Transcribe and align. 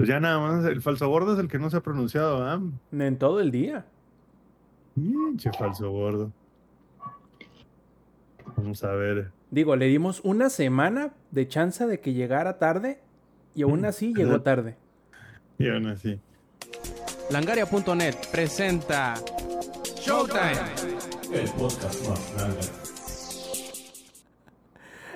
Pues 0.00 0.08
ya 0.08 0.18
nada 0.18 0.38
más, 0.38 0.64
el 0.64 0.80
falso 0.80 1.10
gordo 1.10 1.34
es 1.34 1.38
el 1.38 1.46
que 1.46 1.58
no 1.58 1.68
se 1.68 1.76
ha 1.76 1.82
pronunciado, 1.82 2.42
¿ah? 2.42 2.58
En 2.90 3.18
todo 3.18 3.38
el 3.38 3.50
día. 3.50 3.84
Pinche 4.94 5.52
falso 5.52 5.90
gordo. 5.90 6.32
Vamos 8.56 8.82
a 8.82 8.92
ver. 8.92 9.30
Digo, 9.50 9.76
le 9.76 9.88
dimos 9.88 10.22
una 10.24 10.48
semana 10.48 11.12
de 11.32 11.46
chance 11.48 11.86
de 11.86 12.00
que 12.00 12.14
llegara 12.14 12.56
tarde 12.56 13.02
y 13.54 13.60
aún 13.60 13.84
así 13.84 14.14
llegó 14.14 14.40
tarde. 14.40 14.78
Y 15.58 15.68
aún 15.68 15.88
así. 15.88 16.18
Langaria.net 17.30 18.14
presenta 18.32 19.16
Showtime. 19.96 20.62
El 21.30 21.50
podcast 21.58 22.08
más 22.08 22.34
grande. 22.38 22.79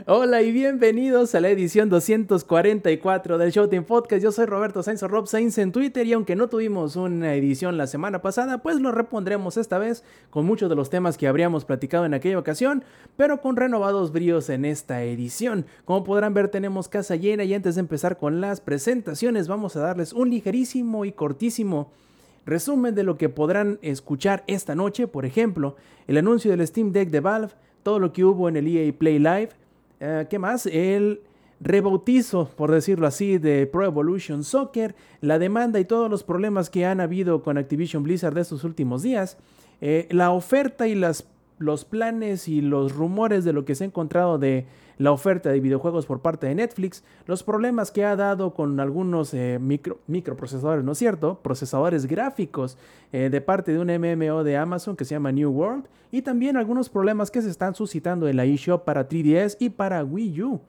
Hola 0.07 0.43
y 0.43 0.53
bienvenidos 0.53 1.35
a 1.35 1.41
la 1.41 1.49
edición 1.49 1.89
244 1.89 3.39
del 3.39 3.51
Showtime 3.51 3.85
Podcast. 3.85 4.23
Yo 4.23 4.33
soy 4.33 4.45
Roberto 4.45 4.83
Sainz 4.83 5.03
o 5.03 5.09
Rob 5.09 5.27
Sainz 5.27 5.57
en 5.57 5.73
Twitter 5.73 6.07
y 6.07 6.13
aunque 6.13 6.37
no 6.37 6.51
tuvimos 6.51 6.97
una 6.97 7.35
edición 7.35 7.79
la 7.79 7.87
semana 7.87 8.21
pasada, 8.21 8.59
pues 8.59 8.83
lo 8.83 8.93
repondremos 8.93 9.57
esta 9.57 9.79
vez 9.79 10.05
con 10.29 10.45
muchos 10.45 10.69
de 10.69 10.77
los 10.77 10.91
temas 10.91 11.17
que 11.17 11.27
habríamos 11.27 11.65
platicado 11.65 12.05
en 12.05 12.13
aquella 12.13 12.39
ocasión, 12.39 12.85
pero 13.17 13.41
con 13.41 13.57
renovados 13.57 14.13
bríos 14.13 14.51
en 14.51 14.67
esta 14.67 15.03
edición. 15.03 15.65
Como 15.87 16.05
podrán 16.05 16.35
ver 16.35 16.49
tenemos 16.49 16.89
casa 16.89 17.17
llena 17.17 17.45
y 17.45 17.55
antes 17.55 17.77
de 17.77 17.81
empezar 17.81 18.19
con 18.19 18.43
las 18.43 18.61
presentaciones 18.61 19.49
vamos 19.49 19.75
a 19.75 19.81
darles 19.81 20.13
un 20.13 20.29
ligerísimo 20.29 21.07
y 21.07 21.13
cortísimo 21.13 21.93
resumen 22.45 22.95
de 22.95 23.05
lo 23.05 23.17
que 23.17 23.31
podrán 23.31 23.79
escuchar 23.81 24.45
esta 24.49 24.75
noche, 24.75 25.07
por 25.07 25.25
ejemplo, 25.25 25.77
el 26.07 26.19
anuncio 26.19 26.51
del 26.51 26.67
Steam 26.67 26.93
Deck 26.93 27.09
de 27.09 27.21
Valve, 27.21 27.55
todo 27.83 27.99
lo 27.99 28.13
que 28.13 28.23
hubo 28.23 28.51
en 28.51 28.59
el 28.59 28.69
EA 28.69 28.93
Play 28.93 29.19
Live, 29.19 29.49
eh, 30.01 30.27
¿Qué 30.29 30.39
más? 30.39 30.67
El 30.67 31.21
rebautizo, 31.61 32.51
por 32.57 32.71
decirlo 32.71 33.07
así, 33.07 33.39
de 33.39 33.67
Pro 33.67 33.85
Evolution 33.85 34.45
Soccer, 34.45 34.95
la 35.21 35.39
demanda 35.39 35.81
y 35.81 35.85
todos 35.85 36.11
los 36.11 36.23
problemas 36.23 36.69
que 36.71 36.85
han 36.85 37.01
habido 37.01 37.43
con 37.43 37.59
Activision 37.59 38.03
Blizzard 38.03 38.35
de 38.35 38.43
estos 38.43 38.65
últimos 38.65 39.03
días, 39.03 39.39
eh, 39.81 40.07
la 40.11 40.31
oferta 40.31 40.87
y 40.89 40.95
los 40.95 41.85
planes 41.85 42.49
y 42.49 42.61
los 42.61 42.95
rumores 42.95 43.45
de 43.45 43.53
lo 43.53 43.65
que 43.65 43.75
se 43.75 43.85
ha 43.85 43.87
encontrado 43.87 44.39
de 44.39 44.67
la 44.99 45.13
oferta 45.13 45.51
de 45.51 45.61
videojuegos 45.61 46.07
por 46.07 46.21
parte 46.21 46.47
de 46.47 46.55
Netflix, 46.55 47.05
los 47.27 47.43
problemas 47.43 47.91
que 47.91 48.05
ha 48.05 48.17
dado 48.17 48.55
con 48.55 48.81
algunos 48.81 49.35
eh, 49.35 49.59
micro, 49.61 49.99
microprocesadores, 50.07 50.85
¿no 50.85 50.93
es 50.93 50.99
cierto? 50.99 51.41
Procesadores 51.43 52.07
gráficos 52.07 52.79
de 53.13 53.41
parte 53.41 53.73
de 53.73 53.79
un 53.79 53.87
MMO 53.87 54.43
de 54.43 54.57
Amazon 54.57 54.97
que 54.97 55.05
se 55.05 55.15
llama 55.15 55.31
New 55.31 55.49
World 55.49 55.85
y 56.11 56.23
también 56.23 56.57
algunos 56.57 56.89
problemas 56.89 57.31
que 57.31 57.43
se 57.43 57.51
están 57.51 57.77
suscitando 57.77 58.27
en 58.27 58.37
la 58.37 58.45
eShop 58.45 58.85
para 58.85 59.09
3DS 59.09 59.57
y 59.61 59.71
para 59.71 60.03
Wii 60.03 60.43
U. 60.43 60.61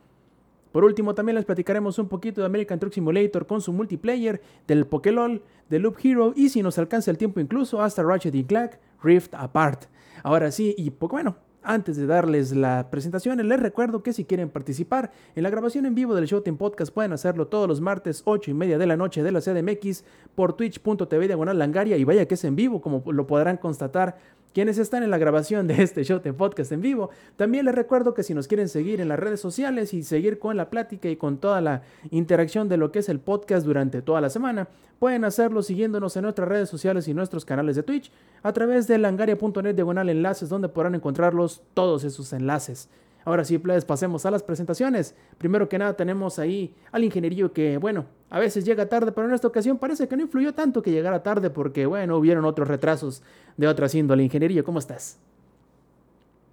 Por 0.76 0.84
último, 0.84 1.16
también 1.16 1.38
les 1.38 1.46
platicaremos 1.46 2.00
un 2.00 2.10
poquito 2.10 2.42
de 2.42 2.48
American 2.48 2.80
Truck 2.80 2.92
Simulator 2.92 3.48
con 3.48 3.62
su 3.62 3.72
multiplayer, 3.72 4.42
del 4.68 4.86
Pokélol, 4.86 5.42
de 5.70 5.80
Loop 5.80 5.96
Hero 6.04 6.34
y 6.36 6.50
si 6.50 6.62
nos 6.62 6.78
alcanza 6.78 7.12
el 7.12 7.18
tiempo 7.18 7.40
incluso 7.40 7.82
hasta 7.82 8.04
Ratchet 8.04 8.36
y 8.36 8.44
Clank 8.44 8.72
Rift 9.02 9.34
Apart. 9.36 9.86
Ahora 10.22 10.52
sí, 10.52 10.76
y 10.78 10.90
bueno, 10.90 11.38
antes 11.66 11.98
de 11.98 12.06
darles 12.06 12.56
la 12.56 12.90
presentación, 12.90 13.38
les 13.48 13.60
recuerdo 13.60 14.04
que 14.04 14.14
si 14.14 14.26
quieren 14.26 14.50
participar 14.50 15.12
en 15.36 15.44
la 15.44 15.50
grabación 15.50 15.86
en 15.86 15.96
vivo 15.96 16.16
del 16.16 16.26
Showtime 16.26 16.58
Podcast 16.58 16.94
pueden 16.94 17.14
hacerlo 17.14 17.48
todos 17.48 17.68
los 17.68 17.82
martes 17.82 18.22
8 18.26 18.52
y 18.52 18.54
media 18.54 18.78
de 18.78 18.86
la 18.86 18.98
noche 18.98 19.24
de 19.24 19.32
la 19.32 19.42
CDMX 19.42 20.04
por 20.36 20.54
twitch.tv 20.54 21.28
diagonal 21.28 21.58
langaria 21.58 21.98
y 21.98 22.04
vaya 22.04 22.28
que 22.28 22.36
es 22.36 22.44
en 22.44 22.56
vivo 22.56 22.82
como 22.82 23.04
lo 23.12 23.28
podrán 23.28 23.58
constatar 23.58 24.18
quienes 24.56 24.78
están 24.78 25.04
en 25.04 25.12
la 25.12 25.18
grabación 25.18 25.68
de 25.68 25.84
este 25.84 26.06
Showtime 26.06 26.34
Podcast 26.34 26.72
en 26.72 26.80
vivo. 26.80 27.10
También 27.36 27.66
les 27.66 27.76
recuerdo 27.76 28.14
que 28.14 28.24
si 28.24 28.34
nos 28.34 28.48
quieren 28.48 28.70
seguir 28.70 29.02
en 29.02 29.10
las 29.10 29.20
redes 29.20 29.42
sociales 29.42 29.94
y 29.94 30.02
seguir 30.02 30.40
con 30.40 30.56
la 30.56 30.70
plática 30.70 31.10
y 31.10 31.18
con 31.18 31.40
toda 31.40 31.60
la 31.60 31.82
interacción 32.10 32.70
de 32.70 32.78
lo 32.78 32.90
que 32.90 33.00
es 33.00 33.10
el 33.10 33.20
podcast 33.20 33.66
durante 33.66 34.02
toda 34.02 34.22
la 34.22 34.30
semana, 34.30 34.70
pueden 34.98 35.26
hacerlo 35.26 35.62
siguiéndonos 35.62 36.16
en 36.16 36.24
nuestras 36.24 36.48
redes 36.48 36.70
sociales 36.70 37.10
y 37.10 37.14
nuestros 37.14 37.44
canales 37.44 37.76
de 37.76 37.84
Twitch 37.84 38.14
a 38.44 38.54
través 38.54 38.88
de 38.88 38.98
langaria.net 38.98 39.76
diagonal 39.76 40.08
enlaces 40.08 40.48
donde 40.48 40.70
podrán 40.70 40.96
encontrarlos 40.96 41.62
todos 41.74 42.06
esos 42.06 42.32
enlaces. 42.32 42.88
Ahora 43.26 43.44
sí, 43.44 43.58
pues 43.58 43.84
pasemos 43.86 44.26
a 44.28 44.32
las 44.32 44.44
presentaciones. 44.44 45.16
Primero 45.40 45.68
que 45.68 45.80
nada 45.80 45.98
tenemos 45.98 46.38
ahí 46.38 46.76
al 46.92 47.04
ingenierillo 47.04 47.52
que, 47.52 47.78
bueno, 47.78 48.06
a 48.30 48.40
veces 48.40 48.66
llega 48.66 48.88
tarde, 48.88 49.12
pero 49.12 49.28
en 49.28 49.34
esta 49.34 49.48
ocasión 49.48 49.80
parece 49.80 50.08
que 50.08 50.16
no 50.16 50.22
influyó 50.22 50.54
tanto 50.54 50.84
que 50.84 50.92
llegara 50.92 51.24
tarde 51.24 51.50
porque, 51.50 51.88
bueno, 51.88 52.18
hubieron 52.18 52.46
otros 52.46 52.68
retrasos 52.68 53.24
de 53.58 53.68
otras 53.68 53.96
índole. 53.96 54.24
Ingenierillo, 54.24 54.64
¿cómo 54.64 54.78
estás? 54.78 55.18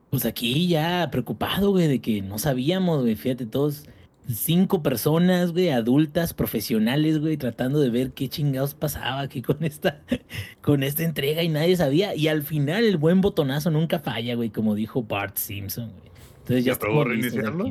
Pues 0.08 0.24
aquí 0.24 0.66
ya 0.66 1.08
preocupado, 1.10 1.72
güey, 1.72 1.88
de 1.88 2.00
que 2.00 2.22
no 2.22 2.38
sabíamos, 2.38 3.02
güey, 3.02 3.16
fíjate, 3.16 3.44
todos 3.44 3.84
cinco 4.28 4.82
personas, 4.82 5.52
güey, 5.52 5.70
adultas, 5.70 6.32
profesionales, 6.32 7.18
güey, 7.18 7.36
tratando 7.36 7.80
de 7.80 7.90
ver 7.90 8.12
qué 8.12 8.28
chingados 8.28 8.74
pasaba 8.74 9.20
aquí 9.20 9.42
con 9.42 9.62
esta, 9.62 10.00
con 10.62 10.82
esta 10.82 11.02
entrega 11.02 11.42
y 11.42 11.48
nadie 11.48 11.76
sabía. 11.76 12.14
Y 12.14 12.28
al 12.28 12.42
final 12.42 12.84
el 12.84 12.96
buen 12.96 13.20
botonazo 13.20 13.70
nunca 13.70 13.98
falla, 13.98 14.34
güey, 14.36 14.50
como 14.50 14.74
dijo 14.74 15.02
Bart 15.02 15.36
Simpson, 15.36 15.90
güey. 15.90 16.11
Entonces 16.42 16.64
ya, 16.64 16.74
probó 16.76 17.04
reiniciarlo. 17.04 17.66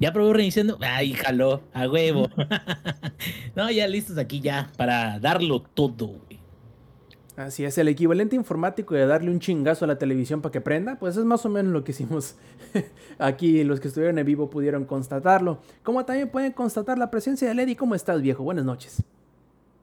Ya 0.00 0.12
probó 0.12 0.32
reiniciando. 0.32 0.78
Ay, 0.80 1.12
jaló, 1.12 1.62
a 1.72 1.88
huevo. 1.88 2.28
no, 3.56 3.70
ya 3.70 3.86
listos 3.86 4.18
aquí 4.18 4.40
ya 4.40 4.70
para 4.76 5.18
darlo 5.18 5.62
todo, 5.62 6.06
güey. 6.06 6.38
Así 7.36 7.64
es, 7.64 7.78
el 7.78 7.86
equivalente 7.86 8.34
informático 8.34 8.96
de 8.96 9.06
darle 9.06 9.30
un 9.30 9.38
chingazo 9.38 9.84
a 9.84 9.88
la 9.88 9.96
televisión 9.96 10.42
para 10.42 10.50
que 10.50 10.60
prenda, 10.60 10.98
pues 10.98 11.16
es 11.16 11.24
más 11.24 11.46
o 11.46 11.48
menos 11.48 11.72
lo 11.72 11.84
que 11.84 11.92
hicimos 11.92 12.34
aquí. 13.18 13.62
Los 13.62 13.78
que 13.78 13.86
estuvieron 13.86 14.18
en 14.18 14.26
vivo 14.26 14.50
pudieron 14.50 14.84
constatarlo. 14.84 15.60
Como 15.84 16.04
también 16.04 16.28
pueden 16.30 16.50
constatar 16.50 16.98
la 16.98 17.12
presencia 17.12 17.46
de 17.46 17.54
Lady. 17.54 17.76
¿Cómo 17.76 17.94
estás, 17.94 18.20
viejo? 18.22 18.42
Buenas 18.42 18.64
noches. 18.64 19.04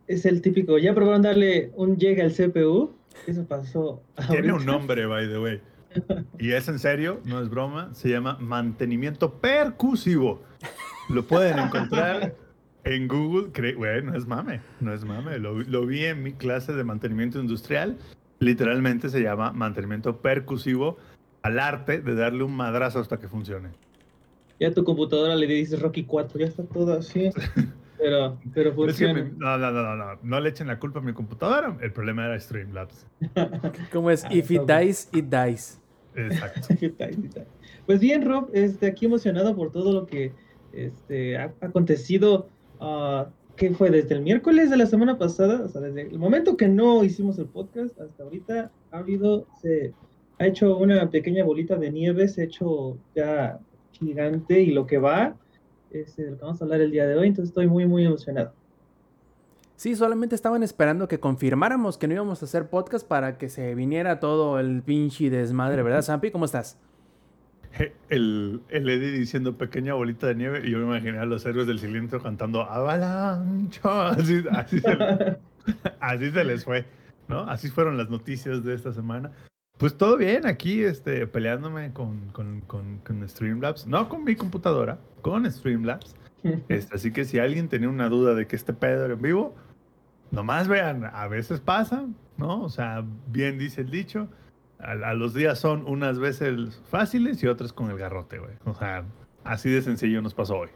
Es 0.07 0.25
el 0.25 0.41
típico. 0.41 0.77
¿Ya 0.77 0.93
probaron 0.93 1.21
darle 1.21 1.71
un 1.75 1.95
llega 1.95 2.25
al 2.25 2.33
CPU? 2.33 2.91
Eso 3.25 3.45
pasó. 3.45 4.01
Tiene 4.29 4.51
un 4.51 4.65
nombre, 4.65 5.05
by 5.05 5.29
the 5.29 5.39
way. 5.39 5.61
Y 6.39 6.51
es 6.51 6.67
en 6.67 6.79
serio, 6.79 7.21
no 7.25 7.41
es 7.41 7.49
broma, 7.49 7.93
se 7.93 8.09
llama 8.09 8.37
mantenimiento 8.39 9.33
percusivo. 9.35 10.43
Lo 11.09 11.23
pueden 11.25 11.59
encontrar 11.59 12.35
en 12.83 13.07
Google. 13.07 13.73
Bueno, 13.75 14.11
no 14.11 14.17
es 14.17 14.27
mame, 14.27 14.61
no 14.79 14.93
es 14.93 15.03
mame. 15.05 15.39
Lo, 15.39 15.59
lo, 15.61 15.85
vi 15.85 16.05
en 16.05 16.23
mi 16.23 16.33
clase 16.33 16.73
de 16.73 16.83
mantenimiento 16.83 17.39
industrial. 17.39 17.97
Literalmente 18.39 19.09
se 19.09 19.21
llama 19.21 19.51
mantenimiento 19.51 20.17
percusivo 20.17 20.97
al 21.41 21.59
arte 21.59 22.01
de 22.01 22.15
darle 22.15 22.43
un 22.43 22.55
madrazo 22.55 22.99
hasta 22.99 23.19
que 23.19 23.27
funcione. 23.27 23.69
Ya 24.59 24.69
a 24.69 24.71
tu 24.71 24.83
computadora 24.83 25.35
le 25.35 25.47
dices 25.47 25.81
Rocky 25.81 26.05
4, 26.05 26.39
ya 26.39 26.45
está 26.47 26.63
todo 26.63 26.93
así. 26.93 27.29
Pero, 27.97 28.37
pero 28.53 28.73
funciona. 28.73 29.31
no, 29.37 29.57
no, 29.57 29.71
no, 29.71 29.95
no, 29.95 30.19
no 30.21 30.39
le 30.41 30.49
echen 30.49 30.67
la 30.67 30.77
culpa 30.79 30.99
a 30.99 31.01
mi 31.01 31.13
computadora. 31.13 31.77
El 31.79 31.93
problema 31.93 32.25
era 32.25 32.37
Streamlabs. 32.37 33.07
¿Cómo 33.91 34.11
es? 34.11 34.25
If 34.29 34.51
it 34.51 34.63
dies, 34.63 35.09
it 35.13 35.25
dies. 35.25 35.79
Exacto. 36.15 36.75
pues 37.85 37.99
bien, 37.99 38.23
Rob, 38.23 38.49
este, 38.53 38.87
aquí 38.87 39.05
emocionado 39.05 39.55
por 39.55 39.71
todo 39.71 39.93
lo 39.93 40.05
que 40.05 40.31
este, 40.73 41.37
ha 41.37 41.53
acontecido. 41.61 42.47
Uh, 42.79 43.25
¿Qué 43.55 43.71
fue? 43.71 43.89
Desde 43.89 44.15
el 44.15 44.21
miércoles 44.21 44.69
de 44.69 44.77
la 44.77 44.85
semana 44.85 45.17
pasada, 45.17 45.61
o 45.63 45.69
sea, 45.69 45.79
desde 45.79 46.01
el 46.01 46.19
momento 46.19 46.57
que 46.57 46.67
no 46.67 47.03
hicimos 47.05 47.39
el 47.39 47.45
podcast 47.45 47.99
hasta 48.01 48.23
ahorita, 48.23 48.71
ha 48.91 48.97
habido, 48.97 49.47
se 49.61 49.93
ha 50.39 50.47
hecho 50.47 50.77
una 50.77 51.09
pequeña 51.09 51.45
bolita 51.45 51.77
de 51.77 51.89
nieve, 51.89 52.27
se 52.27 52.41
ha 52.41 52.45
hecho 52.45 52.97
ya 53.15 53.59
gigante 53.93 54.59
y 54.59 54.71
lo 54.71 54.85
que 54.85 54.97
va 54.97 55.37
es 55.91 56.17
de 56.17 56.31
lo 56.31 56.37
que 56.37 56.43
vamos 56.43 56.61
a 56.61 56.65
hablar 56.65 56.81
el 56.81 56.91
día 56.91 57.07
de 57.07 57.15
hoy, 57.15 57.27
entonces 57.27 57.51
estoy 57.51 57.67
muy, 57.67 57.85
muy 57.85 58.05
emocionado. 58.05 58.51
Sí, 59.75 59.95
solamente 59.95 60.35
estaban 60.35 60.63
esperando 60.63 61.07
que 61.07 61.19
confirmáramos 61.19 61.97
que 61.97 62.07
no 62.07 62.13
íbamos 62.13 62.41
a 62.41 62.45
hacer 62.45 62.69
podcast 62.69 63.05
para 63.05 63.37
que 63.37 63.49
se 63.49 63.75
viniera 63.75 64.19
todo 64.21 64.57
el 64.59 64.81
pinche 64.81 65.29
desmadre, 65.29 65.83
¿verdad, 65.83 66.01
Sampi? 66.01 66.31
¿Cómo 66.31 66.45
estás? 66.45 66.77
El, 68.07 68.61
el 68.69 68.89
Eddie 68.89 69.11
diciendo 69.11 69.57
pequeña 69.57 69.93
bolita 69.93 70.27
de 70.27 70.35
nieve 70.35 70.61
y 70.65 70.71
yo 70.71 70.77
me 70.77 70.85
imaginé 70.85 71.19
a 71.19 71.25
los 71.25 71.45
héroes 71.45 71.67
del 71.67 71.79
silencio 71.79 72.21
cantando 72.21 72.61
avalancha. 72.61 74.09
Así, 74.11 74.45
así, 74.49 74.79
se, 74.79 74.97
así 75.99 76.31
se 76.31 76.43
les 76.45 76.63
fue, 76.63 76.85
¿no? 77.27 77.41
Así 77.41 77.69
fueron 77.69 77.97
las 77.97 78.09
noticias 78.09 78.63
de 78.63 78.75
esta 78.75 78.93
semana. 78.93 79.31
Pues 79.77 79.97
todo 79.97 80.15
bien 80.15 80.45
aquí, 80.45 80.83
este, 80.83 81.27
peleándome 81.27 81.91
con, 81.91 82.29
con, 82.29 82.61
con, 82.61 82.99
con 82.99 83.27
Streamlabs. 83.27 83.85
No 83.87 84.07
con 84.07 84.23
mi 84.23 84.37
computadora, 84.37 84.99
con 85.21 85.51
Streamlabs. 85.51 86.15
Este, 86.67 86.95
así 86.95 87.11
que 87.11 87.25
si 87.25 87.39
alguien 87.39 87.69
tenía 87.69 87.89
una 87.89 88.09
duda 88.09 88.35
de 88.35 88.47
que 88.47 88.55
este 88.55 88.73
pedo 88.73 89.05
era 89.05 89.13
en 89.15 89.21
vivo, 89.21 89.55
nomás 90.31 90.67
vean, 90.67 91.05
a 91.05 91.27
veces 91.27 91.59
pasa, 91.59 92.05
¿no? 92.37 92.63
O 92.63 92.69
sea, 92.69 93.03
bien 93.27 93.57
dice 93.57 93.81
el 93.81 93.89
dicho, 93.89 94.27
a, 94.79 95.13
los 95.13 95.33
días 95.33 95.59
son 95.59 95.85
unas 95.87 96.19
veces 96.19 96.81
fáciles 96.89 97.41
y 97.43 97.47
otras 97.47 97.73
con 97.73 97.89
el 97.89 97.97
garrote, 97.97 98.39
güey. 98.39 98.53
O 98.65 98.75
sea, 98.75 99.05
así 99.43 99.69
de 99.69 99.81
sencillo 99.81 100.21
nos 100.21 100.33
pasó 100.33 100.57
hoy. 100.57 100.69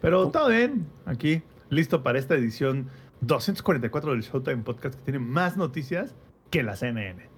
Pero 0.00 0.28
todo 0.28 0.48
bien, 0.48 0.86
aquí, 1.06 1.42
listo 1.70 2.02
para 2.02 2.18
esta 2.18 2.34
edición 2.34 2.88
244 3.22 4.12
del 4.12 4.22
Showtime 4.22 4.62
Podcast 4.62 4.96
que 4.96 5.04
tiene 5.04 5.18
más 5.18 5.56
noticias 5.56 6.14
que 6.50 6.62
la 6.62 6.76
CNN. 6.76 7.28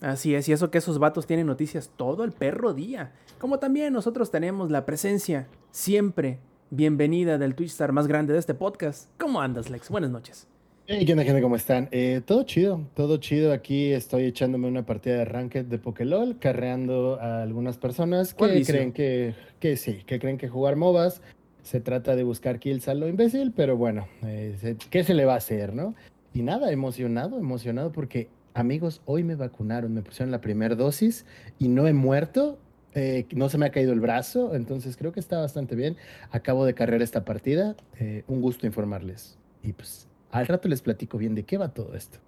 Así 0.00 0.34
es, 0.34 0.48
y 0.48 0.52
eso 0.52 0.70
que 0.70 0.78
esos 0.78 0.98
vatos 0.98 1.26
tienen 1.26 1.46
noticias 1.46 1.90
todo 1.96 2.24
el 2.24 2.32
perro 2.32 2.74
día. 2.74 3.12
Como 3.38 3.58
también 3.58 3.92
nosotros 3.92 4.30
tenemos 4.30 4.70
la 4.70 4.84
presencia 4.84 5.48
siempre 5.70 6.40
bienvenida 6.74 7.38
del 7.38 7.54
Twitch 7.54 7.70
Star 7.70 7.92
más 7.92 8.06
grande 8.06 8.32
de 8.32 8.38
este 8.38 8.54
podcast. 8.54 9.08
¿Cómo 9.18 9.40
andas, 9.40 9.70
Lex? 9.70 9.88
Buenas 9.90 10.10
noches. 10.10 10.48
Hey, 10.86 11.04
¿qué 11.06 11.12
onda, 11.12 11.24
gente? 11.24 11.40
¿Cómo 11.40 11.56
están? 11.56 11.88
Eh, 11.92 12.20
todo 12.26 12.42
chido, 12.42 12.80
todo 12.94 13.16
chido. 13.18 13.52
Aquí 13.52 13.92
estoy 13.92 14.24
echándome 14.24 14.68
una 14.68 14.84
partida 14.84 15.16
de 15.16 15.24
Ranked 15.24 15.66
de 15.66 15.78
Pokélol, 15.78 16.38
carreando 16.38 17.18
a 17.20 17.42
algunas 17.42 17.78
personas 17.78 18.34
¿Cuál 18.34 18.52
que 18.52 18.64
creen 18.64 18.92
que, 18.92 19.34
que 19.60 19.76
sí, 19.76 20.02
que 20.04 20.18
creen 20.18 20.36
que 20.36 20.48
jugar 20.48 20.76
MOBAs 20.76 21.22
se 21.62 21.80
trata 21.80 22.14
de 22.14 22.24
buscar 22.24 22.58
kills 22.58 22.88
a 22.88 22.94
lo 22.94 23.08
imbécil, 23.08 23.52
pero 23.56 23.76
bueno, 23.76 24.06
eh, 24.22 24.76
¿qué 24.90 25.02
se 25.02 25.14
le 25.14 25.24
va 25.24 25.34
a 25.34 25.38
hacer, 25.38 25.74
no? 25.74 25.94
Y 26.34 26.42
nada, 26.42 26.70
emocionado, 26.70 27.38
emocionado 27.38 27.90
porque, 27.90 28.28
amigos, 28.52 29.00
hoy 29.06 29.24
me 29.24 29.36
vacunaron, 29.36 29.94
me 29.94 30.02
pusieron 30.02 30.30
la 30.30 30.42
primera 30.42 30.74
dosis 30.74 31.24
y 31.58 31.68
no 31.68 31.86
he 31.86 31.94
muerto. 31.94 32.58
Eh, 32.94 33.26
no 33.34 33.48
se 33.48 33.58
me 33.58 33.66
ha 33.66 33.70
caído 33.70 33.92
el 33.92 34.00
brazo, 34.00 34.54
entonces 34.54 34.96
creo 34.96 35.12
que 35.12 35.20
está 35.20 35.40
bastante 35.40 35.74
bien. 35.74 35.96
Acabo 36.30 36.64
de 36.64 36.74
cargar 36.74 37.02
esta 37.02 37.24
partida. 37.24 37.76
eh, 37.98 38.24
un 38.28 38.40
gusto 38.40 38.66
informarles. 38.66 39.38
Y 39.62 39.72
pues 39.72 40.08
al 40.30 40.46
rato 40.46 40.68
les 40.68 40.82
platico 40.82 41.18
bien 41.18 41.34
de 41.34 41.42
qué 41.44 41.58
va 41.58 41.68
todo 41.68 41.94
esto. 41.94 42.18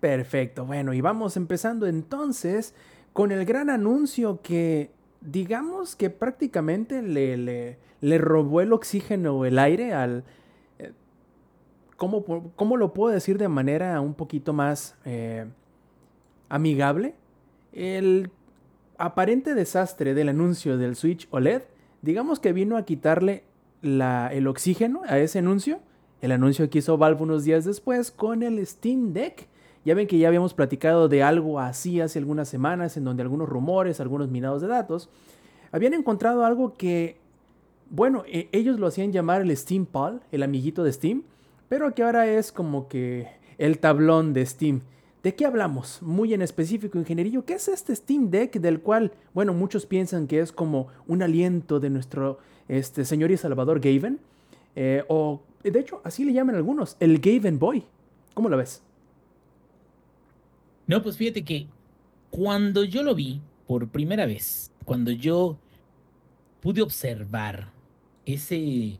Perfecto, 0.00 0.64
bueno, 0.64 0.92
y 0.92 1.00
vamos 1.00 1.36
empezando 1.36 1.86
entonces 1.86 2.74
con 3.12 3.32
el 3.32 3.44
gran 3.44 3.68
anuncio 3.68 4.40
que 4.42 4.90
digamos 5.20 5.96
que 5.96 6.08
prácticamente 6.08 7.02
le, 7.02 7.36
le, 7.36 7.78
le 8.00 8.18
robó 8.18 8.60
el 8.60 8.72
oxígeno 8.72 9.44
el 9.44 9.58
aire 9.58 9.92
al... 9.92 10.22
eh, 10.78 10.92
¿cómo, 11.96 12.52
cómo 12.54 12.76
lo 12.76 12.94
puedo 12.94 13.12
decir 13.12 13.38
de 13.38 13.48
manera 13.48 14.00
un 14.00 14.14
poquito 14.14 14.52
más 14.52 14.94
amigable? 16.48 17.14
El 17.72 18.30
aparente 18.98 19.54
desastre 19.54 20.12
del 20.14 20.28
anuncio 20.28 20.76
del 20.76 20.96
Switch 20.96 21.28
OLED, 21.30 21.62
digamos 22.02 22.40
que 22.40 22.52
vino 22.52 22.76
a 22.76 22.84
quitarle 22.84 23.44
el 23.82 24.46
oxígeno 24.46 25.02
a 25.06 25.18
ese 25.18 25.38
anuncio. 25.38 25.78
El 26.20 26.32
anuncio 26.32 26.68
que 26.68 26.78
hizo 26.78 26.98
Valve 26.98 27.22
unos 27.22 27.44
días 27.44 27.64
después 27.64 28.10
con 28.10 28.42
el 28.42 28.64
Steam 28.66 29.12
Deck. 29.12 29.46
Ya 29.84 29.94
ven 29.94 30.08
que 30.08 30.18
ya 30.18 30.26
habíamos 30.26 30.52
platicado 30.52 31.08
de 31.08 31.22
algo 31.22 31.60
así 31.60 32.00
hace 32.00 32.18
algunas 32.18 32.48
semanas, 32.48 32.96
en 32.96 33.04
donde 33.04 33.22
algunos 33.22 33.48
rumores, 33.48 34.00
algunos 34.00 34.28
minados 34.28 34.60
de 34.60 34.66
datos, 34.66 35.08
habían 35.70 35.94
encontrado 35.94 36.44
algo 36.44 36.74
que, 36.74 37.18
bueno, 37.88 38.24
e- 38.26 38.48
ellos 38.50 38.80
lo 38.80 38.88
hacían 38.88 39.12
llamar 39.12 39.42
el 39.42 39.56
Steam 39.56 39.86
Pal, 39.86 40.20
el 40.32 40.42
amiguito 40.42 40.82
de 40.82 40.92
Steam, 40.92 41.22
pero 41.68 41.94
que 41.94 42.02
ahora 42.02 42.26
es 42.26 42.50
como 42.50 42.88
que 42.88 43.28
el 43.56 43.78
tablón 43.78 44.32
de 44.32 44.44
Steam. 44.44 44.80
¿De 45.22 45.34
qué 45.34 45.46
hablamos? 45.46 46.00
Muy 46.00 46.32
en 46.32 46.42
específico, 46.42 46.98
ingenierillo. 46.98 47.44
¿Qué 47.44 47.54
es 47.54 47.68
este 47.68 47.94
Steam 47.94 48.30
Deck 48.30 48.60
del 48.60 48.80
cual, 48.80 49.12
bueno, 49.34 49.52
muchos 49.52 49.84
piensan 49.84 50.26
que 50.28 50.40
es 50.40 50.52
como 50.52 50.88
un 51.06 51.22
aliento 51.22 51.80
de 51.80 51.90
nuestro 51.90 52.38
este, 52.68 53.04
señor 53.04 53.30
y 53.32 53.36
salvador 53.36 53.80
Gaven? 53.80 54.20
Eh, 54.76 55.02
o, 55.08 55.40
de 55.64 55.80
hecho, 55.80 56.00
así 56.04 56.24
le 56.24 56.32
llaman 56.32 56.54
algunos, 56.54 56.96
el 57.00 57.18
Gaven 57.18 57.58
Boy. 57.58 57.84
¿Cómo 58.34 58.48
lo 58.48 58.56
ves? 58.56 58.82
No, 60.86 61.02
pues 61.02 61.16
fíjate 61.16 61.44
que 61.44 61.66
cuando 62.30 62.84
yo 62.84 63.02
lo 63.02 63.14
vi 63.14 63.40
por 63.66 63.88
primera 63.88 64.24
vez, 64.24 64.70
cuando 64.84 65.10
yo 65.10 65.58
pude 66.60 66.80
observar 66.80 67.72
ese, 68.24 68.98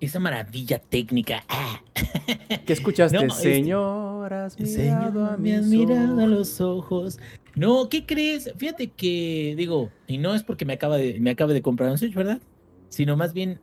esa 0.00 0.18
maravilla 0.18 0.78
técnica, 0.78 1.44
¡ah! 1.48 1.82
¿Qué 2.66 2.72
escuchaste? 2.72 3.16
No, 3.16 3.24
este- 3.24 3.54
Señor, 3.54 4.32
has 4.32 4.58
mirado 4.58 5.38
me 5.38 5.56
has 5.56 5.66
mirado 5.66 6.20
a 6.20 6.26
los 6.26 6.60
ojos. 6.60 7.18
No, 7.54 7.88
¿qué 7.88 8.06
crees? 8.06 8.52
Fíjate 8.56 8.88
que, 8.88 9.54
digo, 9.56 9.90
y 10.06 10.18
no 10.18 10.34
es 10.34 10.42
porque 10.42 10.64
me 10.64 10.72
acaba 10.72 10.96
de, 10.96 11.20
me 11.20 11.30
acabe 11.30 11.52
de 11.52 11.62
comprar 11.62 11.90
un 11.90 11.98
Switch, 11.98 12.14
¿verdad? 12.14 12.40
Sino 12.88 13.16
más 13.16 13.32
bien 13.34 13.60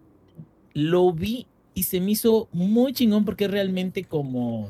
lo 0.74 1.12
vi 1.12 1.48
y 1.74 1.84
se 1.84 2.00
me 2.02 2.12
hizo 2.12 2.50
muy 2.52 2.94
chingón 2.94 3.26
porque 3.26 3.46
es 3.46 3.52
realmente 3.52 4.04
como, 4.04 4.70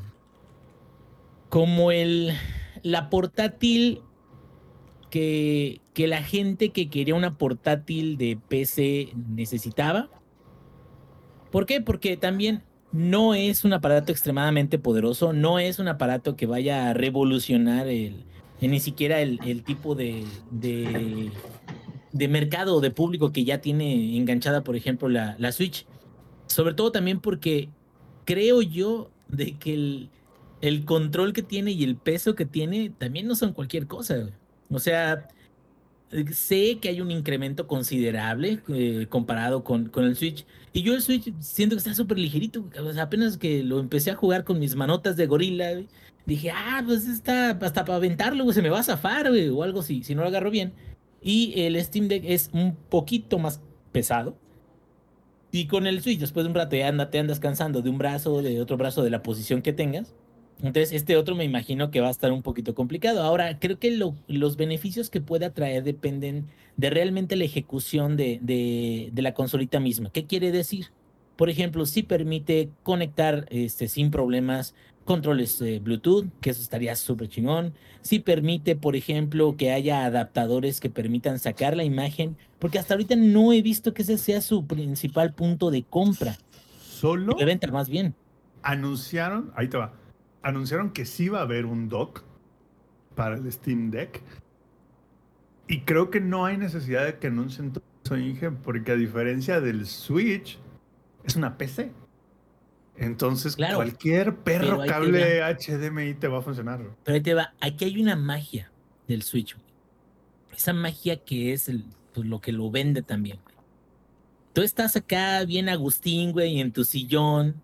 como 1.49 1.91
el, 1.91 2.31
la 2.83 3.09
portátil 3.09 4.01
que, 5.09 5.81
que 5.93 6.07
la 6.07 6.21
gente 6.21 6.69
que 6.69 6.89
quería 6.89 7.15
una 7.15 7.37
portátil 7.37 8.17
de 8.17 8.37
PC 8.47 9.13
necesitaba. 9.15 10.09
¿Por 11.51 11.65
qué? 11.65 11.81
Porque 11.81 12.17
también 12.17 12.63
no 12.91 13.33
es 13.33 13.63
un 13.63 13.73
aparato 13.73 14.11
extremadamente 14.11 14.79
poderoso, 14.79 15.33
no 15.33 15.59
es 15.59 15.79
un 15.79 15.87
aparato 15.87 16.35
que 16.35 16.45
vaya 16.45 16.89
a 16.89 16.93
revolucionar 16.93 17.87
el, 17.87 18.25
eh, 18.61 18.67
ni 18.67 18.79
siquiera 18.79 19.21
el, 19.21 19.63
tipo 19.63 19.95
de, 19.95 20.25
de, 20.51 22.27
mercado 22.27 22.75
o 22.75 22.81
de 22.81 22.91
público 22.91 23.31
que 23.31 23.43
ya 23.43 23.59
tiene 23.61 24.17
enganchada, 24.17 24.63
por 24.63 24.75
ejemplo, 24.75 25.09
la, 25.09 25.35
la 25.39 25.51
Switch. 25.51 25.85
Sobre 26.47 26.73
todo 26.73 26.91
también 26.91 27.19
porque 27.19 27.69
creo 28.25 28.61
yo 28.61 29.11
de 29.27 29.57
que 29.57 29.73
el, 29.73 30.09
el 30.61 30.85
control 30.85 31.33
que 31.33 31.43
tiene 31.43 31.71
y 31.71 31.83
el 31.83 31.97
peso 31.97 32.35
que 32.35 32.45
tiene 32.45 32.89
también 32.89 33.27
no 33.27 33.35
son 33.35 33.53
cualquier 33.53 33.87
cosa. 33.87 34.29
O 34.69 34.79
sea, 34.79 35.27
sé 36.31 36.79
que 36.79 36.89
hay 36.89 37.01
un 37.01 37.11
incremento 37.11 37.67
considerable 37.67 38.59
eh, 38.69 39.07
comparado 39.09 39.63
con, 39.63 39.89
con 39.89 40.05
el 40.05 40.15
Switch. 40.15 40.45
Y 40.73 40.81
yo 40.81 40.93
el 40.93 41.01
Switch 41.01 41.33
siento 41.39 41.75
que 41.75 41.79
está 41.79 41.93
súper 41.93 42.17
ligerito. 42.19 42.69
apenas 42.99 43.37
que 43.37 43.63
lo 43.63 43.79
empecé 43.79 44.11
a 44.11 44.15
jugar 44.15 44.43
con 44.43 44.59
mis 44.59 44.75
manotas 44.75 45.17
de 45.17 45.25
gorila, 45.27 45.71
dije, 46.25 46.51
ah, 46.51 46.81
pues 46.85 47.07
está 47.07 47.51
hasta 47.51 47.85
para 47.85 47.97
aventarlo, 47.97 48.51
se 48.53 48.61
me 48.61 48.69
va 48.69 48.79
a 48.79 48.83
zafar, 48.83 49.29
o 49.29 49.63
algo 49.63 49.79
así, 49.79 50.03
si 50.03 50.15
no 50.15 50.21
lo 50.21 50.27
agarro 50.27 50.51
bien. 50.51 50.73
Y 51.21 51.61
el 51.61 51.81
Steam 51.83 52.07
Deck 52.07 52.23
es 52.25 52.49
un 52.53 52.75
poquito 52.75 53.39
más 53.39 53.61
pesado. 53.91 54.37
Y 55.51 55.67
con 55.67 55.87
el 55.87 56.01
Switch, 56.01 56.19
después 56.19 56.43
de 56.43 56.49
un 56.49 56.55
rato, 56.55 56.75
ya 56.75 56.87
anda, 56.87 57.09
te 57.09 57.19
andas 57.19 57.39
cansando 57.39 57.81
de 57.81 57.89
un 57.89 57.97
brazo, 57.97 58.41
de 58.41 58.61
otro 58.61 58.77
brazo, 58.77 59.03
de 59.03 59.09
la 59.09 59.23
posición 59.23 59.61
que 59.61 59.73
tengas. 59.73 60.13
Entonces, 60.59 60.91
este 60.91 61.17
otro 61.17 61.35
me 61.35 61.43
imagino 61.43 61.91
que 61.91 62.01
va 62.01 62.07
a 62.07 62.11
estar 62.11 62.31
un 62.31 62.41
poquito 62.41 62.73
complicado. 62.73 63.21
Ahora, 63.23 63.59
creo 63.59 63.77
que 63.79 63.91
lo- 63.91 64.15
los 64.27 64.57
beneficios 64.57 65.09
que 65.09 65.21
puede 65.21 65.45
atraer 65.45 65.83
dependen 65.83 66.47
de 66.77 66.89
realmente 66.89 67.35
la 67.35 67.43
ejecución 67.45 68.17
de, 68.17 68.39
de- 68.41 69.09
de 69.13 69.21
la 69.21 69.33
consolita 69.33 69.79
misma. 69.79 70.09
¿Qué 70.11 70.25
quiere 70.25 70.51
decir? 70.51 70.87
Por 71.35 71.49
ejemplo, 71.51 71.85
si 71.85 72.01
permite 72.01 72.69
conectar 72.81 73.45
este, 73.51 73.87
sin 73.87 74.09
problemas 74.09 74.73
controles 75.05 75.61
eh, 75.61 75.79
Bluetooth, 75.79 76.25
que 76.41 76.49
eso 76.49 76.61
estaría 76.61 76.95
súper 76.95 77.29
chingón. 77.29 77.73
Si 78.01 78.19
permite, 78.19 78.75
por 78.75 78.95
ejemplo, 78.95 79.55
que 79.55 79.71
haya 79.71 80.03
adaptadores 80.05 80.79
que 80.81 80.89
permitan 80.89 81.37
sacar 81.39 81.77
la 81.77 81.83
imagen, 81.83 82.35
porque 82.59 82.79
hasta 82.79 82.95
ahorita 82.95 83.15
no 83.15 83.53
he 83.53 83.61
visto 83.61 83.93
que 83.93 84.01
ese 84.01 84.17
sea 84.17 84.41
su 84.41 84.65
principal 84.65 85.33
punto 85.33 85.69
de 85.71 85.83
compra, 85.83 86.35
Solo 86.81 87.35
de 87.35 87.45
venta 87.45 87.67
más 87.71 87.87
bien. 87.89 88.15
anunciaron, 88.63 89.51
ahí 89.55 89.67
te 89.67 89.77
va, 89.77 89.93
anunciaron 90.47 90.91
que 90.91 91.05
sí 91.05 91.29
va 91.29 91.39
a 91.39 91.43
haber 91.43 91.65
un 91.65 91.89
dock 91.89 92.23
para 93.15 93.35
el 93.35 93.51
Steam 93.51 93.91
Deck. 93.91 94.21
Y 95.67 95.81
creo 95.81 96.09
que 96.09 96.21
no 96.21 96.45
hay 96.45 96.57
necesidad 96.57 97.05
de 97.05 97.17
que 97.17 97.27
anuncien 97.27 97.73
todo 97.73 97.83
eso, 98.03 98.17
Inge, 98.17 98.51
porque 98.51 98.93
a 98.93 98.95
diferencia 98.95 99.59
del 99.59 99.85
Switch, 99.85 100.57
es 101.25 101.35
una 101.35 101.57
PC. 101.57 101.91
Entonces, 102.95 103.55
Claro, 103.55 103.75
cualquier 103.75 104.35
perro 104.37 104.81
ahí 104.81 104.87
te 104.87 104.93
cable 104.93 105.41
HDMI 105.43 106.13
te 106.15 106.27
va 106.27 106.39
a 106.39 106.41
funcionar. 106.41 106.79
Pero 107.03 107.15
ahí 107.15 107.21
te 107.21 107.33
va, 107.33 107.53
aquí 107.59 107.85
hay 107.85 108.01
una 108.01 108.15
magia 108.15 108.71
del 109.07 109.23
Switch. 109.23 109.55
Esa 110.55 110.73
magia 110.73 111.17
que 111.23 111.53
es 111.53 111.67
el- 111.69 111.85
pues, 112.13 112.25
lo 112.25 112.39
que 112.39 112.51
lo 112.51 112.71
vende 112.71 113.03
también. 113.03 113.37
Tú 114.53 114.61
estás 114.61 114.95
acá 114.95 115.43
bien 115.45 115.69
Agustín, 115.69 116.31
güey, 116.31 116.59
en 116.59 116.71
tu 116.71 116.83
sillón. 116.83 117.61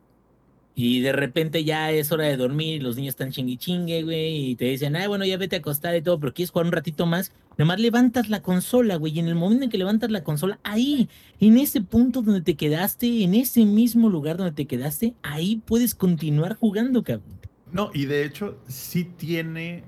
Y 0.75 1.01
de 1.01 1.11
repente 1.11 1.63
ya 1.63 1.91
es 1.91 2.11
hora 2.11 2.25
de 2.25 2.35
dormir, 2.35 2.81
los 2.81 2.95
niños 2.95 3.11
están 3.11 3.31
chingui 3.31 3.57
chingue, 3.57 4.01
güey, 4.01 4.49
y 4.49 4.55
te 4.55 4.65
dicen, 4.65 4.95
ay, 4.95 5.07
bueno, 5.07 5.23
ya 5.23 5.37
vete 5.37 5.55
a 5.55 5.59
acostar 5.59 5.95
y 5.95 6.01
todo, 6.01 6.19
pero 6.19 6.33
quieres 6.33 6.49
jugar 6.49 6.65
un 6.65 6.71
ratito 6.71 7.05
más. 7.05 7.31
Nomás 7.59 7.79
levantas 7.79 8.27
la 8.29 8.41
consola, 8.41 8.95
güey, 8.95 9.13
y 9.13 9.19
en 9.19 9.27
el 9.27 9.35
momento 9.35 9.65
en 9.65 9.69
que 9.69 9.77
levantas 9.77 10.09
la 10.09 10.23
consola, 10.23 10.59
ahí, 10.63 11.09
en 11.39 11.59
ese 11.59 11.81
punto 11.81 12.23
donde 12.23 12.41
te 12.41 12.55
quedaste, 12.55 13.23
en 13.23 13.35
ese 13.35 13.65
mismo 13.65 14.09
lugar 14.09 14.37
donde 14.37 14.53
te 14.53 14.65
quedaste, 14.65 15.13
ahí 15.21 15.61
puedes 15.63 15.93
continuar 15.93 16.55
jugando, 16.55 17.03
cabrón. 17.03 17.39
No, 17.71 17.91
y 17.93 18.05
de 18.05 18.25
hecho, 18.25 18.57
sí 18.67 19.03
tiene 19.03 19.83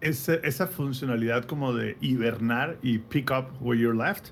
ese- 0.00 0.40
esa 0.42 0.68
funcionalidad 0.68 1.44
como 1.44 1.74
de 1.74 1.98
hibernar 2.00 2.78
y 2.82 2.96
pick 2.98 3.30
up 3.30 3.46
where 3.60 3.78
you're 3.78 3.96
left. 3.98 4.28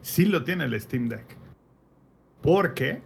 Sí 0.00 0.26
lo 0.26 0.44
tiene 0.44 0.64
el 0.64 0.80
Steam 0.80 1.08
Deck. 1.08 1.36
Porque 2.40 3.02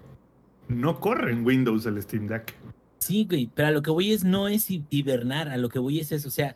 no 0.80 1.00
corre 1.00 1.32
en 1.32 1.44
Windows 1.44 1.86
el 1.86 2.00
Steam 2.02 2.26
Deck. 2.26 2.54
Sí, 2.98 3.26
güey, 3.28 3.50
pero 3.54 3.68
a 3.68 3.70
lo 3.70 3.82
que 3.82 3.90
voy 3.90 4.12
es 4.12 4.24
no 4.24 4.48
es 4.48 4.70
hi- 4.70 4.84
hibernar, 4.90 5.48
a 5.48 5.56
lo 5.56 5.68
que 5.68 5.78
voy 5.78 5.98
es 6.00 6.12
eso, 6.12 6.28
o 6.28 6.30
sea, 6.30 6.54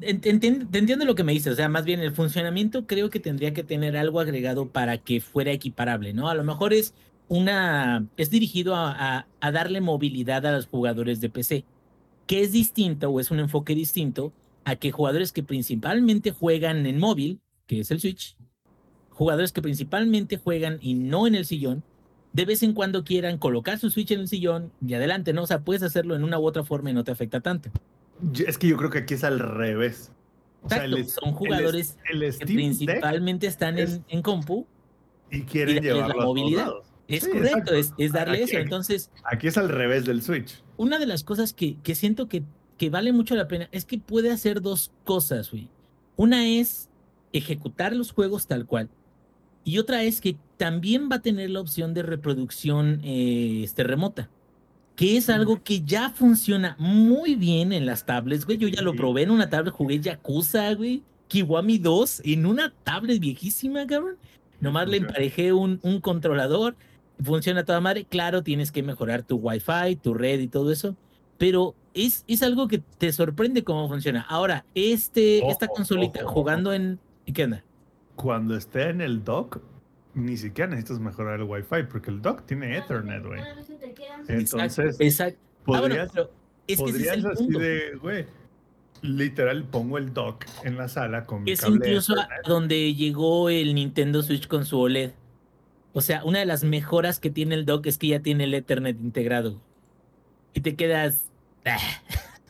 ent- 0.00 0.22
enti- 0.22 0.70
te 0.70 0.78
entiendo 0.78 1.04
lo 1.04 1.14
que 1.14 1.24
me 1.24 1.32
dices, 1.32 1.52
o 1.52 1.56
sea, 1.56 1.68
más 1.68 1.84
bien 1.84 2.00
el 2.00 2.12
funcionamiento 2.12 2.86
creo 2.86 3.10
que 3.10 3.20
tendría 3.20 3.52
que 3.52 3.62
tener 3.64 3.96
algo 3.96 4.20
agregado 4.20 4.68
para 4.68 4.98
que 4.98 5.20
fuera 5.20 5.52
equiparable, 5.52 6.12
¿no? 6.14 6.28
A 6.30 6.34
lo 6.34 6.44
mejor 6.44 6.72
es 6.72 6.94
una, 7.28 8.06
es 8.16 8.30
dirigido 8.30 8.74
a- 8.74 9.26
a 9.40 9.52
darle 9.52 9.80
movilidad 9.80 10.46
a 10.46 10.52
los 10.52 10.66
jugadores 10.66 11.20
de 11.20 11.28
PC, 11.30 11.64
que 12.26 12.40
es 12.42 12.52
distinto 12.52 13.10
o 13.10 13.20
es 13.20 13.30
un 13.30 13.38
enfoque 13.40 13.74
distinto 13.74 14.32
a 14.64 14.76
que 14.76 14.92
jugadores 14.92 15.30
que 15.32 15.42
principalmente 15.42 16.30
juegan 16.32 16.86
en 16.86 16.98
móvil, 16.98 17.38
que 17.66 17.80
es 17.80 17.90
el 17.90 18.00
Switch, 18.00 18.36
jugadores 19.10 19.52
que 19.52 19.62
principalmente 19.62 20.38
juegan 20.38 20.78
y 20.80 20.94
no 20.94 21.26
en 21.26 21.34
el 21.34 21.44
sillón, 21.44 21.82
de 22.32 22.44
vez 22.44 22.62
en 22.62 22.72
cuando 22.74 23.02
quieran 23.04 23.38
colocar 23.38 23.78
su 23.78 23.90
Switch 23.90 24.10
en 24.12 24.20
el 24.20 24.28
sillón 24.28 24.72
y 24.86 24.94
adelante, 24.94 25.32
¿no? 25.32 25.42
O 25.42 25.46
sea, 25.46 25.60
puedes 25.60 25.82
hacerlo 25.82 26.14
en 26.14 26.22
una 26.24 26.38
u 26.38 26.44
otra 26.46 26.62
forma 26.64 26.90
y 26.90 26.94
no 26.94 27.02
te 27.04 27.10
afecta 27.10 27.40
tanto. 27.40 27.70
Es 28.46 28.58
que 28.58 28.68
yo 28.68 28.76
creo 28.76 28.90
que 28.90 28.98
aquí 28.98 29.14
es 29.14 29.24
al 29.24 29.38
revés. 29.38 30.12
O 30.62 30.68
sea, 30.68 30.84
el- 30.84 31.06
son 31.08 31.32
jugadores 31.32 31.96
el, 32.12 32.22
el 32.22 32.38
que 32.38 32.44
principalmente 32.46 33.46
están 33.46 33.78
es- 33.78 33.94
en, 33.94 34.04
en 34.08 34.22
compu. 34.22 34.66
y 35.30 35.42
quieren 35.42 35.76
y 35.76 35.80
la 35.80 35.82
llevarlo 35.94 36.10
a 36.10 36.12
todos 36.14 36.26
movilidad. 36.26 36.66
lados. 36.66 36.86
Es 37.08 37.24
Sí, 37.24 37.30
correcto, 37.30 37.74
es, 37.74 37.92
es 37.98 38.12
darle 38.12 38.42
Aquí- 38.44 38.52
eso. 38.52 38.58
Entonces, 38.58 39.10
Aquí 39.24 39.48
es 39.48 39.56
al 39.58 39.68
revés 39.68 40.04
del 40.04 40.22
Switch. 40.22 40.62
una 40.76 40.98
de 41.00 41.06
las 41.06 41.24
cosas 41.24 41.52
que, 41.52 41.76
que 41.82 41.94
siento 41.96 42.28
que, 42.28 42.44
que 42.78 42.90
vale 42.90 43.12
mucho 43.12 43.34
la 43.34 43.48
pena 43.48 43.68
es 43.72 43.84
que 43.84 43.98
puede 43.98 44.30
hacer 44.30 44.60
dos 44.60 44.92
cosas, 45.04 45.50
güey. 45.50 45.68
Una 46.16 46.46
es 46.46 46.88
ejecutar 47.32 47.94
los 47.94 48.12
juegos 48.12 48.46
tal 48.46 48.66
cual. 48.66 48.88
Y 49.70 49.78
otra 49.78 50.02
es 50.02 50.20
que 50.20 50.36
también 50.56 51.08
va 51.08 51.16
a 51.16 51.22
tener 51.22 51.48
la 51.48 51.60
opción 51.60 51.94
de 51.94 52.02
reproducción 52.02 53.00
eh, 53.04 53.60
este, 53.62 53.84
remota. 53.84 54.28
Que 54.96 55.16
es 55.16 55.30
algo 55.30 55.62
que 55.62 55.82
ya 55.82 56.10
funciona 56.10 56.74
muy 56.80 57.36
bien 57.36 57.72
en 57.72 57.86
las 57.86 58.04
tablets, 58.04 58.44
güey. 58.44 58.58
Yo 58.58 58.66
ya 58.66 58.82
lo 58.82 58.96
probé 58.96 59.22
en 59.22 59.30
una 59.30 59.48
tablet, 59.48 59.72
jugué 59.72 60.00
Yakuza, 60.00 60.74
güey. 60.74 61.04
Kiwami 61.28 61.78
2 61.78 62.22
en 62.24 62.46
una 62.46 62.74
tablet 62.82 63.20
viejísima, 63.20 63.86
cabrón. 63.86 64.16
Nomás 64.58 64.88
le 64.88 64.96
emparejé 64.96 65.52
un, 65.52 65.78
un 65.82 66.00
controlador. 66.00 66.74
Funciona 67.22 67.64
toda 67.64 67.80
madre. 67.80 68.04
Claro, 68.04 68.42
tienes 68.42 68.72
que 68.72 68.82
mejorar 68.82 69.22
tu 69.22 69.36
Wi-Fi, 69.36 69.94
tu 70.02 70.14
red 70.14 70.40
y 70.40 70.48
todo 70.48 70.72
eso. 70.72 70.96
Pero 71.38 71.76
es, 71.94 72.24
es 72.26 72.42
algo 72.42 72.66
que 72.66 72.82
te 72.98 73.12
sorprende 73.12 73.62
cómo 73.62 73.88
funciona. 73.88 74.26
Ahora, 74.28 74.66
este, 74.74 75.48
esta 75.48 75.68
consolita 75.68 76.24
ojo, 76.24 76.32
jugando 76.32 76.72
en. 76.72 76.98
¿Qué 77.32 77.44
onda? 77.44 77.62
Cuando 78.20 78.56
esté 78.56 78.90
en 78.90 79.00
el 79.00 79.24
dock, 79.24 79.60
ni 80.14 80.36
siquiera 80.36 80.70
necesitas 80.70 80.98
mejorar 80.98 81.40
el 81.40 81.46
Wi-Fi, 81.46 81.84
porque 81.90 82.10
el 82.10 82.20
dock 82.20 82.44
tiene 82.44 82.76
Ethernet, 82.76 83.24
güey. 83.24 83.40
Entonces, 84.28 84.96
Exacto. 85.00 85.38
Ah, 85.42 85.80
bueno, 85.80 85.94
podrías, 85.94 86.10
pero 86.12 86.30
es 86.66 86.66
que 86.66 86.72
ese 86.72 86.82
es 86.84 86.90
podrías 86.92 87.16
el 87.16 87.26
así 87.26 87.44
punto. 87.44 87.58
de, 87.58 87.96
güey, 88.00 88.26
literal, 89.02 89.64
pongo 89.64 89.98
el 89.98 90.12
dock 90.12 90.44
en 90.64 90.76
la 90.76 90.88
sala 90.88 91.24
con 91.26 91.44
mi 91.44 91.52
Es 91.52 91.60
cable 91.60 91.76
incluso 91.76 92.14
Ethernet. 92.14 92.46
donde 92.46 92.94
llegó 92.94 93.48
el 93.50 93.74
Nintendo 93.74 94.22
Switch 94.22 94.46
con 94.48 94.64
su 94.64 94.78
OLED. 94.78 95.12
O 95.92 96.00
sea, 96.00 96.22
una 96.24 96.38
de 96.40 96.46
las 96.46 96.62
mejoras 96.62 97.18
que 97.18 97.30
tiene 97.30 97.54
el 97.54 97.64
dock 97.64 97.86
es 97.86 97.98
que 97.98 98.08
ya 98.08 98.20
tiene 98.20 98.44
el 98.44 98.54
Ethernet 98.54 99.00
integrado. 99.00 99.60
Y 100.54 100.60
te 100.60 100.76
quedas. 100.76 101.30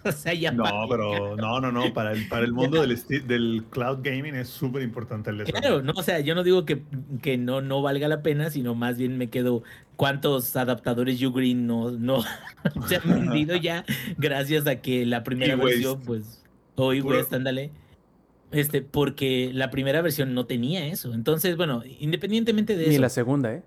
O 0.05 0.13
sea, 0.13 0.33
ya. 0.35 0.51
No, 0.51 0.65
pero 0.89 1.37
no, 1.37 1.61
no, 1.61 1.71
no. 1.71 1.93
Para 1.93 2.13
el, 2.13 2.27
para 2.29 2.45
el 2.45 2.53
mundo 2.53 2.81
del, 2.81 2.99
del 3.27 3.65
cloud 3.71 3.99
gaming 4.03 4.35
es 4.35 4.49
súper 4.49 4.83
importante 4.83 5.31
el 5.31 5.41
Ethernet. 5.43 5.61
Claro, 5.61 5.83
no, 5.83 5.93
o 5.95 6.03
sea, 6.03 6.21
yo 6.21 6.35
no 6.35 6.43
digo 6.43 6.65
que, 6.65 6.83
que 7.23 7.37
no, 7.37 7.61
no 7.61 7.83
valga 7.83 8.09
la 8.09 8.23
pena, 8.23 8.51
sino 8.51 8.75
más 8.75 8.97
bien 8.97 9.19
me 9.19 9.29
quedo 9.29 9.63
cuántos 9.97 10.57
adaptadores 10.57 11.23
Ugreen 11.23 11.67
no, 11.67 11.91
no 11.91 12.23
se 12.89 12.97
han 12.97 13.03
vendido 13.05 13.57
ya 13.57 13.85
gracias 14.17 14.67
a 14.67 14.77
que 14.77 15.05
la 15.05 15.25
primera 15.25 15.57
versión, 15.57 16.01
pues, 16.01 16.43
o 16.77 16.93
e-Waste, 16.95 17.37
ándale, 17.37 17.71
este, 18.51 18.83
porque 18.83 19.51
la 19.53 19.71
primera 19.71 20.01
versión 20.03 20.35
no 20.35 20.47
tenía 20.47 20.87
eso. 20.87 21.13
Entonces, 21.13 21.57
bueno, 21.57 21.83
independientemente 21.99 22.77
de 22.77 22.87
Ni 22.87 22.95
eso, 22.95 23.03
la 23.03 23.11
segunda, 23.11 23.53
¿eh? 23.53 23.63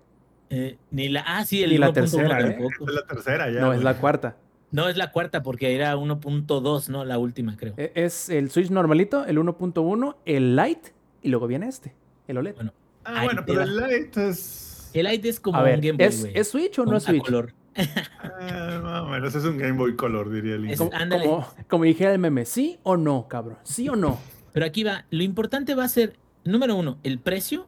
eh, 0.50 0.76
ni 0.90 1.08
la, 1.08 1.24
ah, 1.26 1.44
sí, 1.44 1.62
el 1.62 1.70
Ni 1.70 1.78
la 1.78 1.90
1.1 1.90 1.92
tercera, 1.94 2.40
¿eh? 2.40 2.50
tampoco. 2.50 2.88
Es 2.88 2.94
la 2.94 3.06
tercera 3.06 3.50
ya. 3.50 3.60
No, 3.60 3.72
es 3.72 3.78
güey. 3.78 3.84
la 3.84 3.98
cuarta. 3.98 4.36
No, 4.74 4.88
es 4.88 4.96
la 4.96 5.12
cuarta 5.12 5.42
porque 5.42 5.74
era 5.74 5.96
1.2, 5.96 6.88
¿no? 6.88 7.04
La 7.04 7.18
última, 7.18 7.56
creo. 7.56 7.74
E- 7.76 7.92
Es 7.94 8.28
el 8.28 8.50
Switch 8.50 8.70
normalito, 8.70 9.24
el 9.24 9.38
1.1, 9.38 10.16
el 10.26 10.56
Lite 10.56 10.92
y 11.22 11.28
luego 11.28 11.46
viene 11.46 11.68
este, 11.68 11.94
el 12.28 12.38
OLED. 12.38 12.54
Bueno, 12.56 12.72
Ah, 13.04 13.22
bueno, 13.24 13.42
pero 13.46 13.60
va. 13.60 13.64
el 13.66 13.76
Lite 13.76 14.28
es. 14.30 14.90
El 14.94 15.06
Lite 15.06 15.28
es 15.28 15.38
como 15.40 15.58
A 15.58 15.62
un 15.62 15.80
Game 15.80 15.92
Boy, 15.92 16.06
¿es, 16.06 16.20
güey, 16.22 16.32
¿es 16.38 16.48
Switch 16.48 16.78
o 16.78 16.86
no 16.86 16.96
es 16.96 17.04
a 17.04 17.10
Switch? 17.10 17.22
color. 17.24 17.52
Ah, 18.22 18.80
más 18.82 19.02
o 19.02 19.06
menos, 19.06 19.34
es 19.34 19.44
un 19.44 19.58
Game 19.58 19.72
Boy 19.78 19.94
Color, 19.96 20.30
diría 20.30 20.54
el 20.56 20.68
Es- 20.70 20.78
como, 20.78 21.46
como 21.68 21.84
dijera 21.84 22.12
el 22.12 22.18
meme, 22.18 22.44
¿sí 22.44 22.78
o 22.82 22.96
no, 22.96 23.26
cabrón? 23.28 23.58
¿Sí 23.62 23.88
o 23.88 23.96
no? 23.96 24.18
Pero 24.52 24.66
aquí 24.66 24.82
va, 24.84 25.04
lo 25.10 25.22
importante 25.22 25.74
va 25.74 25.84
a 25.84 25.88
ser, 25.88 26.16
número 26.44 26.74
uno, 26.76 26.98
el 27.02 27.18
precio. 27.18 27.66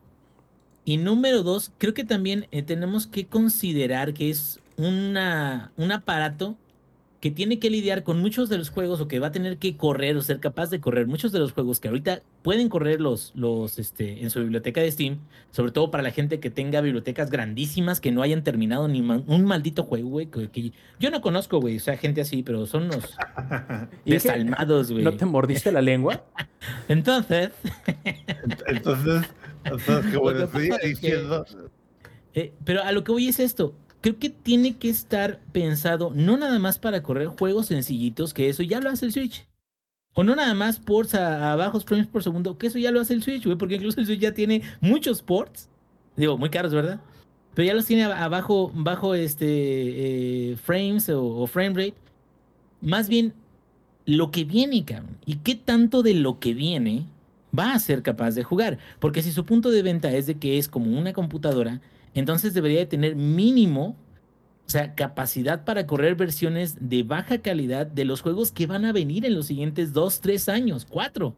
Y 0.84 0.98
número 0.98 1.42
dos, 1.42 1.72
creo 1.78 1.94
que 1.94 2.04
también 2.04 2.46
eh, 2.52 2.62
tenemos 2.62 3.06
que 3.08 3.26
considerar 3.26 4.14
que 4.14 4.30
es 4.30 4.60
una, 4.76 5.72
un 5.76 5.90
aparato 5.90 6.56
que 7.20 7.30
tiene 7.30 7.58
que 7.58 7.70
lidiar 7.70 8.02
con 8.04 8.20
muchos 8.20 8.48
de 8.50 8.58
los 8.58 8.68
juegos 8.70 9.00
o 9.00 9.08
que 9.08 9.18
va 9.18 9.28
a 9.28 9.32
tener 9.32 9.56
que 9.56 9.76
correr 9.76 10.16
o 10.16 10.22
ser 10.22 10.38
capaz 10.38 10.68
de 10.70 10.80
correr 10.80 11.06
muchos 11.06 11.32
de 11.32 11.38
los 11.38 11.52
juegos 11.52 11.80
que 11.80 11.88
ahorita 11.88 12.20
pueden 12.42 12.68
correr 12.68 13.00
los, 13.00 13.32
los 13.34 13.78
este, 13.78 14.22
en 14.22 14.30
su 14.30 14.40
biblioteca 14.40 14.80
de 14.82 14.92
Steam, 14.92 15.18
sobre 15.50 15.72
todo 15.72 15.90
para 15.90 16.02
la 16.02 16.10
gente 16.10 16.40
que 16.40 16.50
tenga 16.50 16.80
bibliotecas 16.82 17.30
grandísimas 17.30 18.00
que 18.00 18.12
no 18.12 18.20
hayan 18.22 18.44
terminado 18.44 18.86
ni 18.86 19.00
ma- 19.00 19.22
un 19.26 19.44
maldito 19.44 19.82
juego, 19.84 20.10
güey. 20.10 20.26
Que, 20.26 20.48
que 20.50 20.72
yo 21.00 21.10
no 21.10 21.20
conozco, 21.22 21.58
güey, 21.60 21.78
o 21.78 21.80
sea, 21.80 21.96
gente 21.96 22.20
así, 22.20 22.42
pero 22.42 22.66
son 22.66 22.84
unos 22.84 22.96
¿Y 24.04 24.14
es 24.14 24.22
que 24.22 24.28
desalmados, 24.32 24.92
güey. 24.92 25.02
¿No 25.02 25.12
te 25.14 25.24
mordiste 25.24 25.72
la 25.72 25.80
lengua? 25.82 26.22
Entonces, 26.88 27.50
Entonces, 28.66 29.22
entonces 29.64 30.06
qué 30.12 30.16
bueno, 30.18 30.50
que 30.50 30.88
diciendo. 30.88 31.44
Eh, 32.34 32.52
pero 32.64 32.82
a 32.82 32.92
lo 32.92 33.02
que 33.04 33.12
voy 33.12 33.28
es 33.28 33.40
esto. 33.40 33.74
Creo 34.06 34.20
que 34.20 34.30
tiene 34.30 34.76
que 34.76 34.88
estar 34.88 35.40
pensado 35.50 36.12
no 36.14 36.36
nada 36.36 36.60
más 36.60 36.78
para 36.78 37.02
correr 37.02 37.26
juegos 37.26 37.66
sencillitos, 37.66 38.32
que 38.32 38.48
eso 38.48 38.62
ya 38.62 38.78
lo 38.78 38.88
hace 38.88 39.04
el 39.04 39.12
Switch. 39.12 39.48
O 40.14 40.22
no 40.22 40.36
nada 40.36 40.54
más 40.54 40.78
ports 40.78 41.16
a, 41.16 41.56
bajos 41.56 41.84
frames 41.84 42.06
por 42.06 42.22
segundo, 42.22 42.56
que 42.56 42.68
eso 42.68 42.78
ya 42.78 42.92
lo 42.92 43.00
hace 43.00 43.14
el 43.14 43.24
Switch, 43.24 43.44
güey, 43.44 43.58
porque 43.58 43.74
incluso 43.74 43.98
el 43.98 44.06
Switch 44.06 44.20
ya 44.20 44.32
tiene 44.32 44.62
muchos 44.80 45.22
ports. 45.22 45.68
Digo, 46.16 46.38
muy 46.38 46.50
caros, 46.50 46.72
¿verdad? 46.72 47.00
Pero 47.54 47.66
ya 47.66 47.74
los 47.74 47.84
tiene 47.84 48.04
a, 48.04 48.24
a 48.24 48.28
bajo, 48.28 48.70
bajo 48.76 49.16
este, 49.16 50.52
eh, 50.52 50.56
frames 50.56 51.08
o, 51.08 51.24
o 51.24 51.48
frame 51.48 51.70
rate. 51.70 51.96
Más 52.80 53.08
bien, 53.08 53.34
lo 54.04 54.30
que 54.30 54.44
viene, 54.44 54.84
cabrón. 54.84 55.18
¿Y 55.26 55.38
qué 55.38 55.56
tanto 55.56 56.04
de 56.04 56.14
lo 56.14 56.38
que 56.38 56.54
viene 56.54 57.06
va 57.58 57.72
a 57.72 57.78
ser 57.80 58.04
capaz 58.04 58.36
de 58.36 58.44
jugar? 58.44 58.78
Porque 59.00 59.20
si 59.24 59.32
su 59.32 59.44
punto 59.44 59.72
de 59.72 59.82
venta 59.82 60.12
es 60.12 60.28
de 60.28 60.36
que 60.36 60.58
es 60.58 60.68
como 60.68 60.96
una 60.96 61.12
computadora, 61.12 61.80
entonces 62.20 62.54
debería 62.54 62.80
de 62.80 62.86
tener 62.86 63.14
mínimo, 63.14 63.96
o 64.66 64.70
sea, 64.70 64.94
capacidad 64.94 65.64
para 65.64 65.86
correr 65.86 66.14
versiones 66.16 66.76
de 66.80 67.02
baja 67.02 67.38
calidad 67.38 67.86
de 67.86 68.04
los 68.04 68.22
juegos 68.22 68.50
que 68.50 68.66
van 68.66 68.84
a 68.84 68.92
venir 68.92 69.24
en 69.24 69.34
los 69.34 69.46
siguientes 69.46 69.92
dos, 69.92 70.20
tres 70.20 70.48
años, 70.48 70.86
cuatro. 70.88 71.34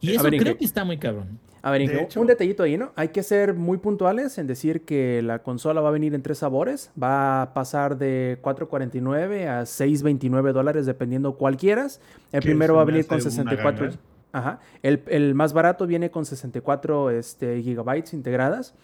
Y 0.00 0.12
eso 0.12 0.24
ver, 0.24 0.34
¿en 0.34 0.40
creo 0.40 0.56
que 0.56 0.64
está 0.64 0.84
muy 0.84 0.98
cabrón. 0.98 1.38
A 1.62 1.70
ver, 1.70 1.88
De 1.88 2.02
hecho- 2.02 2.20
un 2.20 2.26
detallito 2.26 2.62
ahí, 2.62 2.76
¿no? 2.76 2.92
Hay 2.94 3.08
que 3.08 3.22
ser 3.22 3.54
muy 3.54 3.78
puntuales 3.78 4.38
en 4.38 4.46
decir 4.46 4.82
que 4.82 5.22
la 5.22 5.42
consola 5.42 5.80
va 5.80 5.88
a 5.88 5.92
venir 5.92 6.14
en 6.14 6.22
tres 6.22 6.38
sabores. 6.38 6.90
Va 7.00 7.42
a 7.42 7.54
pasar 7.54 7.98
de 7.98 8.38
4.49 8.42 9.48
a 9.48 9.62
6.29 9.62 10.52
dólares, 10.52 10.86
dependiendo 10.86 11.36
cuál 11.36 11.56
quieras. 11.56 12.00
El 12.30 12.42
primero 12.42 12.74
va 12.74 12.82
a 12.82 12.84
venir 12.84 13.06
con 13.06 13.16
una 13.16 13.24
64. 13.30 13.86
ganga. 13.86 13.98
Ajá. 14.30 14.60
El, 14.82 15.02
el 15.08 15.34
más 15.34 15.52
barato 15.52 15.86
viene 15.86 16.10
con 16.10 16.24
64 16.26 17.10
este, 17.10 17.62
gigabytes 17.62 18.12
integradas 18.12 18.74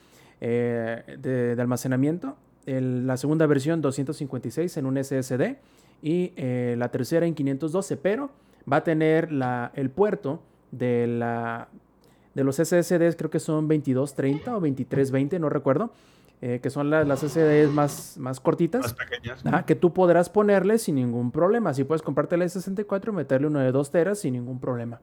eh, 0.46 1.16
de, 1.18 1.56
de 1.56 1.62
almacenamiento. 1.62 2.36
El- 2.66 3.06
la 3.06 3.16
segunda 3.16 3.46
versión 3.46 3.80
256 3.80 4.76
en 4.76 4.84
un 4.86 5.02
SSD. 5.02 5.56
Y 6.02 6.32
eh, 6.36 6.74
la 6.78 6.90
tercera 6.90 7.24
en 7.26 7.34
512, 7.34 7.96
pero 7.96 8.30
va 8.70 8.76
a 8.78 8.84
tener 8.84 9.32
la, 9.32 9.72
el 9.74 9.88
puerto 9.88 10.42
de 10.70 11.06
la 11.06 11.68
de 12.34 12.42
los 12.44 12.56
SSDs 12.56 13.14
creo 13.16 13.30
que 13.30 13.38
son 13.38 13.68
2230 13.68 14.50
o 14.50 14.54
2320, 14.54 15.38
no 15.38 15.48
recuerdo, 15.48 15.92
eh, 16.42 16.58
que 16.60 16.68
son 16.68 16.90
la- 16.90 17.04
las 17.04 17.20
SSDs 17.20 17.70
más, 17.70 18.16
más 18.18 18.40
cortitas, 18.40 18.82
Más 18.82 18.92
pequeñas. 18.94 19.46
ajá, 19.46 19.64
que 19.64 19.76
tú 19.76 19.92
podrás 19.94 20.28
ponerle 20.30 20.78
sin 20.78 20.96
ningún 20.96 21.30
problema. 21.30 21.72
Si 21.72 21.84
puedes 21.84 22.02
comprarte 22.02 22.34
el 22.34 22.50
64 22.50 23.12
y 23.12 23.14
meterle 23.14 23.46
uno 23.46 23.60
de 23.60 23.70
2 23.70 23.90
teras 23.92 24.18
sin 24.18 24.32
ningún 24.34 24.58
problema. 24.58 25.00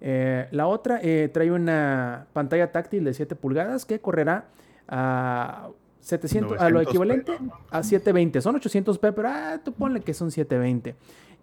Eh, 0.00 0.48
la 0.52 0.66
otra 0.66 0.98
eh, 1.02 1.30
trae 1.32 1.52
una 1.52 2.26
pantalla 2.32 2.72
táctil 2.72 3.04
de 3.04 3.12
7 3.14 3.36
pulgadas 3.36 3.84
que 3.84 4.00
correrá 4.00 4.46
a 4.88 5.68
700, 6.00 6.60
a 6.60 6.68
lo 6.68 6.80
900p, 6.80 6.88
equivalente 6.88 7.32
a 7.70 7.82
720. 7.82 8.40
Son 8.40 8.60
800p, 8.60 9.12
pero 9.14 9.28
ah, 9.28 9.60
tú 9.64 9.72
ponle 9.72 10.00
que 10.00 10.14
son 10.14 10.30
720. 10.30 10.94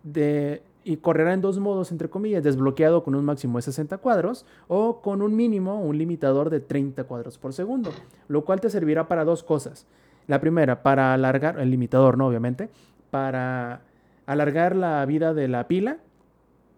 De, 0.04 0.64
y 0.84 0.98
correrá 0.98 1.34
en 1.34 1.42
dos 1.42 1.60
modos, 1.60 1.92
entre 1.92 2.10
comillas, 2.10 2.44
desbloqueado 2.44 3.04
con 3.04 3.16
un 3.16 3.24
máximo 3.24 3.58
de 3.58 3.64
60 3.64 3.98
cuadros 4.00 4.46
o 4.68 5.02
con 5.02 5.22
un 5.22 5.36
mínimo, 5.36 5.82
un 5.82 5.98
limitador 5.98 6.50
de 6.50 6.60
30 6.60 7.04
cuadros 7.04 7.38
por 7.38 7.54
segundo, 7.54 7.92
lo 8.28 8.44
cual 8.46 8.62
te 8.62 8.70
servirá 8.70 9.08
para 9.08 9.26
dos 9.26 9.44
cosas. 9.44 9.86
La 10.28 10.40
primera, 10.40 10.82
para 10.84 11.14
alargar, 11.14 11.60
el 11.60 11.72
limitador, 11.72 12.18
¿no? 12.18 12.28
Obviamente, 12.28 12.70
para 13.10 13.82
alargar 14.26 14.76
la 14.76 15.06
vida 15.06 15.34
de 15.34 15.48
la 15.48 15.68
pila 15.68 15.98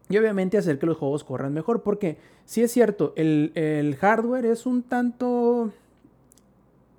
y 0.09 0.17
obviamente 0.17 0.57
hacer 0.57 0.79
que 0.79 0.85
los 0.85 0.97
juegos 0.97 1.23
corran 1.23 1.53
mejor, 1.53 1.81
porque 1.81 2.17
sí 2.45 2.61
es 2.61 2.71
cierto, 2.71 3.13
el, 3.15 3.51
el 3.55 3.95
hardware 3.95 4.45
es 4.45 4.65
un 4.65 4.83
tanto, 4.83 5.71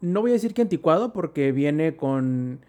no 0.04 0.20
voy 0.20 0.30
a 0.30 0.34
decir 0.34 0.54
que 0.54 0.62
anticuado, 0.62 1.12
porque 1.12 1.52
viene 1.52 1.96
con, 1.96 2.60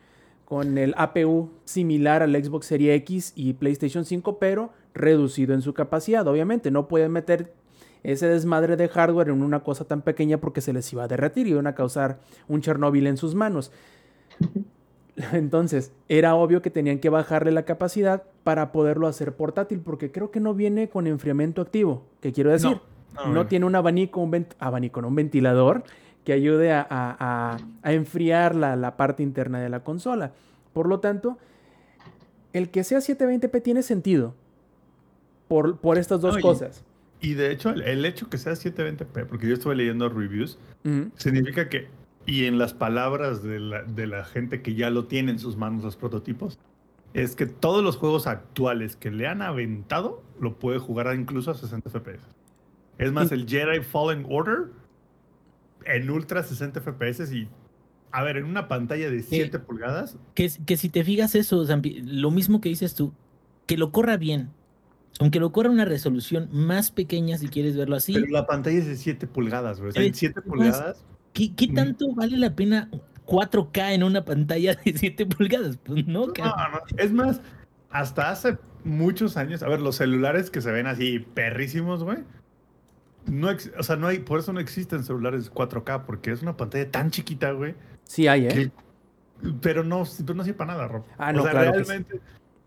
con 0.45 0.77
el 0.77 0.93
APU 0.97 1.51
similar 1.65 2.23
al 2.23 2.33
Xbox 2.33 2.67
Series 2.67 2.95
X 3.01 3.33
y 3.35 3.53
PlayStation 3.53 4.05
5, 4.05 4.39
pero 4.39 4.71
reducido 4.93 5.53
en 5.53 5.61
su 5.61 5.73
capacidad. 5.73 6.27
Obviamente, 6.27 6.71
no 6.71 6.87
pueden 6.87 7.11
meter 7.11 7.53
ese 8.03 8.27
desmadre 8.27 8.77
de 8.77 8.87
hardware 8.87 9.29
en 9.29 9.41
una 9.41 9.61
cosa 9.61 9.85
tan 9.85 10.01
pequeña 10.01 10.37
porque 10.37 10.61
se 10.61 10.73
les 10.73 10.91
iba 10.93 11.03
a 11.03 11.07
derretir 11.07 11.47
y 11.47 11.51
iban 11.51 11.67
a 11.67 11.75
causar 11.75 12.19
un 12.47 12.61
Chernobyl 12.61 13.07
en 13.07 13.17
sus 13.17 13.35
manos. 13.35 13.71
Entonces, 15.33 15.91
era 16.09 16.35
obvio 16.35 16.61
que 16.61 16.69
tenían 16.69 16.99
que 16.99 17.09
bajarle 17.09 17.51
la 17.51 17.63
capacidad 17.63 18.23
para 18.43 18.71
poderlo 18.71 19.07
hacer 19.07 19.35
portátil, 19.35 19.79
porque 19.79 20.11
creo 20.11 20.29
que 20.29 20.39
no 20.39 20.53
viene 20.53 20.89
con 20.89 21.07
enfriamiento 21.07 21.61
activo. 21.61 22.03
¿Qué 22.21 22.31
quiero 22.31 22.51
decir? 22.51 22.71
No, 23.13 23.25
No, 23.27 23.33
no, 23.33 23.47
tiene 23.47 23.65
un 23.65 23.75
abanico, 23.75 24.19
un 24.19 24.47
abanico, 24.59 25.01
no, 25.01 25.07
un 25.07 25.15
ventilador 25.15 25.83
que 26.25 26.33
ayude 26.33 26.73
a, 26.73 26.81
a- 26.81 27.15
a- 27.53 27.57
a 27.83 27.93
enfriar 27.93 28.55
la, 28.55 28.75
la 28.75 28.97
parte 28.97 29.23
interna 29.23 29.59
de 29.61 29.69
la 29.69 29.81
consola. 29.81 30.31
Por 30.73 30.87
lo 30.89 30.99
tanto, 30.99 31.37
el 32.51 32.69
que 32.69 32.83
sea 32.83 32.99
720p 32.99 33.61
tiene 33.61 33.83
sentido 33.83 34.33
por, 35.47 35.77
por 35.77 35.97
estas 35.97 36.21
dos 36.21 36.35
No, 36.35 36.41
cosas. 36.41 36.83
Y 37.21 37.33
de 37.35 37.51
hecho, 37.51 37.69
el, 37.69 37.81
el 37.83 38.05
hecho 38.05 38.29
que 38.29 38.37
sea 38.37 38.53
720p, 38.53 39.25
porque 39.27 39.47
yo 39.47 39.53
estuve 39.53 39.75
leyendo 39.75 40.09
reviews, 40.09 40.57
significa 41.15 41.69
que, 41.69 41.87
y 42.25 42.45
en 42.45 42.57
las 42.57 42.73
palabras 42.73 43.41
de 43.43 43.59
la, 43.59 43.83
de 43.83 44.07
la 44.07 44.25
gente 44.25 44.61
que 44.61 44.75
ya 44.75 44.89
lo 44.89 45.05
tiene 45.05 45.31
en 45.31 45.39
sus 45.39 45.57
manos 45.57 45.83
los 45.83 45.95
prototipos, 45.95 46.59
es 47.13 47.35
que 47.35 47.45
todos 47.45 47.83
los 47.83 47.95
juegos 47.97 48.27
actuales 48.27 48.95
que 48.95 49.09
le 49.11 49.27
han 49.27 49.41
aventado 49.41 50.21
lo 50.39 50.55
puede 50.59 50.79
jugar 50.79 51.15
incluso 51.15 51.51
a 51.51 51.53
60 51.55 51.89
FPS. 51.89 52.19
Es 52.97 53.11
más, 53.11 53.31
el 53.31 53.47
Jedi 53.47 53.81
Fallen 53.81 54.25
Order 54.29 54.65
en 55.85 56.09
ultra 56.09 56.43
60 56.43 56.81
FPS 56.81 57.31
y, 57.33 57.47
a 58.11 58.23
ver, 58.23 58.37
en 58.37 58.45
una 58.45 58.67
pantalla 58.67 59.09
de 59.09 59.21
7 59.23 59.59
pulgadas, 59.59 60.17
Que, 60.33 60.51
que 60.65 60.77
si 60.77 60.89
te 60.89 61.03
fijas 61.03 61.35
eso, 61.35 61.65
Zampi, 61.65 62.01
lo 62.03 62.31
mismo 62.31 62.61
que 62.61 62.69
dices 62.69 62.95
tú, 62.95 63.13
que 63.65 63.77
lo 63.77 63.91
corra 63.91 64.17
bien. 64.17 64.49
Aunque 65.19 65.39
lo 65.39 65.51
corra 65.53 65.69
una 65.69 65.85
resolución 65.85 66.49
más 66.51 66.91
pequeña, 66.91 67.37
si 67.37 67.47
quieres 67.47 67.77
verlo 67.77 67.95
así, 67.95 68.13
pero 68.13 68.27
la 68.27 68.45
pantalla 68.45 68.77
es 68.79 68.85
de 68.87 68.95
7 68.97 69.27
pulgadas, 69.27 69.79
güey. 69.79 69.89
O 69.89 69.93
sea, 69.93 70.01
Eh, 70.03 70.07
en 70.07 70.13
7 70.13 70.41
más- 70.41 70.45
pulgadas, 70.49 71.05
¿qué, 71.33 71.55
qué 71.55 71.67
Mm. 71.69 71.73
tanto 71.75 72.13
vale 72.13 72.35
la 72.37 72.53
pena 72.55 72.89
4K 73.25 73.93
en 73.93 74.03
una 74.03 74.25
pantalla 74.25 74.75
de 74.83 74.93
7 74.97 75.25
pulgadas? 75.25 75.77
Pues 75.77 76.05
no, 76.05 76.27
No, 76.27 76.33
no. 76.33 76.79
Es 76.97 77.13
más, 77.13 77.39
hasta 77.89 78.29
hace 78.29 78.57
muchos 78.83 79.37
años, 79.37 79.63
a 79.63 79.69
ver, 79.69 79.79
los 79.79 79.95
celulares 79.95 80.49
que 80.51 80.59
se 80.61 80.71
ven 80.71 80.85
así 80.87 81.19
perrísimos, 81.33 82.03
güey. 82.03 82.17
No, 83.27 83.49
ex- 83.49 83.71
o 83.77 83.83
sea, 83.83 83.95
no 83.95 84.07
hay, 84.07 84.19
por 84.19 84.39
eso 84.39 84.53
no 84.53 84.59
existen 84.59 85.03
celulares 85.03 85.51
4K, 85.51 86.05
porque 86.05 86.31
es 86.31 86.41
una 86.41 86.55
pantalla 86.57 86.89
tan 86.91 87.09
chiquita, 87.11 87.51
güey. 87.51 87.75
Sí 88.03 88.27
hay, 88.27 88.45
¿eh? 88.47 88.49
que- 88.49 88.71
pero 89.61 89.83
no, 89.83 90.03
pero 90.25 90.33
no 90.35 90.43
sirve 90.43 90.57
para 90.57 90.73
nada, 90.73 90.87
Rob. 90.87 91.03
Ah, 91.17 91.29
o 91.31 91.33
no, 91.33 91.41
sea, 91.43 91.51
claro 91.51 91.71
que 91.73 91.79
sí. 91.79 91.83
realmente. 91.85 92.19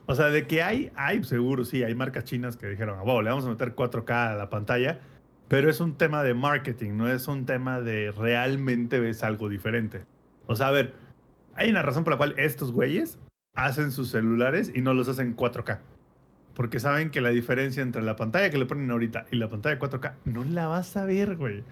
O 0.07 0.15
sea, 0.15 0.27
de 0.27 0.47
que 0.47 0.63
hay, 0.63 0.91
hay 0.97 1.23
seguro, 1.25 1.65
sí, 1.65 1.83
hay 1.83 1.95
marcas 1.95 2.25
chinas 2.25 2.57
que 2.57 2.67
dijeron, 2.67 2.99
wow, 3.05 3.21
le 3.23 3.31
vamos 3.31 3.45
a 3.47 3.51
meter 3.51 3.75
4K 3.75 4.33
a 4.33 4.35
la 4.37 4.49
pantalla, 4.51 5.01
pero 5.49 5.69
es 5.71 5.81
un 5.81 5.95
tema 5.97 6.23
de 6.23 6.35
marketing, 6.35 6.93
no 6.97 7.09
es 7.11 7.29
un 7.29 7.47
tema 7.47 7.81
de 7.81 8.11
realmente 8.13 9.01
ves 9.01 9.23
algo 9.23 9.49
diferente. 9.49 10.05
O 10.47 10.57
sea, 10.57 10.69
a 10.69 10.71
ver, 10.71 10.95
hay 11.55 11.71
una 11.71 11.83
razón 11.83 12.05
por 12.05 12.15
la 12.15 12.17
cual 12.17 12.35
estos 12.39 12.73
güeyes 12.73 13.19
hacen 13.55 13.93
sus 13.93 14.11
celulares 14.11 14.73
y 14.75 14.81
no 14.81 14.95
los 14.95 15.09
hacen 15.09 15.37
4K. 15.37 15.79
Porque 16.59 16.81
saben 16.81 17.11
que 17.11 17.21
la 17.21 17.29
diferencia 17.29 17.85
entre 17.85 18.03
la 18.03 18.17
pantalla 18.17 18.51
que 18.51 18.59
le 18.59 18.67
ponen 18.67 18.91
ahorita 18.91 19.27
y 19.31 19.37
la 19.37 19.49
pantalla 19.49 19.79
4K 19.79 20.13
no 20.25 20.43
la 20.43 20.67
vas 20.67 20.97
a 20.97 21.05
ver, 21.05 21.37
güey. 21.37 21.63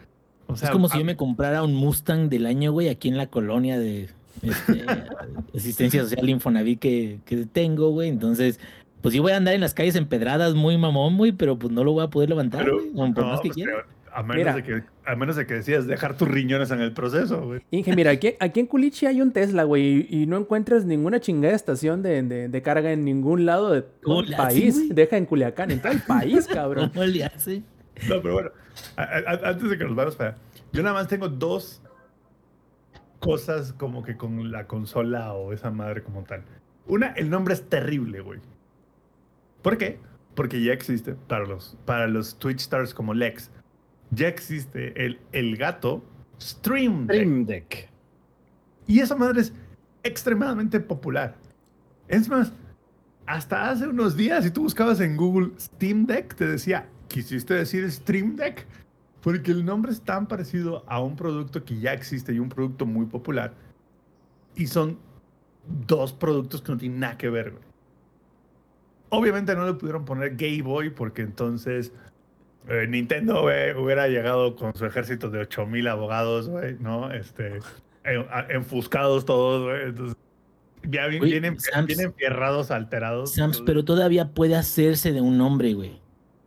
O 0.47 0.55
sea, 0.55 0.69
es 0.69 0.73
como 0.73 0.87
a- 0.87 0.91
si 0.91 0.99
yo 0.99 1.05
me 1.05 1.17
comprara 1.17 1.65
un 1.65 1.75
Mustang 1.75 2.29
del 2.29 2.47
año, 2.47 2.71
güey, 2.71 2.89
aquí 2.89 3.09
en 3.09 3.17
la 3.17 3.27
colonia 3.27 3.81
de 3.81 4.09
este, 4.43 4.85
asistencia 5.57 6.05
social 6.05 6.29
Infonavit 6.29 6.79
que, 6.79 7.19
que 7.25 7.47
tengo, 7.47 7.91
güey. 7.91 8.09
Entonces, 8.09 8.61
pues 9.03 9.13
yo 9.13 9.23
voy 9.23 9.33
a 9.33 9.39
andar 9.39 9.55
en 9.55 9.61
las 9.61 9.75
calles 9.75 9.97
empedradas 9.97 10.55
muy 10.55 10.79
mamón, 10.79 11.17
güey, 11.17 11.33
pero 11.33 11.59
pues 11.59 11.73
no 11.73 11.83
lo 11.83 11.91
voy 11.93 12.05
a 12.05 12.09
poder 12.09 12.29
levantar, 12.29 12.63
Pero, 12.65 12.79
por 12.95 13.25
no, 13.25 13.27
más 13.31 13.41
que 13.41 13.49
pues, 13.49 13.57
quiera. 13.57 13.87
A 14.19 14.23
menos, 14.23 14.37
Mira. 14.37 14.55
de 14.55 14.63
que, 14.63 14.83
a 15.05 15.15
menos 15.17 15.37
de 15.37 15.47
que 15.47 15.55
decidas 15.55 15.87
dejar 15.87 16.17
tus 16.17 16.27
riñones 16.29 16.71
en 16.71 16.81
el 16.81 16.93
proceso, 16.93 17.45
güey. 17.47 17.61
Inge, 17.71 17.95
mira, 17.95 18.13
aquí, 18.13 18.35
aquí 18.41 18.61
en 18.61 18.67
Culichi 18.67 19.07
hay 19.07 19.21
un 19.21 19.33
Tesla, 19.33 19.65
güey, 19.65 20.07
y, 20.11 20.23
y 20.23 20.27
no 20.27 20.37
encuentras 20.39 20.85
ninguna 20.85 21.21
chingada 21.21 21.55
estación 21.55 22.03
de, 22.03 22.23
de- 22.23 22.49
de 22.49 22.63
carga 22.63 22.93
en 22.93 23.05
ningún 23.05 23.45
lado 23.45 23.71
de 23.73 23.83
todo 23.83 24.01
¿Cómo 24.03 24.21
el 24.21 24.31
le 24.31 24.37
hace, 24.37 24.43
país. 24.61 24.89
Deja 24.95 25.17
en 25.19 25.27
Culiacán, 25.27 25.71
en 25.71 25.81
todo 25.83 25.93
el 25.93 26.01
país, 26.03 26.47
cabrón. 26.53 26.89
¿Cómo 26.91 27.05
le 27.05 27.25
hace? 27.25 27.63
No, 28.09 28.21
pero 28.23 28.35
bueno, 28.35 28.51
a- 28.97 29.03
a- 29.03 29.49
antes 29.51 29.69
de 29.71 29.77
que 29.79 29.85
nos 29.85 29.95
vayamos 29.95 30.17
para 30.17 30.31
allá, 30.31 30.39
yo 30.73 30.83
nada 30.83 30.95
más 30.95 31.09
tengo 31.09 31.29
dos 31.29 31.83
cosas 33.21 33.73
como 33.73 34.03
que 34.03 34.17
con 34.17 34.51
la 34.51 34.67
consola 34.67 35.33
o 35.35 35.53
esa 35.53 35.71
madre 35.71 36.03
como 36.03 36.23
tal. 36.25 36.43
Una, 36.87 37.09
el 37.13 37.31
nombre 37.31 37.55
es 37.55 37.69
terrible, 37.69 38.21
güey. 38.21 38.41
¿Por 39.63 39.77
qué? 39.79 39.99
Porque 40.35 40.63
ya 40.63 40.73
existe 40.73 41.15
para 41.15 41.45
los, 41.47 41.77
para 41.85 42.07
los 42.07 42.39
Twitch 42.39 42.61
stars 42.61 42.95
como 42.95 43.15
Lex. 43.15 43.51
Ya 44.11 44.29
existe 44.29 45.05
el, 45.05 45.21
el 45.33 45.57
gato 45.57 46.05
Stream 46.41 47.07
Deck. 47.07 47.17
Stream 47.17 47.45
Deck. 47.47 47.91
Y 48.87 49.01
esa 49.01 49.17
madre 49.17 49.41
es 49.41 49.53
extremadamente 50.03 50.81
popular. 50.81 51.37
Es 52.09 52.29
más, 52.29 52.53
hasta 53.27 53.71
hace 53.71 53.89
unos 53.89 54.17
días, 54.17 54.45
si 54.45 54.51
tú 54.51 54.63
buscabas 54.63 55.01
en 55.01 55.17
Google 55.17 55.51
Steam 55.59 56.07
Deck, 56.07 56.35
te 56.35 56.47
decía, 56.47 56.89
¿quisiste 57.09 57.55
decir 57.55 57.91
Stream 57.91 58.37
Deck? 58.37 58.67
Porque 59.21 59.51
el 59.51 59.65
nombre 59.65 59.91
es 59.91 60.01
tan 60.01 60.29
parecido 60.29 60.85
a 60.87 61.01
un 61.01 61.17
producto 61.17 61.65
que 61.65 61.81
ya 61.81 61.93
existe 61.93 62.33
y 62.33 62.39
un 62.39 62.49
producto 62.49 62.87
muy 62.87 63.07
popular. 63.07 63.55
Y 64.55 64.69
son 64.69 64.99
dos 65.89 66.13
productos 66.13 66.63
que 66.63 66.73
no 66.73 66.79
tienen 66.79 67.01
nada 67.01 67.19
que 67.19 67.29
ver. 67.29 67.55
Obviamente 69.09 69.55
no 69.57 69.67
le 69.67 69.75
pudieron 69.75 70.05
poner 70.05 70.37
Game 70.37 70.63
Boy 70.63 70.91
porque 70.91 71.23
entonces 71.23 71.93
eh, 72.69 72.87
Nintendo 72.89 73.43
güey, 73.43 73.73
hubiera 73.75 74.09
llegado 74.09 74.57
con 74.57 74.75
su 74.75 74.85
ejército 74.87 75.31
de 75.31 75.41
8000 75.41 75.89
abogados, 75.89 76.51
¿no? 76.81 77.13
Este, 77.13 77.59
enfuscados 78.51 79.25
todos, 79.25 79.65
güey. 79.65 79.89
Entonces, 79.91 80.17
ya 80.89 81.07
vienen, 81.09 81.57
Sams- 81.59 81.87
vienen 81.87 82.15
fierrados, 82.15 82.71
alterados. 82.71 83.33
Sams, 83.35 83.61
pero 83.63 83.85
todavía 83.85 84.29
puede 84.31 84.55
hacerse 84.57 85.13
de 85.13 85.21
un 85.21 85.37
nombre, 85.39 85.75
güey. 85.75 85.99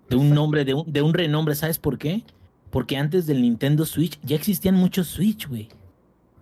De 0.10 0.16
un 0.16 0.34
nombre, 0.34 0.66
de 0.66 0.74
un, 0.74 0.92
de 0.92 1.02
un 1.02 1.14
renombre, 1.14 1.54
¿sabes 1.56 1.78
por 1.78 1.98
qué? 1.98 2.24
Porque 2.72 2.98
antes 2.98 3.28
del 3.28 3.42
Nintendo 3.42 3.86
Switch 3.86 4.20
ya 4.24 4.36
existían 4.36 4.76
muchos 4.76 5.08
Switch, 5.08 5.48
güey. 5.48 5.70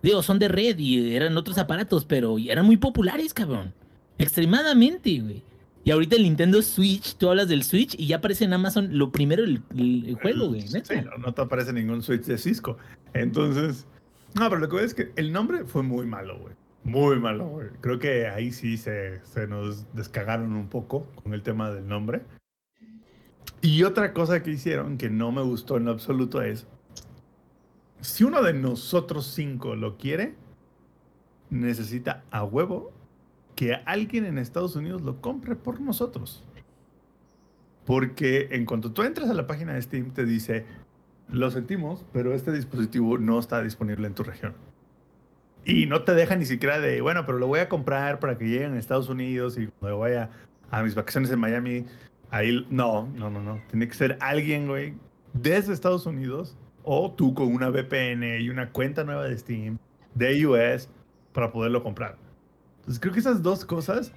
Digo, 0.02 0.22
son 0.22 0.38
de 0.38 0.48
red 0.48 0.78
y 0.78 1.14
eran 1.16 1.36
otros 1.36 1.58
aparatos, 1.58 2.04
pero 2.04 2.36
eran 2.38 2.64
muy 2.64 2.76
populares, 2.76 3.34
cabrón. 3.34 3.74
Extremadamente, 4.16 5.18
güey. 5.18 5.42
Y 5.84 5.90
ahorita 5.90 6.16
el 6.16 6.24
Nintendo 6.24 6.60
Switch, 6.60 7.16
tú 7.16 7.30
hablas 7.30 7.48
del 7.48 7.62
Switch 7.62 7.94
y 7.98 8.08
ya 8.08 8.16
aparece 8.16 8.44
en 8.44 8.52
Amazon 8.52 8.98
lo 8.98 9.10
primero 9.10 9.44
el, 9.44 9.62
juego, 10.20 10.48
güey. 10.48 10.62
Sí, 10.62 10.80
no, 11.04 11.16
no 11.18 11.32
te 11.32 11.42
aparece 11.42 11.72
ningún 11.72 12.02
Switch 12.02 12.24
de 12.24 12.36
Cisco. 12.36 12.76
Entonces, 13.14 13.86
no, 14.34 14.48
pero 14.48 14.60
lo 14.60 14.68
que 14.68 14.76
veo 14.76 14.84
es 14.84 14.94
que 14.94 15.12
el 15.16 15.32
nombre 15.32 15.64
fue 15.64 15.82
muy 15.82 16.06
malo, 16.06 16.38
güey. 16.38 16.54
Muy 16.84 17.18
malo, 17.18 17.46
güey. 17.48 17.68
Creo 17.80 17.98
que 17.98 18.28
ahí 18.28 18.52
sí 18.52 18.76
se, 18.76 19.20
se 19.24 19.46
nos 19.46 19.92
descagaron 19.94 20.52
un 20.52 20.68
poco 20.68 21.06
con 21.22 21.34
el 21.34 21.42
tema 21.42 21.70
del 21.70 21.86
nombre. 21.86 22.22
Y 23.60 23.82
otra 23.82 24.12
cosa 24.12 24.42
que 24.42 24.50
hicieron 24.50 24.98
que 24.98 25.10
no 25.10 25.32
me 25.32 25.42
gustó 25.42 25.76
en 25.76 25.86
lo 25.86 25.90
absoluto 25.90 26.42
es, 26.42 26.66
si 28.00 28.24
uno 28.24 28.42
de 28.42 28.52
nosotros 28.52 29.26
cinco 29.26 29.74
lo 29.74 29.96
quiere, 29.96 30.34
necesita 31.50 32.24
a 32.30 32.44
huevo 32.44 32.92
que 33.58 33.74
alguien 33.86 34.24
en 34.24 34.38
Estados 34.38 34.76
Unidos 34.76 35.02
lo 35.02 35.20
compre 35.20 35.56
por 35.56 35.80
nosotros. 35.80 36.44
Porque 37.84 38.50
en 38.52 38.64
cuanto 38.64 38.92
tú 38.92 39.02
entras 39.02 39.28
a 39.30 39.34
la 39.34 39.48
página 39.48 39.74
de 39.74 39.82
Steam, 39.82 40.12
te 40.12 40.24
dice, 40.24 40.64
lo 41.28 41.50
sentimos, 41.50 42.04
pero 42.12 42.34
este 42.34 42.52
dispositivo 42.52 43.18
no 43.18 43.36
está 43.40 43.60
disponible 43.60 44.06
en 44.06 44.14
tu 44.14 44.22
región. 44.22 44.54
Y 45.64 45.86
no 45.86 46.04
te 46.04 46.14
deja 46.14 46.36
ni 46.36 46.44
siquiera 46.44 46.78
de, 46.78 47.00
bueno, 47.00 47.26
pero 47.26 47.38
lo 47.38 47.48
voy 47.48 47.58
a 47.58 47.68
comprar 47.68 48.20
para 48.20 48.38
que 48.38 48.44
lleguen 48.44 48.74
a 48.74 48.78
Estados 48.78 49.08
Unidos 49.08 49.58
y 49.58 49.66
cuando 49.66 49.98
vaya 49.98 50.30
a 50.70 50.84
mis 50.84 50.94
vacaciones 50.94 51.28
en 51.32 51.40
Miami, 51.40 51.84
ahí, 52.30 52.64
no, 52.70 53.08
no, 53.16 53.28
no, 53.28 53.42
no. 53.42 53.60
Tiene 53.70 53.88
que 53.88 53.94
ser 53.94 54.18
alguien, 54.20 54.68
güey, 54.68 54.94
desde 55.32 55.72
Estados 55.72 56.06
Unidos 56.06 56.56
o 56.84 57.10
tú 57.10 57.34
con 57.34 57.52
una 57.52 57.70
VPN 57.70 58.40
y 58.40 58.50
una 58.50 58.70
cuenta 58.70 59.02
nueva 59.02 59.24
de 59.24 59.36
Steam 59.36 59.78
de 60.14 60.46
US 60.46 60.88
para 61.32 61.50
poderlo 61.50 61.82
comprar. 61.82 62.27
Entonces 62.88 63.00
creo 63.00 63.12
que 63.12 63.20
esas 63.20 63.42
dos 63.42 63.66
cosas 63.66 64.14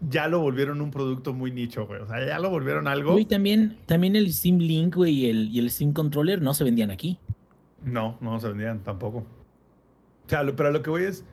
ya 0.00 0.26
lo 0.26 0.40
volvieron 0.40 0.80
un 0.80 0.90
producto 0.90 1.32
muy 1.32 1.52
nicho, 1.52 1.86
güey. 1.86 2.00
O 2.00 2.06
sea, 2.08 2.26
ya 2.26 2.36
lo 2.40 2.50
volvieron 2.50 2.88
algo. 2.88 3.12
Güey, 3.12 3.26
también, 3.26 3.78
también 3.86 4.16
el 4.16 4.32
Steam 4.32 4.58
Link, 4.58 4.96
güey, 4.96 5.12
y 5.14 5.30
el, 5.30 5.48
y 5.48 5.60
el 5.60 5.70
Steam 5.70 5.92
Controller 5.92 6.42
no 6.42 6.52
se 6.52 6.64
vendían 6.64 6.90
aquí. 6.90 7.16
No, 7.84 8.18
no 8.20 8.40
se 8.40 8.48
vendían 8.48 8.80
tampoco. 8.80 9.18
O 9.18 10.28
sea, 10.28 10.42
lo- 10.42 10.56
pero 10.56 10.72
lo 10.72 10.82
que 10.82 10.90
voy 10.90 11.04
es, 11.04 11.24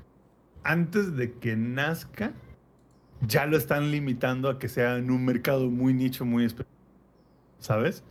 antes 0.63 1.15
de 1.15 1.33
que 1.33 1.55
nazca, 1.55 2.33
ya 3.21 3.47
lo 3.47 3.57
están 3.57 3.89
limitando 3.89 4.47
a 4.47 4.59
que 4.59 4.69
sea 4.69 4.97
en 4.97 5.09
un 5.09 5.25
mercado 5.25 5.71
muy 5.71 5.95
nicho, 5.95 6.23
muy 6.23 6.45
específico. 6.45 6.69
¿Sabes? 7.57 8.03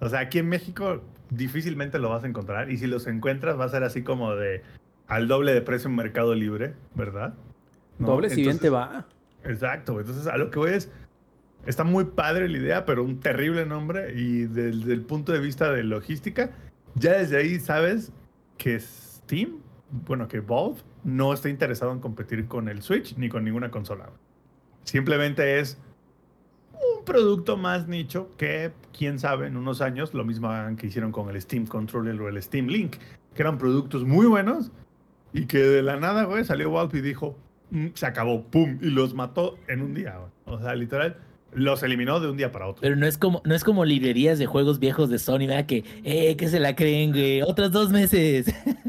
O 0.00 0.08
sea, 0.10 0.20
aquí 0.20 0.38
en 0.38 0.50
México 0.50 1.02
difícilmente 1.30 1.98
lo 1.98 2.10
vas 2.10 2.24
a 2.24 2.26
encontrar 2.26 2.70
y 2.70 2.76
si 2.76 2.86
los 2.86 3.06
encuentras 3.06 3.58
va 3.58 3.64
a 3.64 3.68
ser 3.70 3.84
así 3.84 4.02
como 4.02 4.34
de 4.34 4.62
al 5.06 5.28
doble 5.28 5.52
de 5.52 5.62
precio 5.62 5.88
en 5.88 5.96
Mercado 5.96 6.34
Libre, 6.34 6.74
¿verdad? 6.94 7.34
¿No? 7.98 8.08
Doble 8.08 8.30
si 8.30 8.42
bien 8.42 8.58
te 8.58 8.70
va. 8.70 9.06
Exacto, 9.44 9.98
entonces 9.98 10.26
a 10.26 10.36
lo 10.36 10.50
que 10.50 10.58
voy 10.58 10.70
es, 10.70 10.90
Está 11.66 11.84
muy 11.84 12.06
padre 12.06 12.48
la 12.48 12.58
idea, 12.58 12.84
pero 12.84 13.04
un 13.04 13.20
terrible 13.20 13.64
nombre. 13.64 14.12
Y 14.16 14.46
desde 14.46 14.92
el 14.92 15.02
punto 15.02 15.32
de 15.32 15.38
vista 15.38 15.70
de 15.70 15.84
logística, 15.84 16.50
ya 16.94 17.12
desde 17.12 17.36
ahí 17.36 17.60
sabes 17.60 18.12
que 18.58 18.78
Steam, 18.80 19.58
bueno, 20.06 20.26
que 20.26 20.40
Valve 20.40 20.80
no 21.04 21.32
está 21.32 21.48
interesado 21.48 21.92
en 21.92 22.00
competir 22.00 22.46
con 22.48 22.68
el 22.68 22.82
Switch 22.82 23.16
ni 23.16 23.28
con 23.28 23.44
ninguna 23.44 23.70
consola. 23.70 24.10
Simplemente 24.82 25.60
es 25.60 25.78
un 26.72 27.04
producto 27.04 27.56
más 27.56 27.86
nicho 27.86 28.30
que, 28.36 28.72
quién 28.96 29.20
sabe, 29.20 29.46
en 29.46 29.56
unos 29.56 29.80
años 29.80 30.14
lo 30.14 30.24
mismo 30.24 30.50
que 30.76 30.88
hicieron 30.88 31.12
con 31.12 31.30
el 31.30 31.40
Steam 31.40 31.66
Controller 31.66 32.20
o 32.20 32.28
el 32.28 32.42
Steam 32.42 32.66
Link, 32.66 32.96
que 33.34 33.42
eran 33.42 33.56
productos 33.56 34.04
muy 34.04 34.26
buenos 34.26 34.72
y 35.32 35.46
que 35.46 35.58
de 35.58 35.82
la 35.82 35.96
nada, 35.96 36.24
güey, 36.24 36.44
salió 36.44 36.70
Valve 36.70 36.98
y 36.98 37.02
dijo, 37.02 37.36
"Mm, 37.70 37.88
se 37.94 38.06
acabó, 38.06 38.42
pum, 38.44 38.78
y 38.82 38.86
los 38.90 39.14
mató 39.14 39.58
en 39.68 39.82
un 39.82 39.94
día, 39.94 40.16
güey. 40.18 40.30
O 40.58 40.60
sea, 40.62 40.74
literal, 40.74 41.16
los 41.54 41.82
eliminó 41.82 42.18
de 42.18 42.30
un 42.30 42.36
día 42.38 42.50
para 42.50 42.66
otro. 42.66 42.80
Pero 42.80 42.96
no 42.96 43.06
es 43.06 43.18
como, 43.18 43.42
no 43.44 43.54
es 43.54 43.62
como 43.62 43.84
librerías 43.84 44.38
de 44.38 44.46
juegos 44.46 44.78
viejos 44.78 45.10
de 45.10 45.18
Sony, 45.18 45.40
¿verdad? 45.46 45.66
Que, 45.66 45.84
eh, 46.02 46.34
que 46.36 46.48
se 46.48 46.58
la 46.60 46.74
creen, 46.74 47.10
güey. 47.12 47.42
Otros 47.42 47.70
dos 47.72 47.90
meses. 47.90 48.46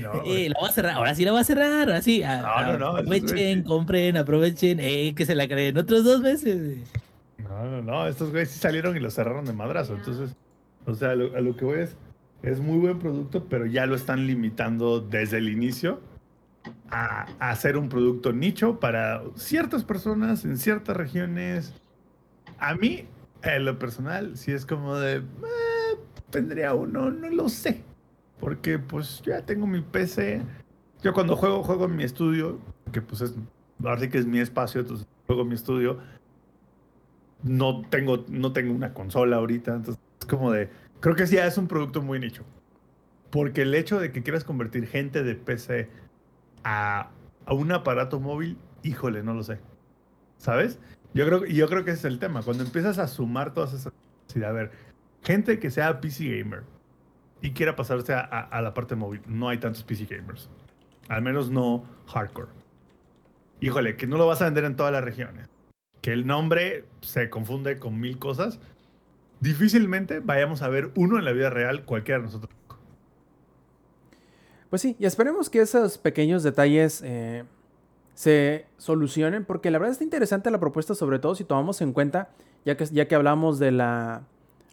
No, 0.00 0.22
eh, 0.24 0.48
la 0.48 0.56
voy 0.60 0.68
a 0.68 0.72
cerrar. 0.72 0.92
Ahora 0.94 1.14
sí 1.14 1.24
la 1.24 1.32
voy 1.32 1.40
a 1.40 1.44
cerrar. 1.44 1.88
Ahora 1.88 2.00
sí. 2.02 2.22
a- 2.22 2.40
No, 2.40 2.72
no, 2.72 2.78
no, 2.78 2.98
es- 2.98 3.04
Aprovechen, 3.04 3.62
compren, 3.64 4.16
aprovechen. 4.16 4.78
Eh, 4.80 5.12
que 5.14 5.26
se 5.26 5.34
la 5.34 5.46
creen. 5.48 5.76
Otros 5.76 6.04
dos 6.04 6.20
meses. 6.20 6.60
güey. 6.62 6.78
No, 7.48 7.64
no, 7.70 7.82
no, 7.82 8.06
estos 8.08 8.30
güeyes 8.30 8.50
sí 8.50 8.58
salieron 8.58 8.96
y 8.96 9.00
los 9.00 9.14
cerraron 9.14 9.44
de 9.44 9.52
madrazo. 9.52 9.94
Entonces, 9.96 10.34
o 10.86 10.94
sea, 10.94 11.10
a 11.10 11.14
lo, 11.14 11.36
a 11.36 11.40
lo 11.40 11.56
que 11.56 11.64
voy 11.64 11.80
es, 11.80 11.96
es 12.44 12.60
muy 12.60 12.78
buen 12.78 12.98
producto, 12.98 13.46
pero 13.48 13.66
ya 13.66 13.86
lo 13.86 13.94
están 13.94 14.26
limitando 14.26 15.00
desde 15.00 15.38
el 15.38 15.48
inicio 15.48 16.00
a, 16.90 17.26
hacer 17.38 17.76
un 17.76 17.88
producto 17.88 18.32
nicho 18.32 18.80
para 18.80 19.22
ciertas 19.34 19.82
personas 19.84 20.44
en 20.44 20.58
ciertas 20.58 20.96
regiones. 20.96 21.72
A 22.58 22.74
mí, 22.74 23.06
en 23.42 23.64
lo 23.64 23.78
personal, 23.78 24.36
sí 24.36 24.52
es 24.52 24.66
como 24.66 24.96
de, 24.96 25.16
"Eh, 25.16 25.22
tendría 26.30 26.74
uno, 26.74 27.10
no 27.10 27.30
lo 27.30 27.48
sé. 27.48 27.82
Porque 28.40 28.78
pues 28.78 29.22
ya 29.24 29.42
tengo 29.46 29.66
mi 29.66 29.80
PC. 29.80 30.42
Yo 31.02 31.14
cuando 31.14 31.36
juego, 31.36 31.62
juego 31.62 31.86
en 31.86 31.96
mi 31.96 32.04
estudio, 32.04 32.58
que 32.92 33.00
pues 33.00 33.22
es, 33.22 33.34
ahora 33.82 34.00
sí 34.00 34.08
que 34.08 34.18
es 34.18 34.26
mi 34.26 34.40
espacio, 34.40 34.82
entonces 34.82 35.06
juego 35.26 35.42
en 35.42 35.48
mi 35.48 35.54
estudio 35.54 35.98
no 37.42 37.82
tengo, 37.88 38.24
no 38.28 38.52
tengo 38.52 38.72
una 38.74 38.92
consola 38.94 39.36
ahorita, 39.36 39.74
entonces 39.74 40.02
es 40.20 40.26
como 40.26 40.50
de, 40.50 40.70
creo 41.00 41.14
que 41.16 41.26
sí 41.26 41.36
es 41.36 41.58
un 41.58 41.68
producto 41.68 42.02
muy 42.02 42.18
nicho. 42.18 42.44
Porque 43.30 43.62
el 43.62 43.74
hecho 43.74 43.98
de 43.98 44.12
que 44.12 44.22
quieras 44.22 44.44
convertir 44.44 44.86
gente 44.86 45.22
de 45.22 45.34
PC 45.34 45.88
a, 46.62 47.10
a 47.46 47.54
un 47.54 47.72
aparato 47.72 48.20
móvil, 48.20 48.56
híjole, 48.82 49.22
no 49.22 49.34
lo 49.34 49.42
sé. 49.42 49.58
¿Sabes? 50.38 50.78
Yo 51.14 51.26
creo, 51.26 51.44
yo 51.44 51.68
creo 51.68 51.84
que 51.84 51.92
ese 51.92 52.00
es 52.06 52.12
el 52.12 52.18
tema. 52.18 52.42
Cuando 52.42 52.64
empiezas 52.64 52.98
a 52.98 53.08
sumar 53.08 53.54
todas 53.54 53.72
esas... 53.72 53.92
a 54.44 54.52
ver, 54.52 54.70
gente 55.22 55.58
que 55.58 55.70
sea 55.70 56.00
PC 56.00 56.38
gamer 56.38 56.62
y 57.40 57.52
quiera 57.52 57.76
pasarse 57.76 58.12
a, 58.14 58.20
a- 58.20 58.40
a 58.40 58.62
la 58.62 58.74
parte 58.74 58.94
móvil, 58.94 59.20
no 59.26 59.48
hay 59.48 59.58
tantos 59.58 59.82
PC 59.84 60.06
gamers. 60.06 60.48
Al 61.08 61.22
menos 61.22 61.50
no 61.50 61.84
hardcore. 62.06 62.48
Híjole, 63.60 63.96
que 63.96 64.06
no 64.06 64.16
lo 64.16 64.26
vas 64.26 64.42
a 64.42 64.46
vender 64.46 64.64
en 64.64 64.76
todas 64.76 64.92
las 64.92 65.04
regiones 65.04 65.48
que 66.02 66.12
el 66.12 66.26
nombre 66.26 66.84
se 67.00 67.30
confunde 67.30 67.78
con 67.78 67.98
mil 67.98 68.18
cosas, 68.18 68.60
difícilmente 69.44 70.20
vayamos 70.20 70.62
a 70.62 70.68
ver 70.68 70.90
uno 70.96 71.18
en 71.18 71.24
la 71.24 71.32
vida 71.32 71.50
real, 71.50 71.84
cualquiera 71.84 72.18
de 72.18 72.24
nosotros. 72.26 72.52
Pues 74.70 74.82
sí, 74.82 74.96
y 74.98 75.04
esperemos 75.04 75.50
que 75.50 75.60
esos 75.60 75.98
pequeños 75.98 76.42
detalles 76.42 77.02
eh, 77.04 77.44
se 78.14 78.64
solucionen, 78.78 79.44
porque 79.44 79.70
la 79.70 79.78
verdad 79.78 79.92
está 79.92 80.02
interesante 80.02 80.50
la 80.50 80.58
propuesta, 80.58 80.94
sobre 80.94 81.18
todo 81.18 81.34
si 81.34 81.44
tomamos 81.44 81.80
en 81.82 81.92
cuenta, 81.92 82.30
ya 82.64 82.76
que, 82.76 82.86
ya 82.86 83.06
que 83.06 83.14
hablamos 83.14 83.58
de 83.58 83.70
la 83.70 84.22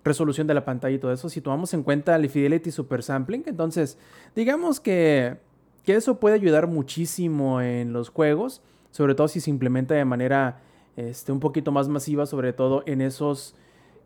resolución 0.03 0.47
de 0.47 0.55
la 0.55 0.65
pantalla 0.65 0.95
y 0.95 0.99
todo 0.99 1.11
eso, 1.11 1.29
si 1.29 1.41
tomamos 1.41 1.73
en 1.75 1.83
cuenta 1.83 2.15
el 2.15 2.27
Fidelity 2.29 2.71
Super 2.71 3.03
Sampling, 3.03 3.43
entonces 3.45 3.99
digamos 4.35 4.79
que, 4.79 5.37
que 5.83 5.95
eso 5.95 6.19
puede 6.19 6.35
ayudar 6.35 6.65
muchísimo 6.65 7.61
en 7.61 7.93
los 7.93 8.09
juegos, 8.09 8.61
sobre 8.89 9.15
todo 9.15 9.27
si 9.27 9.41
se 9.41 9.51
implementa 9.51 9.93
de 9.93 10.05
manera 10.05 10.61
este, 10.95 11.31
un 11.31 11.41
poquito 11.41 11.71
más 11.71 11.89
masiva, 11.89 12.25
sobre 12.25 12.53
todo 12.53 12.83
en 12.87 13.01
esos 13.01 13.53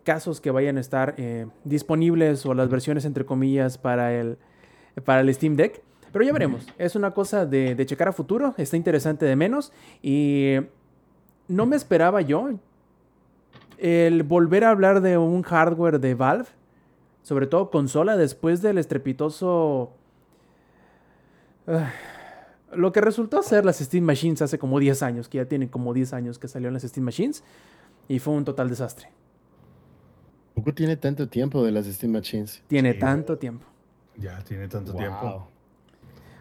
casos 0.05 0.39
que 0.39 0.51
vayan 0.51 0.77
a 0.77 0.79
estar 0.79 1.15
eh, 1.17 1.47
disponibles 1.65 2.45
o 2.45 2.53
las 2.53 2.69
versiones 2.69 3.03
entre 3.03 3.25
comillas 3.25 3.77
para 3.77 4.13
el, 4.13 4.37
para 5.03 5.19
el 5.19 5.33
Steam 5.33 5.57
Deck. 5.57 5.81
Pero 6.13 6.23
ya 6.23 6.31
veremos. 6.31 6.65
Es 6.77 6.95
una 6.95 7.11
cosa 7.11 7.45
de, 7.45 7.75
de 7.75 7.85
checar 7.85 8.07
a 8.07 8.13
futuro. 8.13 8.53
Está 8.57 8.77
interesante 8.77 9.25
de 9.25 9.35
menos. 9.35 9.73
Y 10.01 10.55
no 11.49 11.65
me 11.65 11.75
esperaba 11.75 12.21
yo 12.21 12.51
el 13.77 14.23
volver 14.23 14.63
a 14.63 14.69
hablar 14.69 15.01
de 15.01 15.17
un 15.17 15.41
hardware 15.41 15.99
de 15.99 16.15
Valve. 16.15 16.47
Sobre 17.21 17.47
todo 17.47 17.69
consola 17.69 18.15
después 18.15 18.61
del 18.61 18.77
estrepitoso... 18.77 19.91
ah, 21.67 21.91
lo 22.71 22.91
que 22.91 23.01
resultó 23.01 23.41
ser 23.41 23.65
las 23.65 23.79
Steam 23.79 24.03
Machines 24.05 24.41
hace 24.41 24.57
como 24.57 24.79
10 24.79 25.03
años. 25.03 25.27
Que 25.27 25.39
ya 25.39 25.45
tienen 25.45 25.67
como 25.67 25.93
10 25.93 26.13
años 26.13 26.39
que 26.39 26.47
salieron 26.47 26.73
las 26.73 26.83
Steam 26.83 27.03
Machines. 27.03 27.43
Y 28.07 28.19
fue 28.19 28.35
un 28.35 28.45
total 28.45 28.69
desastre. 28.69 29.09
Poco 30.55 30.73
tiene 30.73 30.95
tanto 30.97 31.27
tiempo 31.27 31.63
de 31.63 31.71
las 31.71 31.85
Steam 31.85 32.13
Machines. 32.13 32.63
Tiene 32.67 32.93
Sí, 32.93 32.99
tanto 32.99 33.37
tiempo. 33.37 33.65
Ya 34.17 34.39
tiene 34.43 34.67
tanto 34.67 34.93
Wow. 34.93 34.99
tiempo. 35.01 35.47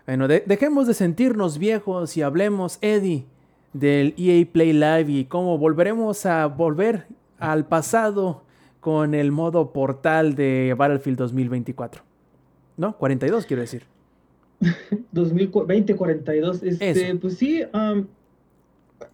Bueno, 0.07 0.29
de- 0.29 0.42
dejemos 0.46 0.87
de 0.87 0.94
sentirnos 0.94 1.59
viejos 1.59 2.16
y 2.16 2.22
hablemos, 2.22 2.79
Eddie, 2.81 3.24
del 3.72 4.14
EA 4.16 4.46
Play 4.50 4.72
Live 4.72 5.07
y 5.09 5.24
cómo 5.24 5.59
volveremos 5.59 6.24
a 6.27 6.46
volver 6.46 7.07
al 7.38 7.66
pasado 7.66 8.42
con 8.81 9.14
el 9.14 9.33
modo 9.33 9.72
portal 9.72 10.35
de 10.37 10.74
Battlefield 10.79 11.18
2024. 11.18 12.03
¿No? 12.77 12.96
42 12.96 13.46
quiero 13.46 13.62
decir. 13.62 13.85
2042. 15.12 16.62
Este, 16.62 16.90
Eso. 16.90 17.18
pues 17.20 17.37
sí, 17.38 17.62
am, 17.72 18.07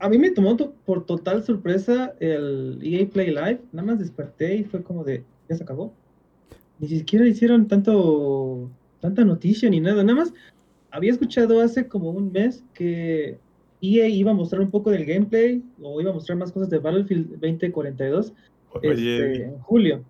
a 0.01 0.09
mí 0.09 0.19
me 0.19 0.31
tomó 0.31 0.57
to- 0.57 0.73
por 0.85 1.05
total 1.07 1.45
sorpresa 1.45 2.15
el 2.21 2.79
EA 2.83 3.07
Play 3.09 3.29
Live. 3.29 3.61
Nada 3.73 3.87
más 3.87 3.99
desperté 3.99 4.57
y 4.57 4.65
fue 4.65 4.83
como 4.83 5.05
de, 5.05 5.23
ya 5.49 5.57
se 5.57 5.63
acabó. 5.63 5.93
Ni 6.79 6.89
siquiera 6.89 7.27
hicieron 7.27 7.69
tanto, 7.69 8.71
tanta 9.01 9.25
noticia 9.25 9.69
ni 9.71 9.81
nada. 9.81 10.03
Nada 10.03 10.21
más 10.21 10.33
había 10.91 11.13
escuchado 11.13 11.61
hace 11.61 11.87
como 11.87 12.11
un 12.11 12.33
mes 12.33 12.65
que 12.75 13.39
EA 13.83 14.09
iba 14.09 14.31
a 14.31 14.35
mostrar 14.35 14.61
un 14.63 14.71
poco 14.71 14.91
del 14.91 15.05
gameplay 15.05 15.63
o 15.81 16.01
iba 16.01 16.11
a 16.11 16.15
mostrar 16.15 16.37
más 16.39 16.51
cosas 16.53 16.71
de 16.71 16.79
Battlefield 16.79 17.33
2042 17.41 18.33
Oye, 18.73 18.91
este, 18.93 19.45
en 19.45 19.59
julio. 19.61 20.05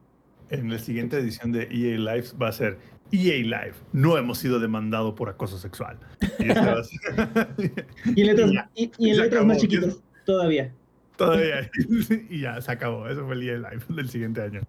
en 0.51 0.71
la 0.71 0.79
siguiente 0.79 1.17
edición 1.19 1.53
de 1.53 1.63
EA 1.71 1.99
Live 1.99 2.29
va 2.41 2.49
a 2.49 2.53
ser 2.53 2.79
EA 3.13 3.37
Live. 3.43 3.75
No 3.93 4.17
hemos 4.19 4.39
sido 4.39 4.61
demandados 4.61 5.15
por 5.15 5.29
acoso 5.29 5.59
sexual. 5.59 5.99
Y 6.39 6.45
ser- 6.45 7.87
Y 8.17 8.21
en 8.23 8.27
letras, 8.27 8.51
Y 8.75 8.91
y, 8.99 9.11
en 9.11 9.17
letras 9.19 9.45
más 9.45 9.59
chiquitas 9.59 10.01
todavía. 10.25 10.73
Todavía. 11.17 11.71
y 12.31 12.41
ya, 12.41 12.61
se 12.61 12.71
acabó. 12.73 13.09
Eso 13.09 13.25
fue 13.27 13.35
el 13.35 13.43
EA 13.49 13.57
Live 13.71 13.85
del 13.89 14.09
siguiente 14.09 14.41
año. 14.43 14.61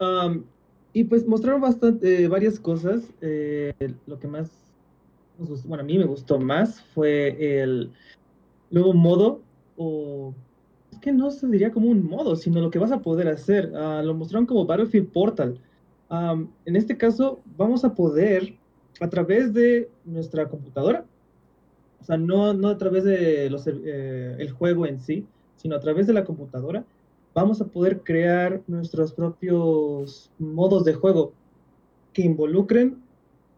Um, 0.00 0.44
y 0.92 1.04
pues 1.04 1.26
mostraron 1.26 1.60
bastante, 1.60 2.24
eh, 2.24 2.28
varias 2.28 2.58
cosas. 2.58 3.02
eh, 3.20 3.72
lo 4.06 4.18
que 4.18 4.26
más, 4.28 4.50
nos 5.38 5.48
gustó- 5.48 5.68
bueno, 5.68 5.82
a 5.84 5.86
mí 5.86 5.98
me 5.98 6.04
gustó 6.04 6.38
más 6.40 6.82
fue 6.94 7.62
el 7.62 7.90
nuevo 8.70 8.92
modo, 8.92 9.42
o 9.76 10.34
es 10.92 10.98
que 10.98 11.12
no 11.12 11.30
se 11.30 11.46
diría 11.46 11.70
como 11.70 11.88
un 11.88 12.04
modo, 12.04 12.34
sino 12.36 12.60
lo 12.60 12.70
que 12.70 12.78
vas 12.78 12.92
a 12.92 13.00
poder 13.00 13.28
hacer. 13.28 13.72
Ah, 13.74 14.02
lo 14.04 14.14
mostraron 14.14 14.46
como 14.46 14.66
Battlefield 14.66 15.08
Portal. 15.12 15.58
Um, 16.10 16.48
en 16.64 16.74
este 16.76 16.96
caso, 16.96 17.40
vamos 17.56 17.84
a 17.84 17.94
poder, 17.94 18.54
a 19.00 19.08
través 19.08 19.52
de 19.54 19.88
nuestra 20.04 20.48
computadora, 20.48 21.04
o 22.00 22.04
sea, 22.04 22.16
no, 22.16 22.52
no 22.52 22.68
a 22.68 22.78
través 22.78 23.04
de 23.04 23.48
los, 23.48 23.66
serv- 23.66 23.82
eh, 23.84 24.48
juego 24.48 24.86
en 24.86 24.98
sí, 25.00 25.24
sino 25.56 25.76
a 25.76 25.80
través 25.80 26.06
de 26.08 26.12
la 26.12 26.24
computadora, 26.24 26.84
vamos 27.34 27.60
a 27.60 27.66
poder 27.66 28.00
crear 28.00 28.60
nuestros 28.66 29.12
propios 29.12 30.30
modos 30.38 30.84
de 30.84 30.94
juego 30.94 31.32
que 32.12 32.22
involucren 32.22 32.96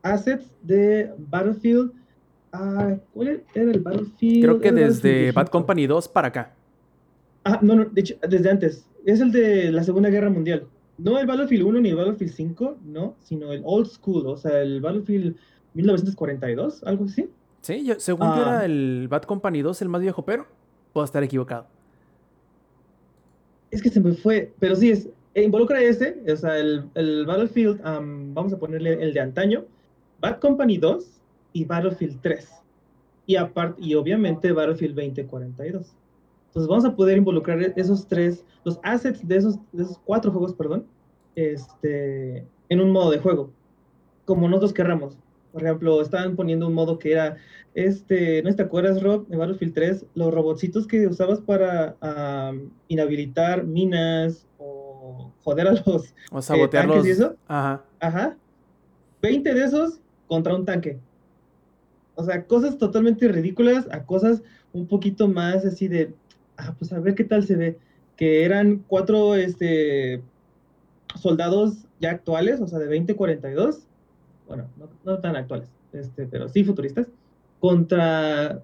assets 0.03 0.51
de 0.63 1.11
Battlefield. 1.31 1.93
ah, 2.53 2.97
¿Cuál 3.15 3.43
era 3.55 3.71
el 3.73 3.81
Battlefield? 3.81 4.43
Creo 4.45 4.61
que 4.61 4.73
desde. 4.73 5.33
Bad 5.33 5.49
Company 5.49 5.87
2 5.87 6.09
para 6.09 6.29
acá. 6.29 6.55
Ah, 7.45 7.59
no, 7.63 7.77
no, 7.77 7.85
de 7.87 8.01
hecho, 8.01 8.17
desde 8.29 8.51
antes. 8.51 8.87
Es 9.07 9.21
el 9.21 9.33
de 9.33 9.73
la 9.73 9.83
Segunda 9.85 10.11
Guerra 10.11 10.29
Mundial. 10.29 10.67
No 11.03 11.19
el 11.19 11.27
Battlefield 11.27 11.65
1 11.65 11.81
ni 11.81 11.89
el 11.91 11.97
Battlefield 11.97 12.33
5, 12.33 12.77
no, 12.85 13.15
sino 13.23 13.53
el 13.53 13.63
Old 13.65 13.87
School, 13.87 14.27
o 14.27 14.37
sea, 14.37 14.61
el 14.63 14.81
Battlefield 14.81 15.37
1942, 15.75 16.83
algo 16.85 17.05
así. 17.07 17.29
Sí, 17.63 17.85
yo- 17.85 17.99
según 17.99 18.27
yo 18.29 18.33
Ah. 18.35 18.41
era 18.57 18.65
el 18.67 19.07
Bad 19.09 19.23
Company 19.23 19.63
2 19.63 19.81
el 19.83 19.89
más 19.89 20.01
viejo, 20.03 20.25
pero 20.25 20.47
puedo 20.93 21.05
estar 21.05 21.23
equivocado. 21.23 21.67
Es 23.71 23.83
que 23.83 23.89
se 23.89 24.01
me 24.01 24.13
fue, 24.13 24.53
pero 24.59 24.77
sí, 24.77 24.91
es, 24.91 25.09
involucra 25.35 25.81
ese, 25.81 26.23
o 26.31 26.37
sea, 26.37 26.59
el, 26.59 26.85
el 26.95 27.25
Battlefield, 27.25 27.81
am, 27.85 28.35
vamos 28.35 28.53
a 28.53 28.59
ponerle 28.59 29.03
el 29.03 29.15
de 29.15 29.21
antaño, 29.21 29.65
Bad 30.21 30.39
Company 30.41 30.77
2 30.77 31.07
y 31.53 31.65
Battlefield 31.65 32.21
3. 32.21 32.51
Y 33.27 33.37
aparte, 33.37 33.81
y 33.83 33.95
obviamente 33.95 34.53
Battlefield 34.53 34.95
2042. 34.97 35.95
Entonces 36.49 36.69
vamos 36.69 36.85
a 36.85 36.95
poder 36.95 37.17
involucrar 37.17 37.61
esos 37.77 38.07
tres, 38.07 38.45
los 38.65 38.79
assets 38.83 39.27
de 39.27 39.37
esos, 39.37 39.57
de 39.73 39.85
esos 39.85 39.99
cuatro 40.05 40.31
juegos, 40.31 40.53
perdón, 40.53 40.85
este, 41.35 42.47
en 42.69 42.81
un 42.81 42.91
modo 42.91 43.11
de 43.11 43.19
juego, 43.19 43.51
como 44.25 44.49
nosotros 44.49 44.73
querramos. 44.73 45.19
Por 45.53 45.63
ejemplo, 45.63 46.01
estaban 46.01 46.35
poniendo 46.35 46.67
un 46.67 46.75
modo 46.75 46.99
que 46.99 47.13
era, 47.13 47.37
este, 47.75 48.43
¿no 48.43 48.55
te 48.55 48.63
acuerdas, 48.63 49.03
Rob, 49.03 49.27
en 49.31 49.39
Battlefield 49.39 49.75
3? 49.75 50.07
Los 50.15 50.33
robotcitos 50.33 50.87
que 50.87 51.07
usabas 51.07 51.41
para 51.41 51.97
inhabilitar 52.89 53.65
minas 53.65 54.47
o 54.59 55.31
joder 55.43 55.69
a 55.69 55.73
los 55.73 56.15
O 56.31 56.41
sabotear 56.41 56.87
tanques 56.87 56.99
los... 56.99 57.07
y 57.07 57.11
eso? 57.11 57.37
Ajá. 57.49 57.85
Ajá. 58.01 58.37
20 59.21 59.55
de 59.55 59.65
esos 59.65 60.01
contra 60.27 60.55
un 60.55 60.65
tanque. 60.65 60.99
O 62.15 62.25
sea, 62.25 62.47
cosas 62.47 62.79
totalmente 62.79 63.29
ridículas 63.29 63.87
a 63.91 64.05
cosas 64.05 64.43
un 64.73 64.87
poquito 64.87 65.29
más 65.29 65.65
así 65.65 65.89
de, 65.89 66.15
ah, 66.57 66.75
pues 66.79 66.93
a 66.93 67.01
ver 67.01 67.15
qué 67.15 67.25
tal 67.25 67.45
se 67.45 67.57
ve. 67.57 67.79
Que 68.17 68.45
eran 68.45 68.85
cuatro 68.87 69.35
este, 69.35 70.23
soldados 71.21 71.87
ya 72.01 72.11
actuales, 72.11 72.61
o 72.61 72.67
sea, 72.67 72.79
de 72.79 72.87
2042. 72.87 73.87
Bueno, 74.47 74.69
no, 75.05 75.19
tan 75.19 75.37
actuales, 75.37 75.71
este, 75.93 76.27
pero 76.27 76.49
sí 76.49 76.65
futuristas. 76.65 77.07
Contra, 77.61 78.63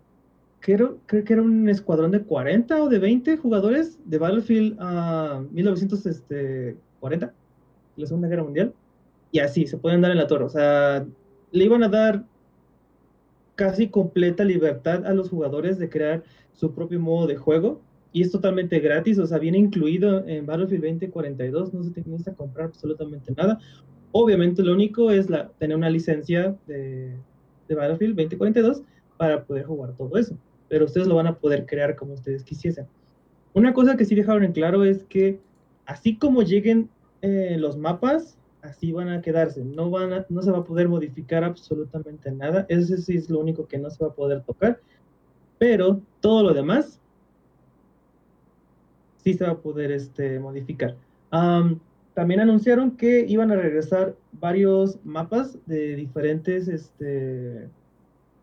creo, 0.60 0.98
creo 1.06 1.24
que 1.24 1.32
era 1.32 1.42
un 1.42 1.68
escuadrón 1.68 2.10
de 2.10 2.22
40 2.22 2.82
o 2.82 2.88
de 2.88 2.98
20 2.98 3.36
jugadores 3.36 3.98
de 4.04 4.18
Battlefield 4.18 4.76
ah, 4.80 5.42
1940, 5.52 7.32
la 7.96 8.06
Segunda 8.06 8.28
Guerra 8.28 8.44
Mundial 8.44 8.74
y 9.30 9.40
así, 9.40 9.66
se 9.66 9.76
pueden 9.76 10.00
dar 10.00 10.10
en 10.10 10.18
la 10.18 10.26
torre. 10.26 10.44
O 10.44 10.48
sea, 10.48 11.06
le 11.50 11.64
iban 11.64 11.82
a 11.82 11.88
dar 11.88 12.24
casi 13.54 13.88
completa 13.88 14.44
libertad 14.44 15.04
a 15.06 15.12
los 15.12 15.30
jugadores 15.30 15.78
de 15.78 15.88
crear 15.88 16.22
su 16.52 16.72
propio 16.72 17.00
modo 17.00 17.26
de 17.26 17.36
juego. 17.36 17.80
Y 18.12 18.22
es 18.22 18.32
totalmente 18.32 18.80
gratis, 18.80 19.18
o 19.18 19.26
sea, 19.26 19.38
viene 19.38 19.58
incluido 19.58 20.26
en 20.26 20.46
Battlefield 20.46 20.82
2042, 20.84 21.74
no 21.74 21.82
se 21.84 21.90
te 21.90 22.00
necesita 22.02 22.34
comprar 22.34 22.66
absolutamente 22.68 23.32
nada. 23.36 23.58
Obviamente 24.12 24.62
lo 24.62 24.72
único 24.72 25.10
es 25.10 25.28
la, 25.28 25.48
tener 25.58 25.76
una 25.76 25.90
licencia 25.90 26.56
de, 26.66 27.14
de 27.68 27.74
Battlefield 27.74 28.16
2042 28.16 28.82
para 29.18 29.44
poder 29.44 29.64
jugar 29.66 29.94
todo 29.96 30.16
eso. 30.16 30.36
Pero 30.68 30.86
ustedes 30.86 31.06
lo 31.06 31.16
van 31.16 31.26
a 31.26 31.38
poder 31.38 31.66
crear 31.66 31.96
como 31.96 32.14
ustedes 32.14 32.44
quisiesen. 32.44 32.86
Una 33.52 33.74
cosa 33.74 33.96
que 33.96 34.04
sí 34.04 34.14
dejaron 34.14 34.44
en 34.44 34.52
claro 34.52 34.84
es 34.84 35.04
que 35.04 35.38
así 35.84 36.16
como 36.16 36.42
lleguen 36.42 36.88
eh, 37.20 37.56
los 37.58 37.76
mapas, 37.76 38.38
así 38.62 38.92
van 38.92 39.08
a 39.10 39.20
quedarse. 39.20 39.64
No, 39.64 39.90
van 39.90 40.12
a- 40.12 40.26
no 40.30 40.42
se 40.42 40.50
va 40.50 40.58
a 40.58 40.64
poder 40.64 40.88
modificar 40.88 41.44
absolutamente 41.44 42.30
nada. 42.30 42.64
Ese 42.70 42.96
sí 42.98 43.16
es 43.16 43.28
lo 43.28 43.40
único 43.40 43.66
que 43.66 43.78
no 43.78 43.90
se 43.90 44.02
va 44.02 44.10
a 44.10 44.14
poder 44.14 44.42
tocar. 44.44 44.80
Pero 45.58 46.00
todo 46.20 46.42
lo 46.42 46.54
demás 46.54 47.00
se 49.34 49.44
va 49.44 49.52
a 49.52 49.58
poder 49.58 49.90
este, 49.92 50.38
modificar. 50.38 50.96
Am, 51.30 51.80
también 52.14 52.40
anunciaron 52.40 52.96
que 52.96 53.24
iban 53.28 53.52
a 53.52 53.56
regresar 53.56 54.16
varios 54.32 54.98
mapas 55.04 55.56
de 55.66 55.94
diferentes, 55.94 56.66
este, 56.66 57.04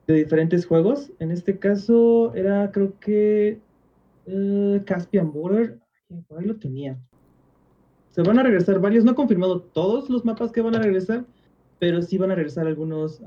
de 0.08 0.14
diferentes 0.14 0.66
juegos. 0.66 1.12
En 1.20 1.30
este 1.30 1.60
caso 1.60 2.34
era, 2.36 2.72
creo 2.72 2.98
que 3.00 3.60
eh, 4.28 4.82
Caspian 4.86 5.32
Border. 5.32 5.78
Ahí 6.38 6.46
lo 6.46 6.56
tenía. 6.56 6.98
Se 8.12 8.22
van 8.22 8.40
a 8.40 8.44
regresar 8.44 8.80
varios, 8.80 9.04
no 9.04 9.12
he 9.12 9.16
confirmado 9.16 9.60
todos 9.60 10.10
los 10.10 10.24
mapas 10.24 10.54
que 10.54 10.62
van 10.62 10.76
a 10.76 10.80
regresar, 10.80 11.26
pero 11.78 12.02
sí 12.02 12.18
van 12.18 12.32
a 12.32 12.36
regresar 12.36 12.68
algunos 12.68 13.22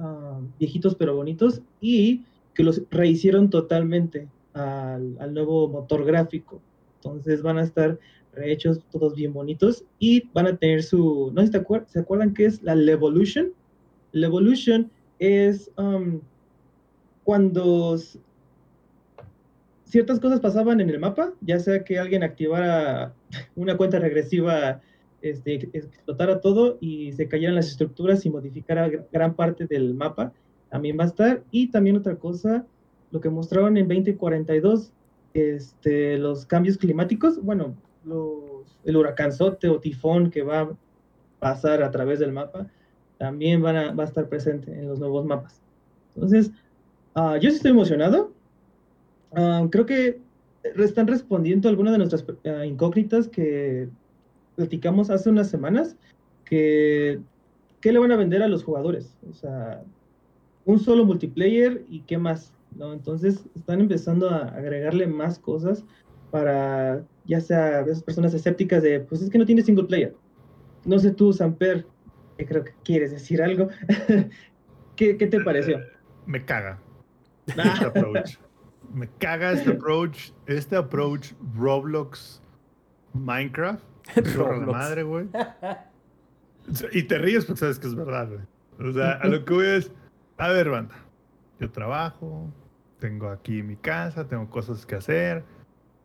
viejitos 0.59 0.95
pero 0.95 1.15
bonitos 1.15 1.61
y 1.83 2.25
que 2.55 2.63
los 2.63 2.83
rehicieron 2.91 3.51
totalmente 3.51 4.29
al, 4.55 5.15
al 5.21 5.35
nuevo 5.35 5.69
motor 5.69 6.07
gráfico. 6.07 6.63
Entonces 7.03 7.43
van 7.43 7.59
a 7.59 7.63
estar 7.63 7.99
rehechos 8.35 8.81
todos 8.91 9.15
bien 9.15 9.33
bonitos 9.33 9.85
y 9.99 10.29
van 10.33 10.47
a 10.47 10.57
tener 10.57 10.83
su, 10.83 11.31
no 11.35 11.41
sé 11.43 11.47
si 11.49 11.53
se 11.93 11.99
acuerdan 12.01 12.35
qué 12.35 12.47
es 12.47 12.63
la 12.63 12.75
Levolution. 12.75 13.53
Levolution 14.13 14.91
es 15.19 15.71
um, 15.77 16.21
cuando 17.25 17.97
ciertas 19.85 20.21
cosas 20.21 20.41
pasaban 20.41 20.81
en 20.81 20.91
el 20.91 20.99
mapa, 20.99 21.33
ya 21.41 21.59
sea 21.59 21.83
que 21.85 21.99
alguien 21.99 22.23
activara 22.23 23.15
una 23.57 23.77
cuenta 23.77 23.99
regresiva, 23.99 24.81
este, 25.23 25.55
ex- 25.55 25.69
explotara 25.73 26.41
todo 26.41 26.79
y 26.81 27.13
se 27.13 27.29
cayeran 27.29 27.55
las 27.57 27.69
estructuras 27.69 28.25
y 28.27 28.31
modificara 28.31 28.89
gr- 28.89 29.07
gran 29.13 29.35
parte 29.35 29.67
del 29.67 29.95
mapa, 29.95 30.33
también 30.71 30.99
va 30.99 31.05
a 31.05 31.09
estar. 31.09 31.43
Y 31.51 31.71
también 31.71 31.97
otra 31.97 32.17
cosa, 32.17 32.67
lo 33.11 33.21
que 33.21 33.31
mostraron 33.31 33.77
en 33.77 33.89
2042, 33.89 34.93
este, 35.35 36.19
los 36.19 36.47
cambios 36.47 36.79
climáticos, 36.79 37.43
bueno, 37.43 37.75
los, 38.05 38.79
el 38.85 38.97
huracanzote 38.97 39.69
o 39.69 39.81
tifón 39.81 40.31
que 40.31 40.43
va 40.43 40.61
a 40.61 40.71
pasar 41.39 41.83
a 41.83 41.91
través 41.91 42.19
del 42.19 42.33
mapa, 42.33 42.67
también 43.19 43.63
van 43.63 43.77
a, 43.77 43.93
va 43.93 44.05
a 44.05 44.07
estar 44.07 44.29
presente 44.29 44.73
en 44.73 44.89
los 44.89 44.99
nuevos 44.99 45.25
mapas. 45.25 45.61
Entonces, 46.15 46.53
ah, 47.15 47.37
yo 47.41 47.51
sí 47.51 47.57
estoy 47.57 47.73
emocionado. 47.73 48.33
Ah, 49.33 49.67
creo 49.71 49.87
que 49.87 50.21
están 50.77 51.07
respondiendo 51.07 51.69
algunas 51.69 51.93
de 51.93 51.99
nuestras 51.99 52.25
ah, 52.47 52.65
incógnitas 52.65 53.29
que 53.29 53.89
platicamos 54.57 55.11
hace 55.11 55.31
unas 55.31 55.49
semanas, 55.49 55.97
que 56.45 57.21
¿qué 57.81 57.93
le 57.93 57.99
van 57.99 58.13
a 58.13 58.17
vender 58.17 58.43
a 58.43 58.49
los 58.49 58.65
jugadores? 58.65 59.17
O 59.29 59.35
sea, 59.35 59.83
un 60.65 60.79
solo 60.79 61.05
multiplayer 61.05 61.85
y 61.89 62.01
qué 62.01 62.19
más, 62.19 62.53
¿no? 62.77 62.93
Entonces 62.93 63.45
están 63.55 63.81
empezando 63.81 64.31
a 64.31 64.47
agregarle 64.49 65.07
más 65.07 65.39
cosas 65.39 65.85
para, 66.31 67.03
ya 67.25 67.41
sea 67.41 67.81
esas 67.81 68.03
personas 68.03 68.35
escépticas 68.35 68.83
de, 68.83 69.01
pues 69.01 69.23
es 69.23 69.31
que 69.31 69.39
no 69.39 69.47
tiene 69.47 69.63
single 69.63 69.85
player. 69.85 70.17
No 70.85 70.99
sé 70.99 71.11
tú, 71.11 71.33
Samper, 71.33 71.87
que 72.37 72.47
creo 72.47 72.65
que 72.65 72.73
quieres 72.85 73.11
decir 73.11 73.43
algo. 73.43 73.69
¿Qué, 74.97 75.17
qué 75.17 75.27
te 75.27 75.41
pareció? 75.41 75.81
Me 76.27 76.45
caga 76.45 76.79
este 77.47 77.85
approach. 77.85 78.37
Me 78.93 79.09
caga 79.19 79.53
este 79.53 79.71
approach. 79.71 80.31
Este 80.47 80.77
approach 80.77 81.33
Roblox 81.57 82.43
Minecraft. 83.15 83.83
Me 84.17 84.23
corre 84.23 84.59
la 84.59 84.65
Roblox. 84.65 84.79
madre, 84.79 85.03
güey. 85.03 85.29
Y 86.93 87.05
te 87.05 87.17
ríes 87.17 87.47
porque 87.47 87.61
sabes 87.61 87.79
que 87.79 87.87
es 87.87 87.95
verdad, 87.95 88.29
güey. 88.29 88.91
O 88.91 88.93
sea, 88.93 89.13
a 89.13 89.27
lo 89.27 89.43
que 89.45 89.55
voy 89.55 89.67
es, 89.67 89.91
a 90.37 90.51
ver, 90.51 90.69
banda, 90.69 90.95
yo 91.61 91.71
trabajo, 91.71 92.53
tengo 92.99 93.29
aquí 93.29 93.63
mi 93.63 93.77
casa, 93.77 94.27
tengo 94.27 94.49
cosas 94.49 94.87
que 94.87 94.97
hacer. 94.97 95.45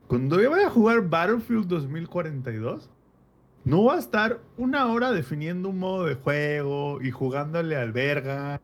Cuando 0.07 0.41
yo 0.41 0.49
voy 0.49 0.61
a 0.61 0.69
jugar 0.69 1.07
Battlefield 1.09 1.67
2042, 1.67 2.89
no 3.65 3.77
voy 3.77 3.95
a 3.95 3.99
estar 3.99 4.39
una 4.57 4.87
hora 4.87 5.11
definiendo 5.11 5.69
un 5.69 5.79
modo 5.79 6.05
de 6.05 6.15
juego 6.15 7.01
y 7.01 7.11
jugándole 7.11 7.75
al 7.75 7.91
verga 7.91 8.61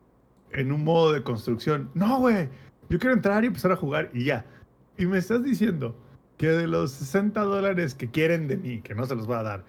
en 0.51 0.71
un 0.71 0.83
modo 0.83 1.13
de 1.13 1.23
construcción. 1.23 1.89
No, 1.93 2.19
güey. 2.19 2.49
Yo 2.89 2.97
quiero 2.99 3.13
entrar 3.13 3.43
y 3.43 3.47
empezar 3.47 3.71
a 3.71 3.75
jugar 3.75 4.09
y 4.13 4.25
ya. 4.25 4.45
Y 4.97 5.05
me 5.05 5.17
estás 5.17 5.43
diciendo 5.43 5.95
que 6.37 6.47
de 6.47 6.67
los 6.67 6.91
60 6.91 7.41
dólares 7.41 7.95
que 7.95 8.09
quieren 8.09 8.47
de 8.47 8.57
mí, 8.57 8.81
que 8.81 8.95
no 8.95 9.05
se 9.05 9.15
los 9.15 9.27
voy 9.27 9.37
a 9.37 9.43
dar, 9.43 9.63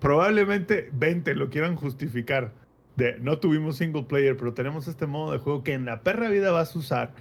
probablemente 0.00 0.90
20 0.92 1.34
lo 1.34 1.50
quieran 1.50 1.76
justificar 1.76 2.52
de 2.96 3.18
no 3.18 3.38
tuvimos 3.38 3.76
single 3.76 4.04
player, 4.04 4.36
pero 4.36 4.54
tenemos 4.54 4.88
este 4.88 5.06
modo 5.06 5.32
de 5.32 5.38
juego 5.38 5.62
que 5.62 5.72
en 5.72 5.84
la 5.84 6.02
perra 6.02 6.28
vida 6.28 6.52
vas 6.52 6.74
a 6.74 6.78
usar 6.78 7.12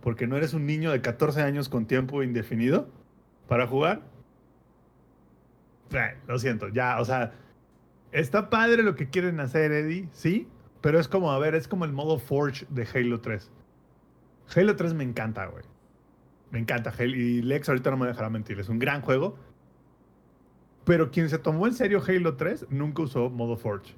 porque 0.00 0.26
no 0.26 0.36
eres 0.36 0.54
un 0.54 0.66
niño 0.66 0.90
de 0.90 1.00
14 1.00 1.42
años 1.42 1.68
con 1.68 1.86
tiempo 1.86 2.22
indefinido 2.22 2.88
para 3.48 3.66
jugar. 3.66 4.02
Eh, 5.92 6.16
lo 6.26 6.38
siento, 6.38 6.68
ya, 6.68 7.00
o 7.00 7.04
sea, 7.04 7.32
está 8.12 8.50
padre 8.50 8.82
lo 8.82 8.94
que 8.94 9.08
quieren 9.08 9.40
hacer, 9.40 9.72
Eddie, 9.72 10.08
sí, 10.12 10.46
pero 10.80 10.98
es 10.98 11.08
como, 11.08 11.32
a 11.32 11.38
ver, 11.38 11.54
es 11.54 11.66
como 11.66 11.84
el 11.84 11.92
modo 11.92 12.18
Forge 12.18 12.66
de 12.70 12.86
Halo 12.94 13.20
3. 13.20 13.50
Halo 14.54 14.76
3 14.76 14.94
me 14.94 15.04
encanta, 15.04 15.46
güey. 15.46 15.64
Me 16.50 16.58
encanta 16.58 16.92
Halo. 16.96 17.16
Y 17.16 17.42
Lex 17.42 17.68
ahorita 17.68 17.90
no 17.90 17.96
me 17.96 18.06
dejará 18.06 18.30
mentir. 18.30 18.58
Es 18.60 18.68
un 18.68 18.78
gran 18.78 19.02
juego. 19.02 19.36
Pero 20.84 21.10
quien 21.10 21.28
se 21.28 21.38
tomó 21.38 21.66
en 21.66 21.74
serio 21.74 22.02
Halo 22.06 22.36
3 22.36 22.66
nunca 22.70 23.02
usó 23.02 23.28
modo 23.28 23.56
Forge. 23.56 23.94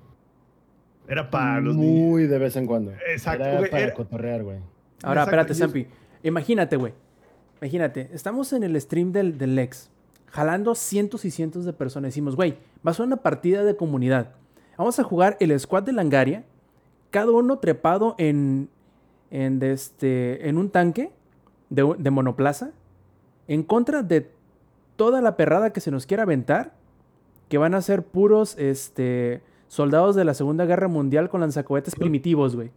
Era 1.10 1.28
para 1.30 1.60
los 1.60 1.76
niños. 1.76 2.08
Muy 2.08 2.26
de 2.26 2.38
vez 2.38 2.56
en 2.56 2.66
cuando. 2.66 2.92
Exacto, 3.12 3.44
Era 3.44 3.58
güey, 3.58 3.70
para 3.70 3.82
era- 3.82 3.94
cotorrear, 3.94 4.42
güey. 4.44 4.58
Ahora, 5.02 5.22
Exacto, 5.24 5.40
espérate, 5.52 5.54
Sampi. 5.54 5.86
Imagínate, 6.22 6.76
güey. 6.76 6.92
Imagínate, 7.60 8.08
estamos 8.12 8.52
en 8.52 8.62
el 8.62 8.80
stream 8.80 9.12
del, 9.12 9.36
del 9.36 9.54
Lex, 9.54 9.90
jalando 10.26 10.74
cientos 10.74 11.24
y 11.24 11.30
cientos 11.30 11.64
de 11.64 11.72
personas. 11.72 12.08
Decimos, 12.10 12.36
güey, 12.36 12.56
va 12.86 12.92
a 12.92 12.94
ser 12.94 13.06
una 13.06 13.16
partida 13.16 13.64
de 13.64 13.76
comunidad. 13.76 14.30
Vamos 14.78 14.98
a 14.98 15.04
jugar 15.04 15.36
el 15.40 15.58
squad 15.60 15.82
de 15.82 15.92
Langaria, 15.92 16.44
cada 17.10 17.32
uno 17.32 17.58
trepado 17.58 18.14
en, 18.16 18.68
en, 19.30 19.58
de 19.58 19.72
este, 19.72 20.48
en 20.48 20.56
un 20.56 20.70
tanque 20.70 21.10
de, 21.68 21.94
de 21.98 22.10
monoplaza, 22.10 22.70
en 23.48 23.62
contra 23.62 24.02
de 24.02 24.30
toda 24.96 25.20
la 25.20 25.36
perrada 25.36 25.72
que 25.72 25.80
se 25.80 25.90
nos 25.90 26.06
quiera 26.06 26.22
aventar, 26.22 26.72
que 27.48 27.58
van 27.58 27.74
a 27.74 27.82
ser 27.82 28.04
puros 28.04 28.56
este, 28.58 29.42
soldados 29.70 30.16
de 30.16 30.24
la 30.24 30.34
Segunda 30.34 30.64
Guerra 30.66 30.88
Mundial 30.88 31.28
con 31.28 31.40
lanzacohetes 31.40 31.94
primitivos, 31.94 32.56
güey. 32.56 32.72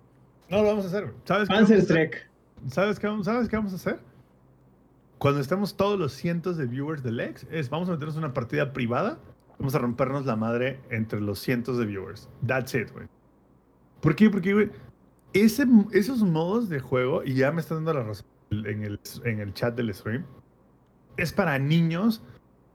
No 0.49 0.58
lo 0.62 0.67
vamos 0.67 0.86
a 0.86 0.88
hacer. 0.89 1.12
¿Sabes 1.25 1.49
qué 1.49 1.56
vamos 1.56 1.71
a 1.71 1.73
hacer? 1.73 1.86
Panzerstrek. 1.88 2.29
¿Sabes 2.69 2.99
qué, 2.99 3.08
vamos- 3.08 3.25
¿Sabes 3.25 3.49
qué 3.49 3.56
vamos 3.56 3.73
a 3.73 3.75
hacer? 3.77 3.99
cuando 5.17 5.39
estamos 5.39 5.77
todos 5.77 5.97
los 5.97 6.12
cientos 6.12 6.58
de 6.58 6.65
viewers 6.65 7.01
del 7.01 7.19
ex, 7.21 7.47
es 7.49 7.69
vamos 7.69 7.88
a 7.88 7.93
meternos 7.93 8.15
en 8.17 8.25
una 8.25 8.34
partida 8.34 8.73
privada, 8.73 9.19
vamos 9.58 9.73
a 9.73 9.79
rompernos 9.79 10.25
la 10.25 10.36
madre 10.36 10.82
entre 10.89 11.21
los 11.21 11.39
cientos 11.39 11.77
de 11.77 11.86
viewers. 11.86 12.27
That's 12.45 12.75
it, 12.75 12.91
güey. 12.91 13.08
¿Por 14.01 14.15
qué? 14.17 14.29
Porque, 14.29 14.53
güey, 14.53 14.69
ese, 15.32 15.65
esos 15.93 16.21
modos 16.23 16.67
de 16.67 16.82
juego, 16.82 17.23
y 17.23 17.36
ya 17.36 17.53
me 17.53 17.62
está 17.62 17.73
dando 17.75 17.93
la 17.93 18.03
razón 18.03 18.25
en 18.51 18.84
el, 18.84 18.99
en 19.23 19.39
el 19.39 19.53
chat 19.53 19.75
del 19.77 19.93
stream, 19.93 20.25
es 21.15 21.32
para 21.32 21.58
niños 21.58 22.21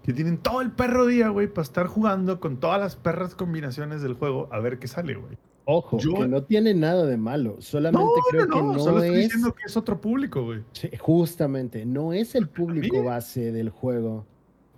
que 0.08 0.14
tienen 0.14 0.38
todo 0.38 0.62
el 0.62 0.70
perro 0.72 1.04
día, 1.04 1.28
güey, 1.28 1.48
para 1.48 1.64
estar 1.64 1.86
jugando 1.86 2.40
con 2.40 2.56
todas 2.56 2.80
las 2.80 2.96
perras 2.96 3.34
combinaciones 3.34 4.00
del 4.00 4.14
juego 4.14 4.48
a 4.50 4.58
ver 4.58 4.78
qué 4.78 4.88
sale, 4.88 5.14
güey. 5.16 5.36
Ojo, 5.66 5.98
Yo- 5.98 6.14
que 6.14 6.26
no 6.26 6.42
tiene 6.44 6.72
nada 6.72 7.04
de 7.04 7.18
malo. 7.18 7.56
Solamente 7.60 8.02
No, 8.02 8.10
creo 8.30 8.46
no, 8.46 8.54
que 8.54 8.62
no, 8.62 8.72
no 8.72 8.78
solo 8.78 9.02
estoy 9.02 9.18
es. 9.18 9.24
diciendo 9.24 9.54
que 9.54 9.64
es 9.66 9.76
otro 9.76 10.00
público, 10.00 10.42
güey. 10.44 10.62
Sí, 10.72 10.88
justamente, 10.98 11.84
no 11.84 12.14
es 12.14 12.34
el 12.34 12.48
público 12.48 12.96
mí- 12.96 13.04
base 13.04 13.52
del 13.52 13.68
juego. 13.68 14.24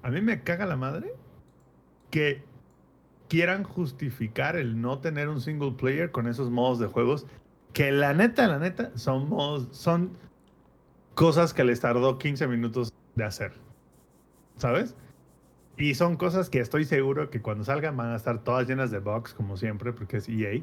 A 0.02 0.10
mí 0.10 0.20
me 0.20 0.42
caga 0.42 0.66
la 0.66 0.74
madre 0.76 1.14
que 2.10 2.42
quieran 3.28 3.62
justificar 3.62 4.56
el 4.56 4.80
no 4.80 4.98
tener 4.98 5.28
un 5.28 5.40
single 5.40 5.74
player 5.78 6.10
con 6.10 6.26
esos 6.26 6.50
modos 6.50 6.80
de 6.80 6.88
juegos 6.88 7.24
que 7.72 7.92
la 7.92 8.14
neta, 8.14 8.48
la 8.48 8.58
neta, 8.58 8.90
son 8.96 9.28
modos, 9.28 9.68
son 9.70 10.10
cosas 11.14 11.54
que 11.54 11.62
les 11.62 11.78
tardó 11.78 12.18
15 12.18 12.48
minutos 12.48 12.92
de 13.14 13.22
hacer. 13.22 13.52
¿Sabes? 14.56 14.96
Y 15.80 15.94
son 15.94 16.16
cosas 16.16 16.50
que 16.50 16.60
estoy 16.60 16.84
seguro 16.84 17.30
que 17.30 17.40
cuando 17.40 17.64
salgan 17.64 17.96
van 17.96 18.12
a 18.12 18.16
estar 18.16 18.44
todas 18.44 18.68
llenas 18.68 18.90
de 18.90 18.98
bugs, 18.98 19.32
como 19.32 19.56
siempre, 19.56 19.94
porque 19.94 20.18
es 20.18 20.28
EA, 20.28 20.60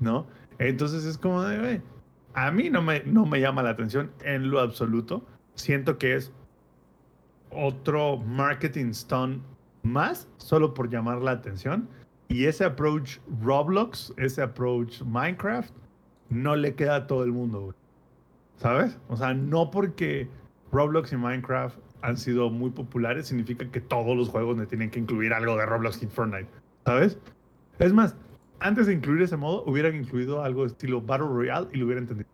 ¿no? 0.00 0.26
Entonces 0.58 1.06
es 1.06 1.16
como 1.16 1.42
de, 1.42 1.80
a 2.34 2.50
mí 2.50 2.68
no 2.68 2.82
me, 2.82 3.02
no 3.04 3.24
me 3.24 3.40
llama 3.40 3.62
la 3.62 3.70
atención 3.70 4.10
en 4.22 4.50
lo 4.50 4.60
absoluto. 4.60 5.24
Siento 5.54 5.96
que 5.96 6.14
es 6.14 6.30
otro 7.50 8.18
marketing 8.18 8.92
stunt 8.92 9.42
más, 9.82 10.28
solo 10.36 10.74
por 10.74 10.90
llamar 10.90 11.22
la 11.22 11.30
atención. 11.30 11.88
Y 12.28 12.44
ese 12.44 12.66
approach 12.66 13.16
Roblox, 13.42 14.12
ese 14.18 14.42
approach 14.42 15.00
Minecraft, 15.00 15.72
no 16.28 16.54
le 16.54 16.74
queda 16.74 16.96
a 16.96 17.06
todo 17.06 17.24
el 17.24 17.32
mundo. 17.32 17.74
¿Sabes? 18.58 18.98
O 19.08 19.16
sea, 19.16 19.32
no 19.32 19.70
porque 19.70 20.28
Roblox 20.70 21.12
y 21.12 21.16
Minecraft 21.16 21.78
han 22.02 22.16
sido 22.16 22.50
muy 22.50 22.70
populares, 22.70 23.26
significa 23.26 23.70
que 23.70 23.80
todos 23.80 24.16
los 24.16 24.28
juegos 24.28 24.58
le 24.58 24.66
tienen 24.66 24.90
que 24.90 24.98
incluir 24.98 25.32
algo 25.32 25.56
de 25.56 25.66
Roblox 25.66 26.02
y 26.02 26.06
Fortnite. 26.06 26.48
¿Sabes? 26.86 27.18
Es 27.78 27.92
más, 27.92 28.14
antes 28.58 28.86
de 28.86 28.94
incluir 28.94 29.22
ese 29.22 29.36
modo, 29.36 29.64
hubieran 29.66 29.94
incluido 29.94 30.42
algo 30.42 30.66
estilo 30.66 31.00
Battle 31.00 31.26
Royale 31.28 31.68
y 31.72 31.78
lo 31.78 31.86
hubieran 31.86 32.04
entendido. 32.04 32.28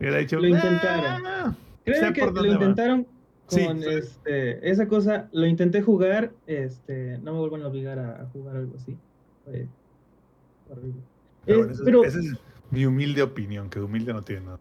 Hubiera 0.00 0.18
dicho, 0.18 0.38
Lo 0.38 0.46
intentaron. 0.48 1.26
"Ah, 1.26 1.54
Creo 1.84 2.00
sé 2.06 2.12
que 2.12 2.20
lo 2.20 2.32
dónde 2.32 2.48
va". 2.50 2.54
intentaron 2.54 3.06
con 3.46 3.82
sí. 3.82 3.88
este, 3.88 4.70
esa 4.70 4.86
cosa. 4.86 5.28
Lo 5.32 5.46
intenté 5.46 5.82
jugar. 5.82 6.30
Este, 6.46 7.18
no 7.18 7.32
me 7.32 7.38
vuelvan 7.40 7.62
a 7.62 7.68
obligar 7.68 7.98
a, 7.98 8.22
a 8.22 8.26
jugar 8.26 8.56
algo 8.56 8.74
así. 8.76 8.96
Horrible. 10.70 11.00
Pero, 11.46 11.54
Eh, 11.54 11.56
bueno, 11.56 11.72
esa- 11.72 11.84
pero, 11.84 12.04
esa 12.04 12.18
es 12.18 12.34
mi 12.70 12.84
humilde 12.84 13.22
opinión, 13.22 13.70
que 13.70 13.78
de 13.78 13.84
humilde 13.86 14.12
no 14.12 14.22
tiene 14.22 14.42
nada. 14.46 14.60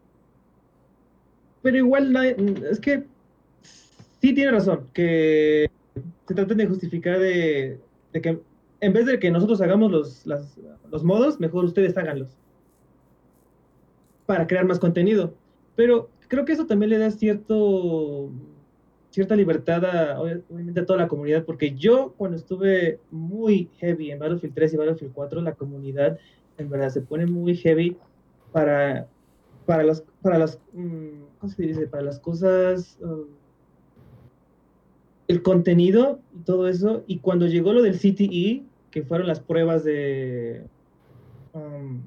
pero 1.61 1.77
igual 1.77 2.15
es 2.71 2.79
que 2.79 3.03
sí 4.21 4.33
tiene 4.33 4.51
razón. 4.51 4.87
Que 4.93 5.69
se 6.27 6.33
tratan 6.33 6.57
de 6.57 6.67
justificar 6.67 7.19
de, 7.19 7.79
de 8.13 8.21
que 8.21 8.39
en 8.79 8.93
vez 8.93 9.05
de 9.05 9.19
que 9.19 9.31
nosotros 9.31 9.61
hagamos 9.61 9.91
los, 9.91 10.25
las- 10.25 10.57
los 10.91 11.03
modos, 11.03 11.39
mejor 11.39 11.65
ustedes 11.65 11.97
háganlos. 11.97 12.37
Para 14.25 14.45
crear 14.47 14.65
más 14.65 14.79
contenido. 14.79 15.33
Pero 15.75 16.09
creo 16.27 16.43
que 16.45 16.53
eso 16.53 16.65
también 16.65 16.89
le 16.89 16.97
da 16.97 17.11
cierto 17.11 18.29
cierta 19.09 19.35
libertad 19.35 19.83
a, 19.85 20.19
obvia- 20.21 20.43
obviamente 20.49 20.81
a 20.81 20.85
toda 20.85 20.99
la 20.99 21.07
comunidad, 21.07 21.43
porque 21.45 21.73
yo 21.75 22.13
cuando 22.17 22.37
estuve 22.37 22.99
muy 23.09 23.69
heavy 23.79 24.11
en 24.11 24.19
Battlefield 24.19 24.53
3 24.53 24.73
y 24.73 24.77
Battlefield 24.77 25.13
4, 25.13 25.41
la 25.41 25.55
comunidad 25.55 26.19
en 26.57 26.69
verdad 26.69 26.89
se 26.89 27.01
pone 27.01 27.25
muy 27.25 27.55
heavy 27.55 27.97
para, 28.51 29.07
para 29.65 29.83
las, 29.83 30.03
para 30.21 30.37
las, 30.37 30.59
mm, 30.73 31.21
¿cómo 31.39 31.51
se 31.51 31.63
dice? 31.63 31.87
Para 31.87 32.03
las 32.03 32.19
cosas, 32.19 32.97
um, 33.01 33.25
el 35.27 35.41
contenido 35.41 36.19
y 36.33 36.39
todo 36.39 36.67
eso, 36.67 37.03
y 37.07 37.19
cuando 37.19 37.47
llegó 37.47 37.73
lo 37.73 37.81
del 37.81 37.99
CTE, 37.99 38.63
que 38.91 39.03
fueron 39.03 39.27
las 39.27 39.39
pruebas 39.39 39.83
de, 39.83 40.63
um, 41.53 42.01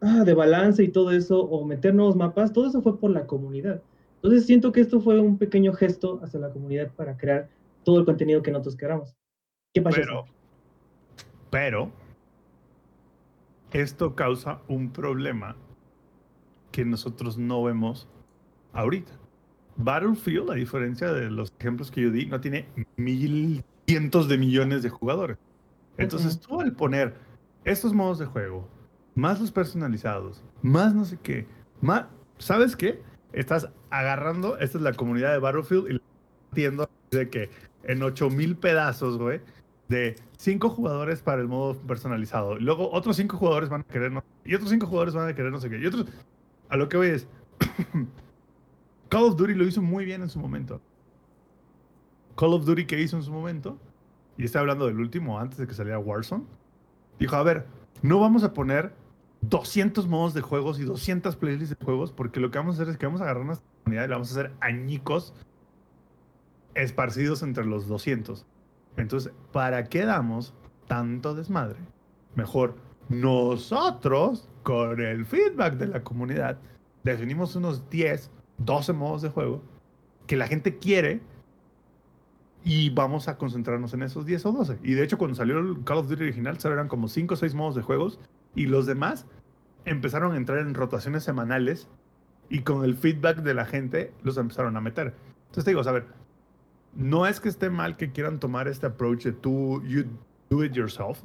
ah, 0.00 0.24
de 0.24 0.34
balance 0.34 0.82
y 0.82 0.88
todo 0.88 1.12
eso, 1.12 1.40
o 1.40 1.64
meter 1.64 1.94
nuevos 1.94 2.16
mapas, 2.16 2.52
todo 2.52 2.66
eso 2.66 2.82
fue 2.82 2.98
por 2.98 3.10
la 3.10 3.26
comunidad. 3.26 3.82
Entonces 4.16 4.46
siento 4.46 4.72
que 4.72 4.80
esto 4.80 5.00
fue 5.00 5.20
un 5.20 5.38
pequeño 5.38 5.72
gesto 5.72 6.20
hacia 6.22 6.40
la 6.40 6.50
comunidad 6.50 6.90
para 6.96 7.16
crear 7.16 7.48
todo 7.84 8.00
el 8.00 8.04
contenido 8.04 8.42
que 8.42 8.50
nosotros 8.50 8.76
queramos. 8.76 9.14
¿Qué? 9.72 9.80
Pero, 9.80 10.24
pero, 11.50 11.92
esto 13.70 14.14
causa 14.16 14.60
un 14.66 14.90
problema 14.90 15.56
que 16.72 16.84
nosotros 16.84 17.38
no 17.38 17.62
vemos 17.62 18.08
ahorita. 18.72 19.12
Battlefield, 19.78 20.50
a 20.50 20.54
diferencia 20.54 21.12
de 21.12 21.30
los 21.30 21.52
ejemplos 21.58 21.90
que 21.90 22.02
yo 22.02 22.10
di, 22.10 22.26
no 22.26 22.40
tiene 22.40 22.66
mil 22.96 23.64
cientos 23.86 24.28
de 24.28 24.36
millones 24.36 24.82
de 24.82 24.90
jugadores. 24.90 25.38
Entonces, 25.96 26.38
tú 26.38 26.60
al 26.60 26.72
poner 26.72 27.14
estos 27.64 27.92
modos 27.92 28.18
de 28.18 28.26
juego, 28.26 28.68
más 29.14 29.40
los 29.40 29.50
personalizados, 29.50 30.44
más 30.62 30.94
no 30.94 31.04
sé 31.04 31.18
qué, 31.22 31.46
más, 31.80 32.04
¿sabes 32.38 32.76
qué? 32.76 33.02
Estás 33.32 33.68
agarrando, 33.90 34.58
esta 34.58 34.78
es 34.78 34.82
la 34.82 34.92
comunidad 34.92 35.32
de 35.32 35.38
Battlefield 35.38 35.90
y 35.90 36.00
entiendo 36.50 36.90
de 37.10 37.28
que 37.30 37.50
en 37.84 38.02
8000 38.02 38.56
pedazos, 38.56 39.16
güey, 39.16 39.40
de 39.88 40.16
cinco 40.36 40.68
jugadores 40.68 41.22
para 41.22 41.40
el 41.40 41.48
modo 41.48 41.74
personalizado. 41.74 42.58
Y 42.58 42.60
luego 42.60 42.90
otros 42.92 43.16
cinco 43.16 43.36
jugadores 43.36 43.68
van 43.68 43.80
a 43.82 43.84
querer 43.84 44.12
no, 44.12 44.22
y 44.44 44.54
otros 44.54 44.70
cinco 44.70 44.86
jugadores 44.86 45.14
van 45.14 45.28
a 45.28 45.34
querer 45.34 45.50
no 45.50 45.60
sé 45.60 45.70
qué. 45.70 45.78
Y 45.78 45.86
otros 45.86 46.06
a 46.68 46.76
lo 46.76 46.88
que 46.88 46.96
voy 46.96 47.08
es 47.08 47.26
Call 49.08 49.24
of 49.24 49.36
Duty 49.36 49.54
lo 49.54 49.66
hizo 49.66 49.82
muy 49.82 50.04
bien 50.04 50.22
en 50.22 50.28
su 50.28 50.38
momento. 50.38 50.80
Call 52.36 52.52
of 52.52 52.64
Duty 52.64 52.86
que 52.86 53.00
hizo 53.00 53.16
en 53.16 53.22
su 53.22 53.32
momento, 53.32 53.78
y 54.36 54.44
está 54.44 54.60
hablando 54.60 54.86
del 54.86 55.00
último 55.00 55.38
antes 55.38 55.58
de 55.58 55.66
que 55.66 55.74
saliera 55.74 55.98
Warzone, 55.98 56.44
dijo, 57.18 57.34
a 57.36 57.42
ver, 57.42 57.66
no 58.02 58.20
vamos 58.20 58.44
a 58.44 58.52
poner 58.52 58.92
200 59.40 60.06
modos 60.06 60.34
de 60.34 60.40
juegos 60.40 60.78
y 60.78 60.84
200 60.84 61.36
playlists 61.36 61.76
de 61.78 61.84
juegos, 61.84 62.12
porque 62.12 62.40
lo 62.40 62.50
que 62.50 62.58
vamos 62.58 62.78
a 62.78 62.82
hacer 62.82 62.92
es 62.92 62.98
que 62.98 63.06
vamos 63.06 63.20
a 63.20 63.24
agarrar 63.24 63.44
nuestra 63.44 63.66
comunidad 63.82 64.04
y 64.04 64.08
la 64.08 64.14
vamos 64.16 64.28
a 64.30 64.40
hacer 64.40 64.52
añicos 64.60 65.34
esparcidos 66.74 67.42
entre 67.42 67.64
los 67.64 67.88
200. 67.88 68.46
Entonces, 68.96 69.32
¿para 69.52 69.84
qué 69.84 70.04
damos 70.04 70.54
tanto 70.86 71.34
desmadre? 71.34 71.78
Mejor 72.34 72.76
nosotros, 73.08 74.48
con 74.62 75.00
el 75.00 75.24
feedback 75.24 75.74
de 75.74 75.88
la 75.88 76.02
comunidad, 76.02 76.58
definimos 77.04 77.56
unos 77.56 77.88
10, 77.90 78.30
12 78.58 78.92
modos 78.92 79.22
de 79.22 79.28
juego 79.30 79.62
que 80.26 80.36
la 80.36 80.46
gente 80.46 80.78
quiere 80.78 81.20
y 82.64 82.90
vamos 82.90 83.28
a 83.28 83.38
concentrarnos 83.38 83.94
en 83.94 84.02
esos 84.02 84.26
10 84.26 84.46
o 84.46 84.52
12. 84.52 84.78
Y 84.82 84.94
de 84.94 85.04
hecho, 85.04 85.16
cuando 85.16 85.34
salió 85.34 85.58
el 85.58 85.82
Call 85.84 85.98
of 85.98 86.08
Duty 86.08 86.24
original, 86.24 86.58
solo 86.60 86.74
eran 86.74 86.88
como 86.88 87.08
5 87.08 87.34
o 87.34 87.36
6 87.36 87.54
modos 87.54 87.74
de 87.74 87.82
juegos 87.82 88.20
y 88.54 88.66
los 88.66 88.86
demás 88.86 89.26
empezaron 89.84 90.32
a 90.32 90.36
entrar 90.36 90.58
en 90.58 90.74
rotaciones 90.74 91.24
semanales 91.24 91.88
y 92.50 92.60
con 92.60 92.84
el 92.84 92.94
feedback 92.96 93.38
de 93.38 93.54
la 93.54 93.64
gente 93.64 94.12
los 94.22 94.36
empezaron 94.36 94.76
a 94.76 94.80
meter. 94.80 95.14
Entonces 95.46 95.64
te 95.64 95.70
digo, 95.70 95.80
a 95.88 95.92
ver, 95.92 96.06
no 96.94 97.26
es 97.26 97.40
que 97.40 97.48
esté 97.48 97.70
mal 97.70 97.96
que 97.96 98.12
quieran 98.12 98.38
tomar 98.38 98.68
este 98.68 98.86
approach 98.86 99.24
de 99.24 99.32
tú, 99.32 99.82
you 99.84 100.04
do 100.50 100.64
it 100.64 100.72
yourself. 100.72 101.22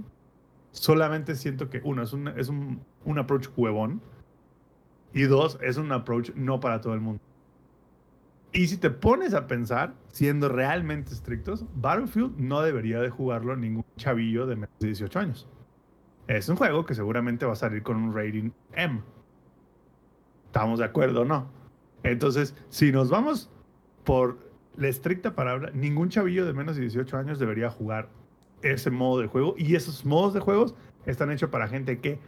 Solamente 0.71 1.35
siento 1.35 1.69
que, 1.69 1.81
uno, 1.83 2.03
es 2.03 2.13
un, 2.13 2.27
es 2.29 2.49
un, 2.49 2.81
un 3.05 3.19
approach 3.19 3.47
huevón. 3.55 4.01
Y 5.13 5.23
dos, 5.23 5.59
es 5.61 5.77
un 5.77 5.91
approach 5.91 6.31
no 6.35 6.59
para 6.59 6.81
todo 6.81 6.93
el 6.93 7.01
mundo. 7.01 7.21
Y 8.51 8.67
si 8.67 8.77
te 8.77 8.91
pones 8.91 9.33
a 9.33 9.47
pensar, 9.47 9.95
siendo 10.11 10.47
realmente 10.47 11.11
estrictos, 11.11 11.65
Battlefield 11.75 12.37
no 12.37 12.61
debería 12.61 12.99
de 12.99 13.09
jugarlo 13.09 13.55
ningún 13.55 13.85
chavillo 13.97 14.45
de 14.45 14.55
menos 14.55 14.69
de 14.79 14.87
18 14.87 15.19
años. 15.19 15.47
Es 16.27 16.47
un 16.49 16.55
juego 16.55 16.85
que 16.85 16.93
seguramente 16.93 17.45
va 17.45 17.53
a 17.53 17.55
salir 17.55 17.81
con 17.81 17.97
un 17.97 18.13
rating 18.13 18.51
M. 18.73 19.01
¿Estamos 20.45 20.79
de 20.79 20.85
acuerdo 20.85 21.21
o 21.21 21.25
no? 21.25 21.47
Entonces, 22.03 22.55
si 22.69 22.91
nos 22.91 23.09
vamos 23.09 23.49
por 24.03 24.37
la 24.77 24.87
estricta 24.87 25.33
palabra, 25.33 25.71
ningún 25.73 26.09
chavillo 26.09 26.45
de 26.45 26.53
menos 26.53 26.75
de 26.75 26.83
18 26.83 27.17
años 27.17 27.39
debería 27.39 27.71
jugar 27.71 28.09
ese 28.61 28.91
modo 28.91 29.21
de 29.21 29.27
juego. 29.27 29.55
Y 29.57 29.75
esos 29.75 30.05
modos 30.05 30.33
de 30.33 30.39
juegos 30.39 30.75
están 31.05 31.31
hechos 31.31 31.49
para 31.49 31.67
gente 31.67 31.99
que 31.99 32.19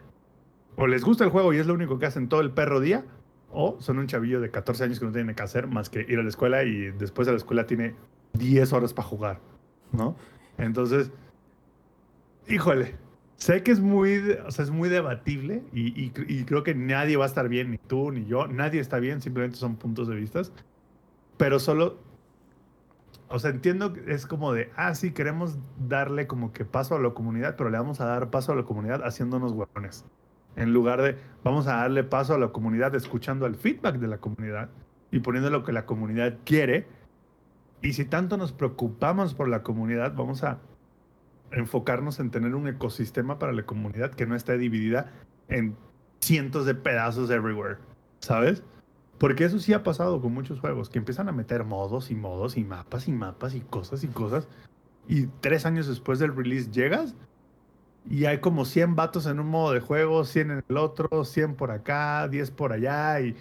o 0.77 0.87
les 0.87 1.03
gusta 1.03 1.23
el 1.23 1.29
juego 1.29 1.53
y 1.53 1.57
es 1.57 1.67
lo 1.67 1.73
único 1.73 1.99
que 1.99 2.05
hacen 2.05 2.27
todo 2.29 2.41
el 2.41 2.51
perro 2.51 2.79
día, 2.79 3.05
o 3.51 3.77
son 3.79 3.99
un 3.99 4.07
chavillo 4.07 4.41
de 4.41 4.51
14 4.51 4.83
años 4.83 4.99
que 4.99 5.05
no 5.05 5.11
tiene 5.11 5.33
que 5.35 5.43
hacer 5.43 5.67
más 5.67 5.89
que 5.89 6.01
ir 6.07 6.19
a 6.19 6.23
la 6.23 6.29
escuela 6.29 6.63
y 6.63 6.91
después 6.91 7.25
de 7.25 7.31
la 7.33 7.37
escuela 7.37 7.65
tiene 7.65 7.95
10 8.33 8.73
horas 8.73 8.93
para 8.93 9.07
jugar, 9.07 9.39
¿no? 9.93 10.15
Entonces, 10.57 11.11
híjole, 12.47 12.95
sé 13.37 13.63
que 13.63 13.71
es 13.71 13.79
muy, 13.79 14.17
o 14.45 14.51
sea, 14.51 14.63
es 14.63 14.71
muy 14.71 14.89
debatible 14.89 15.63
y, 15.73 15.87
y 16.01 16.11
cr- 16.11 16.25
y 16.29 16.45
creo 16.45 16.63
que 16.63 16.75
nadie 16.75 17.17
va 17.17 17.25
a 17.25 17.27
estar 17.27 17.47
bien, 17.49 17.71
ni 17.71 17.77
tú 17.77 18.11
ni 18.11 18.25
yo, 18.25 18.47
nadie 18.47 18.79
está 18.79 18.99
bien, 18.99 19.21
simplemente 19.21 19.57
son 19.57 19.75
puntos 19.77 20.07
de 20.07 20.15
vistas. 20.15 20.51
pero 21.37 21.59
solo, 21.59 21.99
o 23.29 23.39
sea, 23.39 23.51
entiendo 23.51 23.93
que 23.93 24.13
es 24.13 24.25
como 24.27 24.53
de, 24.53 24.71
ah, 24.75 24.93
sí, 24.95 25.11
queremos 25.11 25.57
darle 25.87 26.27
como 26.27 26.53
que 26.53 26.65
paso 26.65 26.95
a 26.95 26.99
la 26.99 27.09
comunidad, 27.11 27.55
pero 27.57 27.69
le 27.69 27.77
vamos 27.77 27.99
a 28.01 28.05
dar 28.05 28.29
paso 28.29 28.51
a 28.51 28.55
la 28.55 28.63
comunidad 28.63 29.01
haciéndonos 29.05 29.51
huevones. 29.53 30.05
En 30.55 30.73
lugar 30.73 31.01
de, 31.01 31.17
vamos 31.43 31.67
a 31.67 31.77
darle 31.77 32.03
paso 32.03 32.33
a 32.33 32.37
la 32.37 32.49
comunidad 32.49 32.95
escuchando 32.95 33.45
el 33.45 33.55
feedback 33.55 33.97
de 33.97 34.07
la 34.07 34.17
comunidad 34.17 34.69
y 35.11 35.19
poniendo 35.19 35.49
lo 35.49 35.63
que 35.63 35.71
la 35.71 35.85
comunidad 35.85 36.37
quiere. 36.45 36.87
Y 37.81 37.93
si 37.93 38.05
tanto 38.05 38.37
nos 38.37 38.51
preocupamos 38.51 39.33
por 39.33 39.47
la 39.47 39.63
comunidad, 39.63 40.13
vamos 40.15 40.43
a 40.43 40.59
enfocarnos 41.51 42.19
en 42.19 42.31
tener 42.31 42.55
un 42.55 42.67
ecosistema 42.67 43.39
para 43.39 43.53
la 43.53 43.63
comunidad 43.63 44.11
que 44.11 44.25
no 44.25 44.35
esté 44.35 44.57
dividida 44.57 45.11
en 45.47 45.75
cientos 46.19 46.65
de 46.65 46.75
pedazos 46.75 47.29
everywhere, 47.29 47.77
¿sabes? 48.19 48.63
Porque 49.17 49.45
eso 49.45 49.59
sí 49.59 49.73
ha 49.73 49.83
pasado 49.83 50.21
con 50.21 50.33
muchos 50.33 50.59
juegos, 50.59 50.89
que 50.89 50.97
empiezan 50.97 51.29
a 51.29 51.31
meter 51.31 51.63
modos 51.63 52.11
y 52.11 52.15
modos 52.15 52.57
y 52.57 52.63
mapas 52.63 53.07
y 53.07 53.11
mapas 53.11 53.55
y 53.55 53.61
cosas 53.61 54.03
y 54.03 54.07
cosas. 54.07 54.47
Y 55.07 55.27
tres 55.39 55.65
años 55.65 55.87
después 55.87 56.19
del 56.19 56.35
release 56.35 56.71
llegas 56.71 57.15
y 58.09 58.25
hay 58.25 58.39
como 58.39 58.65
100 58.65 58.95
vatos 58.95 59.25
en 59.25 59.39
un 59.39 59.47
modo 59.47 59.73
de 59.73 59.79
juego, 59.79 60.23
100 60.23 60.51
en 60.51 60.63
el 60.67 60.77
otro, 60.77 61.25
100 61.25 61.55
por 61.55 61.71
acá, 61.71 62.27
10 62.27 62.51
por 62.51 62.71
allá 62.71 63.19
y, 63.21 63.35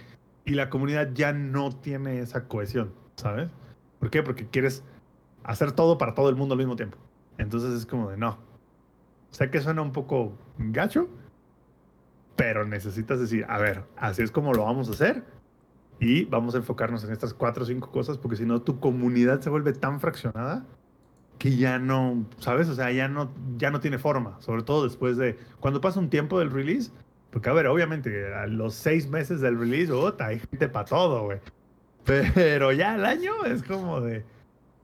y 0.45 0.53
la 0.53 0.71
comunidad 0.71 1.11
ya 1.13 1.33
no 1.33 1.71
tiene 1.71 2.21
esa 2.21 2.49
cohesión, 2.49 2.93
¿sabes? 3.17 3.51
¿Por 3.99 4.11
qué? 4.11 4.23
Porque 4.23 4.47
quieres 4.47 4.83
hacer 5.43 5.73
todo 5.73 5.99
para 5.99 6.15
todo 6.15 6.29
el 6.29 6.37
mundo 6.37 6.55
al 6.55 6.59
mismo 6.59 6.77
tiempo. 6.77 6.99
Entonces 7.39 7.75
es 7.75 7.87
como 7.87 8.11
de 8.11 8.17
no. 8.17 8.39
Sé 9.31 9.51
que 9.51 9.61
suena 9.61 9.83
un 9.83 9.93
poco 9.93 10.39
gacho, 10.59 11.09
pero 12.37 12.65
necesitas 12.65 13.21
decir, 13.21 13.45
a 13.49 13.59
ver, 13.59 13.85
así 13.97 14.23
es 14.23 14.31
como 14.31 14.53
lo 14.55 14.65
vamos 14.65 14.89
a 14.89 14.93
hacer 14.93 15.25
y 16.01 16.25
vamos 16.25 16.55
a 16.55 16.59
enfocarnos 16.59 17.05
en 17.05 17.13
estas 17.13 17.35
cuatro 17.35 17.65
o 17.65 17.67
cinco 17.67 17.91
cosas 17.91 18.19
porque 18.19 18.37
si 18.37 18.45
no 18.45 18.63
tu 18.63 18.81
comunidad 18.81 19.41
se 19.41 19.51
vuelve 19.51 19.73
tan 19.73 20.01
fraccionada 20.01 20.65
que 21.39 21.57
ya 21.57 21.79
no, 21.79 22.25
¿sabes? 22.39 22.69
O 22.69 22.75
sea, 22.75 22.91
ya 22.93 23.09
no, 23.09 23.31
ya 23.57 23.71
no 23.71 23.81
tiene 23.81 23.99
forma, 23.99 24.41
sobre 24.41 24.63
todo 24.63 24.85
después 24.85 25.17
de, 25.17 25.39
cuando 25.61 25.81
pasa 25.81 26.01
un 26.01 26.11
tiempo 26.11 26.39
del 26.39 26.51
release, 26.51 26.91
porque 27.31 27.51
a 27.51 27.53
ver, 27.53 27.67
obviamente 27.67 28.33
a 28.35 28.47
los 28.47 28.75
seis 28.75 29.09
meses 29.09 29.41
del 29.41 29.59
release, 29.59 29.93
ota, 29.93 30.27
hay 30.27 30.39
gente 30.39 30.69
para 30.69 30.85
todo, 30.85 31.25
güey. 31.25 31.41
Pero 32.05 32.73
ya 32.73 32.95
el 32.95 33.05
año 33.05 33.45
es 33.45 33.63
como 33.63 34.01
de, 34.01 34.25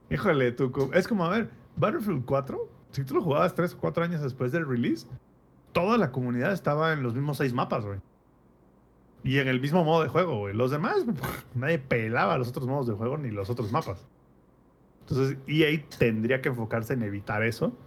híjole, 0.09 0.51
tú, 0.51 0.91
es 0.93 1.07
como, 1.07 1.25
a 1.25 1.29
ver, 1.29 1.49
Battlefield 1.77 2.25
4, 2.25 2.69
si 2.91 3.03
tú 3.03 3.15
lo 3.15 3.21
jugabas 3.21 3.55
tres 3.55 3.73
o 3.73 3.77
cuatro 3.77 4.03
años 4.03 4.21
después 4.21 4.51
del 4.51 4.67
release, 4.67 5.07
toda 5.71 5.97
la 5.97 6.11
comunidad 6.11 6.51
estaba 6.51 6.93
en 6.93 7.03
los 7.03 7.13
mismos 7.13 7.37
seis 7.37 7.53
mapas, 7.53 7.85
güey. 7.85 7.99
Y 9.23 9.37
en 9.37 9.47
el 9.47 9.61
mismo 9.61 9.83
modo 9.83 10.03
de 10.03 10.09
juego, 10.09 10.39
güey. 10.39 10.55
Los 10.55 10.71
demás, 10.71 11.05
nadie 11.55 11.79
pelaba 11.79 12.37
los 12.37 12.49
otros 12.49 12.67
modos 12.67 12.87
de 12.87 12.93
juego 12.93 13.17
ni 13.17 13.31
los 13.31 13.49
otros 13.49 13.71
mapas. 13.71 14.07
Entonces, 15.11 15.37
EA 15.47 15.83
tendría 15.97 16.41
que 16.41 16.49
enfocarse 16.49 16.93
en 16.93 17.03
evitar 17.03 17.43
eso. 17.43 17.77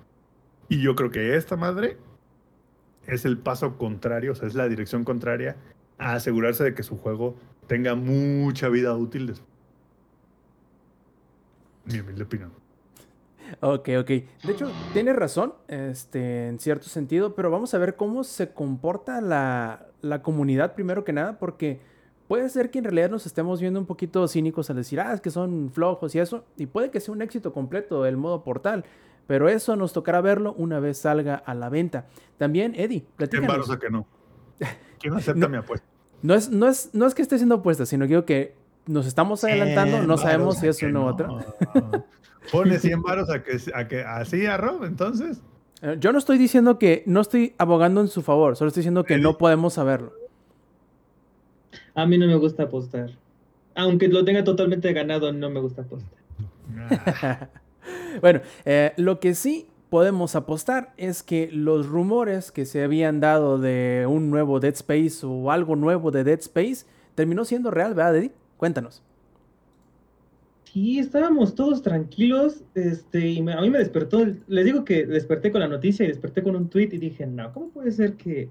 Y 0.69 0.81
yo 0.81 0.95
creo 0.95 1.11
que 1.11 1.37
esta 1.37 1.57
madre 1.57 1.99
es 3.07 3.25
el 3.25 3.39
paso 3.39 3.77
contrario, 3.77 4.33
o 4.33 4.35
sea, 4.35 4.49
es 4.49 4.55
la 4.55 4.69
dirección 4.69 5.05
contraria 5.05 5.57
a 5.99 6.15
asegurarse 6.15 6.65
de 6.65 6.75
que 6.75 6.83
su 6.83 6.97
juego 6.99 7.37
tenga 7.67 7.95
mucha 7.95 8.69
vida 8.69 8.95
útil. 8.95 9.35
Mi 11.85 12.01
humilde 12.01 12.25
opinión. 12.25 12.53
Ok, 13.61 13.91
ok. 14.01 14.09
De 14.09 14.53
hecho, 14.53 14.73
tiene 14.93 15.13
razón, 15.13 15.55
este, 15.69 16.49
en 16.49 16.59
cierto 16.59 16.89
sentido, 16.89 17.35
pero 17.35 17.51
vamos 17.51 17.75
a 17.75 17.79
ver 17.79 17.97
cómo 17.97 18.25
se 18.25 18.53
comporta 18.53 19.21
la, 19.21 19.87
la 20.01 20.23
comunidad 20.23 20.75
primero 20.75 21.05
que 21.05 21.13
nada, 21.13 21.39
porque 21.39 21.81
puede 22.29 22.49
ser 22.49 22.71
que 22.71 22.79
en 22.79 22.85
realidad 22.85 23.11
nos 23.11 23.27
estemos 23.27 23.61
viendo 23.61 23.79
un 23.79 23.87
poquito 23.87 24.27
cínicos 24.29 24.71
al 24.71 24.77
decir, 24.77 25.01
ah, 25.01 25.13
es 25.13 25.21
que 25.21 25.31
son 25.31 25.71
flojos 25.73 26.15
y 26.15 26.19
eso, 26.19 26.45
y 26.57 26.67
puede 26.67 26.91
que 26.91 27.01
sea 27.01 27.13
un 27.13 27.23
éxito 27.23 27.53
completo 27.53 28.07
el 28.07 28.17
modo 28.17 28.43
portal, 28.43 28.85
pero 29.27 29.49
eso 29.49 29.77
nos 29.77 29.93
tocará 29.93 30.21
verlo 30.21 30.55
una 30.59 30.81
vez 30.81 30.99
salga 30.99 31.35
a 31.35 31.55
la 31.55 31.69
venta. 31.69 32.07
También, 32.37 32.75
Eddie, 32.75 33.05
platícanos. 33.17 33.67
¿Quién 33.67 33.79
que 33.79 33.91
no? 33.91 34.07
¿Quién 35.01 35.15
acepta 35.15 35.49
mi 35.49 35.57
apuesta? 35.57 35.87
No 36.23 36.35
es, 36.35 36.51
no, 36.51 36.69
es, 36.69 36.91
no 36.93 37.07
es 37.07 37.15
que 37.15 37.23
esté 37.23 37.37
siendo 37.37 37.57
apuesta, 37.57 37.85
sino 37.85 38.07
que, 38.07 38.25
que 38.25 38.55
nos 38.87 39.07
estamos 39.07 39.45
adelantando, 39.45 40.03
no 40.03 40.17
sabemos 40.17 40.59
si 40.59 40.69
es 40.69 40.83
uno 40.83 41.05
u 41.05 41.09
otro. 41.09 41.39
Pone 42.53 42.79
100 42.79 43.03
varos 43.03 43.31
a 43.31 43.43
que, 43.43 43.59
a 43.75 43.89
que 43.89 44.03
así 44.03 44.45
a 44.47 44.57
Rob, 44.57 44.85
entonces. 44.85 45.43
Eh, 45.83 45.97
yo 45.99 46.13
no 46.13 46.19
estoy 46.19 46.39
diciendo 46.39 46.79
que 46.79 47.03
no 47.07 47.21
estoy 47.21 47.55
abogando 47.59 48.01
en 48.01 48.09
su 48.09 48.23
favor, 48.23 48.57
solo 48.57 48.69
estoy 48.69 48.83
diciendo 48.83 49.05
que 49.05 49.19
no 49.19 49.39
podemos 49.39 49.75
saberlo. 49.75 50.13
A 51.95 52.07
mí 52.07 52.19
no 52.19 52.27
me 52.27 52.37
gusta 52.37 52.65
apostar. 52.65 53.11
Aunque 53.75 54.09
lo 54.09 54.25
tenga 54.25 54.45
totalmente 54.45 54.93
ganado, 54.93 55.33
no 55.33 55.51
me 55.51 55.61
gusta 55.61 55.83
apostar. 55.83 56.19
bueno, 58.21 58.41
eh, 58.65 58.93
lo 58.97 59.21
que 59.21 59.35
sí 59.35 59.67
podemos 59.91 60.35
apostar 60.35 60.93
es 60.97 61.23
que 61.23 61.49
los 61.53 61.87
rumores 61.87 62.51
que 62.51 62.67
se 62.67 62.83
habían 62.83 63.21
dado 63.21 63.59
de 63.59 64.07
un 64.09 64.31
nuevo 64.31 64.59
Dead 64.59 64.75
Space 64.75 65.25
o 65.25 65.51
algo 65.51 65.77
nuevo 65.77 66.11
de 66.11 66.25
Dead 66.25 66.41
Space 66.41 66.87
terminó 67.15 67.45
siendo 67.45 67.71
real, 67.71 67.95
¿verdad, 67.95 68.17
Eddie? 68.17 68.33
Cuéntanos. 68.57 69.03
Sí, 70.65 70.99
estábamos 70.99 71.55
todos 71.55 71.83
tranquilos, 71.83 72.65
este, 72.75 73.29
y 73.29 73.39
a 73.39 73.61
mí 73.61 73.71
me 73.71 73.79
despertó, 73.79 74.27
les 74.49 74.65
digo 74.65 74.85
que 74.85 75.07
desperté 75.07 75.53
con 75.53 75.61
la 75.61 75.69
noticia 75.69 76.05
y 76.05 76.09
desperté 76.09 76.43
con 76.43 76.57
un 76.57 76.69
tweet 76.69 76.89
y 76.91 76.99
dije, 76.99 77.25
no, 77.29 77.53
¿cómo 77.53 77.69
puede 77.69 77.93
ser 77.93 78.15
que 78.15 78.49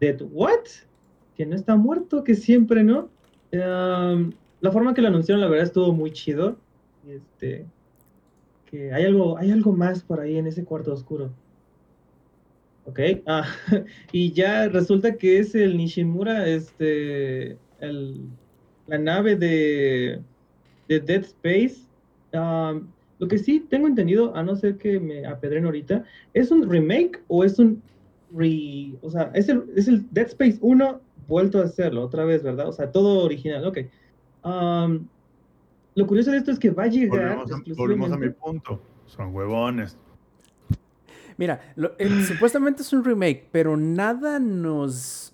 Dead 0.00 0.20
what? 0.32 0.66
Que 1.36 1.46
no 1.46 1.54
está 1.54 1.76
muerto, 1.76 2.24
que 2.24 2.34
siempre 2.34 2.82
no. 2.82 3.08
la 3.50 4.72
forma 4.72 4.94
que 4.94 5.02
lo 5.02 5.08
anunciaron, 5.08 5.40
la 5.40 5.48
verdad, 5.48 5.66
estuvo 5.66 5.92
muy 5.92 6.12
chido. 6.12 6.56
Este, 7.08 7.66
que 8.70 8.92
hay 8.92 9.04
algo, 9.04 9.38
hay 9.38 9.50
algo 9.50 9.72
más 9.72 10.02
por 10.02 10.20
ahí 10.20 10.36
en 10.38 10.46
ese 10.46 10.64
cuarto 10.64 10.92
oscuro. 10.92 11.30
Ok, 12.84 13.00
ah, 13.26 13.46
y 14.12 14.32
ya 14.32 14.68
resulta 14.68 15.16
que 15.16 15.38
es 15.38 15.54
el 15.54 15.76
Nishimura, 15.76 16.48
este, 16.48 17.58
el, 17.80 18.28
la 18.86 18.98
nave 18.98 19.36
de 19.36 20.20
de 20.88 21.00
Dead 21.00 21.24
Space. 21.24 21.82
lo 23.18 23.28
que 23.28 23.38
sí 23.38 23.60
tengo 23.70 23.86
entendido, 23.86 24.34
a 24.36 24.42
no 24.42 24.56
ser 24.56 24.76
que 24.76 25.00
me 25.00 25.26
apedren 25.26 25.64
ahorita, 25.64 26.04
¿es 26.34 26.50
un 26.50 26.68
remake 26.68 27.22
o 27.28 27.44
es 27.44 27.58
un 27.58 27.82
re... 28.32 28.92
O 29.02 29.10
sea, 29.10 29.30
es 29.34 29.48
el, 29.48 29.64
es 29.74 29.88
el 29.88 30.04
Dead 30.12 30.26
Space 30.26 30.58
1 30.60 31.00
vuelto 31.26 31.60
a 31.60 31.64
hacerlo 31.64 32.02
otra 32.02 32.24
vez, 32.24 32.42
¿verdad? 32.42 32.68
O 32.68 32.72
sea, 32.72 32.90
todo 32.90 33.24
original, 33.24 33.64
ok. 33.66 33.78
lo 35.94 36.06
curioso 36.06 36.30
de 36.30 36.38
esto 36.38 36.50
es 36.50 36.58
que 36.58 36.70
va 36.70 36.84
a 36.84 36.88
llegar... 36.88 37.44
Volvemos 37.76 38.12
a, 38.12 38.16
mi 38.16 38.30
punto, 38.30 38.80
son 39.06 39.34
huevones. 39.34 39.96
Mira, 41.36 41.60
supuestamente 42.26 42.82
es 42.82 42.92
un 42.92 43.04
remake, 43.04 43.48
pero 43.50 43.76
nada 43.76 44.38
nos... 44.38 45.32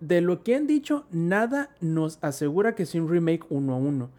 De 0.00 0.20
lo 0.20 0.42
que 0.42 0.56
han 0.56 0.66
dicho, 0.66 1.04
nada 1.12 1.70
nos 1.80 2.18
asegura 2.22 2.74
que 2.74 2.82
es 2.82 2.94
un 2.94 3.08
remake 3.08 3.44
uno 3.50 3.74
a 3.74 3.76
uno 3.76 4.10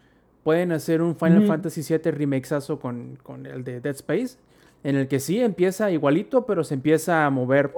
pueden 0.44 0.70
hacer 0.72 1.02
un 1.02 1.16
Final 1.16 1.46
Fantasy 1.46 1.80
VII 1.82 2.12
remakeazo 2.12 2.78
con, 2.78 3.18
con 3.22 3.46
el 3.46 3.64
de 3.64 3.80
Dead 3.80 3.94
Space, 3.96 4.36
en 4.84 4.96
el 4.96 5.08
que 5.08 5.18
sí 5.18 5.40
empieza 5.40 5.90
igualito, 5.90 6.44
pero 6.44 6.62
se 6.62 6.74
empieza 6.74 7.24
a 7.24 7.30
mover 7.30 7.72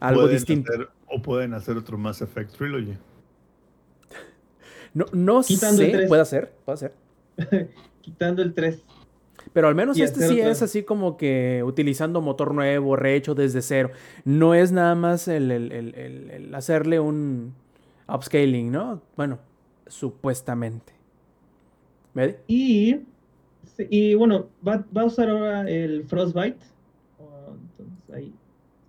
algo 0.00 0.28
distinto. 0.28 0.72
O 1.12 1.22
pueden 1.22 1.54
hacer 1.54 1.76
otro 1.76 1.98
Mass 1.98 2.22
Effect 2.22 2.56
Trilogy. 2.56 2.96
No, 4.94 5.06
no 5.12 5.42
sé, 5.42 6.06
puede 6.08 6.22
hacer, 6.22 6.52
puede 6.64 6.78
ser. 6.78 6.94
Quitando 8.00 8.42
el 8.42 8.52
3. 8.52 8.82
Pero 9.52 9.68
al 9.68 9.74
menos 9.74 9.98
este 9.98 10.28
sí 10.28 10.40
es 10.40 10.62
así 10.62 10.82
como 10.82 11.16
que 11.16 11.62
utilizando 11.64 12.20
motor 12.20 12.54
nuevo, 12.54 12.96
rehecho 12.96 13.34
desde 13.34 13.62
cero. 13.62 13.90
No 14.24 14.54
es 14.54 14.70
nada 14.72 14.94
más 14.94 15.28
el, 15.28 15.50
el 15.50 16.54
hacerle 16.54 17.00
un 17.00 17.54
upscaling, 18.06 18.70
¿no? 18.70 19.02
Bueno, 19.16 19.38
supuestamente. 19.86 20.92
Y, 22.46 23.00
y 23.78 24.14
bueno, 24.14 24.48
va, 24.66 24.84
a 24.94 25.04
usar 25.04 25.30
ahora 25.30 25.68
el 25.68 26.04
Frostbite. 26.04 26.58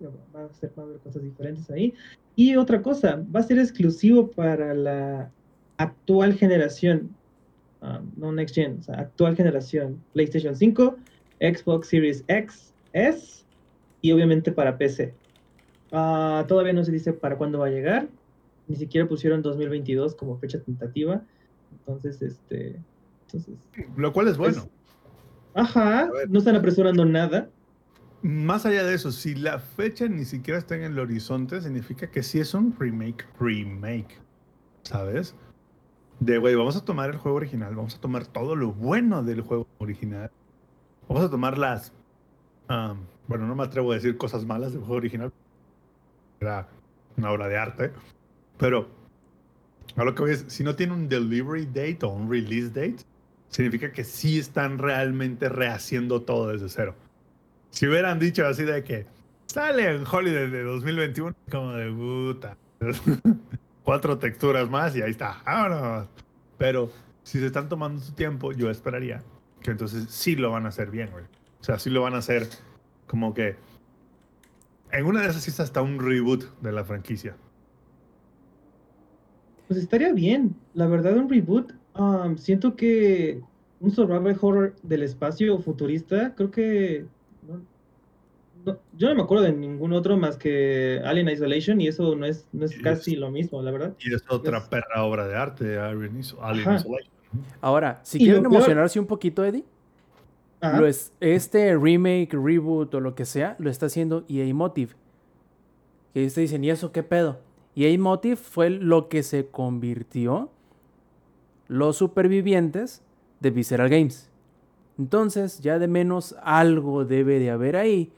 Entonces 0.00 0.20
va 0.34 0.44
a, 0.44 0.52
ser, 0.54 0.70
cosas 1.02 1.22
diferentes 1.22 1.70
ahí. 1.70 1.94
Y 2.36 2.56
otra 2.56 2.82
cosa, 2.82 3.24
va 3.34 3.40
a 3.40 3.44
ser 3.44 3.58
exclusivo 3.58 4.30
para 4.30 4.74
la 4.74 5.30
actual 5.76 6.34
generación, 6.34 7.10
ah, 7.82 8.00
no 8.16 8.32
next 8.32 8.54
gen, 8.54 8.78
o 8.80 8.82
sea, 8.82 9.00
actual 9.00 9.36
generación, 9.36 10.02
PlayStation 10.12 10.56
5, 10.56 10.96
Xbox 11.40 11.88
Series 11.88 12.24
X, 12.28 12.74
S 12.92 13.44
y 14.00 14.12
obviamente 14.12 14.52
para 14.52 14.76
PC. 14.76 15.14
Ah, 15.92 16.44
todavía 16.48 16.72
no 16.72 16.84
se 16.84 16.92
dice 16.92 17.12
para 17.12 17.36
cuándo 17.36 17.60
va 17.60 17.66
a 17.66 17.70
llegar, 17.70 18.08
ni 18.68 18.76
siquiera 18.76 19.06
pusieron 19.06 19.42
2022 19.42 20.14
como 20.14 20.38
fecha 20.38 20.58
tentativa. 20.60 21.22
Entonces, 21.72 22.22
este, 22.22 22.80
lo 23.96 24.12
cual 24.12 24.28
es 24.28 24.36
bueno. 24.36 24.68
ajá, 25.54 26.08
no 26.28 26.38
están 26.38 26.56
apresurando 26.56 27.04
nada. 27.04 27.48
Más 28.24 28.64
allá 28.64 28.84
de 28.84 28.94
eso, 28.94 29.12
si 29.12 29.34
la 29.34 29.58
fecha 29.58 30.08
ni 30.08 30.24
siquiera 30.24 30.58
está 30.58 30.74
en 30.76 30.84
el 30.84 30.98
horizonte, 30.98 31.60
significa 31.60 32.10
que 32.10 32.22
sí 32.22 32.40
es 32.40 32.54
un 32.54 32.74
remake, 32.78 33.26
remake, 33.38 34.18
¿sabes? 34.82 35.34
De, 36.20 36.38
güey, 36.38 36.54
vamos 36.54 36.74
a 36.74 36.82
tomar 36.86 37.10
el 37.10 37.18
juego 37.18 37.36
original, 37.36 37.74
vamos 37.76 37.96
a 37.96 38.00
tomar 38.00 38.26
todo 38.26 38.56
lo 38.56 38.72
bueno 38.72 39.22
del 39.22 39.42
juego 39.42 39.66
original. 39.76 40.30
Vamos 41.06 41.22
a 41.22 41.28
tomar 41.28 41.58
las... 41.58 41.92
am, 42.68 43.00
bueno, 43.28 43.46
no 43.46 43.54
me 43.54 43.62
atrevo 43.62 43.92
a 43.92 43.96
decir 43.96 44.16
cosas 44.16 44.46
malas 44.46 44.72
del 44.72 44.80
juego 44.80 44.96
original. 44.96 45.30
Era 46.40 46.66
una 47.18 47.30
obra 47.30 47.46
de 47.46 47.58
arte. 47.58 47.92
Pero 48.56 48.88
a 49.96 50.04
lo 50.04 50.14
que 50.14 50.22
voy 50.22 50.30
es, 50.30 50.46
si 50.48 50.64
no 50.64 50.74
tiene 50.74 50.94
un 50.94 51.10
delivery 51.10 51.66
date 51.66 51.98
o 52.00 52.08
un 52.08 52.30
release 52.30 52.68
date, 52.68 53.04
significa 53.50 53.92
que 53.92 54.02
sí 54.02 54.38
están 54.38 54.78
realmente 54.78 55.50
rehaciendo 55.50 56.22
todo 56.22 56.48
desde 56.48 56.70
cero. 56.70 56.94
Si 57.74 57.88
hubieran 57.88 58.20
dicho 58.20 58.46
así 58.46 58.62
de 58.62 58.84
que 58.84 59.04
sale 59.46 59.96
en 59.96 60.04
Holiday 60.06 60.48
de 60.48 60.62
2021, 60.62 61.34
como 61.50 61.72
de 61.72 61.90
puta. 61.90 62.56
Cuatro 63.82 64.16
texturas 64.16 64.70
más 64.70 64.94
y 64.94 65.02
ahí 65.02 65.10
está. 65.10 65.42
Vámonos. 65.44 66.06
Pero 66.56 66.92
si 67.24 67.40
se 67.40 67.46
están 67.46 67.68
tomando 67.68 68.00
su 68.00 68.12
tiempo, 68.12 68.52
yo 68.52 68.70
esperaría 68.70 69.24
que 69.60 69.72
entonces 69.72 70.06
sí 70.08 70.36
lo 70.36 70.52
van 70.52 70.66
a 70.66 70.68
hacer 70.68 70.92
bien, 70.92 71.10
güey. 71.10 71.24
O 71.60 71.64
sea, 71.64 71.80
sí 71.80 71.90
lo 71.90 72.02
van 72.02 72.14
a 72.14 72.18
hacer 72.18 72.46
como 73.08 73.34
que. 73.34 73.56
En 74.92 75.06
una 75.06 75.22
de 75.22 75.30
esas 75.30 75.42
sí 75.42 75.50
está 75.50 75.64
hasta 75.64 75.82
un 75.82 75.98
reboot 75.98 76.44
de 76.60 76.70
la 76.70 76.84
franquicia. 76.84 77.34
Pues 79.66 79.80
estaría 79.80 80.12
bien, 80.12 80.54
la 80.74 80.86
verdad, 80.86 81.16
un 81.16 81.28
reboot. 81.28 81.72
um, 81.96 82.36
siento 82.36 82.76
que 82.76 83.40
un 83.80 83.90
survival 83.90 84.38
horror 84.40 84.76
del 84.84 85.02
espacio 85.02 85.58
futurista, 85.58 86.36
creo 86.36 86.52
que. 86.52 87.06
No- 87.48 87.60
no- 88.64 88.78
yo 88.96 89.08
no 89.10 89.14
me 89.14 89.22
acuerdo 89.22 89.44
de 89.44 89.52
ningún 89.52 89.92
otro 89.92 90.16
más 90.16 90.36
que 90.36 91.00
Alien 91.04 91.28
Isolation 91.28 91.80
y 91.80 91.88
eso 91.88 92.14
no 92.16 92.24
es, 92.26 92.46
no 92.52 92.64
es 92.64 92.78
casi 92.80 93.12
es- 93.12 93.18
lo 93.18 93.30
mismo, 93.30 93.62
la 93.62 93.70
verdad. 93.70 93.94
Y 94.00 94.14
es 94.14 94.24
otra 94.28 94.58
Es- 94.58 94.64
perra 94.64 95.04
obra 95.04 95.26
de 95.28 95.36
arte 95.36 95.64
de 95.64 95.78
Alien. 95.78 96.18
Isolation. 96.20 96.86
Ahora, 97.60 98.00
si 98.04 98.18
quieren 98.18 98.42
peor- 98.44 98.54
emocionarse 98.54 98.98
un 99.00 99.06
poquito, 99.06 99.44
Eddie, 99.44 99.64
lo 100.62 100.86
es- 100.86 101.12
este 101.20 101.76
remake, 101.76 102.30
reboot 102.32 102.94
o 102.94 103.00
lo 103.00 103.14
que 103.14 103.24
sea, 103.26 103.54
lo 103.58 103.68
está 103.68 103.86
haciendo 103.86 104.24
EA 104.28 104.52
Motive. 104.54 104.92
Que 106.14 106.24
ustedes 106.26 106.50
dicen, 106.50 106.64
¿y 106.64 106.70
eso 106.70 106.90
qué 106.92 107.02
pedo? 107.02 107.40
EA 107.76 107.98
Motive 107.98 108.36
fue 108.36 108.70
lo 108.70 109.08
que 109.10 109.22
se 109.24 109.46
convirtió 109.48 110.50
los 111.68 111.96
supervivientes 111.96 113.02
de 113.40 113.50
Visceral 113.50 113.88
Games. 113.90 114.30
Entonces, 114.98 115.60
ya 115.60 115.78
de 115.78 115.88
menos 115.88 116.36
algo 116.42 117.04
debe 117.04 117.38
de 117.40 117.50
haber 117.50 117.76
ahí 117.76 118.12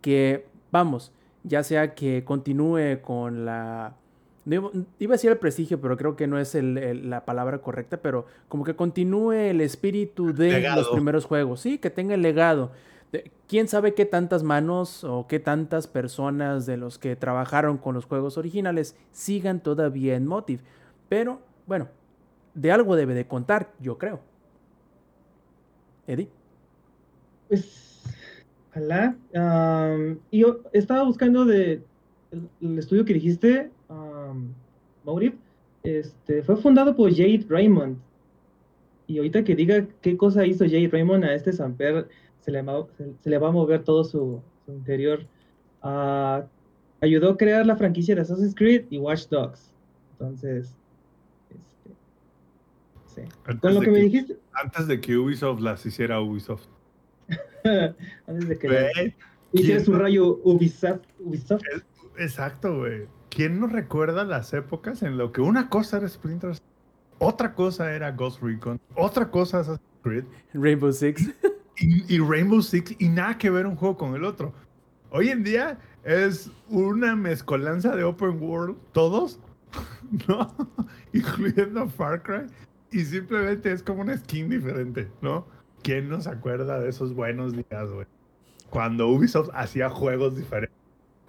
que, 0.00 0.46
vamos, 0.70 1.12
ya 1.44 1.62
sea 1.62 1.94
que 1.94 2.24
continúe 2.24 3.00
con 3.02 3.44
la... 3.44 3.94
Iba 4.46 4.70
a 4.70 5.16
decir 5.18 5.30
el 5.30 5.38
prestigio, 5.38 5.80
pero 5.80 5.96
creo 5.96 6.16
que 6.16 6.26
no 6.26 6.38
es 6.38 6.54
el- 6.56 6.76
el- 6.78 7.10
la 7.10 7.24
palabra 7.24 7.58
correcta, 7.58 7.98
pero 7.98 8.26
como 8.48 8.64
que 8.64 8.74
continúe 8.74 9.32
el 9.32 9.60
espíritu 9.60 10.32
de 10.32 10.50
los 10.78 10.88
primeros 10.94 11.26
juegos, 11.26 11.60
sí, 11.60 11.78
que 11.78 11.90
tenga 11.90 12.14
el 12.14 12.22
legado. 12.22 12.72
¿Quién 13.46 13.68
sabe 13.68 13.94
qué 13.94 14.04
tantas 14.06 14.42
manos 14.42 15.04
o 15.04 15.26
qué 15.28 15.38
tantas 15.38 15.86
personas 15.86 16.64
de 16.66 16.76
los 16.78 16.98
que 16.98 17.14
trabajaron 17.14 17.76
con 17.76 17.94
los 17.94 18.06
juegos 18.06 18.36
originales 18.38 18.96
sigan 19.12 19.60
todavía 19.60 20.16
en 20.16 20.26
Motive? 20.26 20.62
Pero, 21.10 21.40
bueno, 21.66 21.88
de 22.54 22.72
algo 22.72 22.96
debe 22.96 23.14
de 23.14 23.26
contar, 23.26 23.70
yo 23.80 23.98
creo. 23.98 24.20
Eddie. 26.12 26.28
Pues, 27.48 28.02
ojalá. 28.70 29.16
Y 30.30 30.38
yo 30.40 30.60
estaba 30.72 31.04
buscando 31.04 31.44
de 31.44 31.82
el, 32.30 32.48
el 32.60 32.78
estudio 32.78 33.04
que 33.04 33.14
dijiste, 33.14 33.70
um, 33.88 34.52
Motive, 35.04 35.36
este, 35.82 36.42
fue 36.42 36.56
fundado 36.56 36.94
por 36.96 37.10
Jade 37.10 37.44
Raymond. 37.48 37.98
Y 39.06 39.18
ahorita 39.18 39.44
que 39.44 39.54
diga 39.56 39.86
qué 40.00 40.16
cosa 40.16 40.46
hizo 40.46 40.64
Jade 40.64 40.88
Raymond 40.88 41.24
a 41.24 41.34
este 41.34 41.52
Samper, 41.52 42.08
se 42.40 42.50
le, 42.50 42.62
va- 42.62 42.86
se, 42.96 43.12
se 43.20 43.30
le 43.30 43.38
va 43.38 43.48
a 43.48 43.52
mover 43.52 43.82
todo 43.84 44.04
su, 44.04 44.40
su 44.64 44.72
interior. 44.72 45.26
Ah, 45.82 46.46
ayudó 47.00 47.30
a 47.30 47.36
crear 47.36 47.66
la 47.66 47.76
franquicia 47.76 48.14
de 48.14 48.20
Assassin's 48.22 48.54
Creed 48.54 48.86
y 48.90 48.98
Watch 48.98 49.28
Dogs. 49.28 49.74
Entonces, 50.12 50.74
este, 51.50 51.90
sí. 53.06 53.58
Con 53.60 53.74
lo 53.74 53.80
que 53.80 53.90
me 53.90 53.98
dijiste, 53.98 54.38
Antes 54.54 54.86
de 54.86 55.00
que 55.00 55.16
Ubisoft 55.16 55.60
las 55.60 55.84
hiciera 55.86 56.20
Ubisoft. 56.20 56.66
antes 58.26 58.48
de 58.48 58.58
que 58.58 59.14
hiciera 59.52 59.76
¿quién 59.76 59.84
su 59.84 59.94
rayo 59.94 60.40
Ubisoft, 60.44 61.02
Ubisoft 61.20 61.62
Exacto, 62.18 62.78
güey. 62.78 63.06
¿Quién 63.30 63.60
no 63.60 63.66
recuerda 63.66 64.24
las 64.24 64.52
épocas 64.52 65.02
en 65.02 65.16
lo 65.16 65.32
que 65.32 65.40
una 65.40 65.68
cosa 65.70 65.96
era 65.98 66.08
Splinter 66.08 66.56
Cell, 66.56 66.64
otra 67.18 67.54
cosa 67.54 67.94
era 67.94 68.12
Ghost 68.12 68.42
Recon, 68.42 68.78
otra 68.94 69.30
cosa 69.30 69.60
Assassin's 69.60 69.80
Creed 70.02 70.24
Rainbow 70.52 70.92
Six. 70.92 71.30
y, 71.78 72.14
y 72.14 72.18
Rainbow 72.18 72.60
Six 72.60 72.96
y 72.98 73.08
nada 73.08 73.38
que 73.38 73.48
ver 73.48 73.66
un 73.66 73.76
juego 73.76 73.96
con 73.96 74.14
el 74.14 74.24
otro? 74.24 74.52
Hoy 75.10 75.28
en 75.28 75.44
día 75.44 75.78
es 76.04 76.50
una 76.68 77.14
mezcolanza 77.16 77.94
de 77.94 78.04
open 78.04 78.42
world, 78.42 78.76
todos, 78.92 79.38
¿no? 80.28 80.54
Incluyendo 81.12 81.88
Far 81.88 82.22
Cry, 82.22 82.46
y 82.92 83.04
simplemente 83.04 83.72
es 83.72 83.82
como 83.82 84.02
una 84.02 84.16
skin 84.16 84.48
diferente, 84.48 85.08
¿no? 85.20 85.46
¿Quién 85.82 86.08
no 86.08 86.20
se 86.20 86.30
acuerda 86.30 86.78
de 86.80 86.88
esos 86.90 87.14
buenos 87.14 87.52
días, 87.54 87.90
güey? 87.90 88.06
Cuando 88.70 89.08
Ubisoft 89.08 89.50
hacía 89.54 89.90
juegos 89.90 90.36
diferentes, 90.36 90.76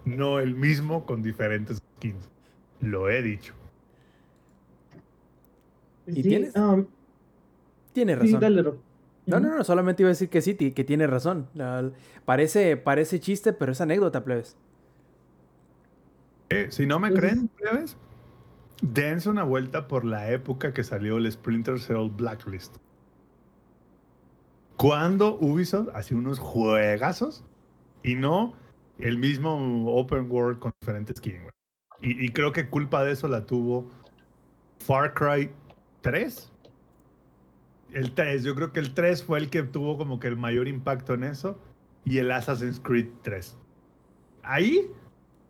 no 0.05 0.39
el 0.39 0.53
mismo 0.55 1.05
con 1.05 1.21
diferentes 1.23 1.81
skins. 1.97 2.29
Lo 2.81 3.09
he 3.09 3.21
dicho. 3.21 3.53
¿Y 6.07 6.15
Sí, 6.15 6.23
tienes? 6.23 6.55
um, 6.55 6.85
Tiene 7.93 8.13
sí, 8.15 8.19
razón. 8.33 8.39
dale. 8.41 8.63
No, 9.25 9.39
no, 9.39 9.55
no, 9.57 9.63
solamente 9.63 10.03
iba 10.03 10.09
a 10.09 10.11
decir 10.11 10.29
que 10.29 10.41
sí, 10.41 10.55
que 10.55 10.83
tiene 10.83 11.07
razón. 11.07 11.47
La- 11.53 11.91
parece, 12.25 12.75
parece 12.75 13.19
chiste, 13.21 13.53
pero 13.53 13.71
es 13.71 13.79
anécdota, 13.79 14.23
plebes. 14.23 14.57
Eh, 16.49 16.67
si 16.71 16.85
no 16.85 16.99
me 16.99 17.07
Entonces- 17.07 17.31
creen, 17.31 17.47
plebes, 17.47 17.97
dense 18.83 19.29
una 19.29 19.43
vuelta 19.43 19.87
por 19.87 20.05
la 20.05 20.29
época 20.31 20.73
que 20.73 20.83
salió 20.83 21.17
el 21.17 21.31
Splinter 21.31 21.79
Cell 21.79 22.09
Blacklist. 22.09 22.75
Cuando 24.77 25.37
Ubisoft 25.39 25.89
hacía 25.95 26.17
unos 26.17 26.39
juegazos 26.39 27.43
y 28.03 28.15
no 28.15 28.53
el 28.99 29.17
mismo 29.17 29.87
open 29.95 30.29
world 30.29 30.59
con 30.59 30.73
diferentes 30.81 31.17
skins. 31.17 31.49
y 32.01 32.29
creo 32.29 32.51
que 32.51 32.69
culpa 32.69 33.03
de 33.03 33.13
eso 33.13 33.29
la 33.29 33.45
tuvo 33.45 33.89
Far 34.79 35.13
Cry 35.13 35.49
3. 36.01 36.51
El 37.93 38.13
3, 38.13 38.43
yo 38.43 38.55
creo 38.55 38.73
que 38.73 38.79
el 38.79 38.93
3 38.93 39.23
fue 39.23 39.39
el 39.39 39.49
que 39.49 39.63
tuvo 39.63 39.97
como 39.97 40.19
que 40.19 40.27
el 40.27 40.35
mayor 40.35 40.67
impacto 40.67 41.13
en 41.13 41.23
eso. 41.23 41.57
Y 42.05 42.17
el 42.17 42.31
Assassin's 42.31 42.81
Creed 42.81 43.07
3. 43.21 43.57
Ahí 44.41 44.91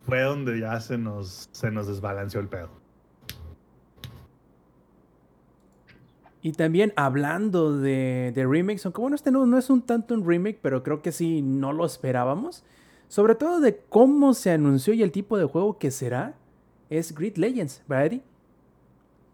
fue 0.01 0.21
donde 0.21 0.59
ya 0.59 0.79
se 0.79 0.97
nos, 0.97 1.49
se 1.51 1.71
nos 1.71 1.87
desbalanceó 1.87 2.39
el 2.41 2.47
pedo. 2.47 2.82
Y 6.45 6.51
también 6.51 6.91
hablando 6.97 7.79
de, 7.79 8.33
de 8.35 8.45
remakes, 8.45 8.85
aunque 8.85 8.99
bueno, 8.99 9.15
este 9.15 9.31
no, 9.31 9.45
no 9.45 9.57
es 9.57 9.69
un 9.69 9.81
tanto 9.81 10.13
un 10.13 10.27
remake, 10.27 10.59
pero 10.61 10.83
creo 10.83 11.01
que 11.01 11.13
sí 11.13 11.41
no 11.41 11.71
lo 11.71 11.85
esperábamos. 11.85 12.65
Sobre 13.07 13.35
todo 13.35 13.61
de 13.61 13.77
cómo 13.87 14.33
se 14.33 14.51
anunció 14.51 14.93
y 14.93 15.03
el 15.03 15.11
tipo 15.13 15.37
de 15.37 15.45
juego 15.45 15.79
que 15.79 15.89
será, 15.89 16.35
es 16.89 17.15
Grid 17.15 17.37
Legends, 17.37 17.81
¿verdad, 17.87 18.07
Eddie? 18.07 18.23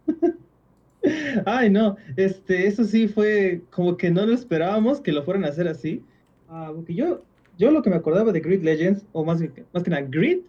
Ay, 1.45 1.72
no, 1.72 1.97
este, 2.16 2.68
eso 2.68 2.84
sí 2.84 3.07
fue 3.07 3.64
como 3.72 3.97
que 3.97 4.12
no 4.12 4.24
lo 4.28 4.34
esperábamos 4.34 5.01
que 5.01 5.12
lo 5.12 5.24
fueran 5.24 5.45
a 5.45 5.47
hacer 5.47 5.68
así. 5.68 6.03
Ah, 6.47 6.72
porque 6.76 6.93
yo, 6.93 7.24
yo 7.57 7.72
lo 7.72 7.82
que 7.82 7.89
me 7.89 7.95
acordaba 7.95 8.32
de 8.32 8.39
Grid 8.39 8.62
Legends, 8.62 9.03
o 9.14 9.26
más, 9.26 9.41
más 9.74 9.84
que 9.84 9.89
nada, 9.89 10.05
Grid, 10.07 10.41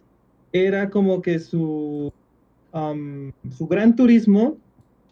era 0.53 0.91
como 0.91 1.23
que 1.23 1.39
su, 1.39 2.13
am, 2.71 3.31
su 3.57 3.65
gran 3.67 3.95
turismo, 3.95 4.57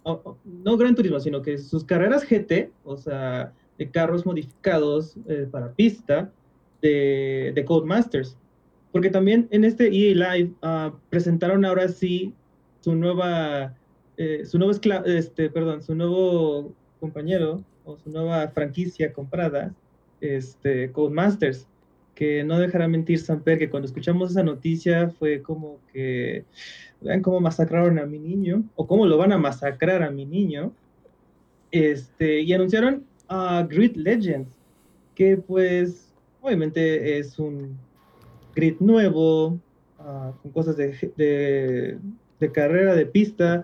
no 0.06 0.78
gran 0.78 0.96
turismo, 0.96 1.20
sino 1.20 1.42
que 1.42 1.58
sus 1.58 1.84
carreras 1.84 2.24
GT, 2.28 2.72
o 2.84 2.98
sea, 2.98 3.54
de 3.78 3.90
carros 3.90 4.26
modificados 4.26 5.16
eh, 5.28 5.48
para 5.50 5.74
pista, 5.74 6.32
de, 6.82 7.52
de 7.54 7.66
Codemasters. 7.66 8.38
Porque 8.92 9.10
también 9.10 9.48
en 9.52 9.66
este 9.66 9.86
EA 9.88 10.36
Live 10.36 10.54
ah, 10.62 10.94
presentaron 11.10 11.64
ahora 11.66 11.88
sí 11.88 12.34
su 12.82 12.96
nueva 12.96 13.76
eh, 14.22 14.46
su 14.46 14.58
nuevo 14.58 14.74
este, 15.06 15.50
perdón, 15.50 15.82
su 15.82 15.96
nuevo 15.96 16.74
compañero 17.00 17.64
o 17.86 17.96
su 17.96 18.10
nueva 18.10 18.50
franquicia 18.50 19.14
comprada, 19.14 19.74
este, 20.20 20.92
Codemasters, 20.92 21.70
que 22.16 22.44
no 22.44 22.60
dejará 22.60 22.90
mentir 22.90 23.20
Samper, 23.20 23.58
que 23.58 23.70
cuando 23.70 23.86
escuchamos 23.86 24.32
esa 24.32 24.44
noticia 24.44 25.10
fue 25.18 25.42
como 25.42 25.80
que, 25.94 26.44
vean 27.02 27.22
cómo 27.22 27.40
masacraron 27.40 28.00
a 28.00 28.06
mi 28.06 28.20
niño, 28.20 28.64
o 28.76 28.88
cómo 28.88 29.06
lo 29.06 29.18
van 29.18 29.32
a 29.32 29.38
masacrar 29.38 30.04
a 30.04 30.12
mi 30.12 30.26
niño, 30.26 30.72
este, 31.72 32.42
y 32.42 32.54
anunciaron 32.54 33.06
a 33.28 33.66
Grid 33.70 33.96
Legends, 33.96 34.50
que 35.16 35.38
pues 35.38 36.14
obviamente 36.42 37.20
es 37.20 37.38
un 37.40 37.78
grid 38.56 38.76
nuevo, 38.80 39.60
ah, 40.00 40.34
con 40.42 40.52
cosas 40.52 40.78
de, 40.78 41.14
de, 41.16 41.98
de 42.40 42.52
carrera, 42.52 42.96
de 42.96 43.06
pista, 43.06 43.64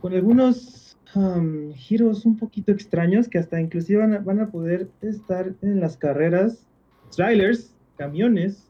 con 0.00 0.12
algunos 0.12 0.96
um, 1.14 1.72
giros 1.72 2.26
un 2.26 2.36
poquito 2.36 2.72
extraños 2.72 3.28
que 3.28 3.38
hasta 3.38 3.60
inclusive 3.60 4.00
van 4.00 4.14
a, 4.14 4.18
van 4.18 4.40
a 4.40 4.50
poder 4.50 4.88
estar 5.00 5.54
en 5.62 5.80
las 5.80 5.96
carreras, 5.96 6.66
trailers, 7.14 7.72
camiones, 7.96 8.66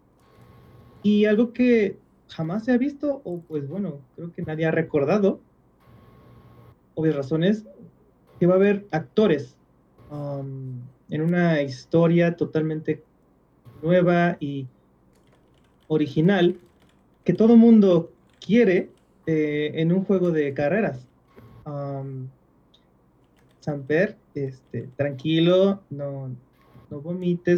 y 1.02 1.24
algo 1.24 1.52
que 1.52 1.98
jamás 2.28 2.64
se 2.64 2.72
ha 2.72 2.78
visto, 2.78 3.20
o 3.24 3.40
pues 3.40 3.68
bueno, 3.68 4.00
creo 4.16 4.32
que 4.32 4.42
nadie 4.42 4.66
ha 4.66 4.70
recordado, 4.70 5.40
obvias 6.94 7.16
razones, 7.16 7.64
que 8.38 8.46
va 8.46 8.54
a 8.54 8.56
haber 8.56 8.86
actores 8.90 9.56
um, 10.10 10.80
en 11.10 11.22
una 11.22 11.62
historia 11.62 12.36
totalmente 12.36 13.02
nueva 13.82 14.36
y 14.40 14.66
original 15.88 16.58
que 17.24 17.32
todo 17.32 17.56
mundo 17.56 18.10
quiere 18.40 18.90
eh, 19.26 19.72
en 19.74 19.92
un 19.92 20.04
juego 20.04 20.30
de 20.30 20.52
carreras. 20.54 21.06
Um, 21.64 22.28
Samper, 23.60 24.16
este, 24.34 24.88
tranquilo, 24.96 25.82
no, 25.88 26.30
no 26.90 27.02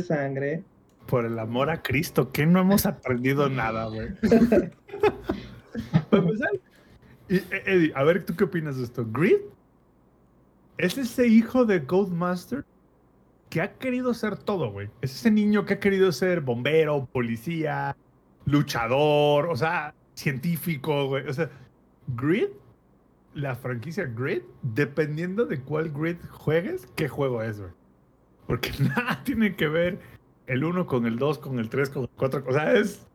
sangre. 0.04 0.62
Por 1.06 1.24
el 1.24 1.38
amor 1.38 1.70
a 1.70 1.82
Cristo, 1.82 2.32
que 2.32 2.46
no 2.46 2.60
hemos 2.60 2.86
aprendido 2.86 3.48
nada, 3.48 3.86
güey. 3.86 4.08
Eh, 7.28 7.44
Eddie, 7.66 7.92
a 7.94 8.04
ver, 8.04 8.24
¿tú 8.24 8.36
qué 8.36 8.44
opinas 8.44 8.76
de 8.76 8.84
esto? 8.84 9.04
¿Grid? 9.04 9.38
¿Es 10.78 10.96
ese 10.98 11.26
hijo 11.26 11.64
de 11.64 11.84
Codemaster 11.84 12.64
que 13.50 13.60
ha 13.60 13.72
querido 13.74 14.14
ser 14.14 14.36
todo, 14.36 14.70
güey? 14.70 14.90
Es 15.00 15.14
ese 15.14 15.30
niño 15.30 15.64
que 15.64 15.74
ha 15.74 15.80
querido 15.80 16.12
ser 16.12 16.40
bombero, 16.40 17.06
policía, 17.06 17.96
luchador, 18.44 19.46
o 19.46 19.56
sea, 19.56 19.94
científico, 20.14 21.08
güey. 21.08 21.26
O 21.26 21.32
sea, 21.32 21.50
Grid, 22.08 22.48
la 23.34 23.54
franquicia 23.54 24.04
Grid, 24.04 24.42
dependiendo 24.62 25.46
de 25.46 25.60
cuál 25.60 25.90
Grid 25.90 26.16
juegues, 26.30 26.86
qué 26.94 27.08
juego 27.08 27.42
es, 27.42 27.58
güey. 27.60 27.72
Porque 28.46 28.72
nada 28.80 29.22
tiene 29.24 29.56
que 29.56 29.68
ver 29.68 29.98
el 30.46 30.64
1 30.64 30.86
con 30.86 31.06
el 31.06 31.18
2, 31.18 31.38
con 31.38 31.58
el 31.58 31.68
3, 31.68 31.90
con 31.90 32.02
el 32.04 32.08
4. 32.16 32.44
O 32.46 32.52
sea, 32.52 32.72
es. 32.74 33.06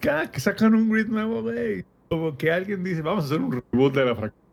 Cada 0.00 0.30
que 0.30 0.40
sacan 0.40 0.74
un 0.74 0.90
Grid 0.90 1.06
nuevo, 1.06 1.42
güey. 1.42 1.84
Como 2.08 2.36
que 2.36 2.50
alguien 2.52 2.84
dice, 2.84 3.02
vamos 3.02 3.24
a 3.24 3.26
hacer 3.26 3.40
un 3.40 3.52
reboot 3.52 3.94
de 3.94 4.04
la 4.04 4.14
franquicia. 4.14 4.46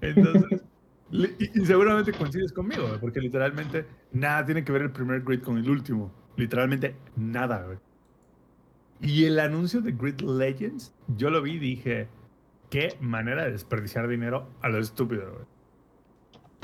Entonces. 0.00 0.62
y, 1.10 1.64
seguramente 1.64 2.12
coincides 2.12 2.52
conmigo, 2.52 2.86
güey, 2.86 3.00
porque 3.00 3.20
literalmente 3.20 3.86
nada 4.12 4.44
tiene 4.44 4.64
que 4.64 4.72
ver 4.72 4.82
el 4.82 4.90
primer 4.90 5.22
Grid 5.22 5.42
con 5.42 5.58
el 5.58 5.68
último. 5.68 6.12
Literalmente 6.36 6.96
nada, 7.16 7.64
güey. 7.64 7.78
Y 9.00 9.24
el 9.24 9.38
anuncio 9.38 9.80
de 9.82 9.92
Grid 9.92 10.20
Legends, 10.20 10.94
yo 11.16 11.30
lo 11.30 11.42
vi 11.42 11.52
y 11.52 11.58
dije, 11.58 12.08
qué 12.70 12.96
manera 13.00 13.44
de 13.44 13.52
desperdiciar 13.52 14.08
dinero 14.08 14.48
a 14.62 14.68
lo 14.68 14.78
estúpido, 14.78 15.30
güey. 15.32 15.44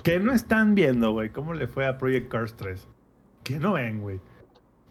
Que 0.02 0.18
no 0.18 0.32
están 0.32 0.74
viendo, 0.74 1.12
güey, 1.12 1.30
cómo 1.30 1.54
le 1.54 1.68
fue 1.68 1.86
a 1.86 1.98
Project 1.98 2.28
Cars 2.28 2.56
3. 2.56 2.88
Que 3.42 3.58
no 3.58 3.74
ven, 3.74 4.00
güey. 4.00 4.20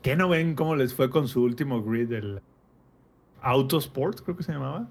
Que 0.01 0.15
no 0.15 0.29
ven 0.29 0.55
cómo 0.55 0.75
les 0.75 0.93
fue 0.93 1.09
con 1.09 1.27
su 1.27 1.43
último 1.43 1.83
grid, 1.83 2.11
el 2.11 2.41
Autosports, 3.41 4.21
creo 4.21 4.37
que 4.37 4.43
se 4.43 4.53
llamaba. 4.53 4.87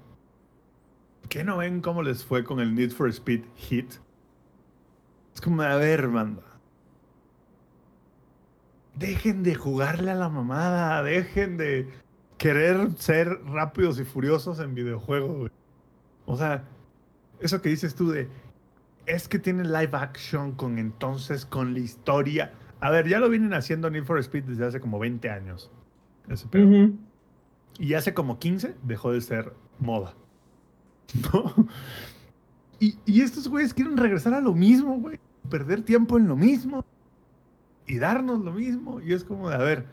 Que 1.29 1.45
no 1.45 1.59
ven 1.59 1.81
cómo 1.81 2.03
les 2.03 2.25
fue 2.25 2.45
con 2.45 2.61
el 2.61 2.75
Need 2.75 2.91
for 2.91 3.09
Speed 3.09 3.45
Hit. 3.57 3.95
Es 5.35 5.41
como, 5.41 5.63
a 5.63 5.77
ver, 5.77 6.09
manda. 6.09 6.43
Dejen 8.97 9.43
de 9.43 9.55
jugarle 9.55 10.11
a 10.11 10.15
la 10.15 10.29
mamada, 10.29 11.03
dejen 11.03 11.57
de 11.57 11.89
querer 12.39 12.91
ser 12.97 13.41
rápidos 13.45 14.01
y 14.01 14.05
furiosos 14.05 14.59
en 14.61 14.75
videojuegos, 14.75 15.37
güey. 15.37 15.51
O 16.27 16.37
sea, 16.37 16.65
eso 17.41 17.63
que 17.63 17.69
dices 17.69 17.95
tú 17.95 18.11
de, 18.11 18.29
es 19.07 19.29
que 19.29 19.39
tiene 19.39 19.65
live 19.65 19.91
action 19.93 20.53
con 20.53 20.79
entonces, 20.79 21.47
con 21.47 21.73
la 21.75 21.81
historia. 21.81 22.53
A 22.81 22.91
ver, 22.91 23.09
ya 23.09 23.19
lo 23.19 23.29
vienen 23.29 23.53
haciendo 23.55 23.91
Need 23.91 24.05
for 24.05 24.19
Speed 24.19 24.45
desde 24.45 24.67
hace 24.67 24.81
como 24.81 24.99
20 24.99 25.29
años. 25.31 25.71
Ese 26.29 26.47
pedo. 26.49 26.65
Y 27.79 27.95
hace 27.95 28.15
como 28.15 28.39
15 28.39 28.77
dejó 28.83 29.13
de 29.13 29.21
ser 29.21 29.53
moda. 29.79 30.15
¿No? 31.33 31.67
Y, 32.79 32.97
y 33.05 33.21
estos 33.21 33.49
güeyes 33.49 33.75
quieren 33.75 33.97
regresar 33.97 34.33
a 34.35 34.41
lo 34.41 34.55
mismo, 34.55 34.99
güey. 34.99 35.19
Perder 35.51 35.83
tiempo 35.83 36.17
en 36.19 36.29
lo 36.29 36.37
mismo. 36.37 36.85
Y 37.87 37.99
darnos 37.99 38.41
lo 38.41 38.53
mismo. 38.53 39.01
Y 39.01 39.13
es 39.13 39.25
como 39.25 39.51
de, 39.51 39.57
a 39.57 39.59
ver, 39.59 39.87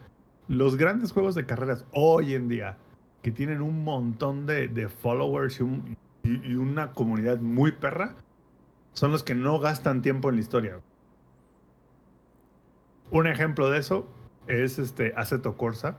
los 0.48 0.78
grandes 0.78 1.12
juegos 1.12 1.36
de 1.36 1.46
carreras 1.46 1.86
hoy 1.92 2.34
en 2.36 2.48
día, 2.48 2.78
que 3.22 3.32
tienen 3.32 3.62
un 3.62 3.84
montón 3.84 4.46
de, 4.46 4.68
de 4.70 4.88
followers 4.88 5.60
y, 5.60 5.64
un- 5.64 5.98
y- 6.24 6.52
y 6.52 6.56
una 6.56 6.92
comunidad 6.92 7.40
muy 7.40 7.72
perra, 7.74 8.16
son 8.94 9.12
los 9.12 9.24
que 9.24 9.36
no 9.36 9.60
gastan 9.60 10.02
tiempo 10.02 10.30
en 10.30 10.36
la 10.36 10.42
historia. 10.42 10.80
Un 13.12 13.28
ejemplo 13.28 13.70
de 13.70 13.80
eso 13.80 14.08
es 14.48 14.80
este 14.80 15.14
Assetto 15.16 15.56
Corsa. 15.56 15.98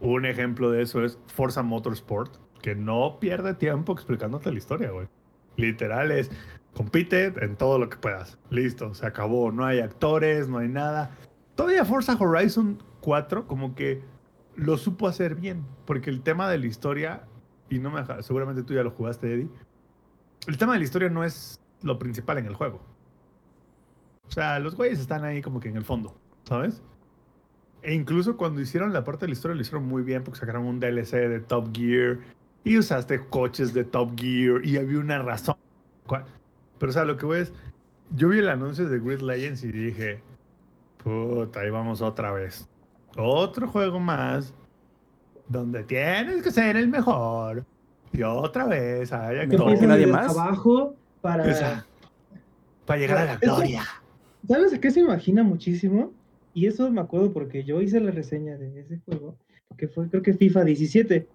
Un 0.00 0.24
ejemplo 0.26 0.70
de 0.70 0.82
eso 0.82 1.04
es 1.04 1.18
Forza 1.26 1.62
Motorsport, 1.62 2.36
que 2.62 2.74
no 2.74 3.18
pierde 3.20 3.54
tiempo 3.54 3.92
explicándote 3.92 4.50
la 4.50 4.58
historia, 4.58 4.90
güey. 4.90 5.08
Literal 5.56 6.10
es, 6.10 6.30
compite 6.74 7.26
en 7.44 7.56
todo 7.56 7.78
lo 7.78 7.88
que 7.88 7.96
puedas. 7.96 8.38
Listo, 8.50 8.94
se 8.94 9.06
acabó. 9.06 9.52
No 9.52 9.64
hay 9.64 9.80
actores, 9.80 10.48
no 10.48 10.58
hay 10.58 10.68
nada. 10.68 11.10
Todavía 11.54 11.84
Forza 11.84 12.16
Horizon 12.18 12.82
4 13.00 13.46
como 13.46 13.74
que 13.74 14.02
lo 14.56 14.78
supo 14.78 15.06
hacer 15.06 15.36
bien, 15.36 15.64
porque 15.86 16.10
el 16.10 16.22
tema 16.22 16.48
de 16.50 16.58
la 16.58 16.66
historia, 16.66 17.24
y 17.68 17.78
no 17.78 17.90
me 17.90 18.02
seguramente 18.22 18.62
tú 18.62 18.74
ya 18.74 18.82
lo 18.82 18.90
jugaste, 18.90 19.32
Eddie, 19.32 19.48
el 20.46 20.58
tema 20.58 20.72
de 20.72 20.78
la 20.78 20.84
historia 20.84 21.08
no 21.08 21.24
es 21.24 21.60
lo 21.82 21.98
principal 21.98 22.38
en 22.38 22.46
el 22.46 22.54
juego. 22.54 22.80
O 24.30 24.32
sea, 24.32 24.58
los 24.60 24.74
güeyes 24.76 24.98
están 25.00 25.24
ahí 25.24 25.42
como 25.42 25.60
que 25.60 25.68
en 25.68 25.76
el 25.76 25.84
fondo, 25.84 26.14
¿sabes? 26.44 26.80
E 27.82 27.94
incluso 27.94 28.36
cuando 28.36 28.60
hicieron 28.60 28.92
la 28.92 29.04
parte 29.04 29.24
de 29.26 29.28
la 29.28 29.32
historia 29.32 29.54
lo 29.56 29.60
hicieron 29.62 29.86
muy 29.86 30.02
bien 30.02 30.22
porque 30.22 30.38
sacaron 30.40 30.64
un 30.66 30.78
DLC 30.80 31.12
de 31.28 31.40
Top 31.40 31.74
Gear 31.76 32.18
y 32.62 32.78
usaste 32.78 33.26
coches 33.28 33.72
de 33.74 33.84
Top 33.84 34.12
Gear 34.18 34.64
y 34.64 34.76
había 34.76 34.98
una 35.00 35.18
razón. 35.20 35.56
Pero 36.78 36.90
o 36.90 36.92
sea, 36.92 37.04
lo 37.04 37.16
que 37.16 37.26
voy 37.26 37.40
es, 37.40 37.52
yo 38.14 38.28
vi 38.28 38.38
el 38.38 38.48
anuncio 38.48 38.88
de 38.88 38.98
Grid 39.00 39.20
Legends 39.20 39.64
y 39.64 39.72
dije, 39.72 40.22
puta, 41.02 41.60
ahí 41.60 41.70
vamos 41.70 42.00
otra 42.02 42.32
vez. 42.32 42.68
Otro 43.16 43.66
juego 43.66 43.98
más 43.98 44.54
donde 45.48 45.82
tienes 45.84 46.42
que 46.42 46.50
ser 46.50 46.76
el 46.76 46.88
mejor. 46.88 47.64
Y 48.12 48.22
otra 48.22 48.66
vez 48.66 49.12
hay 49.12 49.38
actores 49.38 49.80
nadie 49.82 50.06
más. 50.06 50.36
abajo 50.36 50.94
para... 51.20 51.50
Esa- 51.50 51.86
para 52.86 52.98
llegar 53.00 53.18
a 53.18 53.24
la 53.24 53.32
Eso- 53.34 53.54
gloria. 53.56 53.84
¿Sabes 54.50 54.74
a 54.74 54.80
qué 54.80 54.90
se 54.90 54.98
imagina 54.98 55.44
muchísimo? 55.44 56.12
Y 56.54 56.66
eso 56.66 56.90
me 56.90 57.00
acuerdo 57.00 57.32
porque 57.32 57.62
yo 57.62 57.80
hice 57.80 58.00
la 58.00 58.10
reseña 58.10 58.56
de 58.56 58.80
ese 58.80 58.98
juego, 59.06 59.36
que 59.76 59.86
fue 59.86 60.08
creo 60.08 60.24
que 60.24 60.34
FIFA 60.34 60.64
17, 60.64 61.28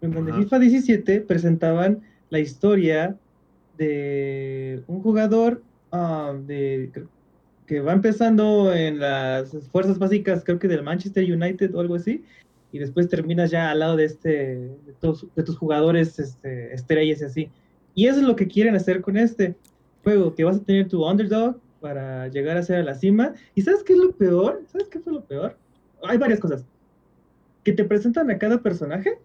en 0.00 0.10
donde. 0.12 0.32
FIFA 0.32 0.60
17 0.60 1.20
presentaban 1.22 2.02
la 2.30 2.38
historia 2.38 3.16
de 3.78 4.80
un 4.86 5.02
jugador 5.02 5.60
ah, 5.90 6.36
de, 6.46 6.92
que 7.66 7.80
va 7.80 7.94
empezando 7.94 8.72
en 8.72 9.00
las 9.00 9.50
fuerzas 9.72 9.98
básicas, 9.98 10.44
creo 10.44 10.60
que 10.60 10.68
del 10.68 10.84
Manchester 10.84 11.24
United 11.24 11.74
o 11.74 11.80
algo 11.80 11.96
así, 11.96 12.22
y 12.70 12.78
después 12.78 13.08
terminas 13.08 13.50
ya 13.50 13.72
al 13.72 13.80
lado 13.80 13.96
de 13.96 14.04
este 14.04 14.38
de 14.38 14.92
tus, 15.00 15.26
de 15.34 15.42
tus 15.42 15.58
jugadores 15.58 16.16
este, 16.20 16.72
estrellas 16.72 17.22
y 17.22 17.24
así. 17.24 17.50
Y 17.96 18.06
eso 18.06 18.20
es 18.20 18.24
lo 18.24 18.36
que 18.36 18.46
quieren 18.46 18.76
hacer 18.76 19.00
con 19.00 19.16
este 19.16 19.56
juego, 20.04 20.32
que 20.32 20.44
vas 20.44 20.58
a 20.58 20.62
tener 20.62 20.86
tu 20.86 21.04
underdog 21.04 21.56
para 21.82 22.28
llegar 22.28 22.56
a 22.56 22.62
ser 22.62 22.76
a 22.78 22.82
la 22.84 22.94
cima. 22.94 23.34
¿Y 23.54 23.62
sabes 23.62 23.82
qué 23.82 23.92
es 23.92 23.98
lo 23.98 24.12
peor? 24.12 24.62
¿Sabes 24.68 24.88
qué 24.88 25.00
fue 25.00 25.12
lo 25.12 25.24
peor? 25.24 25.56
Hay 26.04 26.16
varias 26.16 26.40
cosas. 26.40 26.64
Que 27.64 27.72
te 27.72 27.84
presentan 27.84 28.30
a 28.30 28.38
cada 28.38 28.62
personaje 28.62 29.18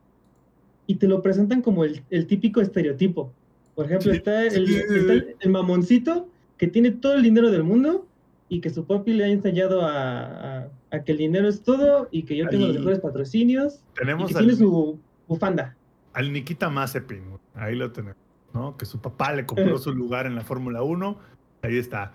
y 0.87 0.95
te 0.95 1.07
lo 1.07 1.21
presentan 1.21 1.61
como 1.61 1.85
el, 1.85 2.01
el 2.09 2.27
típico 2.27 2.59
estereotipo. 2.59 3.31
Por 3.75 3.85
ejemplo, 3.85 4.11
está, 4.11 4.45
el, 4.45 4.67
está 4.75 5.13
el- 5.13 5.35
el 5.39 5.49
mamoncito 5.51 6.27
que 6.57 6.67
tiene 6.67 6.91
todo 6.91 7.13
el 7.13 7.23
dinero 7.23 7.51
del 7.51 7.63
mundo 7.63 8.07
y 8.49 8.59
que 8.61 8.69
su 8.71 8.85
papi 8.85 9.13
le 9.13 9.25
ha 9.25 9.27
enseñado 9.27 9.81
a, 9.83 10.61
a- 10.63 10.69
a 10.89 11.03
que 11.03 11.11
el 11.11 11.17
dinero 11.19 11.47
es 11.47 11.61
todo 11.61 12.07
y 12.11 12.23
que 12.23 12.35
yo 12.37 12.47
tengo 12.47 12.65
los 12.65 12.71
Ahí. 12.75 12.79
mejores 12.79 12.99
patrocinios 12.99 13.83
y 13.93 13.99
Tenemos 13.99 14.31
que 14.31 14.37
al, 14.37 14.45
tiene 14.45 14.57
su 14.57 14.99
bufanda. 15.27 15.75
al 16.13 16.33
Nikita 16.33 16.69
Mazepin, 16.69 17.23
ahí 17.53 17.75
lo 17.75 17.91
tenemos, 17.91 18.17
¿no? 18.53 18.77
Que 18.77 18.85
su 18.85 18.99
papá 18.99 19.33
le 19.33 19.45
compró 19.45 19.77
su 19.77 19.93
lugar 19.93 20.25
en 20.25 20.33
la 20.35 20.41
Fórmula 20.41 20.81
1, 20.81 21.17
ahí 21.63 21.77
está. 21.77 22.13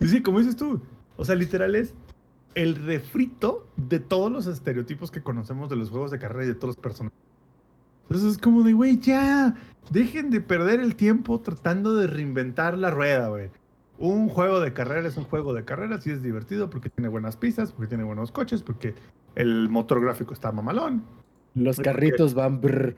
Y 0.00 0.08
sí, 0.08 0.22
como 0.22 0.38
dices 0.38 0.56
tú, 0.56 0.80
o 1.16 1.24
sea, 1.24 1.34
literal 1.34 1.74
es 1.74 1.94
el 2.54 2.76
refrito 2.76 3.66
de 3.76 4.00
todos 4.00 4.30
los 4.30 4.46
estereotipos 4.46 5.10
que 5.10 5.22
conocemos 5.22 5.68
de 5.68 5.76
los 5.76 5.90
juegos 5.90 6.10
de 6.10 6.18
carrera 6.18 6.44
y 6.44 6.48
de 6.48 6.54
todos 6.54 6.76
los 6.76 6.76
personajes. 6.76 7.18
Entonces 8.04 8.32
es 8.32 8.38
como 8.38 8.62
de, 8.62 8.72
güey, 8.72 8.98
ya, 8.98 9.54
dejen 9.90 10.30
de 10.30 10.40
perder 10.40 10.80
el 10.80 10.96
tiempo 10.96 11.40
tratando 11.40 11.94
de 11.94 12.06
reinventar 12.06 12.78
la 12.78 12.90
rueda, 12.90 13.28
güey. 13.28 13.50
Un 13.98 14.28
juego 14.28 14.60
de 14.60 14.72
carrera 14.72 15.08
es 15.08 15.16
un 15.16 15.24
juego 15.24 15.52
de 15.52 15.64
carreras 15.64 16.06
y 16.06 16.10
es 16.10 16.22
divertido 16.22 16.70
porque 16.70 16.88
tiene 16.88 17.08
buenas 17.08 17.36
pistas, 17.36 17.72
porque 17.72 17.88
tiene 17.88 18.04
buenos 18.04 18.32
coches, 18.32 18.62
porque 18.62 18.94
el 19.34 19.68
motor 19.68 20.00
gráfico 20.00 20.32
está 20.32 20.52
mamalón. 20.52 21.02
Los 21.54 21.78
carritos 21.80 22.34
van 22.34 22.60
brr. 22.60 22.96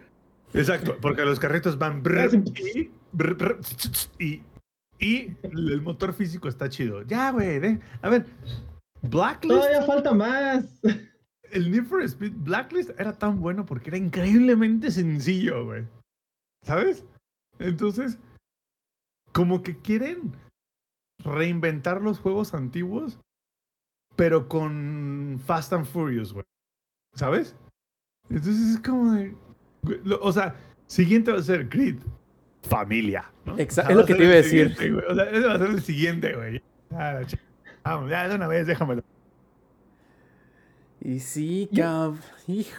Exacto, 0.53 0.97
porque 1.01 1.25
los 1.25 1.41
carritos 1.41 1.79
van 1.79 2.03
brr, 2.03 2.43
y, 4.19 4.43
Y 5.01 5.35
el 5.43 5.81
motor 5.83 6.13
físico 6.13 6.49
está 6.49 6.69
chido. 6.69 7.03
Ya, 7.03 7.31
güey. 7.31 7.81
A 8.03 8.09
ver, 8.11 8.27
Blacklist. 9.03 9.61
Todavía 9.61 9.83
falta 9.85 10.13
más. 10.13 10.81
El 11.51 11.71
Need 11.71 11.85
for 11.87 12.03
Speed 12.03 12.33
Blacklist 12.37 12.91
era 13.01 13.13
tan 13.19 13.41
bueno 13.41 13.65
porque 13.67 13.91
era 13.91 13.97
increíblemente 13.97 14.91
sencillo, 14.91 15.65
güey. 15.65 15.85
¿Sabes? 16.65 17.05
Entonces, 17.59 18.19
como 19.33 19.63
que 19.63 19.77
quieren 19.79 20.33
reinventar 21.25 22.03
los 22.03 22.19
juegos 22.19 22.55
antiguos, 22.55 23.19
pero 24.17 24.49
con 24.49 25.41
Fast 25.45 25.73
and 25.73 25.87
Furious, 25.87 26.33
güey. 26.33 26.45
¿Sabes? 27.15 27.57
Entonces 28.29 28.75
es 28.75 28.81
como 28.81 29.13
de. 29.15 29.35
lo- 30.05 30.21
O 30.23 30.33
sea, 30.33 30.55
siguiente 30.87 31.33
va 31.33 31.39
a 31.39 31.43
ser 31.43 31.69
Creed. 31.69 32.01
Familia. 32.63 33.25
¿no? 33.47 33.57
Exa- 33.57 33.69
O 33.83 33.87
sea, 33.87 33.91
es 33.91 33.97
lo 33.97 34.05
que 34.05 34.15
te 34.15 34.25
iba 34.25 34.33
a 34.33 34.37
decir. 34.37 34.77
O 35.09 35.15
sea, 35.15 35.25
ese 35.31 35.47
va 35.47 35.55
a 35.55 35.59
ser 35.59 35.71
el 35.71 35.81
siguiente, 35.83 36.35
güey. 36.35 36.63
Ah, 36.93 37.21
Vamos, 37.85 38.11
ya 38.11 38.29
de 38.29 38.35
una 38.35 38.47
vez, 38.49 38.67
déjamelo. 38.67 39.03
Y 41.01 41.21
sí, 41.21 41.69
Yo- 41.73 41.83
cab... 41.83 42.15
Hijo. 42.47 42.77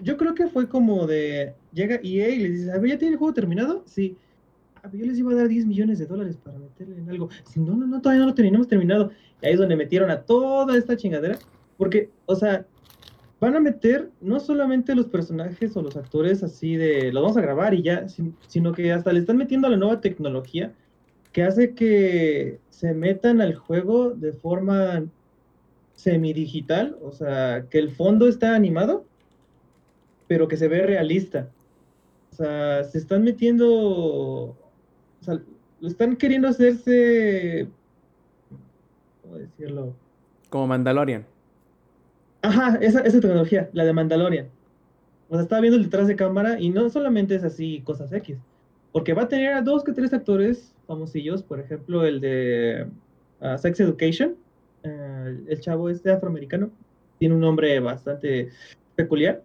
Yo 0.00 0.16
creo 0.16 0.34
que 0.34 0.48
fue 0.48 0.68
como 0.68 1.06
de. 1.06 1.54
Llega 1.72 1.96
EA 2.02 2.28
y 2.30 2.38
les 2.40 2.52
dice: 2.58 2.72
A 2.72 2.78
ver, 2.78 2.90
¿ya 2.90 2.98
tiene 2.98 3.12
el 3.12 3.18
juego 3.18 3.32
terminado? 3.32 3.84
Sí. 3.86 4.16
"Ah, 4.76 4.80
pero 4.90 4.98
yo 4.98 5.06
les 5.06 5.18
iba 5.18 5.32
a 5.32 5.36
dar 5.36 5.48
10 5.48 5.66
millones 5.66 5.98
de 5.98 6.06
dólares 6.06 6.36
para 6.36 6.58
meterle 6.58 6.98
en 6.98 7.08
algo. 7.10 7.28
Sí, 7.48 7.60
no, 7.60 7.76
no, 7.76 7.86
no, 7.86 8.00
todavía 8.02 8.20
no 8.20 8.28
lo 8.28 8.34
tenemos 8.34 8.66
terminado. 8.68 9.12
Y 9.40 9.46
ahí 9.46 9.52
es 9.52 9.58
donde 9.58 9.76
metieron 9.76 10.10
a 10.10 10.20
toda 10.22 10.76
esta 10.76 10.96
chingadera. 10.96 11.38
Porque, 11.78 12.10
o 12.26 12.34
sea, 12.34 12.66
van 13.40 13.56
a 13.56 13.60
meter 13.60 14.10
no 14.20 14.40
solamente 14.40 14.94
los 14.94 15.06
personajes 15.06 15.76
o 15.76 15.82
los 15.82 15.96
actores 15.96 16.42
así 16.42 16.76
de. 16.76 17.12
Los 17.12 17.22
vamos 17.22 17.36
a 17.36 17.42
grabar 17.42 17.74
y 17.74 17.82
ya, 17.82 18.08
sin- 18.08 18.36
sino 18.48 18.72
que 18.72 18.92
hasta 18.92 19.12
le 19.12 19.20
están 19.20 19.36
metiendo 19.36 19.68
la 19.68 19.76
nueva 19.76 20.00
tecnología 20.00 20.72
que 21.32 21.42
hace 21.42 21.74
que 21.74 22.60
se 22.70 22.94
metan 22.94 23.40
al 23.40 23.54
juego 23.56 24.10
de 24.10 24.32
forma 24.32 25.04
semidigital, 25.94 26.96
o 27.02 27.12
sea, 27.12 27.66
que 27.70 27.78
el 27.78 27.90
fondo 27.90 28.28
está 28.28 28.54
animado, 28.54 29.04
pero 30.28 30.48
que 30.48 30.56
se 30.56 30.68
ve 30.68 30.82
realista. 30.82 31.48
O 32.32 32.36
sea, 32.36 32.84
se 32.84 32.98
están 32.98 33.22
metiendo, 33.24 33.68
o 33.70 34.56
sea, 35.20 35.40
lo 35.80 35.88
están 35.88 36.16
queriendo 36.16 36.48
hacerse, 36.48 37.68
¿cómo 39.22 39.36
decirlo? 39.36 39.94
Como 40.50 40.66
Mandalorian. 40.68 41.26
Ajá, 42.44 42.76
esa, 42.82 43.00
esa 43.00 43.20
tecnología, 43.20 43.70
la 43.72 43.86
de 43.86 43.94
Mandalorian. 43.94 44.48
O 45.30 45.34
sea, 45.34 45.44
estaba 45.44 45.62
viendo 45.62 45.78
el 45.78 45.84
detrás 45.84 46.06
de 46.06 46.14
cámara 46.14 46.60
y 46.60 46.68
no 46.68 46.90
solamente 46.90 47.34
es 47.34 47.42
así 47.42 47.80
cosas 47.86 48.12
X, 48.12 48.36
porque 48.92 49.14
va 49.14 49.22
a 49.22 49.28
tener 49.28 49.54
a 49.54 49.62
dos 49.62 49.82
que 49.82 49.92
tres 49.92 50.12
actores 50.12 50.74
famosillos, 50.86 51.42
por 51.42 51.58
ejemplo, 51.58 52.04
el 52.04 52.20
de 52.20 52.86
ah, 53.40 53.56
Sex 53.56 53.80
Education, 53.80 54.36
eh, 54.82 55.38
el 55.48 55.60
chavo 55.60 55.88
este 55.88 56.12
afroamericano, 56.12 56.70
tiene 57.18 57.34
un 57.34 57.40
nombre 57.40 57.80
bastante 57.80 58.50
peculiar. 58.94 59.42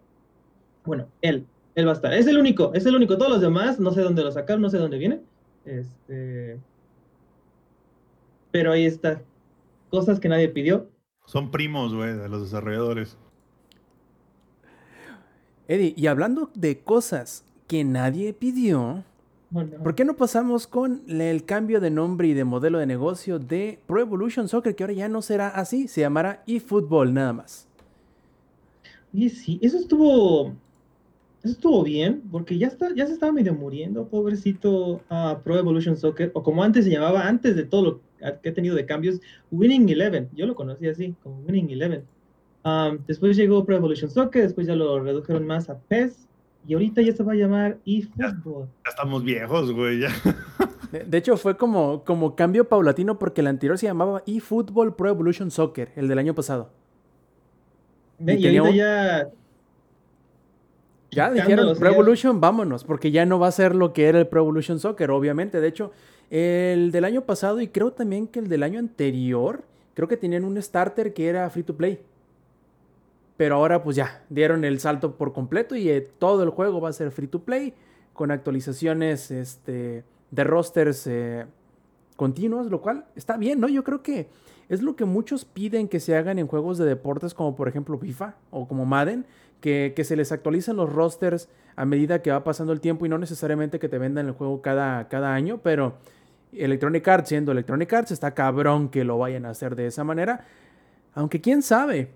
Bueno, 0.84 1.08
él, 1.22 1.46
él 1.76 1.86
va 1.86 1.92
a 1.92 1.94
estar. 1.94 2.12
Es 2.12 2.26
el 2.26 2.36
único, 2.36 2.74
es 2.74 2.84
el 2.84 2.94
único. 2.94 3.16
Todos 3.16 3.32
los 3.32 3.40
demás, 3.40 3.80
no 3.80 3.92
sé 3.92 4.02
dónde 4.02 4.22
lo 4.22 4.30
sacaron, 4.30 4.60
no 4.60 4.68
sé 4.68 4.76
dónde 4.76 4.98
viene. 4.98 5.20
Este... 5.64 6.60
Pero 8.50 8.72
ahí 8.72 8.84
está. 8.84 9.22
Cosas 9.88 10.20
que 10.20 10.28
nadie 10.28 10.50
pidió. 10.50 10.86
Son 11.30 11.52
primos, 11.52 11.94
güey, 11.94 12.12
de 12.12 12.28
los 12.28 12.42
desarrolladores. 12.42 13.16
Eddie, 15.68 15.94
y 15.96 16.08
hablando 16.08 16.50
de 16.54 16.80
cosas 16.80 17.44
que 17.68 17.84
nadie 17.84 18.32
pidió. 18.32 19.04
¿por 19.52 19.94
qué 19.94 20.04
no 20.04 20.16
pasamos 20.16 20.66
con 20.66 21.02
el 21.08 21.44
cambio 21.44 21.80
de 21.80 21.90
nombre 21.90 22.26
y 22.26 22.34
de 22.34 22.42
modelo 22.42 22.80
de 22.80 22.86
negocio 22.86 23.38
de 23.38 23.78
Pro 23.86 24.00
Evolution 24.00 24.48
Soccer, 24.48 24.74
que 24.74 24.82
ahora 24.82 24.94
ya 24.94 25.08
no 25.08 25.22
será 25.22 25.46
así, 25.50 25.86
se 25.86 26.00
llamará 26.00 26.42
eFootball 26.48 27.14
nada 27.14 27.32
más? 27.32 27.68
Oye, 29.14 29.28
sí, 29.28 29.60
eso 29.62 29.78
estuvo. 29.78 30.48
Eso 31.44 31.52
estuvo 31.52 31.84
bien, 31.84 32.22
porque 32.32 32.58
ya 32.58 32.66
está, 32.66 32.92
ya 32.92 33.06
se 33.06 33.12
estaba 33.12 33.30
medio 33.30 33.54
muriendo, 33.54 34.08
pobrecito 34.08 35.00
ah, 35.08 35.38
Pro 35.44 35.56
Evolution 35.56 35.96
Soccer, 35.96 36.32
o 36.34 36.42
como 36.42 36.64
antes 36.64 36.86
se 36.86 36.90
llamaba, 36.90 37.28
antes 37.28 37.54
de 37.54 37.62
todo 37.62 37.82
lo 37.84 38.09
que 38.42 38.48
ha 38.48 38.54
tenido 38.54 38.74
de 38.76 38.86
cambios, 38.86 39.20
Winning 39.50 39.88
Eleven. 39.88 40.28
Yo 40.34 40.46
lo 40.46 40.54
conocí 40.54 40.86
así, 40.88 41.14
como 41.22 41.40
Winning 41.42 41.70
Eleven. 41.70 42.04
Después 43.06 43.36
llegó 43.36 43.64
Pro 43.64 43.76
Evolution 43.76 44.10
Soccer, 44.10 44.42
después 44.42 44.66
ya 44.66 44.74
lo 44.76 45.00
redujeron 45.00 45.46
más 45.46 45.70
a 45.70 45.78
PES, 45.78 46.26
y 46.66 46.74
ahorita 46.74 47.00
ya 47.02 47.12
se 47.12 47.22
va 47.22 47.32
a 47.32 47.36
llamar 47.36 47.78
eFootball. 47.86 48.66
Ya 48.84 48.90
estamos 48.90 49.24
viejos, 49.24 49.72
güey, 49.72 50.00
ya. 50.00 50.10
De, 50.92 51.04
de 51.04 51.18
hecho, 51.18 51.36
fue 51.36 51.56
como, 51.56 52.04
como 52.04 52.34
cambio 52.36 52.68
paulatino 52.68 53.18
porque 53.18 53.40
el 53.40 53.46
anterior 53.46 53.78
se 53.78 53.86
llamaba 53.86 54.22
eFootball 54.26 54.94
Pro 54.96 55.08
Evolution 55.08 55.50
Soccer, 55.50 55.92
el 55.96 56.08
del 56.08 56.18
año 56.18 56.34
pasado. 56.34 56.70
Ve, 58.18 58.34
Y 58.34 58.46
Y, 58.48 58.56
ahorita 58.58 58.70
un- 58.70 58.76
ya. 58.76 59.28
Ya 61.12 61.30
dijeron 61.30 61.76
Pro 61.78 61.88
ya- 61.90 61.94
Evolution, 61.96 62.40
vámonos, 62.40 62.84
porque 62.84 63.10
ya 63.10 63.24
no 63.26 63.38
va 63.38 63.48
a 63.48 63.52
ser 63.52 63.74
lo 63.74 63.92
que 63.92 64.06
era 64.06 64.18
el 64.18 64.26
Pro 64.28 64.40
Evolution 64.42 64.78
Soccer, 64.78 65.10
obviamente. 65.10 65.60
De 65.60 65.66
hecho, 65.68 65.92
el 66.30 66.92
del 66.92 67.04
año 67.04 67.22
pasado 67.22 67.60
y 67.60 67.68
creo 67.68 67.92
también 67.92 68.28
que 68.28 68.38
el 68.38 68.48
del 68.48 68.62
año 68.62 68.78
anterior, 68.78 69.64
creo 69.94 70.08
que 70.08 70.16
tenían 70.16 70.44
un 70.44 70.60
starter 70.62 71.12
que 71.12 71.28
era 71.28 71.50
free 71.50 71.64
to 71.64 71.76
play. 71.76 72.00
Pero 73.36 73.56
ahora 73.56 73.82
pues 73.82 73.96
ya, 73.96 74.22
dieron 74.28 74.64
el 74.64 74.78
salto 74.80 75.16
por 75.16 75.32
completo 75.32 75.74
y 75.74 75.88
eh, 75.90 76.00
todo 76.18 76.42
el 76.42 76.50
juego 76.50 76.80
va 76.80 76.90
a 76.90 76.92
ser 76.92 77.10
free 77.10 77.26
to 77.26 77.40
play, 77.40 77.74
con 78.12 78.30
actualizaciones 78.30 79.30
este, 79.30 80.04
de 80.30 80.44
rosters 80.44 81.06
eh, 81.06 81.46
continuos, 82.16 82.70
lo 82.70 82.80
cual 82.80 83.06
está 83.16 83.36
bien, 83.36 83.60
¿no? 83.60 83.68
Yo 83.68 83.82
creo 83.82 84.02
que 84.02 84.28
es 84.68 84.82
lo 84.82 84.94
que 84.94 85.06
muchos 85.06 85.44
piden 85.44 85.88
que 85.88 85.98
se 85.98 86.14
hagan 86.16 86.38
en 86.38 86.46
juegos 86.46 86.78
de 86.78 86.84
deportes 86.84 87.34
como 87.34 87.56
por 87.56 87.66
ejemplo 87.66 87.98
FIFA 87.98 88.34
o 88.50 88.68
como 88.68 88.84
Madden, 88.84 89.26
que, 89.60 89.94
que 89.96 90.04
se 90.04 90.16
les 90.16 90.30
actualicen 90.32 90.76
los 90.76 90.92
rosters 90.92 91.48
a 91.76 91.84
medida 91.86 92.22
que 92.22 92.30
va 92.30 92.44
pasando 92.44 92.72
el 92.72 92.80
tiempo 92.80 93.06
y 93.06 93.08
no 93.08 93.18
necesariamente 93.18 93.78
que 93.78 93.88
te 93.88 93.98
vendan 93.98 94.26
el 94.26 94.32
juego 94.32 94.60
cada, 94.60 95.08
cada 95.08 95.34
año, 95.34 95.60
pero 95.62 95.94
Electronic 96.52 97.06
Arts 97.06 97.28
siendo 97.28 97.52
Electronic 97.52 97.92
Arts 97.92 98.10
está 98.10 98.32
cabrón 98.32 98.88
que 98.88 99.04
lo 99.04 99.18
vayan 99.18 99.46
a 99.46 99.50
hacer 99.50 99.76
de 99.76 99.86
esa 99.86 100.04
manera, 100.04 100.46
aunque 101.14 101.40
quién 101.40 101.62
sabe. 101.62 102.10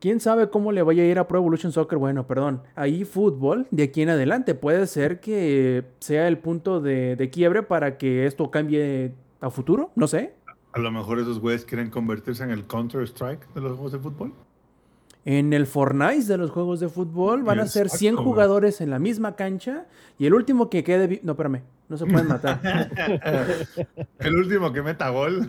¿Quién 0.00 0.18
sabe 0.18 0.50
cómo 0.50 0.72
le 0.72 0.82
vaya 0.82 1.04
a 1.04 1.06
ir 1.06 1.18
a 1.20 1.28
Pro 1.28 1.38
Evolution 1.38 1.70
Soccer? 1.70 1.96
Bueno, 1.96 2.26
perdón, 2.26 2.62
ahí 2.74 3.04
fútbol 3.04 3.68
de 3.70 3.84
aquí 3.84 4.02
en 4.02 4.08
adelante. 4.08 4.56
Puede 4.56 4.88
ser 4.88 5.20
que 5.20 5.84
sea 6.00 6.26
el 6.26 6.38
punto 6.38 6.80
de, 6.80 7.14
de 7.14 7.30
quiebre 7.30 7.62
para 7.62 7.98
que 7.98 8.26
esto 8.26 8.50
cambie 8.50 9.12
a 9.40 9.50
futuro, 9.50 9.92
no 9.94 10.08
sé. 10.08 10.34
A 10.72 10.80
lo 10.80 10.90
mejor 10.90 11.20
esos 11.20 11.38
güeyes 11.38 11.64
quieren 11.64 11.90
convertirse 11.90 12.42
en 12.42 12.50
el 12.50 12.66
Counter-Strike 12.66 13.54
de 13.54 13.60
los 13.60 13.72
juegos 13.74 13.92
de 13.92 13.98
fútbol. 14.00 14.32
En 15.24 15.52
el 15.52 15.66
Fortnite 15.66 16.24
de 16.24 16.36
los 16.36 16.50
juegos 16.50 16.80
de 16.80 16.88
fútbol 16.88 17.44
van 17.44 17.60
a 17.60 17.66
ser 17.66 17.88
100 17.88 18.14
Exacto, 18.14 18.22
güey. 18.24 18.32
jugadores 18.32 18.80
en 18.80 18.90
la 18.90 18.98
misma 18.98 19.36
cancha 19.36 19.86
y 20.18 20.26
el 20.26 20.34
último 20.34 20.68
que 20.68 20.82
quede... 20.82 21.20
No, 21.22 21.32
espérame, 21.32 21.62
no 21.88 21.96
se 21.96 22.06
pueden 22.06 22.26
matar. 22.26 22.60
El 24.18 24.34
último 24.34 24.72
que 24.72 24.82
meta 24.82 25.10
gol. 25.10 25.48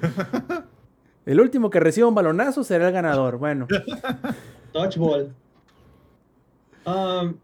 el 1.26 1.40
último 1.40 1.70
que 1.70 1.80
reciba 1.80 2.08
un 2.08 2.16
balonazo 2.16 2.64
será 2.64 2.88
el 2.88 2.94
ganador. 2.94 3.38
Bueno, 3.38 3.68
Dodgeball. 4.74 5.34
Um, 6.86 7.36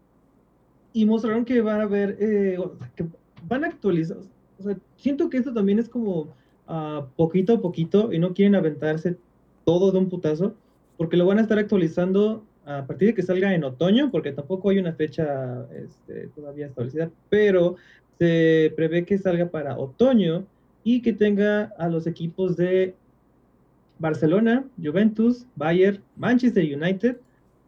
y 0.92 1.06
mostraron 1.06 1.44
que 1.44 1.60
van 1.62 1.80
a 1.80 1.86
ver, 1.86 2.16
eh, 2.20 2.58
que 2.94 3.06
van 3.48 3.64
a 3.64 3.68
actualizar. 3.68 4.18
O 4.58 4.62
sea, 4.62 4.76
siento 4.96 5.30
que 5.30 5.38
esto 5.38 5.54
también 5.54 5.78
es 5.78 5.88
como 5.88 6.28
ah, 6.68 7.06
poquito 7.16 7.54
a 7.54 7.60
poquito 7.60 8.12
y 8.12 8.18
no 8.18 8.34
quieren 8.34 8.54
aventarse 8.54 9.16
todo 9.64 9.92
de 9.92 9.98
un 9.98 10.08
putazo, 10.08 10.54
porque 11.00 11.16
lo 11.16 11.24
van 11.24 11.38
a 11.38 11.40
estar 11.40 11.58
actualizando 11.58 12.44
a 12.66 12.86
partir 12.86 13.08
de 13.08 13.14
que 13.14 13.22
salga 13.22 13.54
en 13.54 13.64
otoño, 13.64 14.10
porque 14.10 14.32
tampoco 14.32 14.68
hay 14.68 14.80
una 14.80 14.92
fecha 14.92 15.66
este, 15.74 16.28
todavía 16.34 16.66
establecida, 16.66 17.10
pero 17.30 17.76
se 18.18 18.70
prevé 18.76 19.06
que 19.06 19.16
salga 19.16 19.46
para 19.50 19.78
otoño 19.78 20.44
y 20.84 21.00
que 21.00 21.14
tenga 21.14 21.72
a 21.78 21.88
los 21.88 22.06
equipos 22.06 22.58
de 22.58 22.94
Barcelona, 23.98 24.66
Juventus, 24.76 25.46
Bayern, 25.56 26.02
Manchester 26.16 26.64
United, 26.64 27.16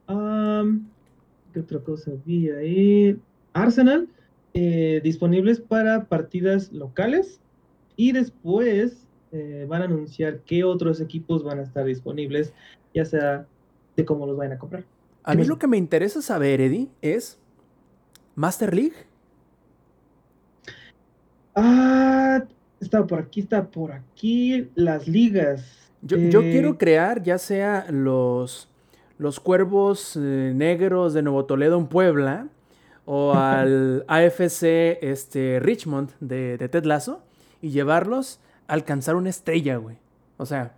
Am, 0.09 0.87
¿Qué 1.55 1.61
otra 1.61 1.79
cosa 1.79 2.11
vi 2.27 2.51
ahí? 2.51 3.19
Arsenal, 3.55 4.09
eh, 4.53 5.01
disponibles 5.03 5.59
para 5.59 6.05
partidas 6.05 6.71
locales. 6.71 7.41
Y 7.97 8.13
después 8.13 9.07
eh, 9.33 9.65
van 9.67 9.81
a 9.81 9.87
anunciar 9.87 10.41
qué 10.41 10.65
otros 10.65 11.01
equipos 11.01 11.43
van 11.43 11.61
a 11.61 11.63
estar 11.63 11.87
disponibles, 11.87 12.53
ya 12.95 13.05
sea 13.05 13.47
de 13.97 14.05
cómo 14.05 14.27
los 14.27 14.37
vayan 14.37 14.55
a 14.55 14.59
comprar. 14.59 14.85
a 15.25 15.35
mí 15.35 15.45
lo 15.45 15.59
que 15.59 15.67
me 15.69 15.77
interesa 15.77 16.21
saber, 16.23 16.61
Eddie, 16.61 16.89
es 17.01 17.39
Master 18.35 18.75
League. 18.75 18.95
Ah, 21.55 22.43
está 22.81 23.07
por 23.07 23.19
aquí, 23.21 23.41
está 23.41 23.65
por 23.71 23.93
aquí. 23.93 24.71
Las 24.75 25.07
ligas. 25.07 25.91
Yo, 26.01 26.17
yo 26.19 26.41
Eh, 26.41 26.51
quiero 26.51 26.79
crear 26.79 27.23
ya 27.23 27.39
sea 27.39 27.87
los, 27.91 28.69
los 29.19 29.39
cuervos 29.41 30.17
eh, 30.17 30.53
negros 30.55 31.15
de 31.15 31.23
Nuevo 31.23 31.45
Toledo 31.45 31.79
en 31.79 31.87
Puebla 31.87 32.49
o 33.05 33.35
al 33.37 34.05
AFC 34.09 34.99
este, 35.03 35.61
Richmond 35.61 36.11
de, 36.21 36.57
de 36.59 36.69
Ted 36.69 36.85
Lasso 36.85 37.23
y 37.61 37.71
llevarlos 37.71 38.41
a 38.67 38.73
alcanzar 38.75 39.15
una 39.17 39.31
estrella, 39.31 39.77
güey. 39.77 39.99
O 40.39 40.47
sea, 40.47 40.75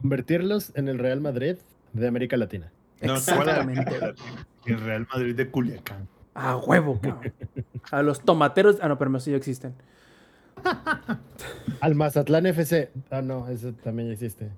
Convertirlos 0.00 0.72
en 0.74 0.88
el 0.88 0.98
Real 0.98 1.20
Madrid 1.20 1.56
de 1.92 2.06
América 2.06 2.36
Latina. 2.36 2.72
No, 3.02 3.14
exactamente. 3.14 4.14
El 4.66 4.80
Real 4.80 5.06
Madrid 5.12 5.34
de 5.36 5.50
Culiacán. 5.50 6.08
A 6.34 6.56
huevo, 6.56 7.00
cabrón. 7.00 7.32
A 7.90 8.02
los 8.02 8.20
tomateros. 8.20 8.76
Ah, 8.82 8.88
no, 8.88 8.98
pero 8.98 9.18
sí 9.20 9.30
ya 9.30 9.36
existen. 9.36 9.74
Al 11.80 11.94
Mazatlán 11.94 12.46
FC. 12.46 12.90
Ah, 13.10 13.22
no, 13.22 13.48
eso 13.48 13.72
también 13.72 14.10
existe. 14.10 14.50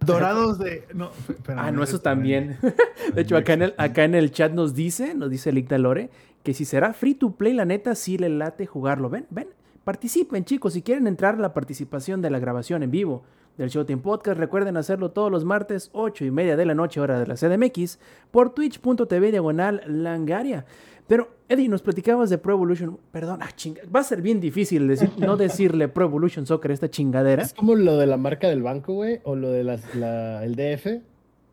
Dorados 0.00 0.58
de. 0.58 0.86
No, 0.94 1.10
espérame, 1.28 1.64
Ah, 1.66 1.72
no, 1.72 1.82
eso 1.82 2.00
también. 2.00 2.58
De 3.14 3.22
hecho, 3.22 3.36
acá 3.36 3.54
en, 3.54 3.62
el, 3.62 3.74
acá 3.76 4.04
en 4.04 4.14
el 4.14 4.30
chat 4.30 4.52
nos 4.52 4.74
dice, 4.74 5.14
nos 5.14 5.30
dice 5.30 5.50
Licta 5.50 5.78
Lore, 5.78 6.10
que 6.44 6.54
si 6.54 6.64
será 6.64 6.92
free 6.92 7.14
to 7.14 7.32
play, 7.32 7.52
la 7.52 7.64
neta 7.64 7.94
sí 7.96 8.18
le 8.18 8.28
late 8.28 8.66
jugarlo. 8.66 9.10
Ven, 9.10 9.26
ven, 9.30 9.48
participen, 9.90 10.44
chicos. 10.44 10.72
Si 10.72 10.82
quieren 10.82 11.06
entrar 11.06 11.36
a 11.36 11.38
la 11.38 11.54
participación 11.54 12.20
de 12.20 12.28
la 12.28 12.40
grabación 12.40 12.82
en 12.82 12.90
vivo 12.90 13.22
del 13.56 13.68
Showtime 13.70 14.02
Podcast, 14.02 14.36
recuerden 14.36 14.76
hacerlo 14.76 15.12
todos 15.12 15.30
los 15.30 15.44
martes, 15.44 15.90
8 15.92 16.24
y 16.24 16.32
media 16.32 16.56
de 16.56 16.66
la 16.66 16.74
noche, 16.74 16.98
hora 17.00 17.20
de 17.20 17.26
la 17.28 17.36
CDMX, 17.36 18.00
por 18.32 18.50
twitch.tv 18.50 19.30
diagonal 19.30 19.80
langaria. 19.86 20.66
Pero, 21.06 21.28
Eddie, 21.48 21.68
nos 21.68 21.82
platicabas 21.82 22.30
de 22.30 22.38
Pro 22.38 22.54
Evolution. 22.54 22.98
Perdón, 23.12 23.38
ah, 23.42 23.50
chinga. 23.54 23.82
Va 23.94 24.00
a 24.00 24.02
ser 24.02 24.22
bien 24.22 24.40
difícil 24.40 24.88
decir, 24.88 25.08
no 25.18 25.36
decirle 25.36 25.86
Pro 25.86 26.06
Evolution 26.06 26.46
Soccer 26.46 26.72
a 26.72 26.74
esta 26.74 26.90
chingadera. 26.90 27.44
Es 27.44 27.54
como 27.54 27.76
lo 27.76 27.96
de 27.96 28.06
la 28.06 28.16
marca 28.16 28.48
del 28.48 28.64
banco, 28.64 28.92
güey, 28.94 29.20
o 29.22 29.36
lo 29.36 29.50
de 29.52 29.62
las- 29.62 29.94
la- 29.94 30.44
el 30.44 30.56
DF. 30.56 31.00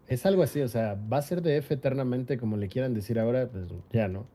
Es 0.07 0.25
algo 0.25 0.41
así, 0.41 0.59
o 0.61 0.67
sea, 0.67 0.97
va 1.11 1.17
a 1.17 1.21
ser 1.21 1.43
DF 1.43 1.71
eternamente, 1.75 2.39
como 2.39 2.57
le 2.57 2.67
quieran 2.67 2.95
decir 2.95 3.19
ahora, 3.19 3.47
pues 3.47 3.67
ya 3.91 4.07
no. 4.07 4.25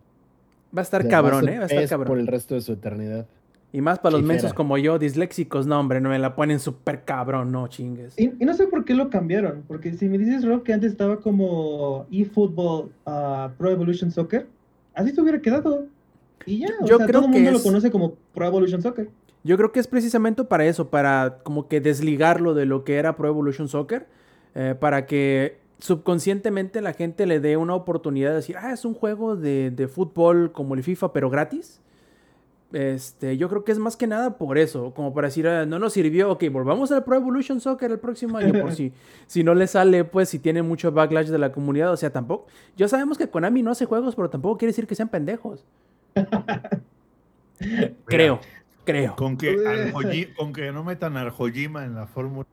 Va 0.75 0.81
a 0.81 0.85
estar 0.85 1.07
cabrón, 1.09 1.45
ser 1.45 1.55
¿eh? 1.55 1.59
Va 1.59 1.65
a 1.65 1.67
estar 1.67 1.89
cabrón. 1.89 2.07
Por 2.09 2.19
el 2.21 2.27
resto 2.29 2.55
de 2.55 2.61
su 2.61 2.73
eternidad. 2.75 3.27
Y 3.71 3.83
más 3.83 3.99
para 3.99 4.17
los 4.17 4.23
mensos 4.23 4.55
como 4.55 4.79
yo, 4.79 4.99
disléxicos, 4.99 5.67
no, 5.67 5.79
hombre, 5.79 6.01
no 6.01 6.09
me 6.09 6.19
la 6.19 6.35
ponen 6.35 6.59
súper 6.59 7.05
cabrón, 7.05 7.53
no 7.53 7.69
chingues. 7.69 8.19
Y, 8.19 8.33
y 8.41 8.45
no 8.47 8.55
sé 8.55 8.67
por 8.67 8.85
qué 8.87 8.95
lo 8.95 9.11
cambiaron, 9.11 9.63
porque 9.69 9.93
si 9.93 10.09
me 10.09 10.17
dices, 10.17 10.43
Rob, 10.45 10.63
que 10.63 10.73
antes 10.73 10.91
estaba 10.91 11.21
como 11.21 12.07
eFootball 12.11 12.91
ah, 13.05 13.51
Pro 13.59 13.71
Evolution 13.71 14.11
Soccer, 14.11 14.47
así 14.95 15.11
se 15.11 15.21
hubiera 15.21 15.41
quedado. 15.43 15.85
Y 16.47 16.61
ya, 16.61 16.69
o 16.81 16.87
Yo 16.87 16.97
sea, 16.97 17.07
creo 17.07 17.21
todo 17.21 17.29
el 17.31 17.35
mundo 17.35 17.51
es- 17.51 17.57
lo 17.59 17.63
conoce 17.63 17.91
como 17.91 18.15
Pro 18.33 18.47
Evolution 18.47 18.81
Soccer. 18.81 19.11
Yo 19.45 19.57
creo 19.59 19.71
que 19.71 19.81
es 19.81 19.87
precisamente 19.87 20.45
para 20.45 20.65
eso, 20.65 20.89
para 20.89 21.39
como 21.43 21.69
que 21.69 21.81
desligarlo 21.83 22.55
de 22.55 22.65
lo 22.65 22.85
que 22.85 22.97
era 22.97 23.17
Pro 23.17 23.29
Evolution 23.29 23.69
Soccer, 23.69 24.07
eh, 24.55 24.75
para 24.81 25.05
que 25.05 25.59
subconscientemente 25.79 26.81
la 26.81 26.93
gente 26.95 27.27
le 27.27 27.39
dé 27.41 27.57
una 27.57 27.75
oportunidad 27.75 28.31
de 28.31 28.37
decir, 28.37 28.57
ah, 28.59 28.73
es 28.73 28.85
un 28.85 28.95
juego 28.95 29.37
de, 29.37 29.71
de 29.71 29.89
fútbol 29.89 30.53
como 30.53 30.75
el 30.75 30.83
FIFA, 30.83 31.13
pero 31.13 31.29
gratis. 31.29 31.81
Este, 32.73 33.39
yo 33.39 33.49
creo 33.49 33.65
que 33.65 33.73
es 33.73 33.79
más 33.79 33.97
que 33.97 34.07
nada 34.07 34.37
por 34.37 34.59
eso, 34.59 34.93
como 34.93 35.15
para 35.15 35.29
decir, 35.29 35.49
"Ah, 35.49 35.65
no 35.65 35.79
nos 35.79 35.95
sirvió, 35.95 36.31
ok, 36.31 36.45
volvamos 36.53 36.93
al 36.93 37.03
Pro 37.03 37.17
Evolution 37.17 37.61
Soccer 37.61 37.91
el 37.91 37.99
próximo 37.99 38.37
año, 38.37 38.61
por 38.61 38.75
si, 38.75 38.93
si 39.27 39.43
no 39.43 39.55
le 39.55 39.67
sale, 39.67 40.05
pues 40.05 40.29
si 40.29 40.39
tiene 40.39 40.63
mucho 40.63 40.93
backlash 40.93 41.29
de 41.29 41.39
la 41.39 41.51
comunidad, 41.51 41.91
o 41.93 41.97
sea, 41.97 42.11
tampoco, 42.11 42.47
ya 42.77 42.87
sabemos 42.87 43.17
que 43.17 43.29
Konami 43.29 43.63
no 43.63 43.71
hace 43.71 43.87
juegos, 43.87 44.15
pero 44.15 44.29
tampoco 44.29 44.59
quiere 44.59 44.71
decir 44.71 44.87
que 44.87 44.95
sean 44.95 45.09
pendejos. 45.09 45.65
creo, 48.05 48.41
creo. 48.85 49.17
Con 49.17 49.39
que, 49.39 49.57
al 49.67 49.93
con 50.35 50.53
que 50.53 50.71
no 50.71 50.85
metan 50.85 51.17
al 51.17 51.33
Hojima 51.37 51.87
en 51.87 51.95
la 51.95 52.07
fórmula. 52.07 52.47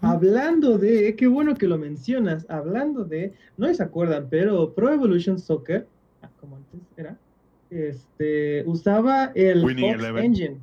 Hablando 0.00 0.78
de, 0.78 1.14
qué 1.16 1.26
bueno 1.26 1.54
que 1.54 1.66
lo 1.66 1.76
mencionas, 1.76 2.46
hablando 2.48 3.04
de, 3.04 3.34
no 3.58 3.72
se 3.72 3.82
acuerdan, 3.82 4.28
pero 4.30 4.72
Pro 4.72 4.90
Evolution 4.90 5.38
Soccer, 5.38 5.86
ah, 6.22 6.30
como 6.40 6.56
antes 6.56 6.80
era, 6.96 7.18
este, 7.78 8.62
usaba 8.66 9.32
el 9.34 9.64
Winning 9.64 9.98
Fox. 9.98 10.20
Engine. 10.24 10.56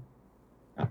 Ah, 0.78 0.90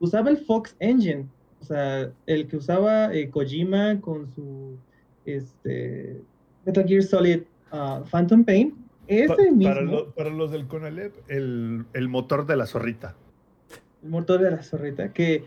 usaba 0.00 0.30
el 0.30 0.38
Fox 0.38 0.76
Engine, 0.78 1.26
o 1.60 1.64
sea, 1.64 2.10
el 2.26 2.46
que 2.48 2.56
usaba 2.56 3.14
eh, 3.14 3.28
Kojima 3.30 4.00
con 4.00 4.28
su 4.34 4.76
este, 5.24 6.20
Metal 6.64 6.84
Gear 6.86 7.02
Solid 7.02 7.40
ah, 7.72 8.02
Phantom 8.10 8.44
Pain. 8.44 8.74
Ese 9.08 9.28
Pa- 9.28 9.42
mismo, 9.42 9.62
para, 9.62 9.80
lo- 9.82 10.10
para 10.14 10.30
los 10.30 10.50
del 10.50 10.66
Conalep, 10.66 11.14
el, 11.28 11.84
el 11.92 12.08
motor 12.08 12.44
de 12.46 12.56
la 12.56 12.66
zorrita. 12.66 13.14
el 14.02 14.08
motor 14.10 14.40
de 14.40 14.50
la 14.50 14.62
zorrita, 14.62 15.12
que 15.12 15.44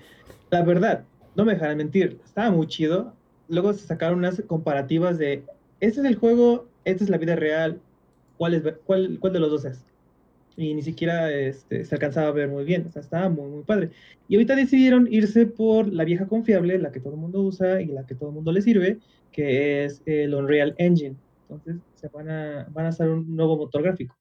la 0.49 0.63
verdad, 0.63 1.03
no 1.35 1.43
me 1.45 1.53
dejarán 1.53 1.77
mentir, 1.77 2.19
estaba 2.25 2.51
muy 2.51 2.67
chido. 2.67 3.13
Luego 3.49 3.73
se 3.73 3.85
sacaron 3.85 4.19
unas 4.19 4.41
comparativas 4.47 5.17
de, 5.17 5.43
este 5.79 5.99
es 6.01 6.05
el 6.05 6.15
juego, 6.15 6.67
esta 6.85 7.03
es 7.03 7.09
la 7.09 7.17
vida 7.17 7.35
real, 7.35 7.79
¿cuál, 8.37 8.53
es, 8.53 8.63
ver- 8.63 8.79
cuál, 8.85 9.17
cuál 9.19 9.33
de 9.33 9.39
los 9.39 9.49
dos 9.51 9.65
es? 9.65 9.83
Y 10.59 10.73
ni 10.73 10.81
siquiera 10.81 11.31
este, 11.31 11.85
se 11.85 11.95
alcanzaba 11.95 12.27
a 12.27 12.31
ver 12.31 12.49
muy 12.49 12.65
bien, 12.65 12.85
o 12.85 12.91
sea, 12.91 13.01
estaba 13.01 13.29
muy, 13.29 13.49
muy 13.49 13.63
padre. 13.63 13.91
Y 14.27 14.35
ahorita 14.35 14.57
decidieron 14.57 15.07
irse 15.09 15.45
por 15.45 15.87
la 15.87 16.03
vieja 16.03 16.27
confiable, 16.27 16.77
la 16.77 16.91
que 16.91 16.99
todo 16.99 17.13
el 17.13 17.19
mundo 17.19 17.41
usa 17.41 17.81
y 17.81 17.85
la 17.85 18.05
que 18.05 18.13
todo 18.13 18.27
el 18.27 18.35
mundo 18.35 18.51
le 18.51 18.61
sirve, 18.61 18.99
que 19.31 19.85
es 19.85 20.01
el 20.05 20.35
Unreal 20.35 20.75
Engine. 20.77 21.15
Entonces, 21.43 21.77
se 21.95 22.09
van 22.09 22.29
a, 22.29 22.67
van 22.73 22.87
a 22.87 22.89
hacer 22.89 23.07
un 23.07 23.37
nuevo 23.37 23.55
motor 23.55 23.83
gráfico. 23.83 24.17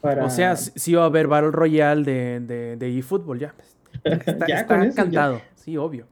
Para... 0.00 0.24
O 0.24 0.30
sea, 0.30 0.54
sí 0.54 0.94
va 0.94 1.02
a 1.02 1.06
haber 1.06 1.26
Battle 1.26 1.50
Royale 1.50 2.04
de, 2.04 2.40
de, 2.40 2.76
de 2.76 2.98
eFootball 2.98 3.40
ya. 3.40 3.52
Está, 4.04 4.46
Ya 4.46 4.60
está 4.60 4.86
eso, 4.86 5.04
ya. 5.06 5.42
sí, 5.56 5.76
obvio. 5.76 6.06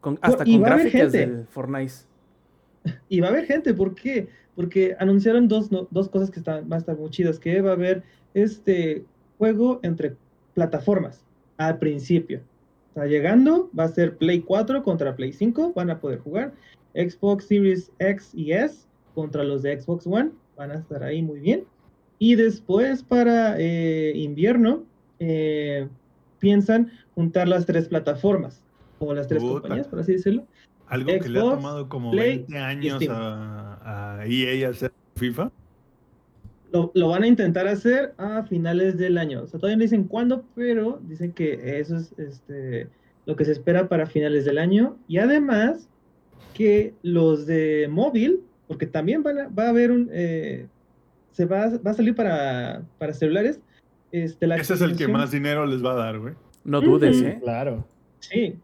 Con, 0.00 0.18
hasta 0.20 0.42
y 0.44 0.54
con 0.54 0.62
gráficas 0.64 1.12
del 1.12 1.46
Fortnite. 1.48 1.92
Y 3.08 3.20
va 3.20 3.28
a 3.28 3.30
haber 3.30 3.46
gente, 3.46 3.72
¿por 3.72 3.94
qué? 3.94 4.28
Porque 4.56 4.96
anunciaron 4.98 5.46
dos, 5.48 5.70
no- 5.70 5.86
dos 5.90 6.08
cosas 6.08 6.30
que 6.30 6.40
están, 6.40 6.68
van 6.68 6.78
a 6.78 6.80
estar 6.80 6.96
muy 6.96 7.10
chidas, 7.10 7.38
que 7.38 7.60
va 7.60 7.70
a 7.70 7.74
haber 7.74 8.02
este 8.34 9.04
juego 9.38 9.78
entre 9.82 10.16
plataformas 10.54 11.24
al 11.58 11.78
principio. 11.78 12.40
Sea, 12.94 13.06
llegando, 13.06 13.70
va 13.78 13.84
a 13.84 13.88
ser 13.88 14.16
Play 14.16 14.40
4 14.40 14.82
contra 14.82 15.14
Play 15.14 15.32
5, 15.32 15.72
van 15.74 15.90
a 15.90 16.00
poder 16.00 16.18
jugar. 16.20 16.54
Xbox 16.94 17.44
Series 17.46 17.92
X 17.98 18.30
y 18.34 18.52
S 18.52 18.86
contra 19.14 19.44
los 19.44 19.62
de 19.62 19.78
Xbox 19.80 20.06
One, 20.06 20.30
van 20.56 20.70
a 20.70 20.76
estar 20.76 21.02
ahí 21.02 21.20
muy 21.22 21.40
bien. 21.40 21.64
Y 22.18 22.34
después 22.36 23.02
para 23.02 23.56
eh, 23.58 24.12
invierno, 24.16 24.84
eh, 25.18 25.86
piensan 26.38 26.90
juntar 27.14 27.48
las 27.48 27.66
tres 27.66 27.88
plataformas, 27.88 28.62
o 28.98 29.12
las 29.12 29.28
tres 29.28 29.42
Puta. 29.42 29.60
compañías, 29.60 29.88
por 29.88 30.00
así 30.00 30.12
decirlo. 30.12 30.46
Algo 30.88 31.10
que 31.20 31.28
le 31.28 31.38
ha 31.38 31.42
tomado 31.42 31.88
como 31.88 32.10
Play 32.12 32.44
20 32.48 32.52
y 32.52 32.56
años 32.58 33.02
a, 33.10 34.18
a 34.20 34.26
EA 34.26 34.68
hacer 34.70 34.92
FIFA. 35.16 35.50
Lo, 36.72 36.90
lo 36.94 37.08
van 37.08 37.22
a 37.22 37.26
intentar 37.26 37.66
hacer 37.68 38.14
a 38.18 38.42
finales 38.44 38.96
del 38.98 39.18
año. 39.18 39.42
O 39.42 39.46
sea, 39.46 39.58
todavía 39.58 39.76
no 39.76 39.82
dicen 39.82 40.04
cuándo, 40.04 40.44
pero 40.54 41.00
dicen 41.08 41.32
que 41.32 41.78
eso 41.80 41.96
es 41.96 42.12
este, 42.18 42.88
lo 43.24 43.36
que 43.36 43.44
se 43.44 43.52
espera 43.52 43.88
para 43.88 44.06
finales 44.06 44.44
del 44.44 44.58
año. 44.58 44.96
Y 45.08 45.18
además 45.18 45.88
que 46.54 46.94
los 47.02 47.46
de 47.46 47.86
móvil, 47.90 48.40
porque 48.68 48.86
también 48.86 49.22
van 49.22 49.38
a- 49.38 49.48
va 49.48 49.66
a 49.66 49.68
haber 49.70 49.90
un... 49.90 50.08
eh, 50.12 50.66
se 51.32 51.44
va, 51.46 51.64
a- 51.64 51.78
va 51.78 51.90
a 51.90 51.94
salir 51.94 52.14
para, 52.14 52.82
para 52.98 53.12
celulares. 53.12 53.60
Este, 54.12 54.46
la 54.46 54.56
Ese 54.56 54.74
es 54.74 54.80
el 54.80 54.96
que 54.96 55.08
más 55.08 55.30
dinero 55.30 55.66
les 55.66 55.84
va 55.84 55.92
a 55.92 55.96
dar, 55.96 56.18
güey. 56.18 56.34
No 56.64 56.80
dudes, 56.80 57.16
Ujú. 57.18 57.26
¿eh? 57.28 57.38
Claro. 57.42 57.86
Sí. 58.20 58.56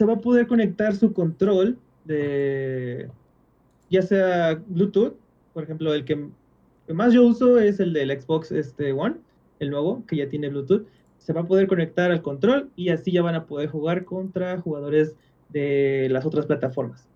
Se 0.00 0.06
va 0.06 0.14
a 0.14 0.20
poder 0.22 0.46
conectar 0.46 0.96
su 0.96 1.12
control 1.12 1.76
de 2.06 3.10
ya 3.90 4.00
sea 4.00 4.58
Bluetooth, 4.66 5.12
por 5.52 5.62
ejemplo, 5.62 5.92
el 5.92 6.06
que, 6.06 6.26
más 6.88 7.12
yo 7.12 7.22
uso 7.22 7.58
es 7.58 7.80
el 7.80 7.92
del 7.92 8.18
Xbox 8.18 8.50
este 8.50 8.94
One, 8.94 9.16
el 9.58 9.68
nuevo, 9.68 10.02
que 10.06 10.16
ya 10.16 10.26
tiene 10.26 10.48
Bluetooth. 10.48 10.86
Se 11.18 11.34
va 11.34 11.42
a 11.42 11.46
poder 11.46 11.66
conectar 11.66 12.10
al 12.10 12.22
control 12.22 12.70
y 12.76 12.88
así 12.88 13.12
ya 13.12 13.20
van 13.20 13.34
a 13.34 13.44
poder 13.44 13.68
jugar 13.68 14.06
contra 14.06 14.58
jugadores 14.58 15.16
de 15.50 16.08
las 16.10 16.24
otras 16.24 16.46
plataformas. 16.46 17.06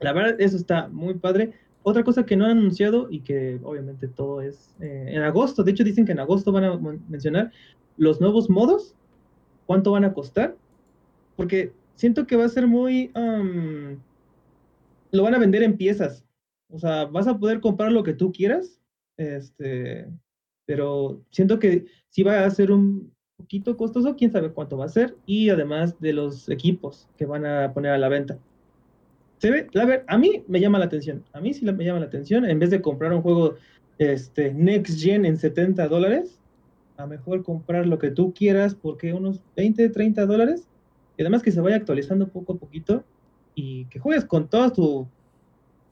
La 0.00 0.12
verdad, 0.12 0.34
eso 0.40 0.56
está 0.56 0.88
muy 0.88 1.14
padre. 1.14 1.52
Otra 1.84 2.02
cosa 2.02 2.26
que 2.26 2.34
no 2.34 2.44
han 2.44 2.58
anunciado 2.58 3.06
y 3.08 3.20
que 3.20 3.60
obviamente 3.62 4.08
todo 4.08 4.40
es 4.40 4.74
eh, 4.80 5.10
en 5.10 5.22
agosto, 5.22 5.62
de 5.62 5.70
hecho 5.70 5.84
dicen 5.84 6.06
que 6.06 6.10
en 6.10 6.18
agosto 6.18 6.50
van 6.50 6.64
a 6.64 6.76
mencionar 7.08 7.52
los 7.96 8.20
nuevos 8.20 8.50
modos, 8.50 8.96
cuánto 9.66 9.92
van 9.92 10.04
a 10.04 10.12
costar, 10.12 10.56
porque 11.36 11.72
siento 11.94 12.26
que 12.26 12.36
va 12.36 12.44
a 12.44 12.48
ser 12.48 12.66
muy... 12.66 13.10
am, 13.14 13.98
lo 15.12 15.22
van 15.22 15.34
a 15.34 15.38
vender 15.38 15.62
en 15.62 15.76
piezas, 15.76 16.24
o 16.70 16.78
sea, 16.78 17.04
vas 17.04 17.28
a 17.28 17.38
poder 17.38 17.60
comprar 17.60 17.92
lo 17.92 18.02
que 18.02 18.14
tú 18.14 18.32
quieras, 18.32 18.80
este, 19.16 20.08
pero 20.66 21.22
siento 21.30 21.60
que 21.60 21.86
sí 22.08 22.24
va 22.24 22.44
a 22.44 22.50
ser 22.50 22.72
un 22.72 23.12
poquito 23.36 23.76
costoso, 23.76 24.16
quién 24.16 24.32
sabe 24.32 24.50
cuánto 24.50 24.76
va 24.76 24.86
a 24.86 24.88
ser, 24.88 25.16
y 25.24 25.50
además 25.50 26.00
de 26.00 26.12
los 26.14 26.48
equipos 26.48 27.08
que 27.16 27.26
van 27.26 27.46
a 27.46 27.72
poner 27.72 27.92
a 27.92 27.98
la 27.98 28.08
venta. 28.08 28.38
Se 29.38 29.52
ve, 29.52 29.68
la 29.72 29.84
ver, 29.84 30.04
a 30.08 30.18
mí 30.18 30.42
me 30.48 30.60
llama 30.60 30.80
la 30.80 30.86
atención, 30.86 31.22
a 31.32 31.40
mí 31.40 31.54
sí 31.54 31.64
me 31.64 31.84
llama 31.84 32.00
la 32.00 32.06
atención, 32.06 32.44
en 32.44 32.58
vez 32.58 32.70
de 32.70 32.82
comprar 32.82 33.12
un 33.12 33.22
juego 33.22 33.54
este, 33.98 34.52
Next 34.52 34.98
Gen 35.00 35.24
en 35.24 35.36
70 35.36 35.86
dólares, 35.86 36.40
a 36.96 37.06
mejor 37.06 37.44
comprar 37.44 37.86
lo 37.86 37.98
que 37.98 38.10
tú 38.10 38.32
quieras, 38.34 38.74
porque 38.74 39.12
unos 39.12 39.40
20, 39.56 39.90
30 39.90 40.26
dólares, 40.26 40.68
y 41.16 41.22
además 41.22 41.42
que 41.42 41.52
se 41.52 41.60
vaya 41.60 41.76
actualizando 41.76 42.28
poco 42.28 42.54
a 42.54 42.56
poquito, 42.56 43.04
y 43.54 43.84
que 43.86 43.98
juegues 43.98 44.24
con 44.24 44.48
todas 44.48 44.72
tu, 44.72 45.06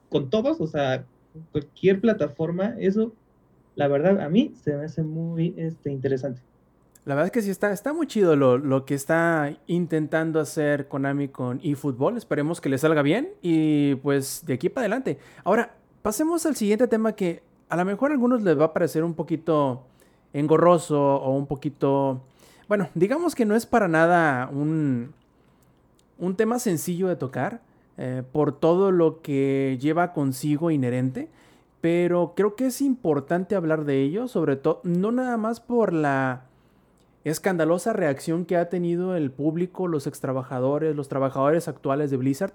con 0.09 0.31
todos, 0.31 0.61
o 0.61 0.67
sea, 0.67 1.05
cualquier 1.53 2.01
plataforma, 2.01 2.75
eso, 2.79 3.13
la 3.77 3.89
verdad, 3.89 4.21
a 4.21 4.29
mí 4.29 4.53
se 4.63 4.77
me 4.77 4.85
hace 4.85 5.03
muy 5.03 5.55
este, 5.57 5.91
interesante. 5.91 6.43
La 7.05 7.15
verdad 7.15 7.27
es 7.27 7.33
que 7.33 7.43
sí 7.43 7.51
está, 7.51 7.73
está 7.73 7.93
muy 7.93 8.07
chido 8.07 8.37
lo, 8.37 8.59
lo 8.59 8.85
que 8.85 8.95
está 8.95 9.57
intentando 9.67 10.39
hacer 10.39 10.87
Konami 10.87 11.29
con 11.29 11.61
eFootball. 11.63 12.17
Esperemos 12.17 12.61
que 12.61 12.69
le 12.69 12.79
salga 12.79 13.03
bien 13.03 13.31
y 13.43 13.97
pues 13.97 14.45
de 14.47 14.55
aquí 14.55 14.69
para 14.69 14.83
adelante. 14.83 15.19
Ahora, 15.43 15.75
pasemos 16.03 16.47
al 16.47 16.55
siguiente 16.55 16.87
tema 16.87 17.15
que 17.15 17.43
a 17.69 17.77
lo 17.77 17.85
mejor 17.85 18.13
a 18.13 18.15
algunos 18.15 18.43
les 18.43 18.57
va 18.57 18.67
a 18.67 18.73
parecer 18.73 19.03
un 19.03 19.15
poquito 19.15 19.85
engorroso 20.33 21.01
o 21.01 21.37
un 21.37 21.47
poquito... 21.47 22.23
Bueno, 22.69 22.89
digamos 22.95 23.35
que 23.35 23.45
no 23.45 23.55
es 23.55 23.67
para 23.67 23.89
nada 23.89 24.49
un, 24.53 25.13
un 26.19 26.37
tema 26.37 26.59
sencillo 26.59 27.09
de 27.09 27.17
tocar 27.17 27.61
eh, 27.99 28.23
por 28.33 28.59
todo 28.59 28.91
lo 28.91 29.21
que 29.21 29.77
lleva 29.81 30.13
consigo 30.13 30.71
inherente, 30.71 31.29
pero 31.81 32.35
creo 32.37 32.55
que 32.55 32.67
es 32.67 32.81
importante 32.81 33.55
hablar 33.55 33.85
de 33.85 34.01
ello, 34.03 34.29
sobre 34.29 34.57
todo, 34.57 34.81
no 34.85 35.13
nada 35.13 35.37
más 35.37 35.61
por 35.61 35.93
la 35.93 36.45
escandalosa 37.25 37.93
reacción 37.93 38.45
que 38.45 38.57
ha 38.57 38.69
tenido 38.69 39.17
el 39.17 39.31
público, 39.31 39.89
los 39.89 40.07
extrabajadores, 40.07 40.97
los 40.97 41.09
trabajadores 41.09 41.69
actuales 41.69 42.11
de 42.11 42.17
Blizzard, 42.17 42.53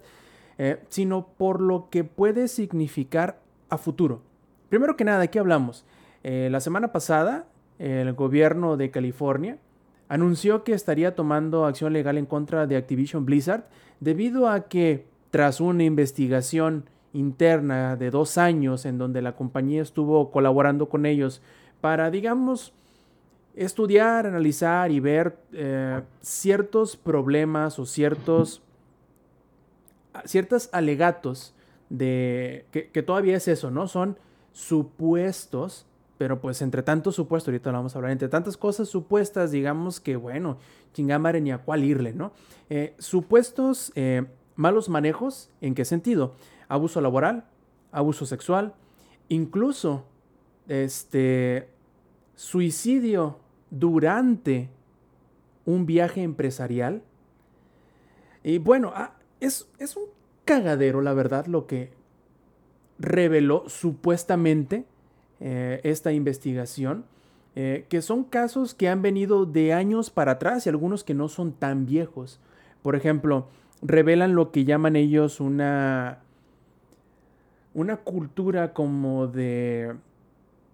eh, 0.57 0.81
sino 0.89 1.27
por 1.27 1.61
lo 1.61 1.89
que 1.89 2.03
puede 2.03 2.47
significar 2.47 3.39
a 3.69 3.77
futuro. 3.77 4.21
Primero 4.69 4.95
que 4.95 5.05
nada, 5.05 5.23
aquí 5.23 5.37
hablamos? 5.37 5.85
Eh, 6.23 6.47
la 6.51 6.61
semana 6.61 6.91
pasada, 6.91 7.45
el 7.79 8.11
gobierno 8.13 8.75
de 8.75 8.89
California 8.89 9.59
anunció 10.09 10.63
que 10.63 10.73
estaría 10.73 11.15
tomando 11.15 11.65
acción 11.65 11.93
legal 11.93 12.17
en 12.17 12.25
contra 12.25 12.67
de 12.67 12.77
Activision 12.77 13.25
Blizzard 13.25 13.65
debido 13.99 14.47
a 14.49 14.67
que 14.67 15.05
tras 15.31 15.59
una 15.59 15.83
investigación 15.83 16.85
interna 17.13 17.95
de 17.95 18.11
dos 18.11 18.37
años 18.37 18.85
en 18.85 18.97
donde 18.97 19.21
la 19.21 19.35
compañía 19.35 19.81
estuvo 19.81 20.31
colaborando 20.31 20.87
con 20.87 21.05
ellos 21.05 21.41
para, 21.81 22.11
digamos, 22.11 22.73
estudiar, 23.55 24.27
analizar 24.27 24.91
y 24.91 24.99
ver 24.99 25.37
eh, 25.51 26.01
ciertos 26.21 26.95
problemas 26.95 27.79
o 27.79 27.85
ciertos, 27.85 28.61
ciertos 30.25 30.69
alegatos 30.71 31.55
de 31.89 32.65
que, 32.71 32.89
que, 32.89 33.01
todavía 33.01 33.37
es 33.37 33.47
eso, 33.47 33.71
¿no? 33.71 33.87
Son 33.87 34.17
supuestos 34.51 35.86
pero 36.17 36.41
pues 36.41 36.61
entre 36.61 36.83
tantos 36.83 37.15
supuestos, 37.15 37.49
ahorita 37.49 37.71
lo 37.71 37.77
vamos 37.77 37.95
a 37.95 37.99
hablar, 37.99 38.11
entre 38.11 38.27
tantas 38.27 38.57
cosas 38.57 38.89
supuestas, 38.89 39.51
digamos 39.51 39.99
que 39.99 40.15
bueno, 40.15 40.57
chingamare 40.93 41.41
ni 41.41 41.51
a 41.51 41.59
cuál 41.59 41.83
irle, 41.83 42.13
¿no? 42.13 42.31
Eh, 42.69 42.95
supuestos 42.97 43.91
eh, 43.95 44.25
malos 44.55 44.89
manejos, 44.89 45.49
¿en 45.61 45.75
qué 45.75 45.85
sentido? 45.85 46.35
Abuso 46.67 47.01
laboral, 47.01 47.45
abuso 47.91 48.25
sexual, 48.25 48.73
incluso 49.29 50.05
este 50.67 51.69
suicidio 52.35 53.39
durante 53.69 54.69
un 55.65 55.85
viaje 55.85 56.23
empresarial. 56.23 57.03
Y 58.43 58.57
bueno, 58.57 58.91
ah, 58.95 59.13
es, 59.39 59.69
es 59.77 59.95
un 59.95 60.05
cagadero, 60.45 61.01
la 61.01 61.13
verdad, 61.13 61.45
lo 61.45 61.67
que 61.67 61.91
reveló 62.99 63.65
supuestamente 63.67 64.85
eh, 65.39 65.81
esta 65.83 66.11
investigación, 66.11 67.05
eh, 67.55 67.85
que 67.89 68.01
son 68.01 68.23
casos 68.23 68.73
que 68.73 68.89
han 68.89 69.01
venido 69.01 69.45
de 69.45 69.73
años 69.73 70.09
para 70.09 70.33
atrás 70.33 70.65
y 70.65 70.69
algunos 70.69 71.03
que 71.03 71.13
no 71.13 71.27
son 71.27 71.53
tan 71.53 71.85
viejos. 71.85 72.39
Por 72.81 72.95
ejemplo, 72.95 73.47
revelan 73.81 74.35
lo 74.35 74.51
que 74.51 74.65
llaman 74.65 74.95
ellos 74.95 75.39
una, 75.39 76.19
una 77.73 77.97
cultura 77.97 78.73
como 78.73 79.27
de, 79.27 79.95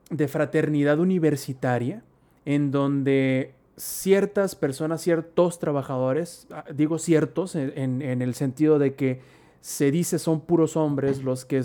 de 0.09 0.27
fraternidad 0.27 0.99
universitaria, 0.99 2.03
en 2.45 2.71
donde 2.71 3.53
ciertas 3.75 4.55
personas, 4.55 5.01
ciertos 5.01 5.59
trabajadores, 5.59 6.47
ah, 6.51 6.65
digo 6.73 6.99
ciertos 6.99 7.55
en, 7.55 8.01
en, 8.01 8.21
el 8.21 8.35
sentido 8.35 8.77
de 8.77 8.93
que 8.93 9.21
se 9.61 9.91
dice 9.91 10.19
son 10.19 10.41
puros 10.41 10.77
hombres 10.77 11.23
los 11.23 11.45
que 11.45 11.63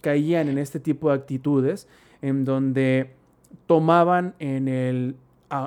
caían 0.00 0.48
en 0.48 0.58
este 0.58 0.78
tipo 0.78 1.08
de 1.08 1.16
actitudes, 1.16 1.88
en 2.22 2.44
donde 2.44 3.10
tomaban 3.66 4.34
en, 4.38 4.68
el, 4.68 5.16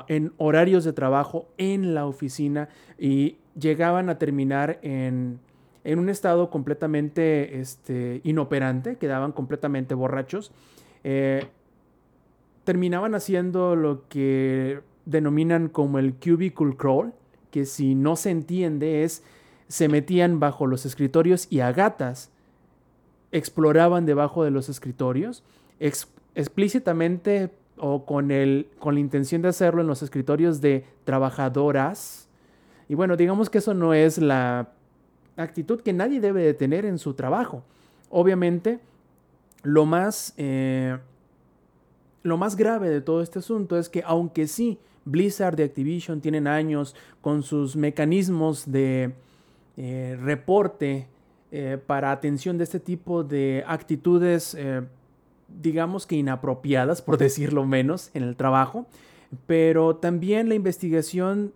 en 0.08 0.32
horarios 0.36 0.84
de 0.84 0.92
trabajo 0.92 1.48
en 1.58 1.94
la 1.94 2.06
oficina 2.06 2.68
y 2.98 3.36
llegaban 3.58 4.08
a 4.08 4.18
terminar 4.18 4.78
en, 4.82 5.40
en 5.84 5.98
un 5.98 6.08
estado 6.08 6.50
completamente 6.50 7.60
este, 7.60 8.20
inoperante, 8.24 8.96
quedaban 8.96 9.32
completamente 9.32 9.94
borrachos. 9.94 10.52
Eh, 11.04 11.46
terminaban 12.64 13.14
haciendo 13.14 13.74
lo 13.74 14.08
que 14.08 14.80
denominan 15.04 15.68
como 15.68 15.98
el 15.98 16.14
cubicle 16.14 16.76
crawl, 16.76 17.12
que 17.50 17.66
si 17.66 17.94
no 17.94 18.16
se 18.16 18.30
entiende 18.30 19.04
es 19.04 19.22
se 19.68 19.88
metían 19.88 20.38
bajo 20.38 20.66
los 20.66 20.84
escritorios 20.84 21.46
y 21.48 21.60
a 21.60 21.72
gatas 21.72 22.30
exploraban 23.32 24.04
debajo 24.04 24.44
de 24.44 24.50
los 24.50 24.68
escritorios, 24.68 25.42
explícitamente 26.34 27.50
o 27.76 28.04
con, 28.04 28.30
el, 28.30 28.68
con 28.78 28.94
la 28.94 29.00
intención 29.00 29.42
de 29.42 29.48
hacerlo 29.48 29.80
en 29.80 29.86
los 29.86 30.02
escritorios 30.02 30.60
de 30.60 30.84
trabajadoras. 31.04 32.28
Y 32.88 32.94
bueno, 32.94 33.16
digamos 33.16 33.50
que 33.50 33.58
eso 33.58 33.74
no 33.74 33.94
es 33.94 34.18
la 34.18 34.68
actitud 35.36 35.80
que 35.80 35.92
nadie 35.92 36.20
debe 36.20 36.42
de 36.42 36.54
tener 36.54 36.84
en 36.84 36.98
su 36.98 37.14
trabajo. 37.14 37.64
Obviamente, 38.10 38.80
lo 39.62 39.86
más, 39.86 40.34
eh, 40.36 40.98
lo 42.22 42.36
más 42.36 42.56
grave 42.56 42.90
de 42.90 43.00
todo 43.00 43.22
este 43.22 43.38
asunto 43.38 43.78
es 43.78 43.88
que 43.88 44.02
aunque 44.04 44.46
sí, 44.46 44.78
Blizzard 45.04 45.58
y 45.58 45.62
Activision 45.64 46.20
tienen 46.20 46.46
años 46.46 46.94
con 47.20 47.42
sus 47.42 47.74
mecanismos 47.74 48.70
de 48.70 49.12
eh, 49.76 50.16
reporte 50.22 51.08
eh, 51.50 51.78
para 51.84 52.12
atención 52.12 52.58
de 52.58 52.64
este 52.64 52.78
tipo 52.78 53.24
de 53.24 53.64
actitudes 53.66 54.56
digamos 55.60 56.06
que 56.06 56.16
inapropiadas, 56.16 57.02
por 57.02 57.18
decirlo 57.18 57.64
menos, 57.64 58.10
en 58.14 58.22
el 58.22 58.36
trabajo, 58.36 58.86
pero 59.46 59.96
también 59.96 60.48
la 60.48 60.54
investigación 60.54 61.52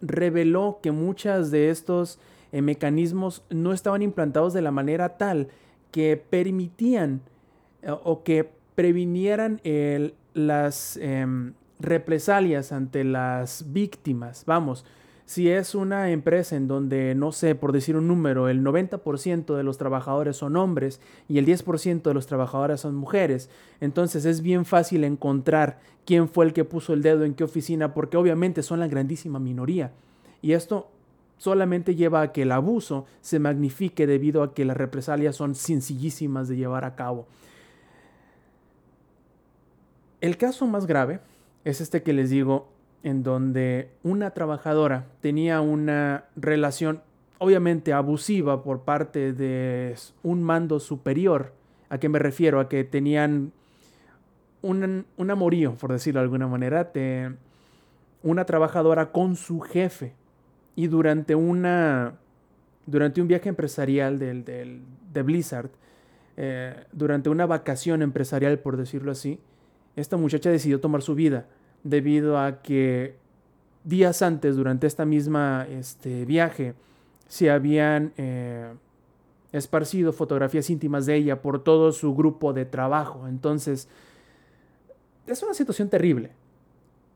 reveló 0.00 0.80
que 0.82 0.92
muchos 0.92 1.50
de 1.50 1.70
estos 1.70 2.18
eh, 2.52 2.62
mecanismos 2.62 3.42
no 3.50 3.72
estaban 3.72 4.02
implantados 4.02 4.52
de 4.52 4.62
la 4.62 4.70
manera 4.70 5.16
tal 5.16 5.48
que 5.90 6.16
permitían 6.16 7.22
eh, 7.82 7.90
o 7.90 8.22
que 8.22 8.50
previnieran 8.74 9.60
las 10.34 10.98
em, 10.98 11.54
represalias 11.80 12.72
ante 12.72 13.04
las 13.04 13.72
víctimas. 13.72 14.44
Vamos, 14.46 14.84
si 15.26 15.50
es 15.50 15.74
una 15.74 16.10
empresa 16.10 16.54
en 16.54 16.68
donde, 16.68 17.16
no 17.16 17.32
sé, 17.32 17.56
por 17.56 17.72
decir 17.72 17.96
un 17.96 18.06
número, 18.06 18.48
el 18.48 18.62
90% 18.62 19.56
de 19.56 19.64
los 19.64 19.76
trabajadores 19.76 20.36
son 20.36 20.56
hombres 20.56 21.00
y 21.28 21.38
el 21.38 21.46
10% 21.46 22.02
de 22.02 22.14
los 22.14 22.28
trabajadores 22.28 22.80
son 22.80 22.94
mujeres, 22.94 23.50
entonces 23.80 24.24
es 24.24 24.40
bien 24.40 24.64
fácil 24.64 25.02
encontrar 25.02 25.80
quién 26.04 26.28
fue 26.28 26.44
el 26.44 26.52
que 26.52 26.64
puso 26.64 26.92
el 26.92 27.02
dedo 27.02 27.24
en 27.24 27.34
qué 27.34 27.42
oficina, 27.42 27.92
porque 27.92 28.16
obviamente 28.16 28.62
son 28.62 28.78
la 28.78 28.86
grandísima 28.86 29.40
minoría. 29.40 29.90
Y 30.42 30.52
esto 30.52 30.92
solamente 31.38 31.96
lleva 31.96 32.22
a 32.22 32.32
que 32.32 32.42
el 32.42 32.52
abuso 32.52 33.06
se 33.20 33.40
magnifique 33.40 34.06
debido 34.06 34.44
a 34.44 34.54
que 34.54 34.64
las 34.64 34.76
represalias 34.76 35.34
son 35.34 35.56
sencillísimas 35.56 36.46
de 36.46 36.56
llevar 36.56 36.84
a 36.84 36.94
cabo. 36.94 37.26
El 40.20 40.36
caso 40.36 40.68
más 40.68 40.86
grave 40.86 41.18
es 41.64 41.80
este 41.80 42.04
que 42.04 42.12
les 42.12 42.30
digo 42.30 42.75
en 43.06 43.22
donde 43.22 43.90
una 44.02 44.32
trabajadora 44.32 45.06
tenía 45.20 45.60
una 45.60 46.24
relación 46.34 47.02
obviamente 47.38 47.92
abusiva 47.92 48.64
por 48.64 48.80
parte 48.80 49.32
de 49.32 49.94
un 50.24 50.42
mando 50.42 50.80
superior. 50.80 51.52
¿A 51.88 51.98
qué 51.98 52.08
me 52.08 52.18
refiero? 52.18 52.58
A 52.58 52.68
que 52.68 52.82
tenían 52.82 53.52
un, 54.60 55.06
un 55.16 55.30
amorío, 55.30 55.74
por 55.74 55.92
decirlo 55.92 56.18
de 56.18 56.24
alguna 56.24 56.48
manera, 56.48 56.82
de 56.82 57.32
una 58.24 58.44
trabajadora 58.44 59.12
con 59.12 59.36
su 59.36 59.60
jefe. 59.60 60.14
Y 60.74 60.88
durante 60.88 61.36
una 61.36 62.14
durante 62.86 63.20
un 63.20 63.28
viaje 63.28 63.48
empresarial 63.48 64.18
del, 64.18 64.44
de 64.44 65.22
Blizzard, 65.22 65.70
eh, 66.36 66.74
durante 66.90 67.28
una 67.28 67.46
vacación 67.46 68.02
empresarial, 68.02 68.58
por 68.58 68.76
decirlo 68.76 69.12
así, 69.12 69.38
esta 69.94 70.16
muchacha 70.16 70.50
decidió 70.50 70.80
tomar 70.80 71.02
su 71.02 71.14
vida 71.14 71.46
debido 71.88 72.38
a 72.38 72.62
que 72.62 73.16
días 73.84 74.22
antes, 74.22 74.56
durante 74.56 74.86
esta 74.86 75.04
misma 75.04 75.66
este, 75.70 76.24
viaje, 76.24 76.74
se 77.28 77.50
habían 77.50 78.12
eh, 78.16 78.72
esparcido 79.52 80.12
fotografías 80.12 80.68
íntimas 80.70 81.06
de 81.06 81.14
ella 81.16 81.40
por 81.40 81.62
todo 81.62 81.92
su 81.92 82.14
grupo 82.14 82.52
de 82.52 82.64
trabajo. 82.64 83.28
Entonces, 83.28 83.88
es 85.26 85.42
una 85.42 85.54
situación 85.54 85.88
terrible. 85.88 86.32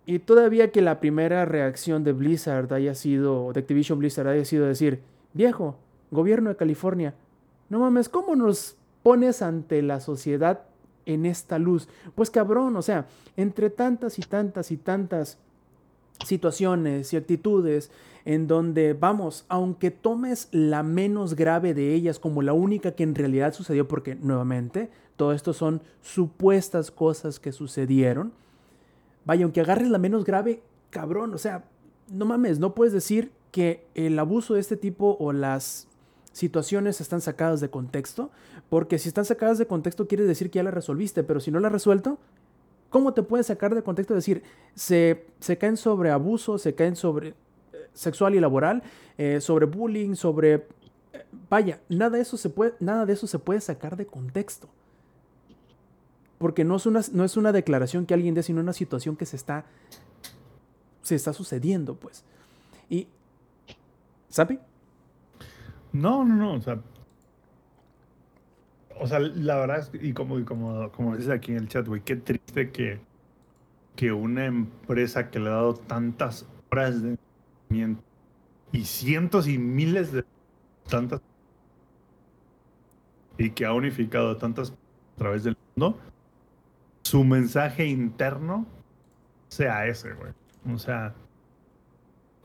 Y 0.07 0.21
todavía 0.21 0.71
que 0.71 0.81
la 0.81 1.01
primera 1.01 1.45
reacción 1.45 2.05
de 2.05 2.12
Blizzard 2.12 2.73
haya 2.73 2.95
sido, 2.95 3.53
de 3.53 3.61
Activision 3.61 3.99
Blizzard 3.99 4.29
haya 4.29 4.45
sido 4.45 4.66
decir, 4.66 5.01
viejo, 5.35 5.77
gobierno 6.11 6.51
de 6.51 6.57
California, 6.57 7.14
no 7.68 7.81
mames, 7.81 8.09
¿cómo 8.09 8.35
nos 8.35 8.77
pones 9.03 9.43
ante 9.43 9.83
la 9.83 10.01
sociedad 10.01 10.62
en 11.12 11.26
esta 11.26 11.58
luz. 11.58 11.88
Pues 12.14 12.30
cabrón, 12.30 12.76
o 12.76 12.82
sea, 12.82 13.06
entre 13.36 13.70
tantas 13.70 14.18
y 14.18 14.22
tantas 14.22 14.70
y 14.70 14.76
tantas 14.76 15.38
situaciones 16.24 17.12
y 17.12 17.16
actitudes 17.16 17.90
en 18.24 18.46
donde, 18.46 18.92
vamos, 18.92 19.44
aunque 19.48 19.90
tomes 19.90 20.48
la 20.52 20.82
menos 20.82 21.34
grave 21.34 21.74
de 21.74 21.94
ellas 21.94 22.18
como 22.18 22.42
la 22.42 22.52
única 22.52 22.92
que 22.92 23.02
en 23.02 23.14
realidad 23.14 23.54
sucedió, 23.54 23.88
porque 23.88 24.14
nuevamente, 24.14 24.90
todo 25.16 25.32
esto 25.32 25.52
son 25.52 25.82
supuestas 26.02 26.90
cosas 26.90 27.40
que 27.40 27.52
sucedieron, 27.52 28.32
vaya, 29.24 29.44
aunque 29.44 29.61
agarres 29.61 29.88
la 29.88 29.98
menos 29.98 30.24
grave, 30.24 30.62
cabrón, 30.90 31.34
o 31.34 31.38
sea, 31.38 31.64
no 32.11 32.24
mames, 32.26 32.58
no 32.58 32.74
puedes 32.74 32.92
decir 32.92 33.32
que 33.52 33.86
el 33.94 34.18
abuso 34.18 34.54
de 34.54 34.61
este 34.61 34.76
tipo 34.76 35.16
o 35.18 35.32
las 35.32 35.88
situaciones 36.32 37.00
están 37.00 37.20
sacadas 37.20 37.61
de 37.61 37.70
contexto, 37.70 38.30
porque 38.71 38.99
si 38.99 39.09
están 39.09 39.25
sacadas 39.25 39.59
de 39.59 39.66
contexto 39.66 40.07
quiere 40.07 40.25
decir 40.25 40.51
que 40.51 40.59
ya 40.59 40.62
la 40.62 40.71
resolviste, 40.71 41.25
pero 41.25 41.41
si 41.41 41.51
no 41.51 41.59
la 41.59 41.66
has 41.66 41.73
resuelto, 41.73 42.18
¿cómo 42.89 43.12
te 43.12 43.23
puedes 43.23 43.49
sacar 43.49 43.75
de 43.75 43.83
contexto? 43.83 44.14
Decir, 44.14 44.45
se, 44.75 45.27
se 45.41 45.59
caen 45.59 45.77
sobre 45.77 46.11
abuso, 46.11 46.57
se 46.57 46.75
caen 46.75 46.95
sobre 46.95 47.29
eh, 47.31 47.35
sexual 47.93 48.37
y 48.37 48.41
laboral, 48.41 48.83
eh, 49.18 49.41
sobre 49.41 49.66
bullying, 49.66 50.14
sobre... 50.14 50.55
eh, 51.12 51.27
vaya, 51.51 51.81
nada 51.89 52.11
de, 52.16 52.21
eso 52.21 52.37
se 52.37 52.49
puede, 52.49 52.75
nada 52.79 53.05
de 53.07 53.12
eso 53.12 53.27
se 53.27 53.41
puede 53.41 53.61
sacar 53.61 53.97
de 53.97 54.07
contexto. 54.07 54.68
Porque 56.39 56.64
no 56.64 56.77
es, 56.77 56.87
una, 56.87 57.01
no 57.12 57.25
es 57.25 57.37
una 57.37 57.53
declaración 57.53 58.07
que 58.07 58.14
alguien 58.14 58.35
dé, 58.35 58.43
sino 58.43 58.61
una 58.61 58.73
situación 58.73 59.16
que 59.16 59.27
se 59.27 59.37
está, 59.37 59.66
se 61.03 61.16
está 61.16 61.33
sucediendo, 61.33 61.97
pues. 61.97 62.25
Y... 62.89 63.09
¿Sabe? 64.29 64.61
No, 65.93 66.25
no, 66.25 66.37
no, 66.37 66.55
o 66.55 66.61
sea. 66.61 66.81
O 69.01 69.07
sea, 69.07 69.18
la 69.18 69.57
verdad 69.57 69.88
y 69.94 70.12
como, 70.12 70.38
y 70.38 70.44
como, 70.44 70.92
como 70.92 71.16
dices 71.16 71.30
aquí 71.30 71.53
en 71.53 71.59
el 71.59 71.68
chat, 71.68 71.86
güey, 71.86 72.03
qué 72.03 72.16
triste 72.16 72.70
que, 72.70 73.01
que 73.96 74.12
una 74.12 74.44
empresa 74.44 75.30
que 75.30 75.40
le 75.40 75.48
ha 75.48 75.53
dado 75.53 75.74
tantas 75.74 76.46
horas 76.70 77.03
de 77.03 77.16
entrenamiento 77.68 78.05
y 78.72 78.84
cientos 78.84 79.48
y 79.48 79.57
miles 79.57 80.12
de 80.12 80.24
tantas 80.88 81.22
y 83.38 83.51
que 83.51 83.64
ha 83.64 83.72
unificado 83.72 84.36
tantas 84.36 84.70
a 84.70 85.18
través 85.18 85.44
del 85.44 85.57
mundo, 85.74 85.98
su 87.03 87.24
mensaje 87.24 87.86
interno 87.86 88.66
sea 89.48 89.86
ese, 89.86 90.12
güey. 90.12 90.32
O 90.74 90.78
sea, 90.78 91.14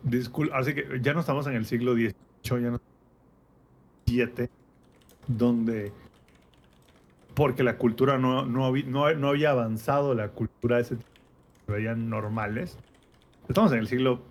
disculpa, 0.04 0.58
así 0.58 0.74
que 0.74 1.00
ya 1.02 1.14
no 1.14 1.20
estamos 1.20 1.48
en 1.48 1.54
el 1.56 1.66
siglo 1.66 1.96
XVIII, 1.96 2.14
ya 2.44 2.72
no 2.72 2.82
7, 4.06 4.50
donde 5.28 5.92
porque 7.36 7.64
la 7.64 7.78
cultura 7.78 8.18
no, 8.18 8.46
no, 8.46 8.72
no, 8.72 9.14
no 9.14 9.28
había 9.30 9.52
avanzado, 9.52 10.14
la 10.16 10.30
cultura 10.30 10.78
de 10.78 10.82
ese 10.84 10.96
tipo 10.96 11.10
se 11.66 11.72
veían 11.72 12.10
normales. 12.10 12.78
Estamos 13.48 13.72
en 13.74 13.80
el 13.80 13.88
siglo 13.88 14.22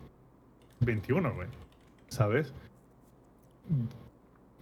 XXI, 0.83 1.13
güey, 1.13 1.49
¿sabes? 2.09 2.53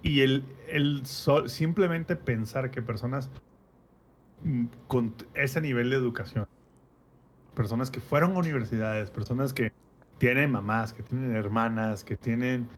Y 0.03 0.21
el, 0.21 0.45
el 0.69 1.07
sol- 1.07 1.49
simplemente 1.49 2.17
pensar 2.17 2.71
que 2.71 2.83
personas 2.83 3.31
con 4.89 5.15
ese 5.35 5.61
nivel 5.61 5.91
de 5.91 5.97
educación, 5.97 6.47
personas 7.55 7.91
que 7.91 8.01
fueron 8.01 8.35
a 8.35 8.39
universidades, 8.41 9.11
personas 9.11 9.53
que 9.53 9.73
tienen 10.19 10.51
mamás, 10.51 10.93
que 10.93 11.03
tienen 11.05 11.37
hermanas, 11.37 12.03
que 12.03 12.17
tienen 12.17 12.69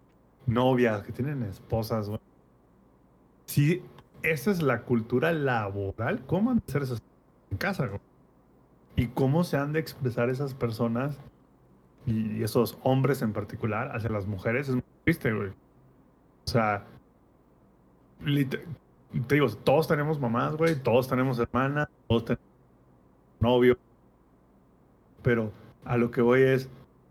novias, 0.47 1.03
que 1.03 1.13
tienen 1.13 1.43
esposas, 1.45 2.09
güey. 2.09 2.21
Si 3.47 3.83
esa 4.25 4.51
es 4.51 4.63
la 4.63 4.83
cultura 4.83 5.33
laboral, 5.33 6.25
¿cómo 6.27 6.51
han 6.51 6.57
de 6.57 6.65
hacer 6.67 6.83
esas 6.83 7.03
en 7.51 7.59
casa? 7.59 7.91
Y 8.97 9.09
cómo 9.09 9.45
se 9.45 9.57
han 9.57 9.73
de 9.73 9.81
expresar 9.81 10.31
esas 10.31 10.55
personas 10.55 11.19
y 12.07 12.43
esos 12.43 12.79
hombres 12.83 13.23
en 13.23 13.33
particular 13.33 13.95
hacia 13.95 14.11
las 14.11 14.27
mujeres 14.27 14.69
es 14.69 14.75
muy 14.75 14.85
triste, 15.05 15.33
güey. 15.33 15.49
O 15.49 16.51
sea, 16.51 16.85
te 18.25 19.35
digo, 19.35 19.49
todos 19.49 19.89
tenemos 19.89 20.19
mamás, 20.19 20.57
güey, 20.57 20.75
todos 20.77 21.07
tenemos 21.07 21.39
hermanas, 21.39 21.89
todos 22.09 22.25
tenemos 22.25 22.47
novio. 23.41 23.77
Pero 25.23 25.53
a 25.85 25.97
lo 25.99 26.11
que 26.11 26.23
voy 26.23 26.43
es, 26.43 26.69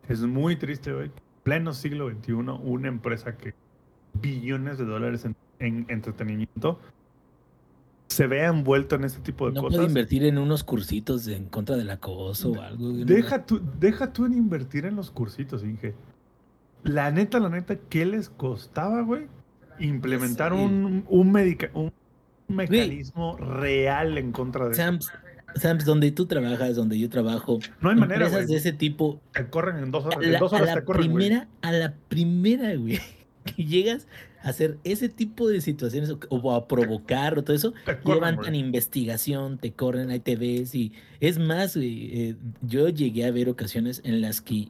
es 0.09 0.22
muy 0.22 0.55
triste, 0.55 0.93
güey. 0.93 1.11
Pleno 1.43 1.74
siglo 1.74 2.09
XXI, 2.09 2.34
una 2.34 2.88
empresa 2.88 3.38
que 3.38 3.53
billones 4.14 4.78
de 4.78 4.86
dólares 4.86 5.26
en 5.59 5.86
entretenimiento 5.89 6.80
se 8.14 8.28
vea 8.28 8.47
envuelto 8.47 8.95
en 8.95 9.03
este 9.03 9.20
tipo 9.22 9.47
de 9.47 9.53
No 9.55 9.61
cosas. 9.64 9.76
puede 9.78 9.88
invertir 9.89 10.24
en 10.24 10.38
unos 10.38 10.64
cursitos 10.64 11.28
en 11.28 11.45
contra 11.45 11.76
del 11.76 11.89
acoso 11.89 12.51
o 12.51 12.61
algo. 12.61 12.91
no 12.91 13.05
Deja 13.05 13.45
tú, 13.45 13.61
deja 13.80 14.14
tú 14.14 14.26
en 14.26 14.34
invertir 14.34 14.86
en 14.86 14.95
los 14.95 15.11
cursitos, 15.11 15.64
Inge. 15.64 15.93
La 16.84 17.11
neta, 17.11 17.39
la 17.39 17.49
neta, 17.49 17.76
¿qué 17.89 18.05
les 18.05 18.30
costaba, 18.30 19.01
güey? 19.01 19.28
Implementar 19.80 20.53
Sí. 20.53 20.59
un, 20.59 21.05
un, 21.07 21.32
medica- 21.32 21.72
un 21.74 21.91
mecanismo 22.47 23.38
real 23.38 24.18
en 24.18 24.32
contra 24.32 24.68
de 24.70 24.76
Sams, 24.76 25.11
Sams, 25.55 25.86
donde 25.86 26.11
tú 26.11 26.26
trabajas, 26.26 26.76
donde 26.76 26.97
yo 26.99 27.09
trabajo, 27.09 27.59
No 27.80 27.89
hay 27.89 27.95
manera, 27.95 28.28
güey. 28.30 28.45
de 28.45 28.55
ese 28.55 28.74
tipo, 28.74 29.22
Te 29.34 29.47
corren 29.49 29.78
en 29.84 29.91
dos 29.91 30.03
a 30.05 30.07
horas. 30.09 30.24
En 30.24 30.34
la, 30.34 30.39
dos 30.39 30.51
a 30.53 30.55
horas 30.57 30.68
la 30.70 30.76
te 30.76 30.84
corren, 30.84 31.11
güey. 31.11 31.28
primera, 31.28 31.47
a 31.61 31.72
la 31.72 31.93
primera, 32.09 32.76
güey, 32.76 32.99
que 33.45 33.64
llegas 33.66 34.05
a 34.05 34.32
hacer 34.44 34.78
ese 34.84 35.10
tipo 35.10 35.48
de 35.48 35.62
situaciones 35.62 36.12
o, 36.12 36.20
o 36.30 36.52
a 36.52 36.68
provocar 36.68 37.38
o 37.38 37.44
todo 37.44 37.56
eso, 37.56 37.74
Te 37.86 38.00
corren, 38.00 38.16
levantan 38.16 38.56
investigación, 38.56 39.58
te 39.58 39.72
corren, 39.72 40.10
ahí 40.10 40.20
te 40.20 40.36
ves 40.36 40.76
y 40.76 40.91
es 41.20 41.39
más, 41.39 41.76
eh, 41.78 42.36
yo 42.62 42.89
llegué 42.89 43.26
a 43.26 43.32
ver 43.32 43.50
ocasiones 43.50 44.02
en 44.04 44.22
las 44.22 44.41
que 44.41 44.68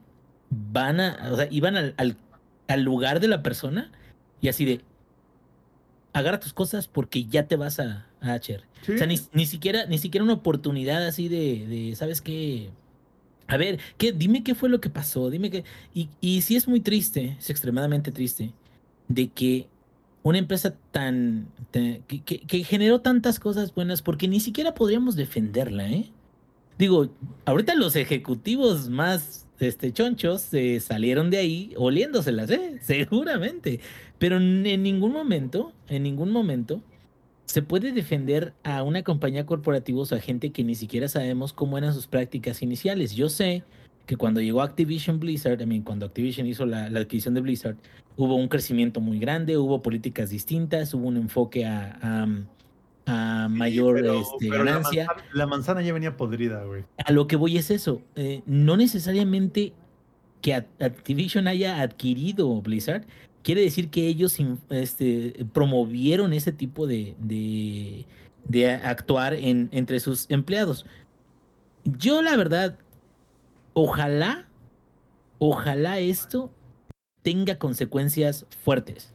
van 0.50 1.00
a, 1.00 1.32
o 1.32 1.36
sea, 1.36 1.48
iban 1.50 1.76
al, 1.76 1.94
al, 1.98 2.16
al 2.68 2.84
lugar 2.84 3.20
de 3.20 3.28
la 3.28 3.42
persona 3.42 3.92
y 4.42 4.48
así 4.48 4.64
de, 4.66 4.82
agarra 6.14 6.40
tus 6.40 6.54
cosas 6.54 6.88
porque 6.88 7.26
ya 7.26 7.48
te 7.48 7.56
vas 7.56 7.80
a, 7.80 8.06
a. 8.22 8.40
Sí. 8.40 8.56
O 8.94 8.98
sea, 8.98 9.08
ni, 9.08 9.20
ni 9.34 9.46
siquiera, 9.46 9.86
ni 9.88 9.98
siquiera 9.98 10.24
una 10.24 10.34
oportunidad 10.34 11.06
así 11.06 11.28
de, 11.28 11.66
de, 11.68 11.96
¿sabes 11.96 12.22
qué? 12.22 12.70
A 13.48 13.58
ver, 13.58 13.80
¿qué? 13.98 14.12
dime 14.12 14.44
qué 14.44 14.56
fue 14.56 14.70
lo 14.70 14.80
que 14.80 14.90
pasó, 14.90 15.30
dime 15.30 15.50
qué. 15.50 15.64
Y, 15.94 16.10
y 16.22 16.42
sí 16.42 16.56
es 16.56 16.68
muy 16.68 16.80
triste, 16.80 17.36
es 17.40 17.50
extremadamente 17.50 18.12
triste, 18.12 18.52
de 19.14 19.28
que 19.30 19.68
una 20.24 20.38
empresa 20.38 20.76
tan, 20.92 21.48
que, 21.72 22.22
que- 22.22 22.64
generó 22.64 23.02
tantas 23.02 23.40
cosas 23.40 23.74
buenas, 23.76 24.02
porque 24.02 24.28
ni 24.28 24.40
siquiera 24.40 24.74
podríamos 24.74 25.16
defenderla, 25.16 25.90
¿eh? 25.90 26.10
Digo, 26.78 27.10
ahorita 27.46 27.76
los 27.76 27.96
ejecutivos 27.96 28.90
más 28.90 29.48
este, 29.60 29.92
chonchos 29.92 30.54
eh, 30.54 30.80
salieron 30.80 31.30
de 31.30 31.38
ahí 31.38 31.74
oliéndoselas, 31.78 32.50
¿eh? 32.50 32.80
Seguramente. 32.82 33.80
Pero 34.18 34.38
en 34.38 34.64
ningún 34.84 35.12
momento, 35.12 35.74
en 35.90 36.04
ningún 36.04 36.32
momento, 36.32 36.82
se 37.46 37.62
puede 37.62 37.92
defender 37.92 38.54
a 38.64 38.82
una 38.84 39.04
compañía 39.04 39.46
corporativa 39.46 40.02
o 40.02 40.16
a 40.16 40.20
gente 40.20 40.52
que 40.52 40.64
ni 40.64 40.76
siquiera 40.76 41.10
sabemos 41.10 41.52
cómo 41.52 41.78
eran 41.78 41.94
sus 41.94 42.08
prácticas 42.08 42.62
iniciales. 42.62 43.14
Yo 43.14 43.28
sé 43.30 43.64
que 44.06 44.18
cuando 44.18 44.42
llegó 44.42 44.62
Activision 44.62 45.20
Blizzard, 45.20 45.62
I 45.62 45.66
mean, 45.66 45.82
cuando 45.84 46.06
Activision 46.06 46.46
hizo 46.48 46.66
la, 46.66 46.90
la 46.90 47.00
adquisición 47.02 47.34
de 47.34 47.42
Blizzard, 47.42 47.78
hubo 48.18 48.36
un 48.36 48.48
crecimiento 48.48 49.00
muy 49.02 49.18
grande, 49.20 49.58
hubo 49.58 49.82
políticas 49.82 50.30
distintas, 50.30 50.94
hubo 50.94 51.08
un 51.08 51.18
enfoque 51.18 51.66
a, 51.66 51.98
a- 52.02 52.28
a 53.06 53.48
mayor 53.50 53.96
Pero- 53.96 54.20
este, 54.22 54.50
pero 54.50 54.64
la 54.64 54.72
ganancia. 54.72 55.06
manzana, 55.08 55.30
la 55.34 55.48
manzana 55.48 55.82
ya 55.82 55.94
venía 55.94 56.16
podrida, 56.16 56.64
güey. 56.64 56.84
A 57.06 57.12
lo 57.12 57.28
que 57.28 57.36
voy 57.36 57.58
es 57.58 57.70
eso. 57.72 58.02
eh, 58.16 58.42
no 58.46 58.78
necesariamente 58.78 59.74
que 60.42 60.54
Act- 60.56 60.82
Activision 60.82 61.48
haya 61.48 61.82
adquirido 61.82 62.62
Blizzard 62.62 63.04
quiere 63.44 63.62
decir 63.62 63.90
que 63.90 64.08
ellos 64.08 64.38
este, 64.70 65.46
promovieron 65.54 66.32
ese 66.34 66.52
tipo 66.54 66.88
de, 66.88 67.16
de, 67.20 68.06
actuar 68.72 69.34
en, 69.34 69.68
entre 69.74 70.00
sus 70.00 70.26
empleados. 70.30 70.86
Yo, 71.84 72.22
la 72.22 72.38
verdad, 72.38 72.78
ojalá, 73.74 74.48
ojalá 75.40 76.00
esto 76.00 76.52
tenga 77.22 77.58
consecuencias 77.58 78.46
fuertes. 78.64 79.14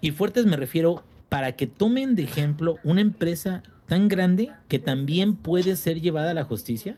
Y 0.00 0.10
fuertes 0.10 0.46
me 0.46 0.56
refiero 0.56 1.04
para 1.28 1.52
que 1.52 1.66
tomen 1.66 2.14
de 2.14 2.24
ejemplo 2.24 2.78
una 2.84 3.00
empresa 3.00 3.62
tan 3.86 4.08
grande 4.08 4.52
que 4.68 4.78
también 4.78 5.36
puede 5.36 5.76
ser 5.76 6.00
llevada 6.00 6.32
a 6.32 6.34
la 6.34 6.44
justicia. 6.44 6.96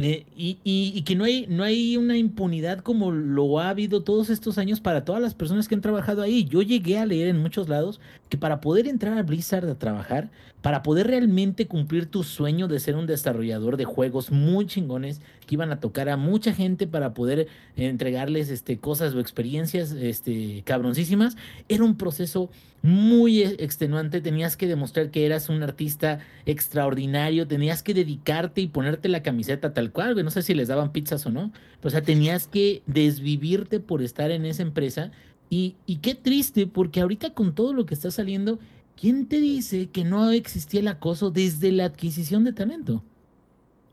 Eh, 0.00 0.26
y, 0.36 0.58
y- 0.62 1.02
que 1.02 1.16
no 1.16 1.24
hay, 1.24 1.46
no 1.48 1.64
hay 1.64 1.96
una 1.96 2.16
impunidad 2.16 2.78
como 2.78 3.10
lo 3.10 3.58
ha 3.58 3.70
habido 3.70 4.04
todos 4.04 4.30
estos 4.30 4.56
años 4.56 4.78
para 4.80 5.04
todas 5.04 5.20
las 5.20 5.34
personas 5.34 5.66
que 5.66 5.74
han 5.74 5.80
trabajado 5.80 6.22
ahí. 6.22 6.44
Yo 6.44 6.62
llegué 6.62 6.98
a 6.98 7.06
leer 7.06 7.26
en 7.26 7.38
muchos 7.38 7.68
lados 7.68 8.00
que 8.28 8.38
para 8.38 8.60
poder 8.60 8.86
entrar 8.86 9.18
a 9.18 9.24
Blizzard 9.24 9.68
a 9.68 9.74
trabajar, 9.76 10.30
para 10.62 10.84
poder 10.84 11.08
realmente 11.08 11.66
cumplir 11.66 12.06
tu 12.06 12.22
sueño 12.22 12.68
de 12.68 12.78
ser 12.78 12.94
un 12.94 13.06
desarrollador 13.08 13.76
de 13.76 13.86
juegos 13.86 14.30
muy 14.30 14.66
chingones 14.66 15.20
que 15.46 15.56
iban 15.56 15.72
a 15.72 15.80
tocar 15.80 16.08
a 16.08 16.16
mucha 16.16 16.52
gente 16.54 16.86
para 16.86 17.12
poder 17.12 17.48
entregarles 17.76 18.50
este, 18.50 18.78
cosas 18.78 19.14
o 19.14 19.20
experiencias 19.20 19.90
este, 19.92 20.62
cabroncísimas, 20.64 21.36
era 21.68 21.82
un 21.82 21.96
proceso 21.96 22.50
muy 22.82 23.42
e- 23.42 23.56
extenuante. 23.64 24.20
Tenías 24.20 24.56
que 24.56 24.66
demostrar 24.66 25.10
que 25.10 25.26
eras 25.26 25.48
un 25.48 25.62
artista 25.62 26.20
extraordinario, 26.46 27.46
tenías 27.46 27.82
que 27.82 27.94
dedicarte 27.94 28.60
y 28.60 28.66
ponerte 28.68 29.08
la 29.08 29.22
camiseta 29.22 29.72
tal 29.74 29.90
cual. 29.92 30.22
No 30.24 30.30
sé 30.30 30.42
si 30.42 30.54
les 30.54 30.68
daban 30.68 30.92
pizzas 30.92 31.24
o 31.26 31.30
no. 31.30 31.52
O 31.82 31.90
sea, 31.90 32.02
tenías 32.02 32.46
que 32.46 32.82
desvivirte 32.86 33.80
por 33.80 34.02
estar 34.02 34.30
en 34.30 34.44
esa 34.44 34.62
empresa. 34.62 35.10
Y, 35.50 35.76
y 35.86 35.96
qué 35.96 36.14
triste, 36.14 36.66
porque 36.66 37.00
ahorita 37.00 37.30
con 37.34 37.54
todo 37.54 37.72
lo 37.72 37.86
que 37.86 37.94
está 37.94 38.10
saliendo, 38.10 38.58
¿quién 39.00 39.26
te 39.26 39.40
dice 39.40 39.88
que 39.88 40.04
no 40.04 40.30
existía 40.30 40.80
el 40.80 40.88
acoso 40.88 41.30
desde 41.30 41.72
la 41.72 41.86
adquisición 41.86 42.44
de 42.44 42.52
talento? 42.52 43.02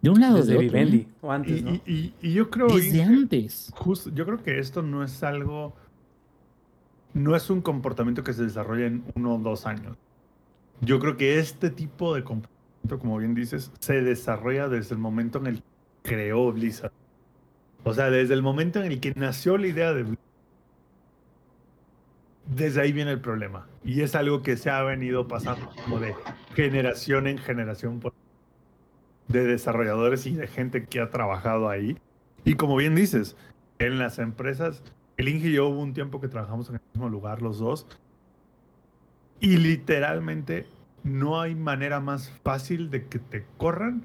De 0.02 0.10
un 0.12 0.20
lado 0.20 0.38
Desde 0.38 0.52
de 0.52 0.58
otro. 0.58 0.68
Vivendi, 0.68 0.98
¿eh? 0.98 1.08
o 1.22 1.32
antes, 1.32 1.60
Y, 1.60 1.64
¿no? 1.64 1.72
y- 1.74 1.82
y- 1.92 2.14
y 2.22 2.34
yo 2.34 2.50
creo 2.52 2.68
Desde 2.68 3.02
antes. 3.02 3.72
justo, 3.74 4.12
yo 4.14 4.26
creo 4.26 4.44
que 4.44 4.60
esto 4.60 4.84
no 4.84 5.04
es 5.04 5.24
algo, 5.24 5.76
no 7.16 7.36
es 7.36 7.50
un 7.50 7.62
comportamiento 7.62 8.24
que 8.24 8.34
se 8.34 8.44
desarrolla 8.44 8.86
en 8.86 9.04
uno 9.16 9.36
o 9.36 9.40
dos 9.40 9.66
años. 9.66 9.98
Yo 10.82 11.00
creo 11.00 11.16
que 11.18 11.40
este 11.40 11.70
tipo 11.70 12.14
de 12.14 12.24
comportamiento, 12.24 13.00
como 13.00 13.18
bien 13.18 13.34
dices, 13.34 13.72
se 13.80 14.02
desarrolla 14.02 14.68
desde 14.68 14.94
el 14.94 15.00
momento 15.02 15.40
en 15.40 15.48
el 15.48 15.56
que 16.04 16.10
creó 16.12 16.52
Blizzard. 16.52 16.92
O 17.86 17.94
sea, 17.94 18.10
desde 18.10 18.34
el 18.34 18.42
momento 18.44 18.84
en 18.84 18.92
el 18.92 19.00
que 19.00 19.14
nació 19.16 19.58
la 19.58 19.68
idea 19.68 19.94
de 19.94 20.04
Blizzard. 20.04 20.20
Desde 22.54 22.82
ahí 22.82 22.92
viene 22.92 23.12
el 23.12 23.22
problema. 23.22 23.68
Y 23.84 24.02
es 24.02 24.14
algo 24.14 24.44
que 24.44 24.58
se 24.58 24.70
ha 24.70 24.84
venido 24.84 25.28
pasando 25.28 25.72
de 26.00 26.14
generación 26.54 27.28
en 27.28 27.38
generación 27.38 28.00
por- 28.00 28.14
de 29.28 29.44
desarrolladores 29.46 30.28
y 30.28 30.36
de 30.36 30.48
gente 30.48 30.86
que 30.86 31.00
ha 31.00 31.10
trabajado 31.10 31.70
ahí. 31.70 31.98
Y 32.44 32.56
como 32.56 32.76
bien 32.76 32.94
dices, 32.94 33.36
en 33.80 33.98
las 33.98 34.20
empresas, 34.20 34.84
el 35.18 35.30
Inge 35.30 35.50
y 35.50 35.54
yo 35.54 35.68
hubo 35.68 35.82
un 35.82 35.94
tiempo 35.94 36.20
que 36.20 36.28
trabajamos 36.28 36.70
en 36.70 36.76
el 36.76 36.82
mismo 36.94 37.10
lugar 37.10 37.42
los 37.42 37.60
dos. 37.60 37.88
Y 39.40 39.58
literalmente 39.58 40.68
no 41.04 41.40
hay 41.40 41.56
manera 41.56 42.00
más 42.00 42.30
fácil 42.44 42.90
de 42.90 43.06
que 43.08 43.20
te 43.20 43.46
corran 43.58 44.04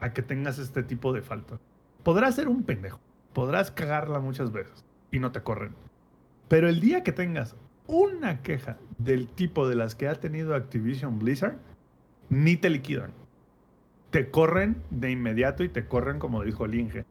a 0.00 0.12
que 0.12 0.22
tengas 0.22 0.58
este 0.58 0.82
tipo 0.82 1.12
de 1.12 1.22
falta. 1.22 1.60
Podrás 2.02 2.34
ser 2.34 2.48
un 2.48 2.62
pendejo, 2.62 3.00
podrás 3.32 3.70
cagarla 3.70 4.20
muchas 4.20 4.50
veces 4.52 4.84
y 5.10 5.18
no 5.18 5.32
te 5.32 5.42
corren. 5.42 5.74
Pero 6.48 6.68
el 6.68 6.80
día 6.80 7.02
que 7.02 7.12
tengas 7.12 7.56
una 7.86 8.42
queja 8.42 8.78
del 8.98 9.28
tipo 9.28 9.68
de 9.68 9.74
las 9.74 9.94
que 9.94 10.08
ha 10.08 10.14
tenido 10.14 10.54
Activision 10.54 11.18
Blizzard, 11.18 11.58
ni 12.28 12.56
te 12.56 12.70
liquidan. 12.70 13.12
Te 14.10 14.30
corren 14.30 14.82
de 14.90 15.10
inmediato 15.10 15.62
y 15.62 15.68
te 15.68 15.86
corren 15.86 16.18
como 16.18 16.42
dijo 16.42 16.64
el 16.64 16.74
Inge. 16.74 17.04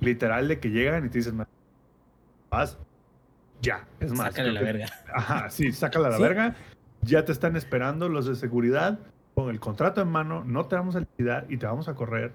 Literal 0.00 0.48
de 0.48 0.60
que 0.60 0.70
llegan 0.70 1.06
y 1.06 1.08
te 1.08 1.18
dicen, 1.18 1.36
vas, 2.52 2.78
ya, 3.60 3.86
es 4.00 4.12
más. 4.12 4.28
Sácale 4.34 4.52
la 4.52 4.60
que- 4.60 4.64
verga. 4.66 4.86
Ajá, 5.14 5.50
sí, 5.50 5.72
sácala 5.72 6.08
a 6.08 6.10
la 6.12 6.16
Sí. 6.18 6.22
verga. 6.22 6.54
Ya 7.02 7.24
te 7.24 7.32
están 7.32 7.56
esperando 7.56 8.08
los 8.08 8.26
de 8.26 8.36
seguridad 8.36 8.98
con 9.34 9.50
el 9.50 9.58
contrato 9.58 10.00
en 10.02 10.08
mano. 10.08 10.44
No 10.44 10.66
te 10.66 10.76
vamos 10.76 10.94
a 10.94 11.00
liquidar 11.00 11.46
y 11.48 11.56
te 11.56 11.66
vamos 11.66 11.88
a 11.88 11.94
correr 11.94 12.32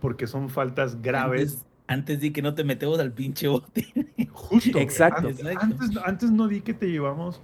porque 0.00 0.26
son 0.26 0.50
faltas 0.50 1.00
graves. 1.02 1.52
Antes, 1.52 1.66
antes 1.86 2.20
di 2.20 2.32
que 2.32 2.42
no 2.42 2.54
te 2.54 2.64
metemos 2.64 2.98
al 2.98 3.12
pinche 3.12 3.46
bote. 3.46 3.86
Justo. 4.32 4.78
Exacto. 4.78 5.28
Antes, 5.28 5.40
Exacto. 5.40 5.60
antes, 5.84 5.96
antes 6.04 6.30
no 6.32 6.48
di 6.48 6.60
que 6.62 6.74
te 6.74 6.88
llevamos. 6.90 7.40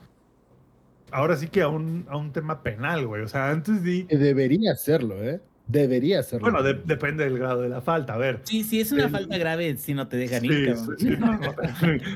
Ahora 1.10 1.36
sí 1.36 1.48
que 1.48 1.62
a 1.62 1.68
un, 1.68 2.06
a 2.08 2.16
un 2.16 2.32
tema 2.32 2.62
penal, 2.62 3.06
güey. 3.06 3.22
O 3.22 3.28
sea, 3.28 3.50
antes 3.50 3.82
di. 3.82 4.04
Que 4.04 4.16
Debería 4.18 4.72
hacerlo, 4.72 5.14
¿eh? 5.22 5.40
Debería 5.68 6.20
hacerlo. 6.20 6.50
Bueno, 6.50 6.62
de- 6.62 6.80
depende 6.84 7.24
del 7.24 7.38
grado 7.38 7.60
de 7.62 7.68
la 7.68 7.80
falta. 7.82 8.14
A 8.14 8.16
ver. 8.18 8.40
Sí, 8.44 8.64
sí, 8.64 8.80
es 8.80 8.90
una 8.90 9.04
El- 9.04 9.10
falta 9.10 9.36
grave 9.38 9.76
si 9.76 9.92
no 9.94 10.08
te 10.08 10.16
dejan 10.16 10.40
Sí, 10.40 10.46
ir, 10.48 10.74
cabrón. 10.74 10.96
sí, 10.98 11.06
sí, 11.08 11.16
no, 11.18 11.38
no. 11.38 11.54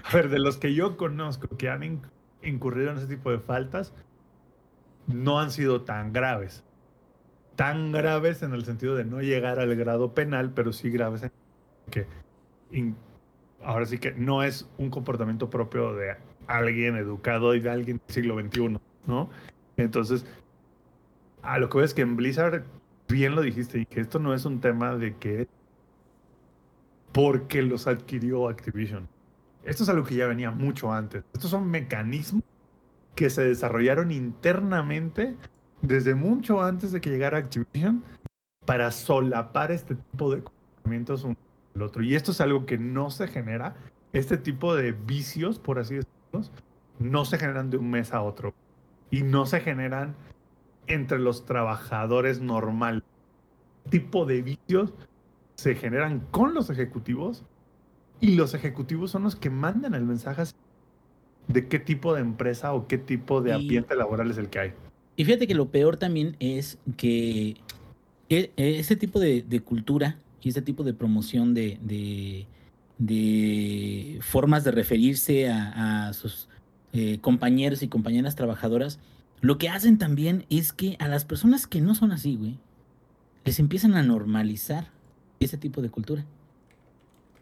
A 0.05 0.13
ver, 0.15 0.29
de 0.31 0.39
los 0.39 0.57
que 0.57 0.73
yo 0.75 0.97
conozco 0.97 1.55
que 1.57 1.69
han 1.69 1.83
in- 1.83 2.01
incurrido 2.43 2.91
en 2.91 2.97
ese 2.97 3.07
tipo 3.07 3.31
de 3.31 3.39
faltas, 3.39 3.93
no 5.07 5.39
han 5.39 5.51
sido 5.51 5.83
tan 5.83 6.13
graves. 6.13 6.65
Tan 7.57 7.93
graves 7.93 8.43
en 8.43 8.55
el 8.55 8.65
sentido 8.65 8.97
de 8.97 9.05
no 9.05 9.21
llegar 9.21 9.59
al 9.59 9.77
grado 9.77 10.15
penal, 10.15 10.53
pero 10.55 10.73
sí 10.73 10.91
graves 10.91 11.23
en 11.25 11.31
que 11.91 12.07
in- 12.71 12.97
ahora 13.63 13.85
sí 13.85 13.99
que 13.99 14.13
no 14.13 14.43
es 14.43 14.67
un 14.79 14.89
comportamiento 14.89 15.51
propio 15.51 15.95
de 15.95 16.17
alguien 16.47 16.97
educado 16.97 17.55
y 17.55 17.61
de 17.61 17.69
alguien 17.71 18.01
del 18.07 18.15
siglo 18.15 18.41
XXI, 18.41 18.79
¿no? 19.07 19.29
Entonces, 19.77 20.25
a 21.43 21.59
lo 21.59 21.69
que 21.69 21.79
ves 21.79 21.93
que 21.93 22.01
en 22.03 22.17
Blizzard, 22.17 22.65
bien 23.13 23.35
lo 23.35 23.43
dijiste, 23.43 23.79
y 23.79 23.87
que 23.87 24.01
esto 24.01 24.19
no 24.19 24.35
es 24.35 24.45
un 24.45 24.61
tema 24.61 24.97
de 24.97 25.17
que 25.17 25.47
porque 27.13 27.63
los 27.63 27.87
adquirió 27.87 28.49
Activision. 28.49 29.07
Esto 29.65 29.85
es 29.85 29.89
algo 29.91 30.05
que 30.05 30.17
ya 30.17 30.27
venía 30.27 30.51
mucho 30.51 30.93
antes. 30.93 31.23
Estos 31.35 31.51
son 31.51 31.71
mecanismos 31.71 32.43
que 33.15 33.29
se 33.29 33.45
desarrollaron 33.45 34.11
internamente 34.11 35.37
desde 35.83 36.15
mucho 36.15 36.63
antes 36.63 36.91
de 36.91 37.01
que 37.01 37.11
llegara 37.11 37.39
Activision 37.39 38.03
para 38.65 38.91
solapar 38.91 39.71
este 39.71 39.95
tipo 39.95 40.35
de 40.35 40.43
comportamientos 40.43 41.25
uno 41.25 41.37
del 41.75 41.83
otro. 41.83 42.03
Y 42.03 42.15
esto 42.15 42.33
es 42.33 42.41
algo 42.41 42.65
que 42.65 42.79
no 42.79 43.11
se 43.11 43.29
genera. 43.29 43.77
Este 44.15 44.39
tipo 44.39 44.75
de 44.75 44.93
vicios, 44.93 45.59
por 45.59 45.79
así 45.79 45.97
decirlo, 45.97 46.51
no 46.99 47.25
se 47.25 47.39
generan 47.39 47.71
de 47.71 47.77
un 47.77 47.91
mes 47.91 48.15
a 48.15 48.23
otro. 48.23 48.55
Y 49.11 49.23
no 49.23 49.45
se 49.45 49.61
generan 49.61 50.15
entre 50.87 51.19
los 51.19 51.45
trabajadores 51.45 52.41
normales. 52.41 53.03
Este 53.85 53.99
tipo 53.99 54.25
de 54.27 54.43
vicios 54.43 54.93
se 55.57 55.75
generan 55.75 56.21
con 56.31 56.55
los 56.55 56.71
ejecutivos 56.71 57.45
y 58.21 58.35
los 58.37 58.55
ejecutivos 58.55 59.11
son 59.11 59.25
los 59.25 59.37
que 59.37 59.51
mandan 59.51 59.95
el 59.95 60.05
mensaje 60.05 60.45
de 61.49 61.67
qué 61.69 61.79
tipo 61.79 62.15
de 62.15 62.21
empresa 62.21 62.73
o 62.73 62.87
qué 62.87 62.99
tipo 62.99 63.41
de 63.43 63.51
Y- 63.51 63.55
ambiente 63.55 63.97
laboral 63.97 64.31
es 64.31 64.39
el 64.39 64.49
que 64.49 64.59
hay. 64.59 64.73
Y 65.17 65.25
fíjate 65.25 65.47
que 65.47 65.55
lo 65.55 65.69
peor 65.71 65.97
también 65.97 66.37
es 66.41 66.79
que 66.97 67.57
e- 68.29 68.51
ese 68.57 68.97
tipo 68.97 69.21
de, 69.21 69.43
de 69.43 69.61
cultura 69.61 70.17
y 70.41 70.49
ese 70.49 70.63
tipo 70.63 70.85
de 70.85 70.95
promoción 70.95 71.53
de, 71.55 71.79
de- 71.83 72.47
de 72.99 74.19
formas 74.23 74.65
de 74.65 74.71
referirse 74.71 75.51
a, 75.51 76.07
a 76.09 76.13
sus 76.13 76.49
eh, 76.93 77.19
compañeros 77.21 77.83
y 77.83 77.89
compañeras 77.89 78.37
trabajadoras, 78.37 79.01
lo 79.43 79.59
que 79.59 79.69
hacen 79.69 79.99
también 79.99 80.47
es 80.51 80.73
que 80.73 80.97
a 81.01 81.09
las 81.09 81.25
personas 81.25 81.67
que 81.67 81.81
no 81.81 81.97
son 81.97 82.13
así, 82.13 82.37
güey, 82.37 82.59
les 83.45 83.59
empiezan 83.59 83.95
a 83.95 84.03
normalizar 84.05 84.91
ese 85.41 85.59
tipo 85.59 85.83
de 85.83 85.91
cultura. 85.91 86.25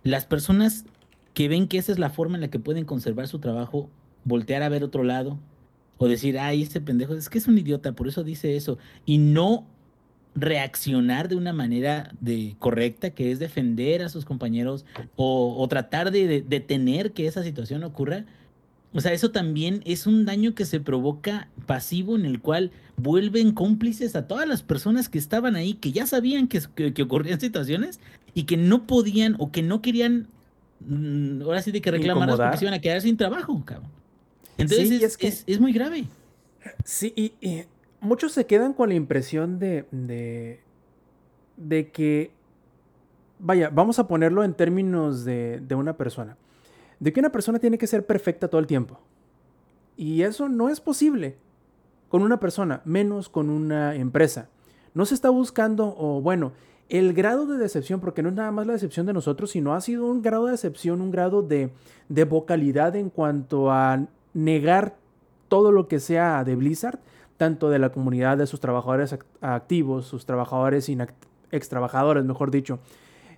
Las 0.02 0.24
personas 0.24 0.86
que 1.34 1.48
ven 1.48 1.68
que 1.68 1.76
esa 1.76 1.92
es 1.92 1.98
la 1.98 2.08
forma 2.08 2.36
en 2.36 2.40
la 2.40 2.48
que 2.48 2.58
pueden 2.58 2.86
conservar 2.86 3.28
su 3.28 3.38
trabajo, 3.38 3.90
voltear 4.24 4.62
a 4.62 4.70
ver 4.70 4.82
otro 4.82 5.04
lado, 5.04 5.38
o 5.98 6.08
decir, 6.08 6.38
ay, 6.38 6.62
este 6.62 6.80
pendejo 6.80 7.14
es 7.14 7.28
que 7.28 7.36
es 7.36 7.46
un 7.46 7.58
idiota, 7.58 7.92
por 7.92 8.08
eso 8.08 8.24
dice 8.24 8.56
eso, 8.56 8.78
y 9.04 9.18
no 9.18 9.66
reaccionar 10.34 11.28
de 11.28 11.36
una 11.36 11.52
manera 11.52 12.14
de 12.22 12.56
correcta, 12.58 13.10
que 13.10 13.30
es 13.30 13.38
defender 13.38 14.02
a 14.02 14.08
sus 14.08 14.24
compañeros 14.24 14.86
o, 15.16 15.66
tratar 15.68 16.10
de, 16.10 16.26
de 16.26 16.40
detener 16.40 17.12
que 17.12 17.26
esa 17.26 17.42
situación 17.42 17.84
ocurra. 17.84 18.24
O 18.92 19.00
sea, 19.00 19.12
eso 19.12 19.30
también 19.30 19.82
es 19.84 20.06
un 20.06 20.24
daño 20.24 20.54
que 20.54 20.64
se 20.64 20.80
provoca 20.80 21.48
pasivo 21.66 22.16
en 22.16 22.24
el 22.24 22.40
cual 22.40 22.72
vuelven 22.96 23.52
cómplices 23.52 24.16
a 24.16 24.26
todas 24.26 24.48
las 24.48 24.62
personas 24.64 25.08
que 25.08 25.18
estaban 25.18 25.54
ahí, 25.54 25.74
que 25.74 25.92
ya 25.92 26.06
sabían 26.06 26.48
que, 26.48 26.60
que, 26.74 26.92
que 26.92 27.02
ocurrían 27.02 27.38
situaciones 27.40 28.00
y 28.34 28.44
que 28.44 28.56
no 28.56 28.86
podían 28.88 29.36
o 29.38 29.52
que 29.52 29.62
no 29.62 29.80
querían, 29.80 30.26
mm, 30.80 31.42
ahora 31.42 31.62
sí 31.62 31.70
de 31.70 31.80
que 31.80 31.90
reclamarlas 31.92 32.34
Incomodar. 32.34 32.50
porque 32.50 32.58
se 32.58 32.64
iban 32.64 32.74
a 32.74 32.80
quedar 32.80 33.00
sin 33.00 33.16
trabajo, 33.16 33.62
cabrón. 33.64 33.90
Entonces 34.58 34.88
Sí, 34.88 34.96
es, 34.96 35.02
es 35.02 35.16
que- 35.16 35.28
es- 35.28 35.44
es 35.46 35.60
muy 35.60 35.72
grave. 35.72 36.04
Sí, 36.84 37.12
y, 37.16 37.32
y 37.40 37.62
muchos 38.00 38.32
se 38.32 38.44
quedan 38.46 38.72
con 38.72 38.88
la 38.88 38.96
impresión 38.96 39.58
de, 39.60 39.86
de, 39.92 40.60
de 41.56 41.90
que, 41.90 42.32
vaya, 43.38 43.70
vamos 43.70 43.98
a 44.00 44.08
ponerlo 44.08 44.42
en 44.42 44.52
términos 44.54 45.24
de, 45.24 45.60
de 45.60 45.74
una 45.76 45.96
persona, 45.96 46.36
de 47.00 47.12
que 47.12 47.20
una 47.20 47.32
persona 47.32 47.58
tiene 47.58 47.78
que 47.78 47.86
ser 47.86 48.06
perfecta 48.06 48.48
todo 48.48 48.60
el 48.60 48.66
tiempo. 48.66 49.00
Y 49.96 50.22
eso 50.22 50.48
no 50.48 50.68
es 50.68 50.80
posible 50.80 51.36
con 52.08 52.22
una 52.22 52.38
persona, 52.38 52.82
menos 52.84 53.28
con 53.28 53.50
una 53.50 53.94
empresa. 53.96 54.48
No 54.94 55.04
se 55.04 55.14
está 55.14 55.30
buscando, 55.30 55.94
o 55.98 56.20
bueno, 56.20 56.52
el 56.88 57.12
grado 57.12 57.46
de 57.46 57.58
decepción, 57.58 58.00
porque 58.00 58.22
no 58.22 58.30
es 58.30 58.34
nada 58.34 58.50
más 58.50 58.66
la 58.66 58.72
decepción 58.72 59.06
de 59.06 59.12
nosotros, 59.12 59.50
sino 59.50 59.74
ha 59.74 59.80
sido 59.80 60.06
un 60.06 60.22
grado 60.22 60.46
de 60.46 60.52
decepción, 60.52 61.00
un 61.00 61.10
grado 61.10 61.42
de, 61.42 61.70
de 62.08 62.24
vocalidad 62.24 62.96
en 62.96 63.10
cuanto 63.10 63.70
a 63.70 64.06
negar 64.34 64.96
todo 65.48 65.70
lo 65.72 65.86
que 65.86 66.00
sea 66.00 66.42
de 66.44 66.56
Blizzard, 66.56 66.98
tanto 67.36 67.70
de 67.70 67.78
la 67.78 67.90
comunidad 67.90 68.38
de 68.38 68.46
sus 68.46 68.60
trabajadores 68.60 69.12
act- 69.12 69.24
activos, 69.40 70.06
sus 70.06 70.26
trabajadores 70.26 70.90
ex 71.52 71.68
trabajadores, 71.68 72.24
mejor 72.24 72.50
dicho, 72.50 72.80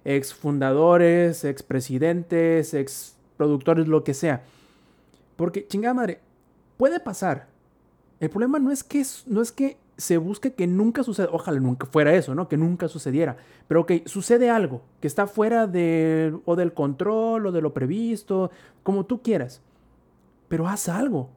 ex 0.05 0.35
fundadores, 0.35 1.45
ex 1.45 1.63
presidentes, 1.63 2.75
ex 2.75 3.17
productores, 3.43 3.89
lo 3.89 4.05
que 4.05 4.15
sea. 4.15 4.45
Porque, 5.37 5.67
chingada 5.67 5.95
madre, 5.95 6.21
puede 6.77 7.01
pasar. 7.01 7.49
El 8.21 8.31
problema 8.31 8.59
no 8.59 8.71
es 8.71 8.85
que, 8.85 9.05
no 9.27 9.43
es 9.43 9.51
que 9.51 9.77
se 9.97 10.17
busque 10.17 10.53
que 10.55 10.67
nunca 10.67 11.03
suceda, 11.03 11.29
ojalá 11.33 11.61
nunca 11.61 11.87
fuera 11.87 12.15
eso, 12.15 12.35
¿no? 12.35 12.49
Que 12.49 12.57
nunca 12.57 12.89
sucediera. 12.89 13.37
Pero 13.69 13.85
que 13.85 14.05
sucede 14.07 14.49
algo 14.49 14.83
que 15.01 15.09
está 15.09 15.27
fuera 15.27 15.67
de, 15.67 16.37
o 16.45 16.57
del 16.57 16.73
control 16.73 17.47
o 17.47 17.53
de 17.53 17.61
lo 17.61 17.75
previsto, 17.75 18.51
como 18.83 19.07
tú 19.07 19.23
quieras. 19.23 19.61
Pero 20.49 20.69
haz 20.69 20.89
algo. 20.89 21.31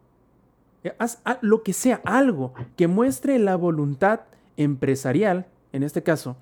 Eh, 0.83 0.93
Haz 0.99 1.21
lo 1.41 1.63
que 1.63 1.73
sea, 1.73 2.01
algo 2.05 2.53
que 2.75 2.87
muestre 2.87 3.39
la 3.39 3.55
voluntad 3.55 4.21
empresarial, 4.57 5.47
en 5.73 5.81
este 5.81 6.03
caso, 6.03 6.37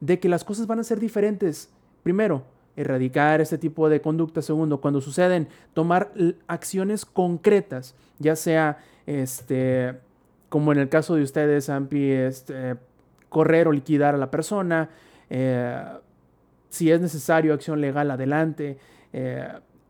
de 0.00 0.20
que 0.20 0.28
las 0.28 0.44
cosas 0.44 0.66
van 0.66 0.80
a 0.80 0.84
ser 0.84 1.00
diferentes. 1.00 1.70
Primero, 2.02 2.44
erradicar 2.76 3.40
este 3.40 3.58
tipo 3.58 3.88
de 3.88 4.00
conducta. 4.00 4.42
Segundo, 4.42 4.80
cuando 4.80 5.00
suceden, 5.00 5.48
tomar 5.74 6.12
acciones 6.46 7.04
concretas, 7.04 7.94
ya 8.18 8.36
sea 8.36 8.78
este, 9.06 9.94
como 10.48 10.72
en 10.72 10.78
el 10.78 10.88
caso 10.88 11.14
de 11.14 11.22
ustedes, 11.22 11.68
Ampi, 11.68 12.10
este, 12.10 12.76
correr 13.28 13.68
o 13.68 13.72
liquidar 13.72 14.14
a 14.14 14.18
la 14.18 14.30
persona, 14.30 14.90
eh, 15.30 15.82
si 16.68 16.90
es 16.90 17.00
necesario 17.00 17.54
acción 17.54 17.80
legal, 17.80 18.10
adelante. 18.10 18.78
Eh, 19.12 19.48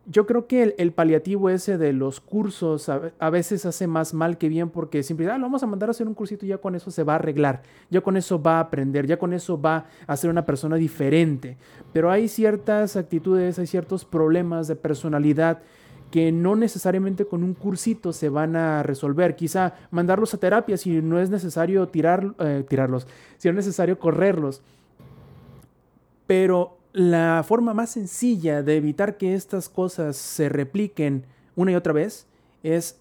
yo 0.08 0.24
creo 0.26 0.46
que 0.46 0.74
el, 0.78 0.92
paliativo 0.92 1.50
ese 1.50 1.78
de 1.78 1.92
los 1.92 2.20
cursos 2.20 2.88
a, 2.88 3.30
veces 3.30 3.66
hace 3.66 3.86
más 3.88 4.14
mal 4.14 4.38
que 4.38 4.48
bien 4.48 4.70
porque 4.70 5.02
simplemente, 5.02 5.34
ah, 5.34 5.38
lo 5.38 5.46
vamos 5.46 5.62
a 5.64 5.66
mandar 5.66 5.88
a 5.88 5.90
hacer 5.90 6.06
un 6.06 6.14
cursito 6.14 6.46
y 6.46 6.50
ya 6.50 6.58
con 6.58 6.76
eso 6.76 6.90
se 6.92 7.02
va 7.02 7.14
a 7.14 7.16
arreglar, 7.16 7.62
ya 7.90 8.00
con 8.00 8.16
eso 8.16 8.40
va 8.40 8.58
a 8.58 8.60
aprender, 8.60 9.06
ya 9.06 9.18
con 9.18 9.32
eso 9.32 9.60
va 9.60 9.86
a 10.06 10.16
ser 10.16 10.30
una 10.30 10.46
persona 10.46 10.76
diferente. 10.76 11.56
Pero 11.92 12.10
hay 12.10 12.28
ciertas 12.28 12.96
actitudes, 12.96 13.58
hay 13.58 13.66
ciertos 13.66 14.04
problemas 14.04 14.68
de 14.68 14.76
personalidad 14.76 15.60
que 16.10 16.30
no 16.30 16.54
necesariamente 16.54 17.26
con 17.26 17.42
un 17.42 17.54
cursito 17.54 18.12
se 18.12 18.28
van 18.28 18.54
a 18.54 18.84
resolver. 18.84 19.34
Quizá 19.34 19.74
mandarlos 19.90 20.32
a 20.34 20.38
terapia 20.38 20.76
si 20.76 21.02
no 21.02 21.18
es 21.18 21.30
necesario 21.30 21.88
tirar, 21.88 22.32
eh, 22.38 22.64
tirarlos, 22.68 23.08
si 23.38 23.48
no 23.48 23.52
es 23.52 23.66
necesario 23.66 23.98
correrlos. 23.98 24.62
Pero 26.28 26.78
la 26.97 27.44
forma 27.47 27.74
más 27.74 27.90
sencilla 27.90 28.62
de 28.62 28.78
evitar 28.78 29.18
que 29.18 29.35
estas 29.35 29.68
cosas 29.68 30.16
se 30.16 30.48
repliquen 30.48 31.27
una 31.55 31.73
y 31.73 31.74
otra 31.74 31.93
vez 31.93 32.27
es 32.62 32.98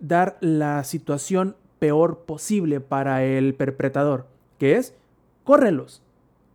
dar 0.00 0.36
la 0.42 0.84
situación 0.84 1.56
peor 1.78 2.26
posible 2.26 2.80
para 2.80 3.24
el 3.24 3.54
perpetrador, 3.54 4.26
que 4.58 4.76
es 4.76 4.94
córrelos. 5.44 6.02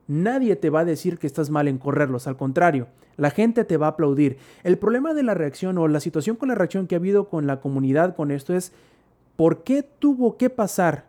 Nadie 0.08 0.56
te 0.56 0.70
va 0.70 0.82
a 0.82 0.86
decir 0.86 1.18
que 1.18 1.26
estás 1.26 1.50
mal 1.50 1.68
en 1.68 1.80
correrlos, 1.80 2.28
al 2.28 2.38
contrario, 2.38 2.90
la 3.18 3.32
gente 3.32 3.66
te 3.66 3.78
va 3.78 3.88
a 3.88 3.90
aplaudir. 3.90 4.38
El 4.64 4.78
problema 4.78 5.16
de 5.16 5.24
la 5.24 5.34
reacción 5.34 5.80
o 5.80 5.88
la 5.88 6.00
situación 6.00 6.36
con 6.36 6.50
la 6.50 6.56
reacción 6.56 6.86
que 6.86 6.94
ha 6.94 7.00
habido 7.00 7.28
con 7.28 7.48
la 7.48 7.60
comunidad 7.60 8.16
con 8.16 8.30
esto 8.30 8.54
es, 8.54 8.72
¿por 9.36 9.64
qué 9.64 9.82
tuvo 9.82 10.38
que 10.38 10.52
pasar 10.52 11.08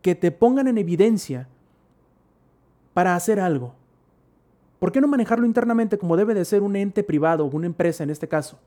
que 0.00 0.16
te 0.16 0.32
pongan 0.32 0.66
en 0.66 0.78
evidencia 0.78 1.46
para 2.94 3.14
hacer 3.14 3.38
algo? 3.38 3.76
¿Por 4.82 4.90
qué 4.90 5.00
no 5.00 5.06
manejarlo 5.06 5.46
internamente 5.46 5.96
como 5.96 6.16
debe 6.16 6.34
de 6.34 6.44
ser 6.44 6.60
un 6.64 6.74
ente 6.74 7.04
privado 7.04 7.44
o 7.44 7.50
una 7.50 7.66
empresa 7.66 8.02
en 8.02 8.10
este 8.10 8.26
caso? 8.26 8.58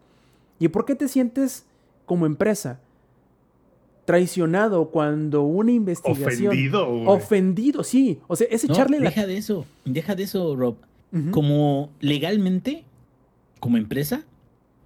¿Y 0.59 0.69
por 0.69 0.85
qué 0.85 0.95
te 0.95 1.09
sientes 1.09 1.65
como 2.05 2.25
empresa 2.25 2.79
traicionado 4.05 4.91
cuando 4.91 5.41
una 5.41 5.73
investigación... 5.73 6.53
Ofendido. 6.53 6.89
Ofendido, 7.05 7.83
sí. 7.83 8.19
O 8.27 8.37
sea, 8.37 8.47
es 8.49 8.63
echarle 8.63 9.01
la... 9.01 9.09
Deja 9.09 9.27
de 9.27 9.35
eso, 9.35 9.65
deja 9.83 10.15
de 10.15 10.23
eso, 10.23 10.55
Rob. 10.55 10.77
Como 11.31 11.89
legalmente, 11.99 12.85
como 13.59 13.75
empresa, 13.75 14.23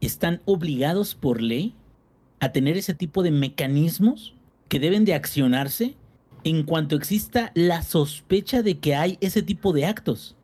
están 0.02 0.42
obligados 0.46 1.14
por 1.14 1.44
ley 1.44 1.76
a 2.40 2.52
tener 2.52 2.76
ese 2.76 2.96
tipo 2.96 3.22
de 3.22 3.30
mecanismos 3.30 4.34
que 4.68 4.80
deben 4.80 5.06
de 5.06 5.14
accionarse 5.14 5.94
en 6.44 6.64
cuanto 6.64 6.96
exista 6.96 7.52
la 7.54 7.84
sospecha 7.84 8.64
de 8.64 8.80
que 8.80 8.96
hay 8.96 9.20
ese 9.22 9.44
tipo 9.44 9.74
de 9.74 9.86
actos 9.86 10.36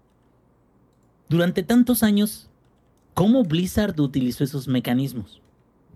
durante 1.30 1.64
tantos 1.64 2.04
años, 2.04 2.50
¿cómo 3.14 3.44
Blizzard 3.44 4.00
utilizó 4.00 4.44
esos 4.44 4.68
mecanismos? 4.68 5.42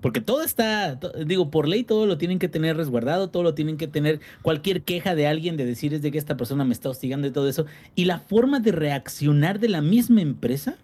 Porque 0.02 0.22
todo 0.22 0.44
está, 0.44 0.98
digo, 1.26 1.52
por 1.52 1.68
ley 1.68 1.84
todo 1.84 2.06
lo 2.06 2.18
tienen 2.18 2.40
que 2.40 2.48
tener 2.48 2.78
resguardado, 2.78 3.30
todo 3.30 3.44
lo 3.44 3.54
tienen 3.54 3.76
que 3.76 3.88
tener, 3.88 4.22
cualquier 4.42 4.84
queja 4.84 5.14
de 5.14 5.28
alguien 5.28 5.58
de 5.58 5.66
decir 5.66 5.94
es 5.94 6.02
de 6.02 6.12
que 6.12 6.18
esta 6.18 6.38
persona 6.38 6.64
me 6.64 6.74
está 6.74 6.90
hostigando 6.90 7.28
y 7.28 7.32
todo 7.32 7.50
eso. 7.50 7.66
Y 7.96 8.06
la 8.06 8.20
forma 8.20 8.62
de 8.62 8.72
reaccionar 8.72 9.60
de 9.60 9.68
la 9.68 9.82
misma 9.82 10.22
empresa 10.22 10.78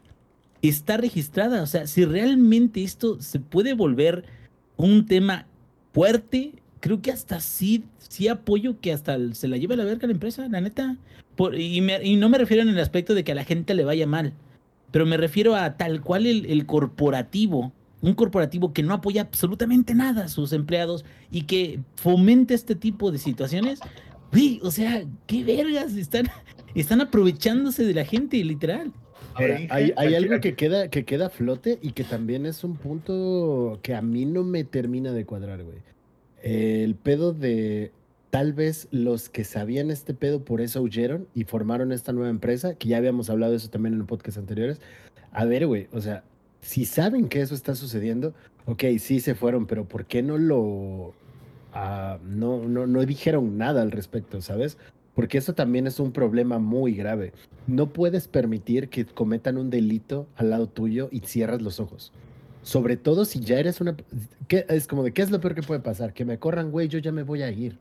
está 0.61 0.97
registrada. 0.97 1.63
O 1.63 1.65
sea, 1.65 1.87
si 1.87 2.03
realmente 2.03 2.83
esto 2.83 3.21
se 3.21 3.39
puede 3.39 3.73
volver 3.73 4.25
un 4.75 5.05
tema 5.05 5.45
fuerte, 5.93 6.51
creo 6.81 7.01
que 7.01 7.11
hasta 7.11 7.39
sí, 7.39 7.85
sí 7.99 8.27
apoyo 8.27 8.81
que 8.81 8.91
hasta 8.91 9.17
se 9.33 9.47
la 9.47 9.55
lleve 9.55 9.75
a 9.75 9.77
la 9.77 9.85
verga 9.85 10.07
la 10.07 10.13
empresa, 10.13 10.47
la 10.49 10.59
neta 10.59 10.97
y, 11.57 12.15
no 12.17 12.29
me 12.29 12.37
refiero 12.37 12.63
en 12.63 12.69
el 12.69 12.79
aspecto 12.79 13.13
de 13.13 13.23
que 13.23 13.31
a 13.31 13.35
la 13.35 13.43
gente 13.43 13.73
le 13.73 13.83
vaya 13.83 14.07
mal, 14.07 14.33
pero 14.91 15.05
me 15.05 15.17
refiero 15.17 15.55
a 15.55 15.77
tal 15.77 16.01
cual 16.01 16.25
el, 16.25 16.65
corporativo, 16.65 17.73
un 18.01 18.13
corporativo 18.13 18.73
que 18.73 18.83
no 18.83 18.93
apoya 18.93 19.23
absolutamente 19.23 19.93
nada 19.93 20.25
a 20.25 20.27
sus 20.29 20.53
empleados 20.53 21.05
y 21.31 21.43
que 21.43 21.79
fomente 21.95 22.53
este 22.53 22.75
tipo 22.75 23.11
de 23.11 23.17
situaciones. 23.17 23.79
Uy, 24.33 24.59
o 24.63 24.71
sea, 24.71 25.03
qué 25.27 25.43
vergas, 25.43 25.93
están, 25.95 26.27
están 26.75 27.01
aprovechándose 27.01 27.85
de 27.85 27.93
la 27.93 28.05
gente, 28.05 28.43
literal. 28.43 28.91
Ahora, 29.33 29.59
hay, 29.69 29.91
hay 29.97 30.15
algo 30.15 30.39
que 30.39 30.55
queda, 30.55 30.89
que 30.89 31.03
queda 31.03 31.27
a 31.27 31.29
flote 31.29 31.77
y 31.81 31.91
que 31.91 32.05
también 32.05 32.45
es 32.45 32.63
un 32.63 32.77
punto 32.77 33.79
que 33.81 33.93
a 33.93 34.01
mí 34.01 34.25
no 34.25 34.43
me 34.43 34.63
termina 34.63 35.11
de 35.11 35.25
cuadrar, 35.25 35.63
güey. 35.63 35.79
El 36.41 36.95
pedo 36.95 37.33
de 37.33 37.91
Tal 38.35 38.51
vez 38.51 38.89
los 38.91 39.29
que 39.29 39.45
sabían 39.45 39.89
este 39.89 40.13
pedo 40.13 40.43
por 40.43 40.59
eso 40.59 40.81
huyeron 40.81 41.25
y 41.33 41.45
formaron 41.45 41.93
esta 41.93 42.11
nueva 42.11 42.29
empresa, 42.29 42.75
que 42.75 42.89
ya 42.89 42.97
habíamos 42.97 43.29
hablado 43.29 43.53
de 43.53 43.59
eso 43.59 43.69
también 43.69 43.93
en 43.93 44.05
podcasts 44.05 44.37
anteriores. 44.37 44.81
A 45.31 45.45
ver, 45.45 45.65
güey, 45.67 45.87
o 45.93 46.01
sea, 46.01 46.25
si 46.59 46.83
saben 46.83 47.29
que 47.29 47.39
eso 47.39 47.55
está 47.55 47.75
sucediendo, 47.75 48.33
ok, 48.65 48.83
sí 48.99 49.21
se 49.21 49.35
fueron, 49.35 49.67
pero 49.67 49.85
¿por 49.87 50.03
qué 50.03 50.21
no 50.21 50.37
lo... 50.37 51.13
Ah, 51.71 52.19
no, 52.25 52.67
no, 52.67 52.85
no 52.85 53.05
dijeron 53.05 53.57
nada 53.57 53.81
al 53.81 53.91
respecto, 53.91 54.41
¿sabes? 54.41 54.77
Porque 55.13 55.37
eso 55.37 55.53
también 55.53 55.87
es 55.87 56.01
un 56.01 56.11
problema 56.11 56.59
muy 56.59 56.93
grave. 56.93 57.31
No 57.67 57.93
puedes 57.93 58.27
permitir 58.27 58.89
que 58.89 59.05
cometan 59.05 59.57
un 59.57 59.69
delito 59.69 60.27
al 60.35 60.49
lado 60.49 60.67
tuyo 60.67 61.07
y 61.09 61.21
cierras 61.21 61.61
los 61.61 61.79
ojos. 61.79 62.11
Sobre 62.63 62.97
todo 62.97 63.23
si 63.23 63.39
ya 63.39 63.59
eres 63.59 63.79
una... 63.79 63.95
¿qué? 64.49 64.65
Es 64.67 64.87
como 64.87 65.03
de, 65.03 65.13
¿qué 65.13 65.21
es 65.21 65.31
lo 65.31 65.39
peor 65.39 65.55
que 65.55 65.63
puede 65.63 65.79
pasar? 65.79 66.11
Que 66.11 66.25
me 66.25 66.37
corran, 66.37 66.69
güey, 66.71 66.89
yo 66.89 66.99
ya 66.99 67.13
me 67.13 67.23
voy 67.23 67.41
a 67.41 67.49
ir. 67.49 67.79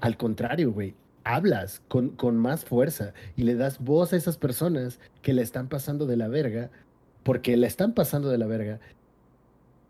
Al 0.00 0.16
contrario, 0.16 0.72
güey, 0.72 0.94
hablas 1.24 1.82
con, 1.88 2.10
con, 2.10 2.36
más 2.36 2.64
fuerza 2.64 3.12
y 3.36 3.42
le 3.42 3.54
das 3.54 3.78
voz 3.78 4.12
a 4.12 4.16
esas 4.16 4.36
personas 4.36 5.00
que 5.22 5.32
le 5.32 5.42
están 5.42 5.68
pasando 5.68 6.06
de 6.06 6.16
la 6.16 6.28
verga, 6.28 6.70
porque 7.22 7.56
le 7.56 7.66
están 7.66 7.94
pasando 7.94 8.28
de 8.28 8.38
la 8.38 8.46
verga, 8.46 8.78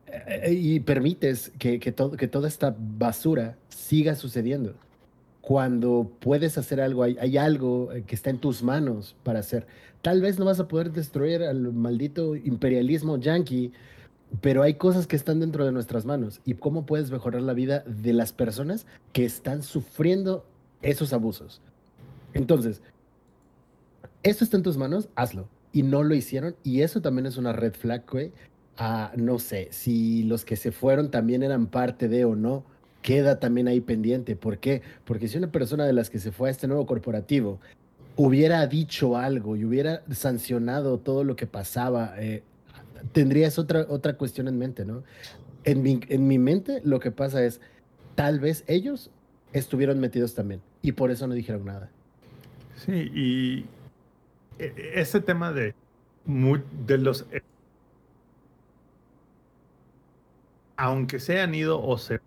eh, 0.07 0.53
y 0.53 0.81
permites 0.81 1.53
que, 1.59 1.79
que, 1.81 1.95
que 1.95 2.29
toda 2.29 2.49
esta 2.49 2.75
basura 2.79 3.57
siga 3.69 4.15
sucediendo. 4.15 4.75
Cuando 5.41 6.11
puedes 6.21 6.59
hacer 6.59 6.81
algo, 6.81 7.03
hay, 7.03 7.17
hay, 7.21 7.37
algo 7.37 7.93
eh, 7.93 8.03
que 8.07 8.15
está 8.15 8.31
en 8.31 8.39
tus 8.39 8.63
manos 8.63 9.15
para 9.23 9.41
hacer. 9.41 9.67
Tal 10.03 10.21
vez 10.21 10.39
no 10.39 10.45
vas 10.45 10.61
a 10.61 10.69
poder 10.69 10.93
destruir 10.93 11.43
al 11.43 11.73
maldito 11.73 12.37
imperialismo 12.37 13.19
yankee, 13.19 13.73
pero 14.41 14.63
hay 14.63 14.75
cosas 14.75 15.07
que 15.07 15.17
están 15.17 15.41
dentro 15.41 15.65
de 15.65 15.73
nuestras 15.73 16.05
manos. 16.05 16.41
¿Y 16.45 16.55
cómo 16.55 16.87
puedes 16.87 17.11
mejorar 17.11 17.43
la 17.43 17.53
vida 17.53 17.85
de 17.87 18.13
las 18.13 18.33
personas 18.33 18.87
que 19.13 19.25
están 19.25 19.63
sufriendo 19.63 20.45
esos 20.83 21.13
abusos? 21.13 21.61
Entonces, 22.35 22.83
esto 24.23 24.45
está 24.45 24.57
en 24.57 24.63
tus 24.63 24.77
manos, 24.77 25.09
hazlo. 25.15 25.49
Y 25.73 25.83
no 25.83 26.03
lo 26.03 26.15
hicieron. 26.15 26.57
Y 26.65 26.83
eso 26.83 27.01
también 27.01 27.27
es 27.27 27.37
una 27.37 27.53
red 27.53 27.75
flag, 27.75 28.05
güey. 28.11 28.33
Ah, 28.79 29.13
no 29.17 29.39
sé, 29.39 29.69
si 29.71 30.23
los 30.25 30.45
que 30.45 30.57
se 30.57 30.71
fueron 30.71 31.11
también 31.11 31.43
eran 31.43 31.67
parte 31.67 32.09
de 32.09 32.27
o 32.27 32.37
no, 32.37 32.63
queda 33.01 33.39
también 33.39 33.69
ahí 33.69 33.81
pendiente. 33.81 34.37
¿Por 34.37 34.59
qué? 34.59 34.83
Porque 35.05 35.29
si 35.29 35.39
una 35.39 35.51
persona 35.51 35.87
de 35.87 35.93
las 35.93 36.11
que 36.11 36.19
se 36.19 36.33
fue 36.33 36.49
a 36.49 36.53
este 36.53 36.67
nuevo 36.67 36.85
corporativo 36.87 37.59
hubiera 38.17 38.67
dicho 38.67 39.17
algo 39.17 39.57
y 39.57 39.65
hubiera 39.65 40.03
sancionado 40.11 40.99
todo 40.99 41.23
lo 41.23 41.37
que 41.37 41.47
pasaba, 41.47 42.15
eh, 42.19 42.43
tendrías 43.13 43.59
otra, 43.59 43.87
otra 43.89 44.17
cuestión 44.17 44.49
en 44.49 44.59
mente, 44.59 44.85
¿no? 44.85 45.03
En 45.65 45.83
mi, 45.83 46.01
en 46.09 46.29
mi 46.29 46.39
mente 46.39 46.81
lo 46.85 47.01
que 47.01 47.11
pasa 47.11 47.45
es, 47.45 47.61
tal 48.15 48.41
vez 48.41 48.65
ellos 48.67 49.11
estuvieron 49.53 49.99
metidos 50.01 50.35
también 50.35 50.61
y 50.83 50.93
por 50.93 51.11
eso 51.11 51.27
no 51.27 51.35
dijeron 51.35 51.65
nada. 51.65 51.91
Sí, 52.77 53.11
y 53.15 53.67
e, 54.59 54.93
ese 54.95 55.21
tema 55.21 55.53
de, 55.53 55.75
de 56.25 56.99
los... 56.99 57.27
E, 57.33 57.43
aunque 60.77 61.19
se 61.21 61.41
han 61.41 61.55
ido 61.55 61.83
o 61.83 61.99
se... 61.99 62.21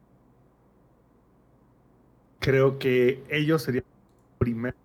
Creo 2.40 2.80
que 2.80 3.24
ellos 3.30 3.62
serían 3.62 3.84
primero. 4.38 4.76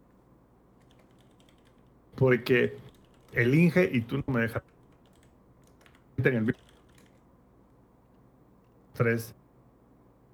Porque 2.17 2.77
el 3.33 3.55
Inge 3.55 3.89
y 3.93 4.03
tú 4.03 4.19
no 4.19 4.35
me 4.35 4.43
dejas 4.43 4.63
en 6.17 6.35
el 6.35 6.57
tres 8.95 9.35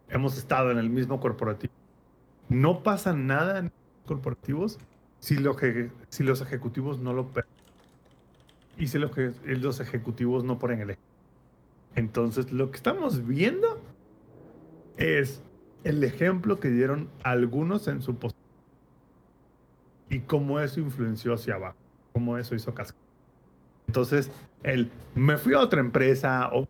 hemos 0.09 0.37
estado 0.37 0.71
en 0.71 0.79
el 0.79 0.91
mismo 0.91 1.21
corporativo. 1.21 1.73
No 2.49 2.83
pasa 2.83 3.13
nada 3.13 3.59
en 3.59 3.65
los 3.65 3.73
corporativos 4.07 4.79
si, 5.21 5.37
lo 5.37 5.57
que, 5.57 5.91
si 6.09 6.25
los 6.25 6.41
ejecutivos 6.41 6.99
no 6.99 7.13
lo 7.13 7.31
y 8.77 8.89
si 8.89 8.99
los, 8.99 9.11
los 9.45 9.81
ejecutivos 9.81 10.45
no 10.45 10.59
ponen 10.59 10.81
el 10.81 10.97
Entonces, 11.95 12.51
lo 12.51 12.71
que 12.71 12.77
estamos 12.77 13.27
viendo 13.27 13.81
es 14.97 15.43
el 15.85 16.03
ejemplo 16.05 16.61
que 16.61 16.71
dieron 16.71 17.09
algunos 17.23 17.89
en 17.89 18.03
su 18.03 18.17
y 20.09 20.21
cómo 20.21 20.61
eso 20.61 20.81
influenció 20.81 21.35
hacia 21.35 21.55
abajo, 21.55 21.77
cómo 22.13 22.37
eso 22.37 22.55
hizo 22.55 22.75
cascada. 22.75 23.10
Entonces, 23.91 24.31
el 24.63 24.89
me 25.17 25.37
fui 25.37 25.53
a 25.55 25.59
otra 25.59 25.81
empresa 25.81 26.49
o 26.53 26.69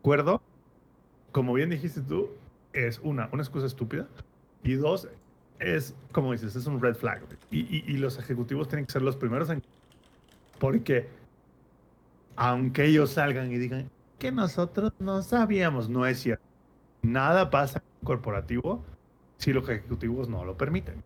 acuerdo, 0.00 0.42
como 1.30 1.52
bien 1.52 1.70
dijiste 1.70 2.00
tú, 2.00 2.30
es 2.72 2.98
una, 2.98 3.28
una 3.30 3.44
excusa 3.44 3.66
estúpida 3.66 4.08
y 4.64 4.74
dos, 4.74 5.06
es, 5.60 5.94
como 6.10 6.32
dices, 6.32 6.56
es 6.56 6.66
un 6.66 6.82
red 6.82 6.96
flag. 6.96 7.22
Y, 7.52 7.60
y, 7.60 7.84
y 7.86 7.96
los 7.98 8.18
ejecutivos 8.18 8.66
tienen 8.66 8.86
que 8.86 8.92
ser 8.92 9.02
los 9.02 9.14
primeros 9.14 9.50
en... 9.50 9.62
Porque 10.58 11.08
aunque 12.34 12.86
ellos 12.86 13.10
salgan 13.10 13.52
y 13.52 13.58
digan 13.58 13.88
que 14.18 14.32
nosotros 14.32 14.92
no 14.98 15.22
sabíamos, 15.22 15.88
no 15.88 16.06
es 16.06 16.18
cierto. 16.18 16.42
Nada 17.02 17.50
pasa 17.50 17.84
en 18.00 18.04
corporativo 18.04 18.84
si 19.36 19.52
los 19.52 19.68
ejecutivos 19.68 20.28
no 20.28 20.44
lo 20.44 20.56
permiten. 20.56 21.04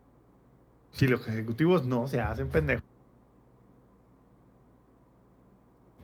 Si 0.92 1.06
los 1.08 1.28
ejecutivos 1.28 1.84
no 1.84 2.08
se 2.08 2.22
hacen 2.22 2.48
pendejos, 2.48 2.95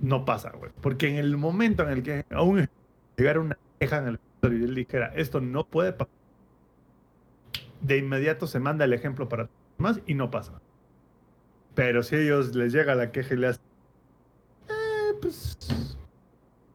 no 0.02 0.24
pasa, 0.24 0.50
güey. 0.50 0.70
Porque 0.82 1.08
en 1.08 1.16
el 1.16 1.38
momento 1.38 1.84
en 1.84 1.88
el 1.88 2.02
que 2.02 2.26
aún 2.30 2.68
llegara 3.16 3.40
una 3.40 3.56
queja 3.78 3.98
en 3.98 4.08
el 4.08 4.20
y 4.42 4.46
él 4.46 4.74
dijera, 4.74 5.12
esto 5.14 5.40
no 5.40 5.64
puede 5.64 5.92
pasar, 5.92 6.12
de 7.80 7.98
inmediato 7.98 8.48
se 8.48 8.58
manda 8.58 8.84
el 8.84 8.92
ejemplo 8.92 9.28
para 9.28 9.48
demás 9.78 10.00
y 10.04 10.14
no 10.14 10.32
pasa. 10.32 10.60
Pero 11.76 12.02
si 12.02 12.16
a 12.16 12.18
ellos 12.18 12.54
les 12.56 12.72
llega 12.72 12.96
la 12.96 13.12
queja 13.12 13.34
y 13.34 13.36
le 13.36 13.46
hacen, 13.46 13.62
eh, 14.68 15.14
pues, 15.20 15.96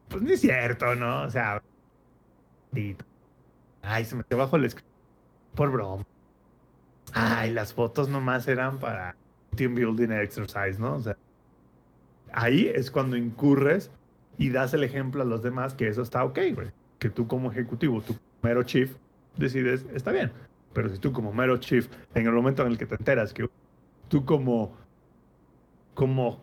pues 0.08 0.22
ni 0.22 0.32
es 0.32 0.40
cierto, 0.40 0.94
¿no? 0.94 1.24
O 1.24 1.30
sea, 1.30 1.62
ay, 3.82 4.04
se 4.06 4.16
me 4.16 4.24
bajo 4.30 4.56
el 4.56 4.64
escritorio 4.64 4.98
por 5.54 5.70
broma. 5.70 6.06
Ay, 7.12 7.52
las 7.52 7.74
fotos 7.74 8.08
nomás 8.08 8.48
eran 8.48 8.78
para 8.78 9.14
team 9.56 9.74
building 9.74 10.10
exercise, 10.10 10.78
¿no? 10.78 10.94
O 10.94 11.00
sea, 11.00 11.16
ahí 12.32 12.70
es 12.74 12.90
cuando 12.90 13.16
incurres 13.16 13.90
y 14.36 14.50
das 14.50 14.74
el 14.74 14.84
ejemplo 14.84 15.22
a 15.22 15.24
los 15.24 15.42
demás 15.42 15.74
que 15.74 15.88
eso 15.88 16.02
está 16.02 16.24
ok, 16.24 16.38
güey. 16.54 16.68
Que 16.98 17.10
tú 17.10 17.26
como 17.26 17.50
ejecutivo, 17.50 18.00
tu 18.00 18.16
mero 18.42 18.62
chief, 18.62 18.96
decides, 19.36 19.86
está 19.94 20.12
bien. 20.12 20.32
Pero 20.72 20.88
si 20.88 20.98
tú 20.98 21.12
como 21.12 21.32
mero 21.32 21.56
chief, 21.58 21.88
en 22.14 22.26
el 22.26 22.32
momento 22.32 22.62
en 22.62 22.72
el 22.72 22.78
que 22.78 22.86
te 22.86 22.94
enteras 22.94 23.32
que 23.32 23.48
tú 24.08 24.24
como, 24.24 24.76
como 25.94 26.40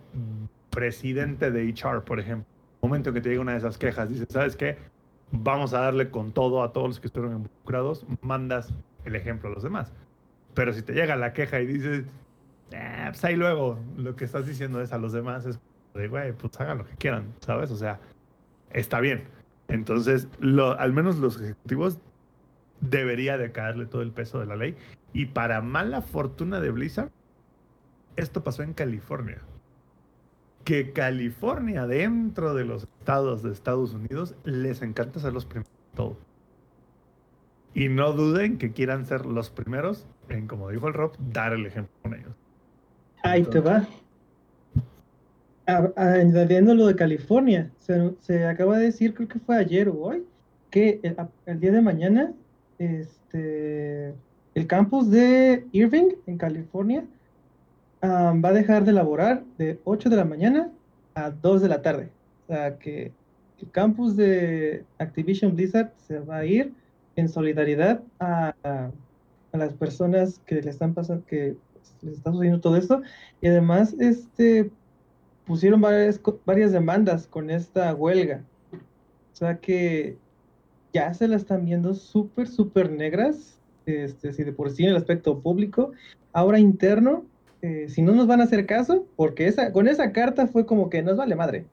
presidente 0.70 1.52
de 1.52 1.74
HR, 1.74 2.04
por 2.04 2.20
ejemplo, 2.20 2.48
el 2.82 2.90
momento 2.90 3.10
en 3.10 3.16
que 3.16 3.22
te 3.22 3.30
llega 3.30 3.42
una 3.42 3.54
de 3.54 3.60
esas 3.60 3.78
quejas, 3.78 4.10
dices, 4.10 4.28
¿sabes 4.30 4.56
qué? 4.56 4.78
Vamos 5.32 5.74
a 5.74 5.80
darle 5.80 6.10
con 6.10 6.32
todo 6.32 6.64
a 6.64 6.72
todos 6.72 6.88
los 6.88 7.00
que 7.00 7.08
estuvieron 7.08 7.38
involucrados, 7.38 8.06
mandas 8.22 8.74
el 9.06 9.16
ejemplo 9.16 9.50
a 9.50 9.54
los 9.54 9.64
demás. 9.64 9.92
Pero 10.54 10.74
si 10.74 10.82
te 10.82 10.94
llega 10.94 11.16
la 11.16 11.34
queja 11.34 11.60
y 11.62 11.66
dices, 11.66 12.06
eh, 12.72 13.06
pues 13.08 13.24
ahí 13.24 13.36
luego 13.36 13.80
lo 13.98 14.16
que 14.16 14.26
estás 14.26 14.46
diciendo 14.46 14.82
es 14.82 14.92
a 14.94 14.98
los 14.98 15.14
demás, 15.14 15.46
es 15.46 15.60
de, 15.96 16.08
güey, 16.08 16.34
pues 16.34 16.60
hagan 16.60 16.80
lo 16.80 16.86
que 16.86 16.96
quieran, 16.96 17.34
¿sabes? 17.40 17.72
O 17.72 17.78
sea, 17.78 18.00
está 18.72 19.00
bien. 19.00 19.24
Entonces, 19.68 20.28
lo, 20.40 20.78
al 20.80 20.94
menos 20.94 21.18
los 21.18 21.42
ejecutivos 21.42 22.00
debería 22.82 23.38
de 23.38 23.52
caerle 23.52 23.86
todo 23.86 24.02
el 24.02 24.12
peso 24.12 24.40
de 24.40 24.46
la 24.46 24.56
ley. 24.56 24.76
Y 25.14 25.28
para 25.28 25.62
mala 25.62 26.02
fortuna 26.02 26.60
de 26.60 26.72
Blizzard, 26.72 27.10
esto 28.16 28.44
pasó 28.44 28.64
en 28.64 28.74
California. 28.74 29.40
Que 30.64 30.94
California, 30.94 31.88
dentro 31.88 32.54
de 32.54 32.66
los 32.66 32.84
estados 32.84 33.44
de 33.44 33.52
Estados 33.52 33.94
Unidos, 33.94 34.36
les 34.44 34.82
encanta 34.82 35.20
ser 35.20 35.34
los 35.34 35.46
primeros 35.46 35.72
en 35.92 35.96
todo. 35.96 36.18
Y 37.74 37.90
no 37.90 38.14
duden 38.14 38.58
que 38.58 38.72
quieran 38.72 39.06
ser 39.06 39.26
los 39.26 39.50
primeros 39.50 40.08
en, 40.30 40.48
como 40.48 40.70
dijo 40.70 40.88
el 40.88 40.94
Rob, 40.94 41.16
dar 41.32 41.54
el 41.54 41.66
ejemplo 41.66 41.94
con 42.02 42.14
ellos. 42.14 42.34
Ahí 43.24 43.44
te 43.44 43.60
va. 43.60 43.86
Añadiendo 45.68 46.76
lo 46.76 46.88
de 46.88 46.96
California, 46.96 47.72
se, 47.80 48.14
se, 48.22 48.46
acaba 48.46 48.78
de 48.78 48.86
decir, 48.86 49.14
creo 49.16 49.28
que 49.28 49.40
fue 49.40 49.58
ayer 49.58 49.90
o 49.90 50.00
hoy, 50.00 50.24
que 50.70 51.00
el, 51.46 51.60
día 51.60 51.72
de 51.72 51.82
mañana 51.82 52.34
este, 52.78 54.14
el 54.54 54.68
campus 54.68 55.10
de 55.10 55.66
Irving, 55.72 56.10
en 56.28 56.38
California, 56.38 57.06
va 58.04 58.50
a 58.50 58.54
dejar 58.54 58.86
de 58.86 58.94
laborar 58.94 59.44
de 59.58 59.80
8 59.84 60.10
de 60.10 60.16
la 60.16 60.26
mañana 60.26 60.70
a 61.16 61.32
2 61.32 61.62
de 61.62 61.70
la 61.70 61.82
tarde. 61.82 62.10
O 62.44 62.54
sea 62.54 62.78
que 62.78 63.12
el 63.60 63.72
campus 63.72 64.16
de 64.16 64.84
Activision 65.00 65.56
Blizzard 65.56 65.92
se 66.08 66.20
va 66.20 66.38
a 66.38 66.46
ir 66.46 66.74
en 67.16 67.30
solidaridad 67.30 68.02
a, 68.20 68.54
a, 68.64 68.92
a 69.52 69.58
las 69.58 69.74
personas 69.74 70.40
que 70.46 70.62
le 70.62 70.70
están 70.70 70.94
pasando, 70.94 71.26
que 71.26 71.56
les 72.02 72.18
está 72.18 72.32
sucediendo 72.32 72.62
todo 72.62 72.78
esto. 72.78 73.02
Y 73.42 73.48
además, 73.48 73.96
este, 74.00 74.70
pusieron 75.46 75.82
varias, 75.82 76.20
varias 76.46 76.72
demandas 76.72 77.28
con 77.28 77.50
esta 77.50 77.94
huelga. 77.94 78.42
O 78.74 79.36
sea 79.36 79.58
que 79.58 80.18
ya 80.94 81.14
se 81.14 81.28
la 81.28 81.36
están 81.36 81.66
viendo 81.66 81.94
súper, 81.94 82.48
súper 82.48 82.92
negras, 82.92 83.60
este, 83.86 84.34
si 84.34 84.44
de 84.44 84.54
por 84.54 84.72
sí 84.72 84.84
en 84.84 84.92
el 84.92 84.96
aspecto 84.96 85.40
público, 85.40 85.92
ahora 86.32 86.60
interno, 86.60 87.26
eh, 87.62 87.88
si 87.90 88.02
no 88.02 88.14
nos 88.14 88.28
van 88.28 88.42
a 88.42 88.46
hacer 88.46 88.66
caso, 88.66 89.06
porque 89.16 89.48
esa, 89.48 89.72
con 89.72 89.88
esa 89.88 90.12
carta 90.12 90.48
fue 90.48 90.66
como 90.66 90.90
que 90.90 91.02
nos 91.04 91.18
vale 91.18 91.36
madre, 91.36 91.66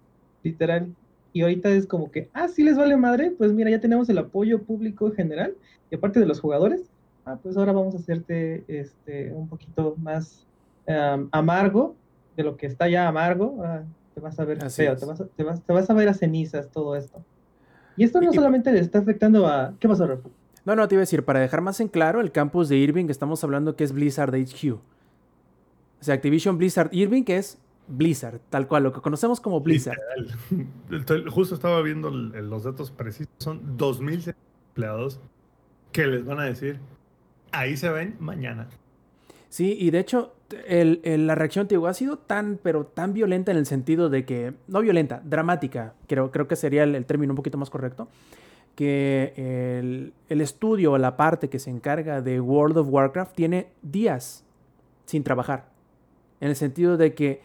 literal. 0.42 0.92
Y 1.32 1.42
ahorita 1.42 1.70
es 1.70 1.86
como 1.86 2.10
que, 2.10 2.28
ah, 2.34 2.48
sí 2.48 2.62
les 2.62 2.76
vale 2.76 2.96
madre, 2.96 3.30
pues 3.30 3.52
mira, 3.52 3.70
ya 3.70 3.80
tenemos 3.80 4.08
el 4.08 4.18
apoyo 4.18 4.62
público 4.62 5.06
en 5.06 5.14
general, 5.14 5.54
y 5.90 5.94
aparte 5.94 6.20
de 6.20 6.26
los 6.26 6.40
jugadores, 6.40 6.90
ah, 7.24 7.38
pues 7.42 7.56
ahora 7.56 7.72
vamos 7.72 7.94
a 7.94 7.98
hacerte 7.98 8.64
este, 8.66 9.32
un 9.32 9.48
poquito 9.48 9.94
más 9.98 10.44
um, 10.88 11.28
amargo 11.30 11.94
de 12.36 12.42
lo 12.42 12.56
que 12.56 12.66
está 12.66 12.88
ya 12.88 13.08
amargo, 13.08 13.62
ah, 13.64 13.82
te 14.14 14.20
vas 14.20 14.38
a 14.38 14.44
ver 14.44 14.58
feo, 14.70 14.96
te 14.96 15.06
vas 15.06 15.20
a, 15.20 15.26
te, 15.26 15.42
vas, 15.42 15.62
te 15.62 15.72
vas 15.72 15.90
a 15.90 15.94
ver 15.94 16.08
a 16.08 16.14
cenizas 16.14 16.70
todo 16.70 16.96
esto. 16.96 17.24
Y 17.96 18.04
esto 18.04 18.20
no 18.20 18.32
solamente 18.32 18.72
le 18.72 18.80
está 18.80 19.00
afectando 19.00 19.46
a... 19.46 19.74
¿Qué 19.78 19.88
pasó, 19.88 20.06
Rafa? 20.06 20.28
No, 20.64 20.76
no, 20.76 20.86
te 20.88 20.94
iba 20.94 21.00
a 21.00 21.02
decir, 21.02 21.24
para 21.24 21.40
dejar 21.40 21.60
más 21.60 21.80
en 21.80 21.88
claro, 21.88 22.20
el 22.20 22.32
campus 22.32 22.68
de 22.68 22.76
Irving, 22.76 23.06
estamos 23.08 23.42
hablando 23.44 23.76
que 23.76 23.84
es 23.84 23.92
Blizzard 23.92 24.34
HQ. 24.34 24.74
O 24.74 26.04
sea, 26.04 26.14
Activision 26.14 26.56
Blizzard 26.56 26.88
Irving, 26.92 27.24
que 27.24 27.36
es 27.36 27.58
Blizzard, 27.88 28.40
tal 28.48 28.68
cual, 28.68 28.84
lo 28.84 28.92
que 28.92 29.00
conocemos 29.00 29.40
como 29.40 29.60
Blizzard. 29.60 29.98
Literal. 30.88 31.28
Justo 31.30 31.54
estaba 31.54 31.82
viendo 31.82 32.10
los 32.10 32.64
datos 32.64 32.90
precisos, 32.90 33.32
son 33.38 33.76
2.000 33.76 34.34
empleados 34.68 35.20
que 35.90 36.06
les 36.06 36.24
van 36.24 36.40
a 36.40 36.44
decir, 36.44 36.80
ahí 37.50 37.76
se 37.76 37.90
ven 37.90 38.16
mañana. 38.18 38.68
Sí, 39.52 39.76
y 39.78 39.90
de 39.90 39.98
hecho, 39.98 40.32
el, 40.66 41.02
la 41.26 41.34
reacción, 41.34 41.68
te 41.68 41.76
ha 41.76 41.92
sido 41.92 42.16
tan, 42.16 42.58
pero 42.62 42.86
tan 42.86 43.12
violenta 43.12 43.50
en 43.50 43.58
el 43.58 43.66
sentido 43.66 44.08
de 44.08 44.24
que, 44.24 44.54
no 44.66 44.80
violenta, 44.80 45.20
dramática, 45.26 45.92
creo, 46.06 46.30
creo 46.30 46.48
que 46.48 46.56
sería 46.56 46.84
el, 46.84 47.04
término 47.04 47.32
un 47.32 47.36
poquito 47.36 47.58
más 47.58 47.68
correcto, 47.68 48.08
que 48.76 49.34
el, 49.36 50.14
el, 50.30 50.40
estudio, 50.40 50.96
la 50.96 51.18
parte 51.18 51.50
que 51.50 51.58
se 51.58 51.68
encarga 51.68 52.22
de 52.22 52.40
World 52.40 52.78
of 52.78 52.88
Warcraft, 52.88 53.34
tiene 53.34 53.66
días 53.82 54.42
sin 55.04 55.22
trabajar. 55.22 55.66
En 56.40 56.48
el 56.48 56.56
sentido 56.56 56.96
de 56.96 57.12
que 57.12 57.42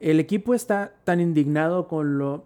el 0.00 0.20
equipo 0.20 0.52
está 0.52 0.92
tan 1.04 1.18
indignado 1.18 1.88
con 1.88 2.18
lo, 2.18 2.44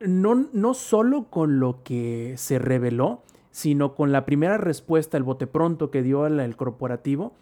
no, 0.00 0.48
no 0.52 0.74
solo 0.74 1.26
con 1.30 1.60
lo 1.60 1.84
que 1.84 2.34
se 2.36 2.58
reveló, 2.58 3.22
sino 3.52 3.94
con 3.94 4.10
la 4.10 4.24
primera 4.24 4.58
respuesta, 4.58 5.16
el 5.16 5.22
bote 5.22 5.46
pronto 5.46 5.92
que 5.92 6.02
dio 6.02 6.26
el 6.26 6.56
corporativo, 6.56 7.32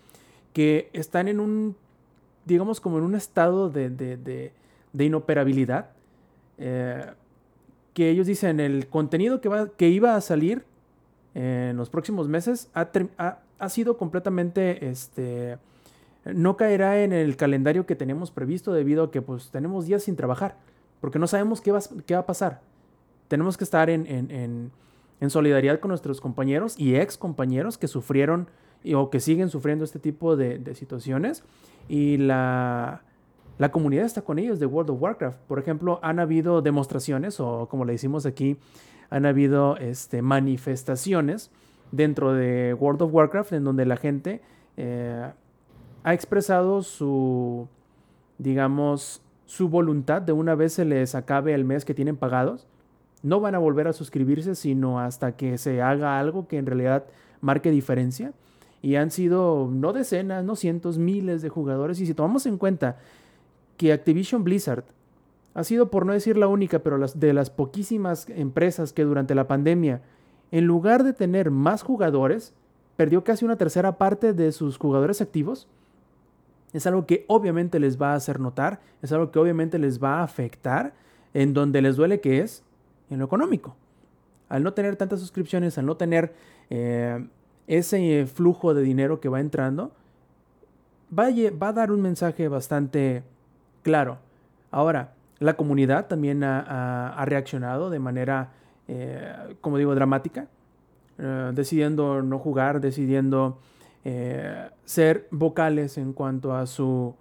que 0.59 0.91
están 0.93 1.29
en 1.29 1.39
un, 1.39 1.77
digamos, 2.45 2.81
como 2.81 2.99
en 2.99 3.05
un 3.05 3.15
estado 3.15 3.71
de, 3.71 3.91
de, 3.91 4.17
de, 4.17 4.51
de 4.93 5.05
inoperabilidad. 5.05 5.91
Eh, 6.59 7.13
que 7.95 8.11
ellos 8.11 8.27
dicen, 8.27 8.59
el 8.59 8.89
contenido 8.89 9.41
que, 9.41 9.49
va, 9.49 9.69
que 9.69 9.89
iba 9.89 10.17
a 10.17 10.21
salir 10.21 10.65
en 11.33 11.77
los 11.77 11.91
próximos 11.91 12.27
meses 12.27 12.71
ha, 12.75 12.91
ha, 13.19 13.39
ha, 13.57 13.69
sido 13.69 13.97
completamente, 13.99 14.91
este, 14.91 15.59
no 16.25 16.57
caerá 16.57 17.05
en 17.05 17.13
el 17.13 17.37
calendario 17.37 17.87
que 17.87 17.95
tenemos 17.95 18.33
previsto 18.33 18.73
debido 18.73 19.05
a 19.05 19.11
que 19.13 19.23
pues 19.23 19.53
tenemos 19.53 19.87
días 19.87 20.03
sin 20.03 20.17
trabajar, 20.17 20.57
porque 21.01 21.21
no 21.21 21.29
sabemos 21.29 21.61
qué 21.61 21.71
va, 21.71 21.79
qué 22.05 22.15
va 22.15 22.21
a 22.23 22.27
pasar. 22.27 22.63
Tenemos 23.29 23.57
que 23.57 23.63
estar 23.63 23.91
en, 23.91 24.09
en, 24.09 24.33
en, 24.33 24.73
en 25.21 25.31
solidaridad 25.31 25.79
con 25.79 25.91
nuestros 25.91 26.21
compañeros 26.21 26.75
y 26.77 26.97
ex 26.97 27.17
compañeros 27.17 27.79
que 27.79 27.87
sufrieron 27.87 28.49
o 28.95 29.11
que 29.11 29.21
siguen 29.21 29.49
sufriendo 29.49 29.85
este 29.85 29.99
tipo 29.99 30.37
de, 30.37 30.75
situaciones 30.75 31.45
y 31.89 32.17
la, 32.17 33.03
la, 33.59 33.71
comunidad 33.71 34.05
está 34.05 34.23
con 34.23 34.39
ellos 34.39 34.59
de 34.61 34.67
World 34.67 34.91
of 34.91 35.03
Warcraft. 35.03 35.39
Por 35.47 35.59
ejemplo, 35.59 35.99
han 36.03 36.21
habido 36.21 36.63
demostraciones 36.63 37.41
o 37.41 37.69
como 37.69 37.85
le 37.85 37.93
decimos 37.93 38.27
aquí, 38.27 38.57
han 39.11 39.27
habido 39.27 39.77
este, 39.79 40.23
manifestaciones 40.23 41.51
dentro 41.93 42.33
de 42.33 42.75
World 42.75 43.03
of 43.03 43.15
Warcraft 43.15 43.53
en 43.53 43.65
donde 43.65 43.87
la 43.87 43.97
gente 43.97 44.43
eh, 44.77 45.31
ha 46.05 46.15
expresado 46.15 46.83
su, 46.83 47.69
digamos, 48.39 49.23
su 49.47 49.69
voluntad 49.69 50.23
de 50.23 50.33
una 50.33 50.55
vez 50.55 50.75
se 50.75 50.85
les 50.85 51.15
acabe 51.15 51.55
el 51.55 51.65
mes 51.65 51.85
que 51.85 51.95
tienen 51.95 52.17
pagados. 52.17 52.67
No 53.23 53.41
van 53.41 53.55
a 53.55 53.59
volver 53.59 53.89
a 53.89 53.93
suscribirse 53.93 54.55
sino 54.55 55.01
hasta 55.01 55.37
que 55.37 55.59
se 55.59 55.83
haga 55.83 56.21
algo 56.21 56.47
que 56.47 56.59
en 56.59 56.67
realidad 56.67 57.07
marque 57.41 57.71
diferencia 57.71 58.33
Y 58.81 58.95
han 58.97 59.11
sido 59.11 59.69
no 59.73 59.93
decenas, 59.93 60.45
no 60.45 60.57
cientos, 60.57 60.99
miles 60.99 61.43
de 61.43 61.49
jugadores. 61.49 62.01
Y 62.01 62.07
si 62.07 62.15
tomamos 62.15 62.47
en 62.47 62.59
cuenta 62.59 62.99
que 63.77 63.93
Activision 63.93 64.45
Blizzard 64.45 64.85
ha 65.55 65.65
sido, 65.65 65.91
por 65.91 66.07
no 66.07 66.13
decir 66.13 66.37
la 66.37 66.47
única, 66.47 66.81
pero 66.81 66.99
las, 66.99 67.19
de 67.19 67.33
las 67.33 67.51
poquísimas 67.51 68.29
empresas 68.29 68.93
que 68.93 69.05
durante 69.05 69.35
la 69.35 69.49
pandemia, 69.49 70.03
en 70.53 70.67
lugar 70.67 71.03
de 71.03 71.13
tener 71.13 71.51
más 71.51 71.83
jugadores, 71.83 72.55
perdió 72.97 73.25
casi 73.25 73.45
una 73.45 73.57
tercera 73.57 73.99
parte 73.99 74.33
de 74.33 74.53
sus 74.53 74.77
jugadores 74.77 75.21
activos. 75.21 75.69
Es 76.73 76.87
algo 76.87 77.07
que 77.07 77.25
obviamente 77.29 77.81
les 77.81 78.01
va 78.01 78.13
a 78.13 78.17
hacer 78.17 78.41
notar, 78.41 78.81
es 79.03 79.11
algo 79.13 79.31
que 79.31 79.39
obviamente 79.39 79.79
les 79.79 80.03
va 80.03 80.21
a 80.21 80.23
afectar, 80.23 80.95
en 81.35 81.55
donde 81.55 81.83
les 81.83 81.97
duele 81.97 82.21
que 82.21 82.41
es 82.41 82.63
en 83.11 83.19
lo 83.19 83.25
económico. 83.25 83.77
Al 84.49 84.63
no 84.63 84.73
tener 84.75 84.97
tantas 84.97 85.21
suscripciones, 85.21 85.79
al 85.79 85.87
no 85.87 85.97
tener 85.97 86.35
eh, 86.71 87.27
ese 87.69 88.27
flujo 88.27 88.75
de 88.75 88.83
dinero 88.83 89.21
que 89.21 89.29
va 89.29 89.41
entrando, 89.41 89.93
va 91.17 91.27
a, 91.27 91.31
va 91.57 91.69
a 91.69 91.73
dar 91.73 91.93
un 91.93 92.01
mensaje 92.01 92.49
bastante 92.49 93.23
claro. 93.83 94.19
Ahora, 94.71 95.13
la 95.39 95.55
comunidad 95.55 96.07
también 96.07 96.43
ha, 96.43 97.25
reaccionado 97.27 97.91
de 97.91 97.99
manera, 98.01 98.51
eh, 98.89 99.57
como 99.61 99.79
digo, 99.79 99.95
dramática, 99.95 100.49
eh, 101.19 101.53
decidiendo 101.55 102.23
no 102.23 102.39
jugar, 102.39 102.81
decidiendo 102.81 103.59
eh, 104.05 104.71
ser 104.85 105.29
vocales 105.31 105.99
en 105.99 106.13
cuanto 106.13 106.55
a 106.55 106.67
su 106.67 107.15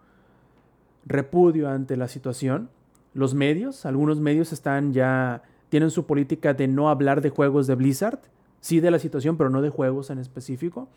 repudio 1.06 1.69
ante 1.69 1.98
la 1.98 2.07
situación. 2.07 2.69
Los 3.14 3.34
medios, 3.34 3.86
algunos 3.86 4.19
medios 4.19 4.53
están 4.53 4.94
ya, 4.94 5.44
tienen 5.69 5.91
su 5.91 6.06
política 6.06 6.53
de 6.53 6.68
no 6.68 6.90
hablar 6.90 7.22
de 7.22 7.30
juegos 7.30 7.68
de 7.68 7.76
Blizzard, 7.76 8.19
sí 8.62 8.80
de 8.80 8.92
la 8.92 9.00
situación, 9.00 9.38
pero 9.38 9.50
no 9.50 9.62
de 9.62 9.70
juegos 9.70 10.10
en 10.10 10.20
específico 10.20 10.88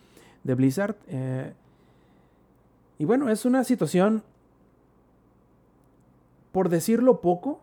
de 0.44 0.54
Blizzard. 0.54 0.96
y 2.98 3.04
bueno, 3.04 3.30
es 3.30 3.44
una 3.44 3.64
situación 3.64 4.22
por 6.52 6.68
decirlo 6.68 7.20
poco, 7.20 7.60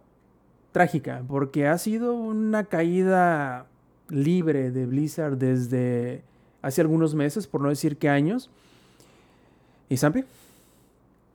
trágica, 0.72 1.24
porque 1.28 1.68
ha 1.68 1.78
sido 1.78 2.14
una 2.14 2.66
caída 2.66 3.68
libre 4.10 4.72
de 4.72 4.86
Blizzard 4.86 5.38
desde 5.38 6.24
hace 6.62 6.82
algunos 6.82 7.16
meses, 7.16 7.48
por 7.48 7.62
no 7.62 7.70
decir 7.70 7.98
que 7.98 8.10
años. 8.10 8.50
¿Y 9.90 9.98
Sampi? 9.98 10.24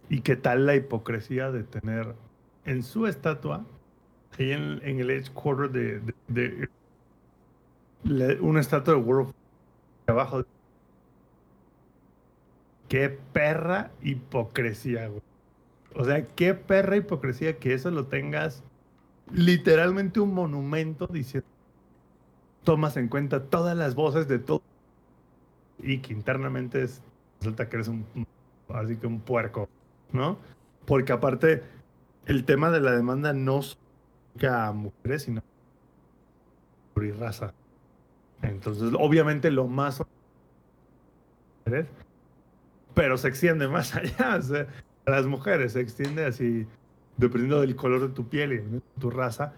¿Y 0.08 0.20
qué 0.20 0.36
tal 0.36 0.66
la 0.66 0.74
hipocresía 0.76 1.50
de 1.50 1.62
tener 1.62 2.14
en 2.64 2.82
su 2.82 3.06
estatua, 3.06 3.64
ahí 4.38 4.52
en, 4.52 4.80
el 4.82 5.10
Edge 5.10 5.30
Quarter 5.32 5.70
de, 6.28 6.68
una 8.04 8.60
estatua 8.60 8.94
de 8.94 9.00
World 9.00 9.32
abajo? 10.06 10.44
Qué 12.88 13.08
perra 13.32 13.90
hipocresía, 14.02 15.08
güey. 15.08 15.22
O 15.94 16.04
sea, 16.04 16.26
qué 16.26 16.54
perra 16.54 16.96
hipocresía 16.96 17.58
que 17.58 17.74
eso 17.74 17.90
lo 17.90 18.06
tengas 18.06 18.62
literalmente 19.32 20.20
un 20.20 20.34
monumento 20.34 21.06
diciendo, 21.06 21.48
tomas 22.64 22.96
en 22.96 23.08
cuenta 23.08 23.44
todas 23.44 23.76
las 23.76 23.94
voces 23.94 24.28
de 24.28 24.38
todo 24.38 24.62
y 25.78 25.98
que 25.98 26.12
internamente 26.12 26.82
es, 26.82 27.02
resulta 27.40 27.68
que 27.68 27.76
eres 27.76 27.88
un, 27.88 28.06
así 28.68 28.96
que 28.96 29.06
un 29.06 29.20
puerco, 29.20 29.68
¿no? 30.12 30.38
Porque 30.86 31.12
aparte, 31.12 31.62
el 32.26 32.44
tema 32.44 32.70
de 32.70 32.80
la 32.80 32.92
demanda 32.92 33.32
no 33.32 33.60
es 33.60 33.78
a 34.48 34.72
mujeres, 34.72 35.22
sino 35.22 35.42
por 36.94 37.04
raza. 37.18 37.52
Entonces, 38.42 38.92
obviamente 38.98 39.50
lo 39.50 39.66
más 39.66 40.02
pero 42.94 43.16
se 43.16 43.28
extiende 43.28 43.68
más 43.68 43.94
allá. 43.96 44.36
O 44.38 44.42
sea, 44.42 44.66
a 45.06 45.10
las 45.10 45.26
mujeres, 45.26 45.72
se 45.72 45.80
extiende 45.80 46.24
así, 46.24 46.66
dependiendo 47.16 47.60
del 47.60 47.76
color 47.76 48.00
de 48.00 48.08
tu 48.08 48.28
piel 48.28 48.52
y 48.52 49.00
tu 49.00 49.10
raza, 49.10 49.54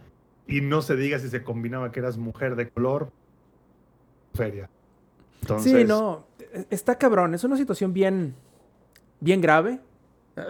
y 0.47 0.61
no 0.61 0.83
se 0.83 0.97
diga 0.97 1.19
si 1.19 1.29
se 1.29 1.43
combinaba 1.43 1.93
que 1.93 2.01
eras 2.01 2.17
mujer 2.17 2.57
de 2.57 2.69
color, 2.69 3.11
feria. 4.35 4.69
Sí, 5.59 5.85
no, 5.85 6.27
está 6.71 6.97
cabrón, 6.97 7.35
es 7.35 7.45
una 7.45 7.57
situación 7.57 7.93
bien, 7.93 8.35
bien 9.21 9.41
grave, 9.43 9.81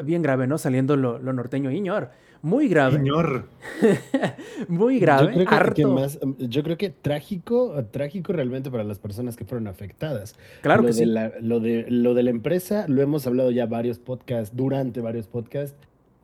bien 0.04 0.22
grave, 0.22 0.46
¿no? 0.46 0.58
Saliendo 0.58 0.96
lo, 0.96 1.18
lo 1.18 1.32
norteño, 1.32 1.70
Iñor 1.70 2.10
muy 2.44 2.68
grave. 2.68 2.98
Señor. 2.98 3.48
muy 4.68 4.98
grave. 4.98 5.34
Yo 5.34 5.46
creo 5.46 5.72
que, 5.72 5.86
más, 5.86 6.18
yo 6.38 6.62
creo 6.62 6.76
que 6.76 6.90
trágico, 6.90 7.82
trágico 7.90 8.34
realmente 8.34 8.70
para 8.70 8.84
las 8.84 8.98
personas 8.98 9.34
que 9.34 9.46
fueron 9.46 9.66
afectadas. 9.66 10.36
Claro 10.60 10.82
lo 10.82 10.88
que 10.88 10.92
de 10.92 10.98
sí. 10.98 11.04
La, 11.06 11.32
lo, 11.40 11.58
de, 11.58 11.86
lo 11.88 12.12
de 12.12 12.22
la 12.22 12.28
empresa, 12.28 12.84
lo 12.86 13.00
hemos 13.00 13.26
hablado 13.26 13.50
ya 13.50 13.64
varios 13.64 13.98
podcasts, 13.98 14.54
durante 14.54 15.00
varios 15.00 15.26
podcasts. 15.26 15.74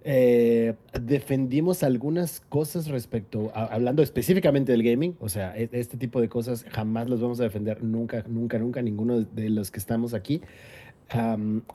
Eh, 0.05 0.75
defendimos 1.01 1.83
algunas 1.83 2.41
cosas 2.41 2.89
respecto, 2.89 3.51
hablando 3.55 4.03
específicamente 4.03 4.73
del 4.73 4.83
gaming, 4.83 5.15
o 5.21 5.29
sea, 5.29 5.57
e, 5.57 5.69
este 5.73 5.97
tipo 5.97 6.21
de 6.23 6.29
cosas 6.29 6.65
jamás 6.71 7.09
los 7.09 7.21
vamos 7.21 7.41
a 7.41 7.45
defender, 7.45 7.83
nunca, 7.83 8.25
nunca, 8.27 8.59
nunca, 8.59 8.81
ninguno 8.81 9.21
de 9.21 9.51
los 9.51 9.71
que 9.71 9.79
estamos 9.79 10.15
aquí 10.15 10.41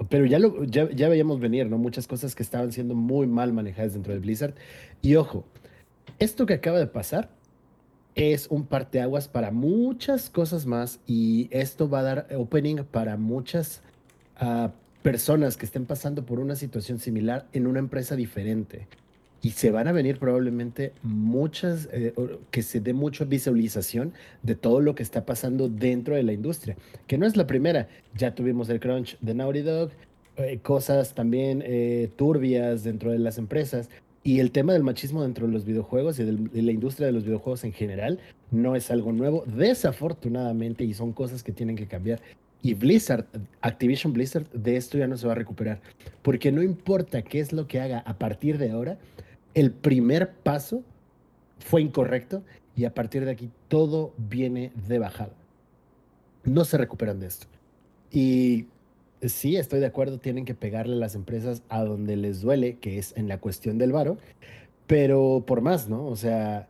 pero 0.09 0.25
ya, 0.25 0.39
lo, 0.39 0.63
ya, 0.63 0.89
ya, 0.91 1.09
veíamos 1.09 1.39
venir, 1.39 1.67
¿no? 1.67 1.77
Muchas 1.77 2.07
cosas 2.07 2.35
que 2.35 2.43
estaban 2.43 2.71
siendo 2.71 2.95
muy 2.95 3.27
mal 3.27 3.51
manejadas 3.51 3.93
dentro 3.93 4.13
de 4.13 4.19
Blizzard. 4.19 4.53
Y 5.01 5.15
ojo, 5.15 5.45
esto 6.19 6.45
que 6.45 6.53
acaba 6.53 6.79
de 6.79 6.87
pasar 6.87 7.29
es 8.15 8.47
un 8.49 8.65
parteaguas 8.65 9.27
para 9.27 9.51
muchas 9.51 10.29
cosas 10.29 10.65
más 10.65 11.01
y 11.05 11.49
esto 11.51 11.89
va 11.89 11.99
a 11.99 12.03
dar 12.03 12.27
opening 12.37 12.77
para 12.89 13.17
muchas 13.17 13.81
ah, 14.37 14.71
personas 15.01 15.57
que 15.57 15.65
estén 15.65 15.85
pasando 15.85 16.25
por 16.25 16.39
una 16.39 16.55
situación 16.55 16.99
similar 16.99 17.47
en 17.51 17.67
una 17.67 17.79
empresa 17.79 18.15
diferente 18.15 18.87
y 19.45 19.51
se 19.51 19.69
van 19.69 19.87
a 19.87 19.91
venir 19.91 20.17
probablemente 20.17 20.91
muchas, 21.03 21.87
eh, 21.91 22.15
que 22.49 22.63
se 22.63 22.79
dé 22.79 22.93
mucha 22.93 23.25
visualización 23.25 24.11
de 24.41 24.55
todo 24.55 24.81
lo 24.81 24.95
que 24.95 25.03
está 25.03 25.23
pasando 25.23 25.69
dentro 25.69 26.15
de 26.15 26.23
la 26.23 26.33
industria, 26.33 26.75
que 27.05 27.19
no 27.19 27.27
es 27.27 27.37
la 27.37 27.45
primera, 27.45 27.87
ya 28.17 28.33
tuvimos 28.33 28.69
el 28.69 28.79
crunch 28.79 29.19
de 29.19 29.35
Naughty 29.35 29.61
Dog, 29.61 29.91
eh, 30.37 30.57
cosas 30.63 31.13
también 31.13 31.61
eh, 31.63 32.09
turbias 32.15 32.83
dentro 32.83 33.11
de 33.11 33.19
las 33.19 33.37
empresas, 33.37 33.91
y 34.23 34.39
el 34.39 34.49
tema 34.49 34.73
del 34.73 34.81
machismo 34.81 35.21
dentro 35.21 35.45
de 35.45 35.53
los 35.53 35.63
videojuegos 35.63 36.17
y 36.17 36.23
de 36.23 36.63
la 36.63 36.71
industria 36.71 37.05
de 37.05 37.13
los 37.13 37.23
videojuegos 37.23 37.65
en 37.65 37.71
general 37.71 38.19
no 38.49 38.75
es 38.75 38.89
algo 38.89 39.11
nuevo, 39.11 39.43
desafortunadamente, 39.45 40.85
y 40.85 40.95
son 40.95 41.13
cosas 41.13 41.43
que 41.43 41.51
tienen 41.51 41.75
que 41.75 41.85
cambiar. 41.85 42.19
Y 42.63 42.73
Blizzard, 42.73 43.27
Activision 43.61 44.11
Blizzard, 44.11 44.49
de 44.53 44.75
esto 44.75 44.97
ya 44.97 45.05
no 45.05 45.17
se 45.17 45.27
va 45.27 45.33
a 45.33 45.35
recuperar. 45.35 45.81
Porque 46.23 46.51
no 46.51 46.63
importa 46.63 47.21
qué 47.21 47.39
es 47.39 47.53
lo 47.53 47.67
que 47.67 47.79
haga 47.79 47.99
a 47.99 48.17
partir 48.17 48.57
de 48.57 48.71
ahora, 48.71 48.97
el 49.55 49.71
primer 49.71 50.33
paso 50.33 50.83
fue 51.57 51.81
incorrecto 51.81 52.43
y 52.75 52.85
a 52.85 52.93
partir 52.93 53.25
de 53.25 53.31
aquí 53.31 53.49
todo 53.67 54.13
viene 54.17 54.71
de 54.87 54.99
bajada. 54.99 55.33
No 56.43 56.65
se 56.65 56.77
recuperan 56.77 57.19
de 57.19 57.27
esto. 57.27 57.47
Y 58.11 58.67
sí, 59.21 59.55
estoy 59.55 59.79
de 59.79 59.87
acuerdo, 59.87 60.19
tienen 60.19 60.45
que 60.45 60.53
pegarle 60.53 60.95
a 60.95 60.99
las 60.99 61.15
empresas 61.15 61.63
a 61.69 61.83
donde 61.83 62.17
les 62.17 62.41
duele, 62.41 62.77
que 62.77 62.99
es 62.99 63.15
en 63.17 63.27
la 63.27 63.39
cuestión 63.39 63.77
del 63.77 63.91
varo, 63.91 64.17
pero 64.85 65.43
por 65.47 65.61
más, 65.61 65.89
¿no? 65.89 66.05
O 66.05 66.15
sea, 66.15 66.67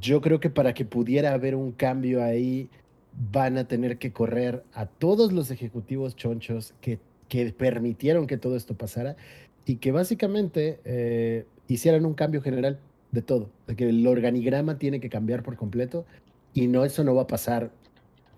yo 0.00 0.20
creo 0.20 0.40
que 0.40 0.50
para 0.50 0.74
que 0.74 0.84
pudiera 0.84 1.34
haber 1.34 1.54
un 1.54 1.72
cambio 1.72 2.24
ahí, 2.24 2.68
van 3.30 3.58
a 3.58 3.68
tener 3.68 3.98
que 3.98 4.12
correr 4.12 4.64
a 4.72 4.86
todos 4.86 5.32
los 5.32 5.50
ejecutivos 5.50 6.16
chonchos 6.16 6.74
que, 6.80 6.98
permitieron 7.56 8.26
que 8.26 8.36
todo 8.36 8.56
esto 8.56 8.74
pasara 8.74 9.16
y 9.64 9.76
que 9.76 9.90
básicamente 9.90 10.80
eh, 10.84 11.46
hicieran 11.68 12.06
un 12.06 12.14
cambio 12.14 12.42
general 12.42 12.78
de 13.10 13.22
todo, 13.22 13.50
de 13.66 13.88
el 13.88 14.06
organigrama 14.06 14.78
tiene 14.78 15.00
que 15.00 15.10
cambiar 15.10 15.42
por 15.42 15.56
completo 15.56 16.06
y 16.54 16.66
no, 16.66 16.84
eso 16.84 17.04
no 17.04 17.14
va 17.14 17.22
a 17.22 17.26
pasar 17.26 17.70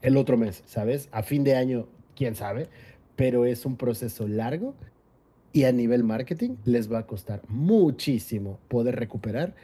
el 0.03 0.17
otro 0.17 0.37
mes, 0.37 0.63
¿sabes? 0.67 1.09
A 1.13 1.23
fin 1.23 1.45
de 1.45 1.57
año, 1.57 1.87
quién 2.17 2.35
sabe, 2.35 2.69
pero 3.17 3.47
es 3.47 3.65
un 3.65 3.77
proceso 3.77 4.29
largo 4.29 4.75
y 5.53 5.65
a 5.65 5.73
nivel 5.73 6.05
marketing 6.05 6.57
les 6.65 6.93
va 6.93 6.99
a 6.99 7.07
costar 7.07 7.43
muchísimo 7.49 8.59
poder 8.69 8.97
recuperar 8.97 9.55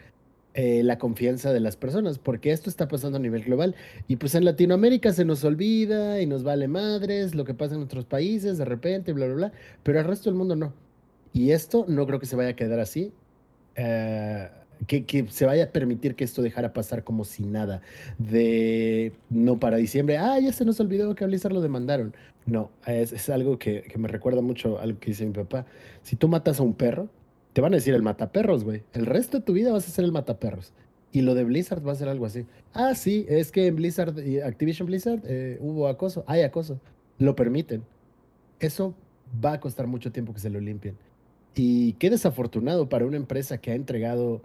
eh, 0.54 0.82
la 0.82 0.98
confianza 0.98 1.52
de 1.52 1.60
las 1.60 1.76
personas, 1.76 2.18
porque 2.18 2.50
esto 2.50 2.70
está 2.70 2.88
pasando 2.88 3.18
a 3.18 3.20
nivel 3.20 3.44
global. 3.44 3.76
Y 4.08 4.16
pues 4.16 4.34
en 4.34 4.44
Latinoamérica 4.44 5.12
se 5.12 5.24
nos 5.24 5.44
olvida 5.44 6.20
y 6.20 6.26
nos 6.26 6.42
vale 6.42 6.66
madres 6.66 7.34
lo 7.34 7.44
que 7.44 7.54
pasa 7.54 7.76
en 7.76 7.82
otros 7.82 8.04
países 8.04 8.58
de 8.58 8.64
repente, 8.64 9.12
bla, 9.12 9.26
bla, 9.26 9.34
bla, 9.34 9.52
pero 9.82 10.00
al 10.00 10.06
resto 10.06 10.28
del 10.28 10.36
mundo 10.36 10.56
no. 10.56 10.72
Y 11.32 11.52
esto 11.52 11.84
no 11.88 12.06
creo 12.06 12.18
que 12.18 12.26
se 12.26 12.36
vaya 12.36 12.50
a 12.50 12.56
quedar 12.56 12.80
así. 12.80 13.12
Eh, 13.82 14.48
que, 14.86 15.26
se 15.30 15.46
vaya 15.46 15.64
a 15.64 15.66
permitir 15.68 16.14
que 16.14 16.24
esto 16.24 16.42
dejara 16.42 16.72
pasar 16.72 17.04
como 17.04 17.24
si 17.24 17.44
nada. 17.44 17.80
De 18.18 19.12
no 19.28 19.58
para 19.58 19.76
diciembre, 19.76 20.18
ah, 20.18 20.38
ya 20.38 20.52
se 20.52 20.64
nos 20.64 20.80
olvidó 20.80 21.14
que 21.14 21.24
a 21.24 21.26
Blizzard 21.26 21.52
lo 21.52 21.60
demandaron. 21.60 22.14
No, 22.46 22.70
es, 22.86 23.28
algo 23.28 23.58
que, 23.58 23.84
me 23.96 24.08
recuerda 24.08 24.40
mucho 24.40 24.78
a 24.78 24.86
lo 24.86 24.98
que 24.98 25.10
dice 25.10 25.26
mi 25.26 25.32
papá. 25.32 25.66
Si 26.02 26.16
tú 26.16 26.28
matas 26.28 26.60
a 26.60 26.62
un 26.62 26.74
perro, 26.74 27.08
te 27.52 27.60
van 27.60 27.72
a 27.72 27.76
decir 27.76 27.94
el 27.94 28.02
mataperros, 28.02 28.64
güey. 28.64 28.82
El 28.92 29.06
resto 29.06 29.38
de 29.38 29.44
tu 29.44 29.52
vida 29.52 29.72
vas 29.72 29.86
a 29.86 29.90
ser 29.90 30.04
el 30.04 30.12
mataperros. 30.12 30.72
Y 31.12 31.22
lo 31.22 31.34
de 31.34 31.44
Blizzard 31.44 31.86
va 31.86 31.92
a 31.92 31.96
ser 31.96 32.08
algo 32.08 32.26
así. 32.26 32.46
Ah, 32.72 32.94
sí, 32.94 33.26
es 33.28 33.50
que 33.50 33.66
en 33.66 33.76
Blizzard, 33.76 34.14
Activision 34.44 34.86
Blizzard, 34.86 35.20
eh, 35.24 35.58
hubo 35.60 35.88
acoso. 35.88 36.24
Hay 36.26 36.42
acoso. 36.42 36.80
Lo 37.18 37.34
permiten. 37.34 37.82
Eso 38.60 38.94
va 39.44 39.54
a 39.54 39.60
costar 39.60 39.86
mucho 39.86 40.12
tiempo 40.12 40.32
que 40.32 40.40
se 40.40 40.50
lo 40.50 40.60
limpien. 40.60 40.96
Y 41.54 41.94
qué 41.94 42.10
desafortunado 42.10 42.88
para 42.88 43.06
una 43.06 43.16
empresa 43.16 43.58
que 43.58 43.72
ha 43.72 43.74
entregado 43.74 44.42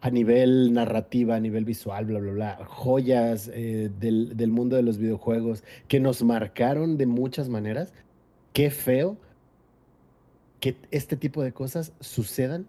a 0.00 0.10
nivel 0.10 0.72
narrativa, 0.72 1.36
a 1.36 1.40
nivel 1.40 1.64
visual, 1.64 2.06
bla, 2.06 2.20
bla, 2.20 2.32
bla, 2.32 2.58
joyas 2.66 3.50
eh, 3.52 3.90
del, 4.00 4.36
del 4.36 4.50
mundo 4.50 4.76
de 4.76 4.82
los 4.82 4.98
videojuegos 4.98 5.62
que 5.88 6.00
nos 6.00 6.22
marcaron 6.22 6.96
de 6.96 7.06
muchas 7.06 7.48
maneras. 7.48 7.92
Qué 8.52 8.70
feo 8.70 9.18
que 10.58 10.76
este 10.90 11.16
tipo 11.16 11.42
de 11.42 11.52
cosas 11.52 11.92
sucedan 12.00 12.66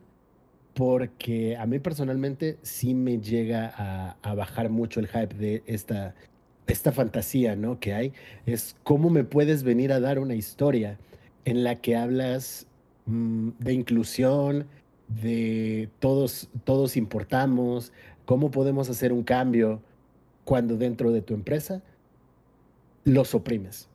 porque 0.74 1.58
a 1.58 1.66
mí 1.66 1.80
personalmente 1.80 2.58
sí 2.62 2.94
me 2.94 3.20
llega 3.20 3.74
a, 3.76 4.18
a 4.22 4.36
bajar 4.36 4.70
mucho 4.70 5.00
el 5.00 5.08
hype 5.08 5.36
de 5.36 5.64
esta, 5.66 6.16
esta 6.68 6.92
fantasía 6.92 7.56
¿no? 7.56 7.80
que 7.80 7.94
hay. 7.94 8.14
Es 8.46 8.76
cómo 8.84 9.10
me 9.10 9.24
puedes 9.24 9.64
venir 9.64 9.92
a 9.92 10.00
dar 10.00 10.20
una 10.20 10.36
historia 10.36 10.98
en 11.46 11.64
la 11.64 11.76
que 11.76 11.96
hablas 11.96 12.68
de 13.06 13.74
inclusión, 13.74 14.68
de 15.08 15.90
todos, 16.00 16.50
todos 16.64 16.98
importamos, 16.98 17.92
cómo 18.26 18.52
podemos 18.52 18.90
hacer 18.90 19.12
un 19.12 19.24
cambio 19.24 19.82
cuando 20.46 20.78
dentro 20.78 21.12
de 21.12 21.22
tu 21.22 21.34
empresa 21.34 21.82
los 23.04 23.36
oprimes. 23.36 23.90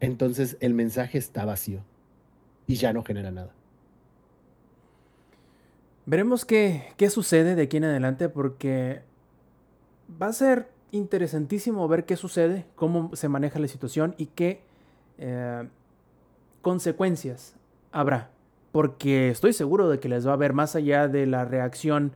Entonces 0.00 0.56
el 0.60 0.74
mensaje 0.74 1.18
está 1.18 1.44
vacío 1.44 1.84
y 2.66 2.74
ya 2.76 2.92
no 2.92 3.04
genera 3.04 3.30
nada. 3.30 3.54
Veremos 6.06 6.44
qué, 6.44 6.92
qué 6.96 7.10
sucede 7.10 7.54
de 7.54 7.62
aquí 7.62 7.76
en 7.76 7.84
adelante 7.84 8.28
porque 8.28 9.02
va 10.20 10.26
a 10.26 10.32
ser 10.32 10.70
interesantísimo 10.90 11.86
ver 11.86 12.04
qué 12.04 12.16
sucede, 12.16 12.66
cómo 12.74 13.14
se 13.14 13.28
maneja 13.28 13.58
la 13.58 13.68
situación 13.68 14.14
y 14.18 14.26
qué 14.26 14.62
eh, 15.18 15.68
consecuencias 16.62 17.54
habrá. 17.92 18.30
Porque 18.72 19.30
estoy 19.30 19.52
seguro 19.52 19.88
de 19.88 19.98
que 19.98 20.08
les 20.08 20.26
va 20.26 20.32
a 20.32 20.36
ver 20.36 20.52
más 20.52 20.76
allá 20.76 21.08
de 21.08 21.26
la 21.26 21.44
reacción 21.44 22.12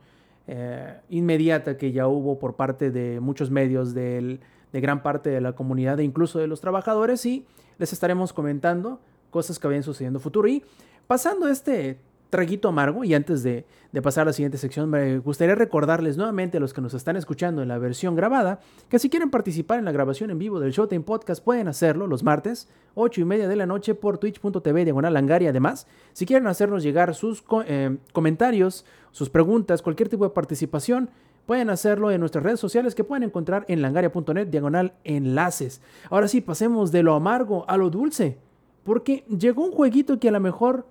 eh, 0.47 0.99
inmediata 1.09 1.77
que 1.77 1.91
ya 1.91 2.07
hubo 2.07 2.39
por 2.39 2.55
parte 2.55 2.91
de 2.91 3.19
muchos 3.19 3.51
medios, 3.51 3.93
de 3.93 4.39
gran 4.71 5.03
parte 5.03 5.29
de 5.29 5.41
la 5.41 5.53
comunidad 5.53 5.99
e 5.99 6.03
incluso 6.03 6.39
de 6.39 6.47
los 6.47 6.61
trabajadores 6.61 7.25
y 7.25 7.45
les 7.77 7.93
estaremos 7.93 8.31
comentando 8.31 8.99
cosas 9.31 9.59
que 9.59 9.67
vayan 9.67 9.83
sucediendo 9.83 10.19
en 10.19 10.23
futuro. 10.23 10.47
Y 10.47 10.63
pasando 11.07 11.47
este 11.47 11.99
traguito 12.35 12.67
amargo 12.67 13.05
y 13.05 13.13
antes 13.13 13.43
de, 13.43 13.65
pasar 14.03 14.23
a 14.23 14.25
la 14.25 14.33
siguiente 14.33 14.57
sección 14.57 14.89
me 14.89 15.19
gustaría 15.19 15.55
recordarles 15.55 16.17
nuevamente 16.17 16.57
a 16.57 16.59
los 16.59 16.73
que 16.73 16.81
nos 16.81 16.93
están 16.93 17.15
escuchando 17.15 17.61
en 17.61 17.69
la 17.69 17.77
versión 17.77 18.13
grabada 18.13 18.59
que 18.89 18.99
si 18.99 19.09
quieren 19.09 19.29
participar 19.29 19.79
en 19.79 19.85
la 19.85 19.93
grabación 19.93 20.31
en 20.31 20.37
vivo 20.37 20.59
del 20.59 20.73
Showtime 20.73 21.05
Podcast 21.05 21.41
pueden 21.41 21.69
hacerlo 21.69 22.07
los 22.07 22.21
martes 22.21 22.67
8 22.95 23.21
y 23.21 23.23
media 23.23 23.47
de 23.47 23.55
la 23.55 23.65
noche 23.65 23.95
por 23.95 24.17
twitch.tv 24.17 24.83
diagonal 24.83 25.15
además 25.15 25.87
si 26.11 26.25
quieren 26.25 26.45
hacernos 26.47 26.83
llegar 26.83 27.15
sus 27.15 27.41
eh, 27.67 27.95
comentarios 28.11 28.83
sus 29.13 29.29
preguntas 29.29 29.81
cualquier 29.81 30.09
tipo 30.09 30.25
de 30.25 30.31
participación 30.31 31.09
pueden 31.45 31.69
hacerlo 31.69 32.11
en 32.11 32.19
nuestras 32.19 32.43
redes 32.43 32.59
sociales 32.59 32.95
que 32.95 33.05
pueden 33.05 33.23
encontrar 33.23 33.63
en 33.69 33.81
langaria.net 33.81 34.47
diagonal 34.47 34.93
enlaces. 35.03 35.79
Ahora 36.09 36.27
sí 36.27 36.41
pasemos 36.41 36.91
de 36.91 37.03
lo 37.03 37.13
amargo 37.13 37.63
a 37.69 37.77
lo 37.77 37.91
dulce 37.91 38.39
porque 38.83 39.23
llegó 39.27 39.63
un 39.65 39.71
jueguito 39.71 40.19
que 40.19 40.29
a 40.29 40.31
lo 40.31 40.39
mejor 40.39 40.85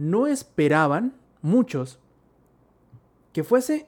no 0.00 0.26
esperaban 0.26 1.12
muchos 1.42 1.98
que 3.32 3.44
fuese, 3.44 3.86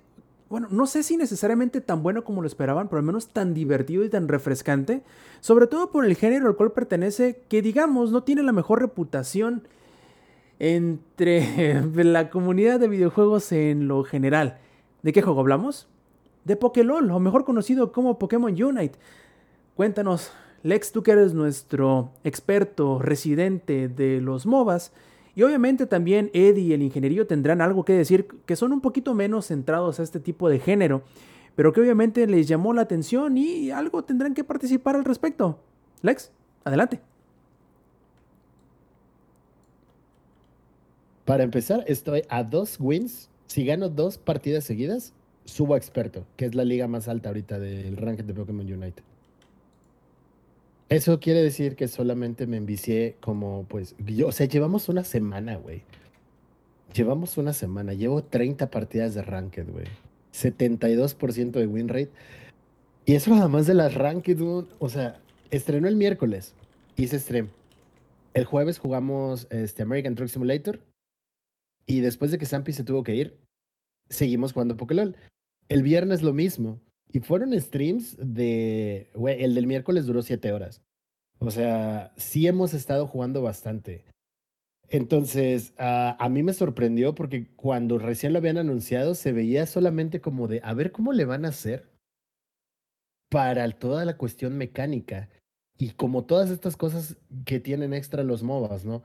bueno, 0.48 0.68
no 0.70 0.86
sé 0.86 1.02
si 1.02 1.16
necesariamente 1.16 1.80
tan 1.80 2.02
bueno 2.02 2.22
como 2.22 2.42
lo 2.42 2.46
esperaban, 2.46 2.88
pero 2.88 2.98
al 2.98 3.06
menos 3.06 3.28
tan 3.28 3.54
divertido 3.54 4.04
y 4.04 4.10
tan 4.10 4.28
refrescante, 4.28 5.02
sobre 5.40 5.66
todo 5.66 5.90
por 5.90 6.04
el 6.04 6.14
género 6.14 6.48
al 6.48 6.56
cual 6.56 6.72
pertenece, 6.72 7.42
que 7.48 7.62
digamos 7.62 8.12
no 8.12 8.22
tiene 8.22 8.42
la 8.42 8.52
mejor 8.52 8.80
reputación 8.80 9.66
entre 10.58 11.82
la 12.04 12.30
comunidad 12.30 12.78
de 12.78 12.88
videojuegos 12.88 13.50
en 13.52 13.88
lo 13.88 14.04
general. 14.04 14.58
¿De 15.02 15.12
qué 15.12 15.22
juego 15.22 15.40
hablamos? 15.40 15.88
De 16.44 16.56
Pokélol, 16.56 17.10
o 17.10 17.18
mejor 17.20 17.44
conocido 17.44 17.90
como 17.90 18.18
Pokémon 18.18 18.62
Unite. 18.62 18.98
Cuéntanos, 19.74 20.30
Lex, 20.62 20.92
tú 20.92 21.02
que 21.02 21.12
eres 21.12 21.34
nuestro 21.34 22.12
experto 22.22 23.00
residente 23.00 23.88
de 23.88 24.20
los 24.20 24.46
MOBAs, 24.46 24.92
y 25.34 25.42
obviamente 25.42 25.86
también 25.86 26.30
Eddie 26.34 26.64
y 26.64 26.72
el 26.72 26.82
ingenierillo 26.82 27.26
tendrán 27.26 27.60
algo 27.60 27.84
que 27.84 27.94
decir 27.94 28.26
que 28.46 28.56
son 28.56 28.72
un 28.72 28.80
poquito 28.80 29.14
menos 29.14 29.46
centrados 29.46 29.98
a 29.98 30.02
este 30.02 30.20
tipo 30.20 30.48
de 30.48 30.58
género, 30.58 31.02
pero 31.56 31.72
que 31.72 31.80
obviamente 31.80 32.26
les 32.26 32.48
llamó 32.48 32.74
la 32.74 32.82
atención 32.82 33.38
y 33.38 33.70
algo 33.70 34.04
tendrán 34.04 34.34
que 34.34 34.44
participar 34.44 34.96
al 34.96 35.04
respecto. 35.04 35.58
Lex, 36.02 36.30
adelante. 36.64 37.00
Para 41.24 41.44
empezar, 41.44 41.84
estoy 41.86 42.22
a 42.28 42.42
dos 42.42 42.78
wins. 42.80 43.30
Si 43.46 43.64
gano 43.64 43.88
dos 43.88 44.18
partidas 44.18 44.64
seguidas, 44.64 45.14
subo 45.44 45.74
a 45.74 45.76
experto, 45.76 46.26
que 46.36 46.46
es 46.46 46.54
la 46.54 46.64
liga 46.64 46.88
más 46.88 47.08
alta 47.08 47.28
ahorita 47.28 47.58
del 47.58 47.96
ranking 47.96 48.24
de 48.24 48.34
Pokémon 48.34 48.70
Unite. 48.70 49.02
Eso 50.92 51.20
quiere 51.20 51.42
decir 51.42 51.74
que 51.74 51.88
solamente 51.88 52.46
me 52.46 52.58
envicié 52.58 53.16
como, 53.22 53.64
pues, 53.66 53.94
yo, 53.98 54.28
o 54.28 54.32
sea, 54.32 54.46
llevamos 54.46 54.90
una 54.90 55.04
semana, 55.04 55.56
güey. 55.56 55.84
Llevamos 56.92 57.38
una 57.38 57.54
semana, 57.54 57.94
llevo 57.94 58.22
30 58.22 58.70
partidas 58.70 59.14
de 59.14 59.22
Ranked, 59.22 59.70
güey. 59.70 59.86
72% 60.34 61.52
de 61.52 61.66
win 61.66 61.88
rate. 61.88 62.10
Y 63.06 63.14
eso 63.14 63.30
nada 63.30 63.48
más 63.48 63.66
de 63.66 63.72
las 63.72 63.94
Ranked, 63.94 64.38
o 64.42 64.88
sea, 64.90 65.18
estrenó 65.50 65.88
el 65.88 65.96
miércoles, 65.96 66.54
hice 66.96 67.18
stream. 67.18 67.48
El 68.34 68.44
jueves 68.44 68.78
jugamos 68.78 69.46
este, 69.48 69.84
American 69.84 70.14
Truck 70.14 70.28
Simulator. 70.28 70.78
Y 71.86 72.00
después 72.00 72.30
de 72.32 72.36
que 72.36 72.44
Sampi 72.44 72.74
se 72.74 72.84
tuvo 72.84 73.02
que 73.02 73.14
ir, 73.14 73.38
seguimos 74.10 74.52
jugando 74.52 74.76
Pokélol. 74.76 75.16
El 75.70 75.82
viernes 75.82 76.20
lo 76.20 76.34
mismo. 76.34 76.82
Y 77.12 77.20
fueron 77.20 77.58
streams 77.60 78.16
de, 78.18 79.10
güey, 79.14 79.42
el 79.44 79.54
del 79.54 79.66
miércoles 79.66 80.06
duró 80.06 80.22
siete 80.22 80.52
horas. 80.52 80.82
O 81.38 81.50
sea, 81.50 82.12
sí 82.16 82.46
hemos 82.46 82.72
estado 82.72 83.06
jugando 83.06 83.42
bastante. 83.42 84.04
Entonces, 84.88 85.72
uh, 85.78 86.14
a 86.18 86.28
mí 86.30 86.42
me 86.42 86.52
sorprendió 86.52 87.14
porque 87.14 87.48
cuando 87.56 87.98
recién 87.98 88.32
lo 88.32 88.38
habían 88.38 88.58
anunciado 88.58 89.14
se 89.14 89.32
veía 89.32 89.66
solamente 89.66 90.20
como 90.20 90.48
de, 90.48 90.60
a 90.62 90.74
ver 90.74 90.92
cómo 90.92 91.12
le 91.12 91.24
van 91.24 91.44
a 91.44 91.48
hacer 91.48 91.90
para 93.30 93.70
toda 93.70 94.04
la 94.04 94.16
cuestión 94.18 94.56
mecánica 94.58 95.30
y 95.78 95.92
como 95.92 96.24
todas 96.24 96.50
estas 96.50 96.76
cosas 96.76 97.16
que 97.46 97.58
tienen 97.58 97.94
extra 97.94 98.22
los 98.22 98.42
MOBAs, 98.42 98.84
¿no? 98.84 99.02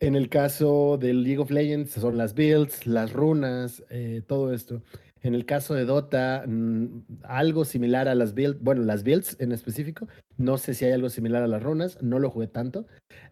En 0.00 0.14
el 0.14 0.28
caso 0.28 0.98
del 0.98 1.22
League 1.22 1.40
of 1.40 1.50
Legends 1.50 1.90
son 1.90 2.16
las 2.16 2.34
builds, 2.34 2.86
las 2.86 3.12
runas, 3.12 3.84
eh, 3.90 4.22
todo 4.26 4.52
esto. 4.52 4.82
En 5.24 5.34
el 5.34 5.46
caso 5.46 5.72
de 5.72 5.86
Dota, 5.86 6.44
mm, 6.46 7.02
algo 7.22 7.64
similar 7.64 8.08
a 8.08 8.14
las 8.14 8.34
builds, 8.34 8.60
bueno, 8.60 8.82
las 8.82 9.04
builds 9.04 9.36
en 9.40 9.52
específico. 9.52 10.06
No 10.36 10.58
sé 10.58 10.74
si 10.74 10.84
hay 10.84 10.92
algo 10.92 11.08
similar 11.08 11.42
a 11.42 11.48
las 11.48 11.62
runas, 11.62 12.00
no 12.02 12.18
lo 12.18 12.28
jugué 12.28 12.46
tanto. 12.46 12.86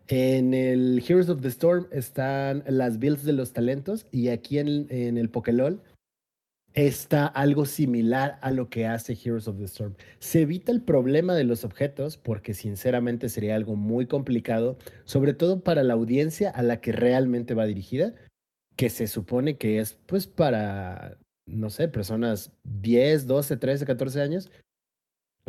En 0.09 0.55
el 0.55 1.05
Heroes 1.07 1.29
of 1.29 1.43
the 1.43 1.49
Storm 1.49 1.89
están 1.93 2.65
las 2.67 2.99
builds 2.99 3.25
de 3.25 3.35
los 3.35 3.53
talentos 3.53 4.07
y 4.11 4.29
aquí 4.29 4.59
en, 4.59 4.87
en 4.89 5.19
el 5.19 5.29
Pokélol 5.29 5.83
está 6.73 7.27
algo 7.27 7.67
similar 7.67 8.39
a 8.41 8.51
lo 8.53 8.71
que 8.71 8.87
hace 8.87 9.13
Heroes 9.13 9.47
of 9.47 9.59
the 9.59 9.65
Storm. 9.65 9.95
Se 10.19 10.41
evita 10.41 10.73
el 10.73 10.81
problema 10.81 11.35
de 11.35 11.45
los 11.45 11.63
objetos 11.63 12.17
porque 12.17 12.55
sinceramente 12.55 13.29
sería 13.29 13.55
algo 13.55 13.77
muy 13.77 14.07
complicado, 14.07 14.79
sobre 15.05 15.35
todo 15.35 15.61
para 15.61 15.83
la 15.83 15.93
audiencia 15.93 16.49
a 16.49 16.63
la 16.63 16.81
que 16.81 16.93
realmente 16.93 17.53
va 17.53 17.67
dirigida, 17.67 18.15
que 18.77 18.89
se 18.89 19.07
supone 19.07 19.59
que 19.59 19.79
es 19.79 19.99
pues 20.07 20.27
para 20.27 21.19
no 21.47 21.71
sé, 21.71 21.89
personas 21.89 22.53
10, 22.65 23.27
12, 23.27 23.57
13, 23.57 23.87
14 23.87 24.21
años, 24.21 24.51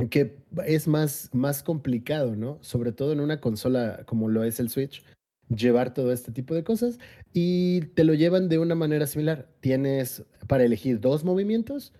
que 0.09 0.37
es 0.65 0.87
más, 0.87 1.29
más 1.33 1.63
complicado, 1.63 2.35
¿no? 2.35 2.57
Sobre 2.61 2.91
todo 2.91 3.13
en 3.13 3.19
una 3.19 3.39
consola 3.39 4.03
como 4.05 4.29
lo 4.29 4.43
es 4.43 4.59
el 4.59 4.69
Switch, 4.69 5.03
llevar 5.49 5.93
todo 5.93 6.11
este 6.11 6.31
tipo 6.31 6.55
de 6.55 6.63
cosas 6.63 6.99
y 7.31 7.81
te 7.93 8.03
lo 8.03 8.13
llevan 8.13 8.49
de 8.49 8.57
una 8.57 8.75
manera 8.75 9.05
similar. 9.05 9.49
Tienes 9.59 10.23
para 10.47 10.63
elegir 10.63 10.99
dos 10.99 11.23
movimientos, 11.23 11.93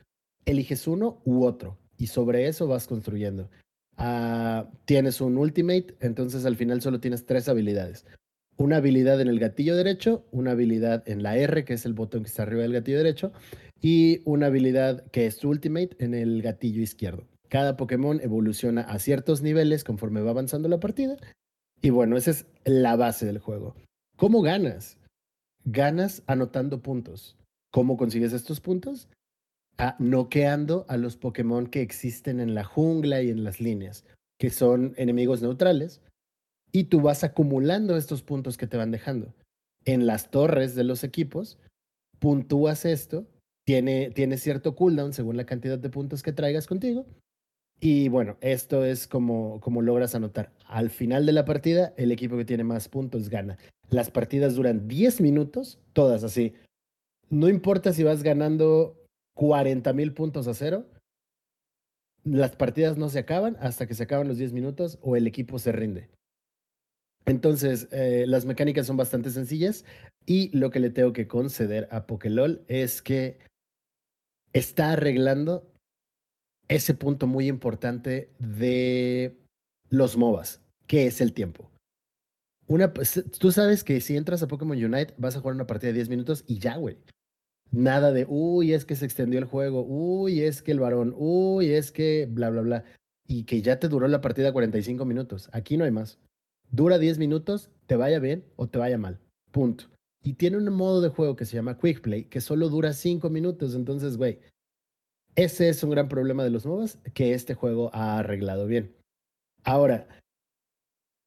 eliges 0.46 0.88
uno 0.88 1.22
u 1.24 1.46
otro 1.46 1.78
y 1.98 2.08
sobre 2.08 2.48
eso 2.48 2.68
vas 2.68 2.88
construyendo. 2.88 3.50
Uh, 4.00 4.66
tienes 4.86 5.22
un 5.22 5.38
ultimate, 5.38 5.96
entonces 6.00 6.46
al 6.46 6.56
final 6.56 6.82
solo 6.82 7.00
tienes 7.00 7.28
tres 7.28 7.48
habilidades 7.48 8.06
una 8.58 8.78
habilidad 8.78 9.20
en 9.22 9.28
el 9.28 9.40
gatillo 9.40 9.76
derecho, 9.76 10.26
una 10.32 10.52
habilidad 10.52 11.08
en 11.08 11.24
la 11.24 11.38
R, 11.38 11.66
que 11.66 11.74
es 11.74 11.86
el 11.86 11.94
botón 11.94 12.24
que 12.24 12.30
está 12.30 12.44
arriba 12.44 12.62
del 12.62 12.74
gatillo 12.74 12.98
derecho, 12.98 13.32
y 13.84 14.22
una 14.24 14.48
habilidad 14.48 15.06
que 15.12 15.28
es 15.28 15.44
Ultimate 15.44 15.98
en 16.00 16.14
el 16.14 16.42
gatillo 16.42 16.82
izquierdo. 16.82 17.28
Cada 17.50 17.76
Pokémon 17.76 18.22
evoluciona 18.22 18.82
a 18.82 18.98
ciertos 18.98 19.42
niveles 19.42 19.84
conforme 19.84 20.22
va 20.22 20.32
avanzando 20.32 20.70
la 20.70 20.80
partida. 20.80 21.18
Y 21.82 21.90
bueno, 21.90 22.16
esa 22.16 22.32
es 22.32 22.46
la 22.64 22.96
base 22.96 23.26
del 23.26 23.40
juego. 23.40 23.76
¿Cómo 24.16 24.42
ganas? 24.42 24.98
Ganas 25.66 26.24
anotando 26.28 26.82
puntos. 26.82 27.36
¿Cómo 27.72 27.98
consigues 27.98 28.32
estos 28.32 28.62
puntos? 28.62 29.10
A 29.78 29.98
noqueando 30.00 30.86
a 30.88 30.96
los 30.96 31.18
Pokémon 31.18 31.68
que 31.68 31.82
existen 31.82 32.40
en 32.40 32.56
la 32.56 32.64
jungla 32.64 33.22
y 33.22 33.32
en 33.32 33.44
las 33.44 33.60
líneas, 33.60 34.06
que 34.40 34.50
son 34.50 34.94
enemigos 34.96 35.42
neutrales 35.42 36.02
y 36.72 36.86
tú 36.86 37.02
vas 37.02 37.24
acumulando 37.26 37.98
estos 37.98 38.24
puntos 38.24 38.58
que 38.58 38.68
te 38.68 38.78
van 38.78 38.92
dejando. 38.92 39.34
En 39.84 40.08
las 40.08 40.32
torres 40.32 40.74
de 40.74 40.86
los 40.86 41.04
equipos, 41.04 41.60
puntúas 42.20 42.86
esto, 42.86 43.28
tiene, 43.66 44.12
tiene 44.12 44.38
cierto 44.38 44.76
cooldown 44.76 45.14
según 45.14 45.38
la 45.38 45.46
cantidad 45.46 45.78
de 45.78 45.90
puntos 45.90 46.24
que 46.24 46.34
traigas 46.34 46.68
contigo. 46.68 47.06
Y 47.80 48.08
bueno, 48.08 48.38
esto 48.40 48.86
es 48.86 49.08
como, 49.08 49.60
como 49.60 49.82
logras 49.82 50.16
anotar. 50.16 50.52
Al 50.68 50.90
final 50.90 51.26
de 51.26 51.34
la 51.34 51.44
partida, 51.44 51.94
el 51.98 52.12
equipo 52.12 52.38
que 52.38 52.46
tiene 52.46 52.64
más 52.64 52.88
puntos 52.88 53.30
gana. 53.30 53.58
Las 53.90 54.10
partidas 54.10 54.56
duran 54.56 54.88
10 54.88 55.22
minutos, 55.22 55.80
todas 55.92 56.24
así. 56.24 56.54
No 57.30 57.50
importa 57.50 57.92
si 57.92 58.04
vas 58.04 58.24
ganando 58.24 58.98
40 59.36 59.92
mil 59.94 60.14
puntos 60.14 60.48
a 60.48 60.54
cero, 60.54 60.86
las 62.24 62.56
partidas 62.56 62.98
no 62.98 63.10
se 63.10 63.20
acaban 63.20 63.58
hasta 63.60 63.86
que 63.88 63.96
se 63.96 64.04
acaban 64.04 64.28
los 64.28 64.38
10 64.38 64.54
minutos 64.54 64.98
o 65.02 65.16
el 65.16 65.28
equipo 65.28 65.60
se 65.60 65.72
rinde. 65.72 66.10
Entonces, 67.26 67.88
eh, 67.92 68.26
las 68.28 68.46
mecánicas 68.46 68.88
son 68.88 68.98
bastante 68.98 69.30
sencillas 69.30 69.86
y 70.26 70.56
lo 70.58 70.72
que 70.72 70.80
le 70.80 70.90
tengo 70.90 71.14
que 71.14 71.28
conceder 71.28 71.88
a 71.92 72.06
Pokélol 72.06 72.64
es 72.68 73.02
que 73.02 73.40
está 74.54 74.94
arreglando 74.94 75.68
ese 76.68 76.94
punto 76.94 77.28
muy 77.28 77.48
importante 77.48 78.30
de 78.40 79.38
los 79.90 80.18
MOBAs, 80.18 80.62
que 80.88 81.08
es 81.08 81.22
el 81.22 81.34
tiempo. 81.34 81.70
Una, 82.68 82.94
pues, 82.94 83.24
tú 83.40 83.52
sabes 83.52 83.84
que 83.84 84.00
si 84.00 84.16
entras 84.16 84.42
a 84.42 84.48
Pokémon 84.48 84.82
Unite 84.82 85.14
vas 85.18 85.36
a 85.36 85.40
jugar 85.40 85.56
una 85.56 85.68
partida 85.68 85.90
de 85.90 85.96
10 85.96 86.10
minutos 86.10 86.44
y 86.48 86.60
ya, 86.60 86.78
güey. 86.78 86.98
Nada 87.72 88.12
de, 88.12 88.26
uy, 88.30 88.74
es 88.74 88.86
que 88.86 88.96
se 88.96 89.06
extendió 89.06 89.40
el 89.40 89.46
juego, 89.46 89.84
uy, 89.84 90.42
es 90.42 90.62
que 90.62 90.72
el 90.72 90.80
varón, 90.80 91.14
uy, 91.18 91.72
es 91.72 91.92
que 91.92 92.28
bla, 92.30 92.50
bla, 92.50 92.62
bla. 92.62 92.86
Y 93.28 93.44
que 93.44 93.62
ya 93.62 93.80
te 93.80 93.90
duró 93.90 94.08
la 94.08 94.22
partida 94.22 94.54
45 94.54 95.06
minutos. 95.06 95.50
Aquí 95.52 95.76
no 95.78 95.84
hay 95.84 95.92
más. 95.92 96.20
Dura 96.72 97.00
10 97.00 97.18
minutos, 97.18 97.72
te 97.88 97.96
vaya 97.96 98.20
bien 98.20 98.46
o 98.56 98.68
te 98.68 98.80
vaya 98.80 98.98
mal. 98.98 99.20
Punto. 99.52 99.93
Y 100.24 100.34
tiene 100.34 100.58
un 100.58 100.72
modo 100.74 101.02
de 101.02 101.10
juego 101.10 101.36
que 101.36 101.46
se 101.46 101.56
llama 101.56 101.78
Quick 101.78 102.02
Play, 102.02 102.24
que 102.26 102.42
solo 102.42 102.70
dura 102.70 102.94
5 102.94 103.30
minutos. 103.30 103.76
Entonces, 103.76 104.18
güey, 104.18 104.40
ese 105.36 105.70
es 105.70 105.84
un 105.84 105.90
gran 105.90 106.08
problema 106.08 106.44
de 106.44 106.50
los 106.50 106.66
MOBAs 106.66 107.00
que 107.14 107.34
este 107.34 107.56
juego 107.56 107.90
ha 107.94 108.20
arreglado 108.20 108.66
bien. 108.66 108.96
Ahora, 109.64 110.08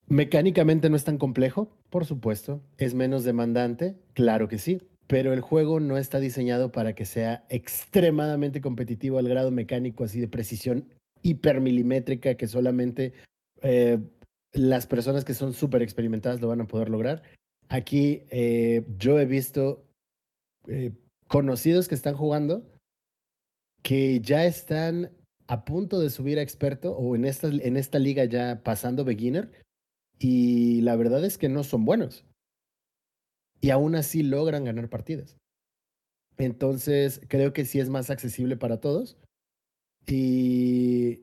mecánicamente 0.07 0.89
no 0.89 0.97
es 0.97 1.05
tan 1.05 1.19
complejo, 1.19 1.69
por 1.91 2.07
supuesto. 2.07 2.63
Es 2.79 2.95
menos 2.95 3.25
demandante, 3.25 3.97
claro 4.15 4.49
que 4.49 4.59
sí. 4.59 4.81
Pero 5.07 5.33
el 5.33 5.41
juego 5.41 5.79
no 5.79 5.99
está 5.99 6.19
diseñado 6.19 6.73
para 6.73 6.95
que 6.95 7.05
sea 7.05 7.45
extremadamente 7.49 8.61
competitivo 8.61 9.19
al 9.19 9.29
grado 9.29 9.51
mecánico 9.51 10.05
así 10.05 10.21
de 10.21 10.29
precisión 10.29 10.89
hipermilimétrica 11.23 12.35
que 12.35 12.49
solamente 12.49 13.13
eh, 13.63 13.99
las 14.53 14.87
personas 14.87 15.25
que 15.25 15.35
son 15.35 15.53
súper 15.53 15.83
experimentadas 15.83 16.41
lo 16.41 16.49
van 16.49 16.61
a 16.61 16.67
poder 16.67 16.89
lograr. 16.89 17.23
Aquí 17.69 18.23
eh, 18.31 18.85
yo 18.99 19.19
he 19.19 19.27
visto 19.27 19.85
eh, 20.69 20.93
conocidos 21.29 21.89
que 21.89 21.95
están 21.95 22.15
jugando 22.15 22.65
que 23.83 24.21
ya 24.21 24.45
están 24.45 25.13
a 25.47 25.65
punto 25.65 26.01
de 26.01 26.11
subir 26.11 26.39
a 26.39 26.43
experto 26.43 26.93
o 26.93 27.15
en 27.15 27.25
esta, 27.25 27.47
en 27.47 27.77
esta 27.77 28.01
liga 28.01 28.25
ya 28.25 28.63
pasando 28.65 29.05
beginner 29.05 29.51
y 30.19 30.81
la 30.81 30.97
verdad 30.97 31.25
es 31.25 31.39
que 31.39 31.49
no 31.49 31.63
son 31.63 31.85
buenos. 31.85 32.25
Y 33.61 33.71
aún 33.71 33.95
así 33.95 34.23
logran 34.23 34.65
ganar 34.65 34.89
partidas. 34.89 35.37
Entonces, 36.37 37.21
creo 37.29 37.53
que 37.53 37.65
sí 37.65 37.81
es 37.81 37.89
más 37.89 38.11
accesible 38.11 38.57
para 38.57 38.81
todos. 38.81 39.17
Y 40.07 41.23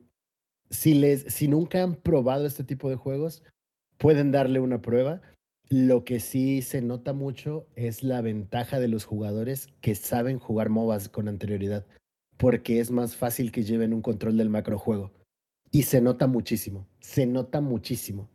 si, 0.70 0.94
les, 0.94 1.22
si 1.32 1.48
nunca 1.48 1.82
han 1.82 1.94
probado 1.94 2.46
este 2.46 2.64
tipo 2.64 2.88
de 2.88 2.96
juegos, 2.96 3.42
pueden 3.98 4.32
darle 4.32 4.60
una 4.60 4.80
prueba. 4.80 5.22
Lo 5.76 6.04
que 6.04 6.20
sí 6.20 6.62
se 6.62 6.80
nota 6.82 7.12
mucho 7.12 7.66
es 7.74 8.04
la 8.04 8.20
ventaja 8.20 8.78
de 8.78 8.86
los 8.86 9.04
jugadores 9.04 9.66
que 9.80 9.96
saben 9.96 10.38
jugar 10.38 10.68
MOBAs 10.68 11.08
con 11.08 11.26
anterioridad 11.26 11.84
porque 12.36 12.78
es 12.78 12.92
más 12.92 13.16
fácil 13.16 13.50
que 13.50 13.64
lleven 13.64 13.92
un 13.92 14.00
control 14.00 14.36
del 14.36 14.50
macrojuego. 14.50 15.10
Y 15.72 15.82
se 15.82 16.00
nota 16.00 16.28
muchísimo, 16.28 16.86
se 17.00 17.26
nota 17.26 17.60
muchísimo. 17.60 18.30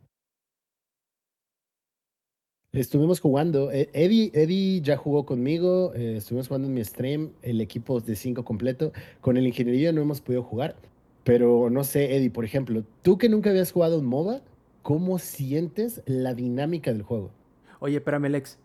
Estuvimos 2.72 3.20
jugando, 3.20 3.72
eh, 3.72 3.88
Eddie, 3.94 4.30
Eddie 4.34 4.82
ya 4.82 4.98
jugó 4.98 5.24
conmigo, 5.24 5.94
eh, 5.94 6.16
estuvimos 6.18 6.46
jugando 6.46 6.68
en 6.68 6.74
mi 6.74 6.84
stream, 6.84 7.32
el 7.40 7.62
equipo 7.62 8.02
de 8.02 8.16
5 8.16 8.44
completo. 8.44 8.92
Con 9.22 9.38
el 9.38 9.46
ingeniería 9.46 9.92
no 9.92 10.02
hemos 10.02 10.20
podido 10.20 10.42
jugar, 10.42 10.76
pero 11.24 11.70
no 11.70 11.84
sé, 11.84 12.14
Eddie, 12.14 12.28
por 12.28 12.44
ejemplo, 12.44 12.84
tú 13.00 13.16
que 13.16 13.30
nunca 13.30 13.48
habías 13.48 13.72
jugado 13.72 13.98
un 13.98 14.04
MOBA, 14.04 14.42
¿cómo 14.82 15.18
sientes 15.18 16.02
la 16.06 16.34
dinámica 16.34 16.92
del 16.92 17.02
juego? 17.02 17.30
Oye, 17.80 17.96
espérame, 17.96 18.28
Lex. 18.28 18.58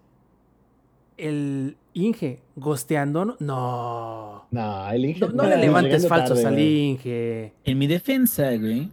El, 1.17 1.77
Inge, 1.93 2.41
gosteando, 2.55 3.37
no. 3.39 4.47
No, 4.51 4.91
el 4.91 5.05
Inge. 5.05 5.29
No, 5.33 5.43
le 5.43 5.57
levantes 5.57 6.07
falsos 6.07 6.43
al 6.43 6.59
Inge. 6.59 7.53
En 7.63 7.77
mi 7.77 7.87
defensa, 7.87 8.55
güey. 8.57 8.91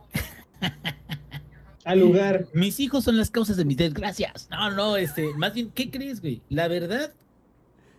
Al 1.85 1.99
lugar. 1.99 2.47
Mis 2.53 2.78
hijos 2.78 3.03
son 3.05 3.16
las 3.16 3.31
causas 3.31 3.57
de 3.57 3.65
mis 3.65 3.77
desgracias. 3.77 4.49
No, 4.51 4.70
no, 4.70 4.97
este, 4.97 5.35
más 5.35 5.53
bien, 5.53 5.73
¿qué 5.74 5.90
crees, 5.90 6.20
güey? 6.20 6.40
La 6.49 6.69
verdad, 6.69 7.12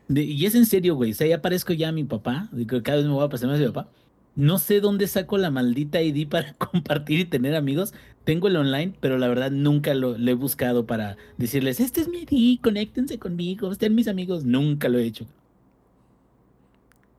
y 0.09 0.45
es 0.45 0.55
en 0.55 0.65
serio, 0.65 0.95
güey. 0.95 1.11
O 1.11 1.15
sea, 1.15 1.27
ya 1.27 1.41
parezco 1.41 1.73
ya 1.73 1.89
a 1.89 1.91
mi 1.91 2.03
papá. 2.03 2.49
Cada 2.83 2.97
vez 2.97 3.05
me 3.05 3.11
voy 3.11 3.25
a 3.25 3.29
pasar 3.29 3.49
más 3.49 3.57
a 3.57 3.61
mi 3.61 3.67
papá. 3.67 3.89
No 4.35 4.57
sé 4.57 4.79
dónde 4.79 5.07
saco 5.07 5.37
la 5.37 5.51
maldita 5.51 6.01
ID 6.01 6.27
para 6.27 6.53
compartir 6.57 7.19
y 7.19 7.25
tener 7.25 7.55
amigos. 7.55 7.93
Tengo 8.23 8.47
el 8.47 8.55
online, 8.55 8.93
pero 8.99 9.17
la 9.17 9.27
verdad 9.27 9.51
nunca 9.51 9.93
lo, 9.93 10.15
he 10.15 10.33
buscado 10.33 10.85
para 10.85 11.17
decirles, 11.37 11.79
este 11.79 12.01
es 12.01 12.07
mi 12.07 12.25
ID, 12.29 12.61
conéctense 12.61 13.19
conmigo, 13.19 13.71
estén 13.71 13.95
mis 13.95 14.07
amigos. 14.07 14.45
Nunca 14.45 14.89
lo 14.89 14.97
he 14.97 15.03
hecho. 15.03 15.25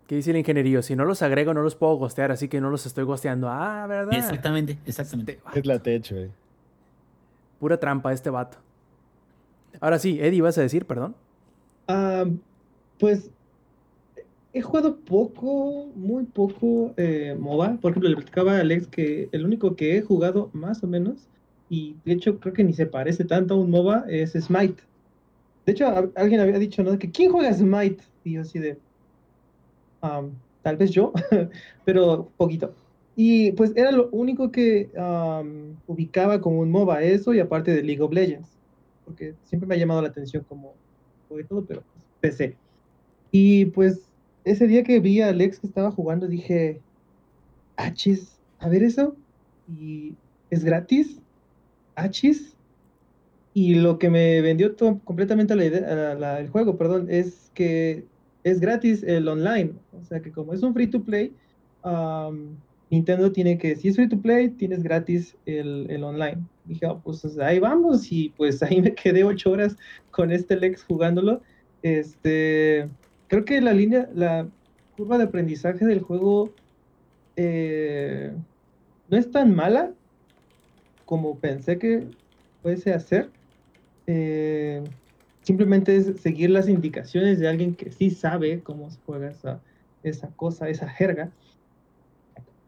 ¿Qué 0.07 0.17
dice 0.17 0.33
el 0.33 0.39
ingeniería? 0.39 0.83
Si 0.83 0.97
no 0.97 1.05
los 1.05 1.23
agrego, 1.23 1.55
no 1.55 1.63
los 1.63 1.77
puedo 1.77 1.95
gostear, 1.95 2.31
así 2.31 2.49
que 2.49 2.61
no 2.61 2.69
los 2.69 2.85
estoy 2.85 3.05
gosteando. 3.05 3.49
Ah, 3.49 3.87
¿verdad? 3.87 4.15
Exactamente, 4.15 4.79
exactamente. 4.85 5.41
Este 5.47 5.61
es 5.61 5.67
la 5.67 5.79
techo, 5.79 6.17
eh. 6.17 6.31
Pura 7.59 7.79
trampa 7.79 8.13
este 8.13 8.29
vato. 8.29 8.59
Ahora 9.81 9.99
sí, 9.99 10.19
Eddie, 10.21 10.43
¿vas 10.43 10.59
a 10.59 10.63
decir, 10.63 10.85
perdón? 10.85 11.15
Ah, 11.89 12.25
pues 12.99 13.31
he 14.55 14.63
jugado 14.63 14.97
poco, 15.01 15.91
muy 15.97 16.25
poco 16.25 16.95
eh, 16.97 17.37
MOBA. 17.39 17.79
Por 17.81 17.91
ejemplo, 17.91 18.09
le 18.09 18.17
platicaba 18.17 18.57
a 18.57 18.61
Alex 18.61 18.87
que 18.87 19.29
el 19.33 19.45
único 19.45 19.75
que 19.75 19.99
he 19.99 20.03
jugado 20.03 20.51
más 20.53 20.83
o 20.85 20.87
menos, 20.87 21.29
y 21.69 21.97
de 22.05 22.13
hecho 22.13 22.39
creo 22.39 22.55
que 22.55 22.63
ni 22.63 22.73
se 22.73 22.87
parece 22.87 23.25
tanto 23.25 23.55
a 23.55 23.57
un 23.59 23.71
MOBA, 23.71 24.05
es 24.09 24.33
Smite. 24.33 24.81
De 25.67 25.73
hecho, 25.73 26.13
alguien 26.15 26.41
había 26.41 26.59
dicho, 26.61 26.85
¿no? 26.85 26.97
Que 26.99 27.11
¿quién 27.11 27.33
juega 27.33 27.53
Smite? 27.53 28.05
Y 28.23 28.35
yo 28.35 28.43
así 28.43 28.61
de, 28.61 28.79
tal 30.01 30.77
vez 30.77 30.93
yo, 30.93 31.13
pero 31.85 32.31
poquito. 32.37 32.75
Y 33.17 33.53
pues 33.53 33.73
era 33.75 33.91
lo 33.91 34.09
único 34.11 34.53
que 34.53 34.89
ubicaba 35.89 36.41
como 36.41 36.61
un 36.61 36.71
MOBA, 36.71 37.03
eso 37.03 37.35
y 37.35 37.41
aparte 37.41 37.73
de 37.73 37.83
League 37.83 38.03
of 38.03 38.13
Legends. 38.13 38.51
Porque 39.05 39.35
siempre 39.45 39.67
me 39.67 39.75
ha 39.75 39.79
llamado 39.79 40.01
la 40.01 40.09
atención 40.09 40.45
como 40.49 40.75
todo, 41.49 41.65
pero 41.65 41.83
pues, 41.83 42.05
PC. 42.21 42.57
Y 43.33 43.65
pues 43.67 44.09
ese 44.45 44.67
día 44.67 44.85
que 44.85 45.01
vi 45.01 45.21
a 45.21 45.29
Alex 45.29 45.59
que 45.59 45.67
estaba 45.67 45.91
jugando, 45.91 46.29
dije, 46.29 46.81
achis, 47.77 48.39
a 48.59 48.69
ver 48.69 48.83
eso. 48.83 49.17
Y 49.69 50.15
es 50.51 50.65
gratis. 50.65 51.21
Achis. 51.95 52.55
Y 53.55 53.77
lo 53.77 53.99
que 53.99 54.11
me 54.11 54.41
vendió 54.41 54.75
completamente 55.05 55.55
la 55.55 55.65
idea, 55.65 56.39
el 56.39 56.49
juego, 56.49 56.77
perdón, 56.77 57.07
es 57.09 57.51
que 57.55 58.05
es 58.43 58.61
gratis 58.61 59.03
el 59.05 59.29
online. 59.29 59.73
O 59.93 60.05
sea 60.05 60.21
que 60.21 60.33
como 60.33 60.53
es 60.53 60.63
un 60.63 60.75
free 60.75 60.89
to 60.89 61.03
play, 61.03 61.33
Nintendo 62.91 63.33
tiene 63.33 63.57
que, 63.59 63.77
si 63.77 63.89
es 63.89 63.97
free 63.97 64.09
to 64.09 64.21
play, 64.21 64.49
tienes 64.51 64.83
gratis 64.83 65.37
el, 65.47 65.87
el 65.89 66.03
online. 66.03 66.39
dije, 66.65 66.87
oh, 66.87 67.01
pues 67.03 67.25
ahí 67.39 67.61
vamos. 67.61 68.11
Y 68.11 68.31
pues 68.37 68.63
ahí 68.63 68.83
me 68.83 68.95
quedé 68.95 69.25
ocho 69.25 69.53
horas 69.53 69.77
con 70.11 70.33
este 70.33 70.57
Lex 70.57 70.83
jugándolo. 70.83 71.41
Este, 71.83 72.89
creo 73.29 73.45
que 73.45 73.61
la 73.61 73.73
línea, 73.73 74.09
la 74.15 74.49
curva 74.97 75.19
de 75.19 75.25
aprendizaje 75.25 75.85
del 75.85 76.01
juego 76.01 76.53
eh, 77.37 78.33
no 79.09 79.17
es 79.17 79.31
tan 79.31 79.55
mala 79.55 79.93
como 81.05 81.39
pensé 81.39 81.79
que 81.79 82.07
fuese 82.63 82.93
hacer. 82.93 83.31
Eh, 84.07 84.83
simplemente 85.43 85.97
es 85.97 86.21
seguir 86.21 86.51
las 86.51 86.69
indicaciones 86.69 87.39
de 87.39 87.49
alguien 87.49 87.75
que 87.75 87.91
sí 87.91 88.11
sabe 88.11 88.61
cómo 88.61 88.91
se 88.91 88.99
juega 89.05 89.33
esa, 90.03 90.29
cosa, 90.37 90.69
esa 90.69 90.89
jerga. 90.89 91.31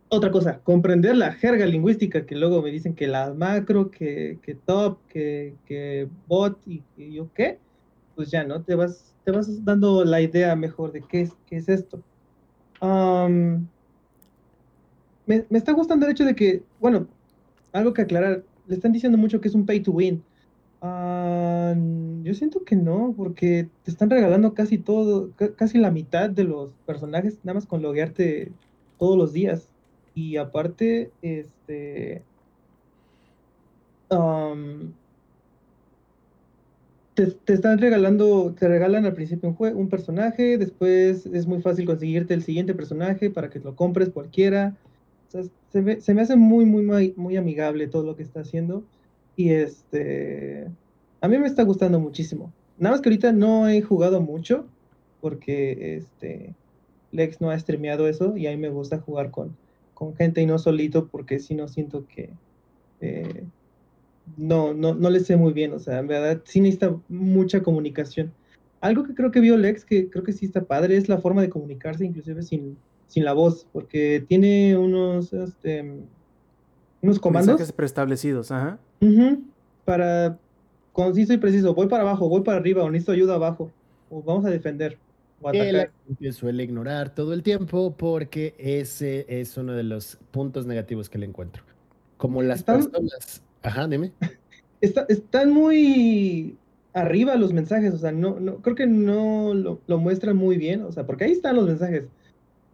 Otra 0.08 0.30
cosa, 0.30 0.60
comprender 0.60 1.16
la 1.16 1.32
jerga 1.32 1.66
lingüística 1.66 2.26
que 2.26 2.36
luego 2.36 2.62
me 2.62 2.70
dicen 2.70 2.94
que 2.94 3.08
la 3.08 3.34
macro, 3.34 3.90
que, 3.90 4.38
que 4.42 4.54
top, 4.54 4.98
que, 5.08 5.54
que 5.66 6.08
bot 6.28 6.60
y, 6.66 6.82
y 6.96 7.14
yo 7.14 7.28
qué, 7.34 7.58
pues 8.14 8.30
ya 8.30 8.44
no 8.44 8.62
te 8.62 8.76
vas 8.76 9.15
te 9.26 9.32
vas 9.32 9.64
dando 9.64 10.04
la 10.06 10.22
idea 10.22 10.56
mejor 10.56 10.92
de 10.92 11.06
qué 11.06 11.22
es, 11.22 11.32
qué 11.46 11.58
es 11.58 11.68
esto. 11.68 12.04
me, 15.26 15.46
está 15.50 15.72
gustando 15.72 16.06
el 16.06 16.12
hecho 16.12 16.24
de 16.24 16.34
que, 16.34 16.66
bueno, 16.78 17.08
algo 17.72 17.92
que 17.94 18.02
aclarar, 18.02 18.46
le 18.64 18.74
están 18.76 18.92
diciendo 18.92 19.18
mucho 19.18 19.40
que 19.40 19.48
es 19.48 19.54
un 19.54 19.66
pay 19.66 19.82
to 19.82 19.92
win. 19.92 20.26
Yo 22.22 22.34
siento 22.34 22.64
que 22.64 22.76
no, 22.76 23.14
porque 23.16 23.70
te 23.82 23.90
están 23.90 24.10
regalando 24.10 24.54
casi 24.54 24.78
todo, 24.78 25.34
ca- 25.34 25.54
casi 25.54 25.78
la 25.78 25.90
mitad 25.90 26.30
de 26.30 26.44
los 26.44 26.74
personajes, 26.84 27.40
nada 27.44 27.54
más 27.54 27.66
con 27.66 27.82
loguearte 27.82 28.56
todos 28.98 29.16
los 29.16 29.32
días. 29.32 29.72
Y 30.14 30.36
aparte, 30.38 31.14
este, 31.20 32.26
te, 37.16 37.28
te 37.32 37.54
están 37.54 37.78
regalando, 37.80 38.54
te 38.54 38.68
regalan 38.68 39.06
al 39.06 39.14
principio 39.14 39.50
un, 39.50 39.56
jue- 39.56 39.74
un 39.74 39.90
personaje, 39.90 40.58
después 40.58 41.26
es 41.26 41.46
muy 41.48 41.62
fácil 41.62 41.86
conseguirte 41.86 42.34
el 42.34 42.44
siguiente 42.44 42.74
personaje 42.74 43.30
para 43.30 43.50
que 43.50 43.60
lo 43.60 43.76
compres 43.76 44.10
cualquiera. 44.10 44.78
O 45.28 45.30
sea, 45.32 45.42
se 45.70 45.82
me, 45.82 46.00
se 46.02 46.14
me 46.14 46.22
hace 46.22 46.36
muy, 46.36 46.66
muy, 46.66 47.14
muy 47.16 47.36
amigable 47.38 47.88
todo 47.88 48.04
lo 48.04 48.16
que 48.16 48.22
está 48.24 48.40
haciendo. 48.40 48.88
Y 49.36 49.50
este, 49.52 50.74
a 51.20 51.28
mí 51.28 51.38
me 51.38 51.46
está 51.48 51.64
gustando 51.64 52.00
muchísimo. 52.00 52.56
Nada 52.76 52.94
más 52.94 53.02
que 53.02 53.08
ahorita 53.10 53.32
no 53.32 53.68
he 53.68 53.82
jugado 53.82 54.20
mucho 54.22 54.72
porque 55.20 55.96
este, 55.98 56.56
Lex 57.10 57.40
no 57.40 57.50
ha 57.50 57.58
streameado 57.58 58.08
eso 58.08 58.36
y 58.36 58.46
a 58.46 58.50
mí 58.52 58.58
me 58.58 58.70
gusta 58.70 59.00
jugar 59.00 59.30
con, 59.32 59.58
con 59.94 60.14
gente 60.16 60.42
y 60.42 60.46
no 60.46 60.58
solito 60.58 61.08
porque 61.10 61.40
si 61.40 61.54
no 61.56 61.68
siento 61.68 62.06
que 62.06 62.38
eh, 63.00 63.50
no, 64.36 64.74
no, 64.74 64.94
no 64.94 65.10
le 65.10 65.20
sé 65.20 65.36
muy 65.36 65.52
bien. 65.52 65.72
O 65.72 65.78
sea, 65.78 65.98
en 65.98 66.06
verdad 66.08 66.42
sí 66.44 66.60
necesita 66.60 66.96
mucha 67.08 67.62
comunicación. 67.62 68.32
Algo 68.80 69.04
que 69.04 69.14
creo 69.14 69.30
que 69.30 69.40
vio 69.40 69.56
Lex, 69.56 69.84
que 69.84 70.10
creo 70.10 70.22
que 70.24 70.32
sí 70.32 70.46
está 70.46 70.62
padre, 70.62 70.96
es 70.96 71.08
la 71.08 71.18
forma 71.18 71.42
de 71.42 71.48
comunicarse 71.48 72.04
inclusive 72.04 72.42
sin, 72.42 72.76
sin 73.06 73.24
la 73.24 73.32
voz, 73.32 73.66
porque 73.72 74.24
tiene 74.28 74.76
unos, 74.76 75.32
este, 75.32 76.00
unos 77.02 77.18
comandos. 77.18 77.48
Mensajes 77.54 77.72
preestablecidos, 77.72 78.50
ajá. 78.50 78.78
Ujú, 79.00 79.42
Para 79.84 80.38
conciso 80.92 81.32
y 81.32 81.38
preciso, 81.38 81.74
voy 81.74 81.88
para 81.88 82.02
abajo, 82.02 82.28
voy 82.28 82.42
para 82.42 82.58
arriba, 82.58 82.82
o 82.82 82.90
necesito 82.90 83.12
ayuda 83.12 83.34
abajo, 83.34 83.70
o 84.10 84.22
vamos 84.22 84.44
a 84.46 84.50
defender, 84.50 84.98
o 85.40 85.50
Que 85.50 85.60
atacar. 85.60 85.92
gente 86.06 86.32
suele 86.32 86.62
ignorar 86.64 87.14
todo 87.14 87.32
el 87.34 87.42
tiempo 87.42 87.94
porque 87.96 88.54
ese 88.58 89.26
es 89.28 89.56
uno 89.56 89.72
de 89.74 89.82
los 89.82 90.18
puntos 90.30 90.66
negativos 90.66 91.08
que 91.10 91.18
le 91.18 91.26
encuentro. 91.26 91.62
Como 92.16 92.42
las 92.42 92.60
Están- 92.60 92.76
personas... 92.90 93.42
Ajá, 93.66 93.88
dime. 93.88 94.12
Está- 94.80 95.06
están 95.08 95.50
muy 95.50 96.56
arriba 96.92 97.34
los 97.36 97.52
mensajes, 97.52 97.92
o 97.94 97.98
sea, 97.98 98.12
no, 98.12 98.38
no, 98.38 98.56
creo 98.58 98.76
que 98.76 98.86
no 98.86 99.54
lo, 99.54 99.80
lo 99.86 99.98
muestran 99.98 100.36
muy 100.36 100.56
bien, 100.56 100.82
o 100.82 100.92
sea, 100.92 101.04
porque 101.04 101.24
ahí 101.24 101.32
están 101.32 101.56
los 101.56 101.66
mensajes, 101.66 102.04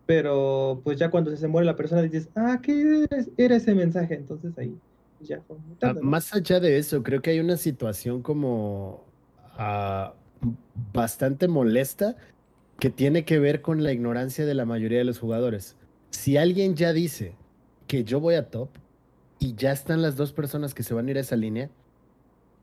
pero 0.04 0.80
pues 0.84 0.98
ya 0.98 1.10
cuando 1.10 1.34
se 1.34 1.48
muere 1.48 1.64
la 1.66 1.76
persona 1.76 2.02
dices, 2.02 2.28
ah, 2.34 2.60
¿qué 2.62 3.06
era 3.36 3.56
ese 3.56 3.74
mensaje? 3.74 4.14
Entonces 4.14 4.52
ahí 4.58 4.76
pues, 5.18 5.28
ya 5.28 5.40
fue 5.40 5.56
Ah. 5.80 5.94
Más 6.02 6.34
allá 6.34 6.60
de 6.60 6.76
eso, 6.76 7.02
creo 7.02 7.22
que 7.22 7.30
hay 7.30 7.40
una 7.40 7.56
situación 7.56 8.20
como 8.20 9.04
ah, 9.56 10.14
bastante 10.92 11.48
molesta 11.48 12.16
que 12.78 12.90
tiene 12.90 13.24
que 13.24 13.38
ver 13.38 13.62
con 13.62 13.82
la 13.82 13.92
ignorancia 13.92 14.44
de 14.44 14.54
la 14.54 14.66
mayoría 14.66 14.98
de 14.98 15.04
los 15.04 15.18
jugadores. 15.18 15.76
Si 16.10 16.36
alguien 16.36 16.74
ya 16.74 16.92
dice 16.92 17.34
que 17.86 18.04
yo 18.04 18.20
voy 18.20 18.34
a 18.34 18.50
top 18.50 18.68
y 19.42 19.56
ya 19.56 19.72
están 19.72 20.02
las 20.02 20.14
dos 20.14 20.32
personas 20.32 20.72
que 20.72 20.84
se 20.84 20.94
van 20.94 21.08
a 21.08 21.10
ir 21.10 21.16
a 21.16 21.20
esa 21.20 21.34
línea, 21.34 21.68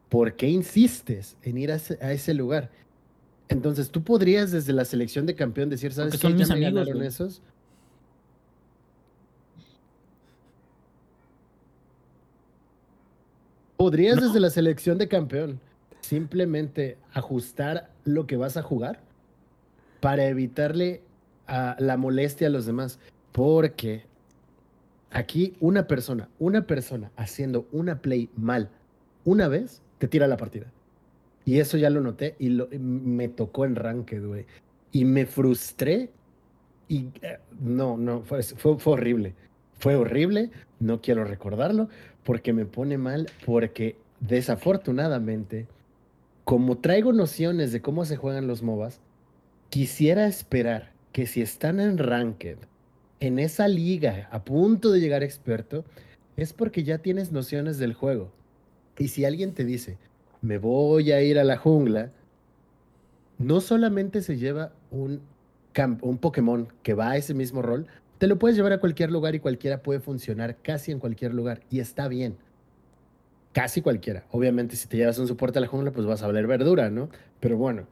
¿por 0.08 0.36
qué 0.38 0.48
insistes 0.48 1.36
en 1.44 1.58
ir 1.58 1.74
a 1.74 1.76
ese, 1.76 2.00
a 2.02 2.14
ese 2.14 2.34
lugar? 2.34 2.70
Entonces 3.50 3.90
tú 3.90 4.02
podrías 4.02 4.52
desde 4.52 4.72
la 4.72 4.86
selección 4.86 5.26
de 5.26 5.36
campeón 5.36 5.70
decir, 5.70 5.92
¿sabes 5.92 6.14
Porque 6.14 6.20
qué? 6.20 6.22
son 6.30 6.32
Ya 6.34 6.38
mis 6.38 6.48
me 6.48 6.54
amigos, 6.56 6.74
ganaron 6.76 6.96
güey. 7.00 7.08
esos. 7.10 7.42
Podrías 13.78 14.18
No. 14.18 14.28
desde 14.28 14.40
la 14.40 14.50
selección 14.50 14.98
de 14.98 15.08
campeón 15.08 15.60
simplemente 16.02 16.98
ajustar 17.14 17.90
lo 18.04 18.26
que 18.28 18.38
vas 18.38 18.58
a 18.58 18.62
jugar 18.64 19.00
para 20.02 20.26
evitarle 20.28 21.02
a 21.48 21.76
la 21.80 21.98
molestia 21.98 22.48
a 22.48 22.50
los 22.52 22.66
demás. 22.66 23.00
Porque 23.32 24.04
aquí 25.12 25.56
una 25.60 25.88
persona, 25.88 26.30
una 26.40 26.66
persona 26.68 27.12
haciendo 27.16 27.68
una 27.72 28.02
play 28.02 28.30
mal 28.36 28.70
una 29.26 29.48
vez, 29.48 29.82
te 29.98 30.08
tira 30.08 30.28
la 30.28 30.38
partida. 30.38 30.72
Y 31.46 31.60
eso 31.60 31.78
ya 31.78 31.90
lo 31.90 32.02
noté 32.02 32.36
y 32.40 32.50
lo- 32.50 32.70
me 32.80 33.28
tocó 33.28 33.66
en 33.66 33.76
ranked, 33.76 34.26
güey. 34.26 34.46
Y 34.92 35.06
me 35.06 35.26
frustré 35.26 36.10
y 36.88 37.08
eh, 37.22 37.40
no, 37.60 37.98
no, 37.98 38.22
fue, 38.24 38.42
fue, 38.44 38.78
fue 38.80 38.94
horrible. 38.94 39.34
Fue 39.80 39.96
horrible, 39.96 40.52
no 40.80 41.02
quiero 41.02 41.24
recordarlo 41.24 41.88
porque 42.24 42.54
me 42.54 42.66
pone 42.66 42.98
mal, 42.98 43.28
porque 43.46 43.96
desafortunadamente, 44.20 45.68
como 46.44 46.78
traigo 46.78 47.14
nociones 47.14 47.72
de 47.72 47.82
cómo 47.82 48.06
se 48.06 48.18
juegan 48.18 48.48
los 48.48 48.62
MOBAs, 48.62 49.00
quisiera 49.70 50.28
esperar 50.28 50.92
que 51.12 51.26
si 51.28 51.42
están 51.42 51.80
en 51.80 51.98
Ranked, 51.98 52.58
en 53.20 53.40
esa 53.40 53.68
liga, 53.68 54.30
a 54.32 54.44
punto 54.44 54.92
de 54.92 55.00
llegar 55.00 55.24
experto, 55.24 55.84
es 56.38 56.54
porque 56.54 56.84
ya 56.84 57.00
tienes 57.00 57.32
nociones 57.32 57.78
del 57.78 57.94
juego. 57.94 58.32
Y 58.98 59.10
si 59.10 59.26
alguien 59.26 59.54
te 59.54 59.66
dice, 59.66 59.98
me 60.42 60.58
voy 60.58 61.12
a 61.12 61.22
ir 61.22 61.40
a 61.40 61.44
la 61.44 61.58
jungla, 61.58 62.12
no 63.38 63.62
solamente 63.62 64.22
se 64.22 64.38
lleva 64.38 64.74
un, 64.92 65.22
un 66.02 66.18
Pokémon 66.18 66.68
que 66.84 66.94
va 66.94 67.12
a 67.12 67.18
ese 67.18 67.34
mismo 67.34 67.62
rol, 67.62 67.88
te 68.18 68.28
lo 68.28 68.38
puedes 68.38 68.58
llevar 68.58 68.74
a 68.74 68.80
cualquier 68.80 69.12
lugar 69.12 69.36
y 69.36 69.40
cualquiera 69.40 69.82
puede 69.82 70.02
funcionar 70.02 70.58
casi 70.62 70.92
en 70.92 71.00
cualquier 71.00 71.34
lugar. 71.34 71.62
Y 71.70 71.80
está 71.80 72.08
bien. 72.08 72.38
Casi 73.54 73.82
cualquiera. 73.82 74.26
Obviamente, 74.32 74.76
si 74.76 74.88
te 74.88 74.98
llevas 74.98 75.18
un 75.20 75.28
soporte 75.28 75.58
a 75.58 75.62
la 75.62 75.68
jungla, 75.68 75.92
pues 75.92 76.06
vas 76.06 76.22
a 76.22 76.28
valer 76.28 76.46
verdura, 76.46 76.90
¿no? 76.90 77.10
Pero 77.40 77.58
bueno, 77.58 77.88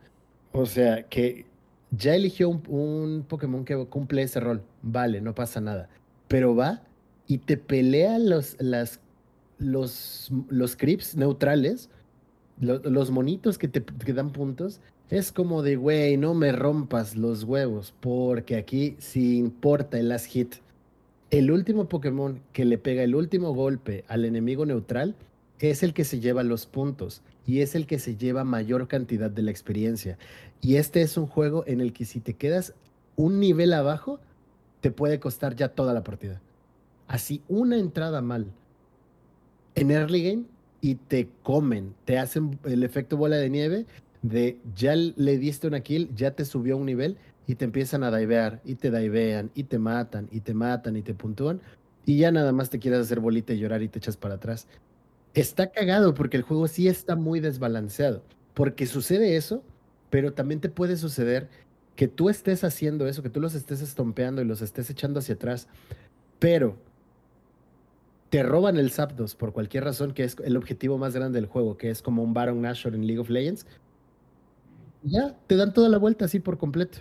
o 0.52 0.66
sea, 0.66 1.04
que 1.04 1.46
ya 1.92 2.16
eligió 2.16 2.50
un, 2.50 3.26
Pokémon 3.28 3.66
que 3.66 3.76
cumple 3.86 4.24
ese 4.24 4.40
rol. 4.40 4.62
Vale, 4.82 5.22
no 5.22 5.34
pasa 5.36 5.62
nada. 5.62 5.90
Pero 6.28 6.56
va 6.56 6.82
y 7.28 7.40
te 7.40 7.58
pelea 7.58 8.20
los, 8.20 8.56
las, 8.60 9.00
los, 9.60 10.32
los 10.50 10.76
creeps 10.76 11.16
neutrales, 11.16 11.90
lo- 12.60 12.80
los 12.80 13.12
monitos 13.12 13.58
que 13.58 13.68
te 13.68 13.84
que 13.84 14.14
dan 14.14 14.32
puntos. 14.32 14.82
Es 15.10 15.32
como 15.32 15.62
de, 15.64 15.78
güey, 15.78 16.18
no 16.18 16.34
me 16.34 16.52
rompas 16.52 17.16
los 17.16 17.44
huevos, 17.46 17.94
porque 18.02 18.58
aquí 18.58 18.96
sí 19.00 19.38
importa 19.38 19.98
el 19.98 20.10
last 20.10 20.26
hit. 20.28 20.56
El 21.30 21.50
último 21.52 21.88
Pokémon 21.88 22.42
que 22.54 22.66
le 22.66 22.78
pega 22.78 23.04
el 23.04 23.16
último 23.16 23.54
golpe 23.54 24.04
al 24.10 24.26
enemigo 24.26 24.66
neutral 24.66 25.16
es 25.60 25.82
el 25.84 25.94
que 25.94 26.04
se 26.04 26.20
lleva 26.20 26.44
los 26.44 26.66
puntos 26.66 27.22
y 27.46 27.62
es 27.62 27.74
el 27.76 27.88
que 27.88 28.00
se 28.00 28.16
lleva 28.16 28.44
mayor 28.44 28.88
cantidad 28.88 29.30
de 29.32 29.42
la 29.42 29.52
experiencia. 29.52 30.18
Y 30.62 30.76
este 30.76 31.02
es 31.02 31.18
un 31.18 31.28
juego 31.28 31.64
en 31.68 31.82
el 31.82 31.94
que 31.94 32.06
si 32.06 32.20
te 32.20 32.34
quedas 32.34 32.74
un 33.16 33.40
nivel 33.40 33.74
abajo, 33.74 34.20
te 34.82 34.92
puede 34.92 35.20
costar 35.20 35.56
ya 35.56 35.70
toda 35.70 35.94
la 35.94 36.04
partida. 36.04 36.42
Así 37.08 37.42
una 37.48 37.78
entrada 37.78 38.22
mal 38.22 38.48
en 39.76 39.92
early 39.92 40.24
game 40.24 40.44
y 40.82 40.96
te 40.96 41.30
comen, 41.44 41.94
te 42.06 42.20
hacen 42.20 42.60
el 42.64 42.84
efecto 42.84 43.18
bola 43.18 43.38
de 43.38 43.50
nieve 43.50 43.86
de 44.22 44.58
ya 44.76 44.96
le 44.96 45.38
diste 45.38 45.68
una 45.68 45.82
kill, 45.82 46.14
ya 46.16 46.32
te 46.32 46.46
subió 46.46 46.78
un 46.78 46.86
nivel 46.86 47.18
y 47.46 47.56
te 47.56 47.66
empiezan 47.66 48.04
a 48.04 48.16
divear 48.16 48.62
y 48.66 48.76
te 48.76 48.92
divean 48.92 49.52
y 49.56 49.64
te 49.64 49.80
matan 49.80 50.28
y 50.32 50.42
te 50.42 50.54
matan 50.54 50.98
y 50.98 51.02
te 51.02 51.14
puntúan 51.14 51.62
y 52.06 52.18
ya 52.18 52.32
nada 52.32 52.52
más 52.52 52.70
te 52.70 52.80
quieres 52.80 53.02
hacer 53.02 53.20
bolita 53.20 53.54
y 53.54 53.60
llorar 53.60 53.82
y 53.84 53.90
te 53.90 54.00
echas 54.00 54.18
para 54.18 54.36
atrás. 54.36 54.68
Está 55.34 55.72
cagado 55.72 56.14
porque 56.14 56.38
el 56.38 56.44
juego 56.44 56.68
sí 56.68 56.88
está 56.88 57.16
muy 57.16 57.40
desbalanceado, 57.40 58.24
porque 58.54 58.86
sucede 58.86 59.36
eso, 59.36 59.64
pero 60.10 60.34
también 60.34 60.62
te 60.62 60.70
puede 60.70 60.98
suceder 60.98 61.50
que 61.96 62.08
tú 62.08 62.30
estés 62.30 62.64
haciendo 62.64 63.08
eso, 63.08 63.24
que 63.24 63.30
tú 63.30 63.42
los 63.42 63.56
estés 63.56 63.82
estompeando 63.82 64.42
y 64.42 64.46
los 64.46 64.62
estés 64.62 64.90
echando 64.90 65.20
hacia 65.20 65.36
atrás, 65.36 65.68
pero 66.40 66.78
te 68.30 68.44
roban 68.44 68.78
el 68.78 68.92
Zapdos 68.92 69.36
por 69.36 69.52
cualquier 69.52 69.84
razón, 69.84 70.14
que 70.14 70.24
es 70.24 70.36
el 70.44 70.58
objetivo 70.58 70.98
más 70.98 71.16
grande 71.16 71.40
del 71.40 71.50
juego, 71.50 71.78
que 71.78 71.90
es 71.90 72.02
como 72.02 72.24
un 72.24 72.34
Baron 72.34 72.62
Nashor 72.62 72.94
en 72.94 73.08
League 73.08 73.20
of 73.20 73.30
Legends, 73.30 73.66
ya 75.04 75.36
te 75.48 75.56
dan 75.56 75.74
toda 75.74 75.90
la 75.90 75.98
vuelta 75.98 76.26
así 76.26 76.40
por 76.40 76.58
completo, 76.58 77.00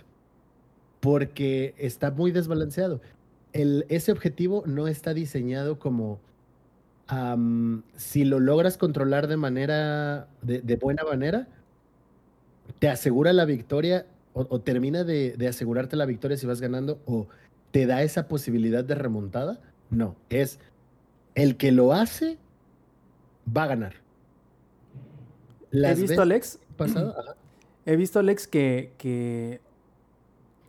porque 0.99 1.75
está 1.77 2.11
muy 2.11 2.31
desbalanceado. 2.31 3.01
El, 3.53 3.85
ese 3.89 4.11
objetivo 4.11 4.63
no 4.65 4.87
está 4.87 5.13
diseñado 5.13 5.79
como 5.79 6.19
si 7.95 8.25
lo 8.25 8.41
logras 8.41 8.77
controlar 8.77 9.27
de 9.27 9.37
manera, 9.37 10.27
de 10.41 10.75
buena 10.75 11.03
manera, 11.05 11.47
te 12.79 12.89
asegura 12.89 13.33
la 13.33 13.45
victoria 13.45 14.05
o, 14.33 14.45
o 14.49 14.61
termina 14.61 15.03
de, 15.03 15.35
de 15.37 15.47
asegurarte 15.47 15.95
la 15.95 16.05
victoria 16.05 16.37
si 16.37 16.45
vas 16.45 16.61
ganando 16.61 16.99
o 17.05 17.27
te 17.71 17.85
da 17.85 18.03
esa 18.03 18.27
posibilidad 18.27 18.83
de 18.83 18.95
remontada. 18.95 19.59
No, 19.89 20.15
es 20.29 20.59
el 21.35 21.57
que 21.57 21.71
lo 21.71 21.93
hace 21.93 22.37
va 23.55 23.63
a 23.63 23.67
ganar. 23.67 23.93
He 25.71 25.95
visto, 25.95 26.21
Alex, 26.21 26.59
pasado, 26.75 27.15
ajá, 27.19 27.35
he 27.85 27.95
visto, 27.95 28.19
Alex, 28.19 28.47
que, 28.47 28.93
que, 28.97 29.61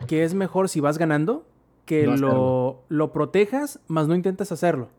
que 0.07 0.25
es 0.25 0.35
mejor 0.35 0.69
si 0.69 0.81
vas 0.81 0.99
ganando 0.99 1.47
que 1.85 2.07
No 2.07 2.17
lo, 2.17 2.83
lo 2.91 3.13
protejas, 3.13 3.81
más 3.89 4.09
no 4.09 4.15
intentes 4.15 4.53
hacerlo. 4.53 4.91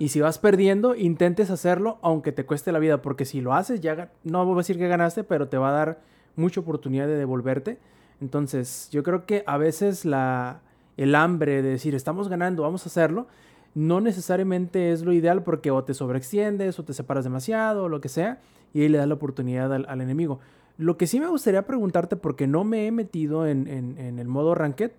Y 0.00 0.08
si 0.08 0.20
vas 0.20 0.38
perdiendo, 0.38 0.94
intentes 0.96 1.50
hacerlo 1.50 1.98
aunque 2.02 2.32
te 2.32 2.44
cueste 2.44 2.72
la 2.72 2.78
vida, 2.78 3.00
porque 3.02 3.24
si 3.24 3.40
lo 3.40 3.54
haces, 3.54 3.80
ya 3.80 4.10
no 4.24 4.44
voy 4.44 4.54
a 4.54 4.58
decir 4.58 4.76
que 4.78 4.88
ganaste, 4.88 5.22
pero 5.24 5.48
te 5.48 5.56
va 5.58 5.68
a 5.68 5.72
dar 5.72 5.98
mucha 6.36 6.60
oportunidad 6.60 7.06
de 7.06 7.16
devolverte. 7.16 7.78
Entonces, 8.20 8.88
yo 8.90 9.02
creo 9.02 9.24
que 9.26 9.44
a 9.46 9.56
veces 9.58 10.04
la, 10.04 10.60
el 10.96 11.14
hambre 11.14 11.62
de 11.62 11.70
decir, 11.70 11.94
estamos 11.94 12.28
ganando, 12.28 12.62
vamos 12.62 12.84
a 12.86 12.88
hacerlo, 12.88 13.26
no 13.74 14.00
necesariamente 14.00 14.90
es 14.92 15.02
lo 15.04 15.12
ideal 15.12 15.42
porque 15.44 15.70
o 15.70 15.84
te 15.84 15.94
sobreextiendes 15.94 16.78
o 16.80 16.84
te 16.84 16.92
separas 16.94 17.22
demasiado 17.24 17.84
o 17.84 17.88
lo 17.88 18.00
que 18.00 18.08
sea, 18.08 18.40
y 18.74 18.82
ahí 18.82 18.88
le 18.88 18.98
das 18.98 19.06
la 19.06 19.14
oportunidad 19.14 19.72
al, 19.72 19.86
al 19.88 20.00
enemigo. 20.00 20.40
Lo 20.78 20.96
que 20.96 21.06
sí 21.06 21.20
me 21.20 21.28
gustaría 21.28 21.62
preguntarte, 21.66 22.16
porque 22.16 22.46
no 22.48 22.64
me 22.64 22.86
he 22.86 22.90
metido 22.90 23.46
en, 23.46 23.68
en- 23.68 23.98
en 23.98 24.18
el 24.18 24.26
modo 24.26 24.54
ranked, 24.56 24.90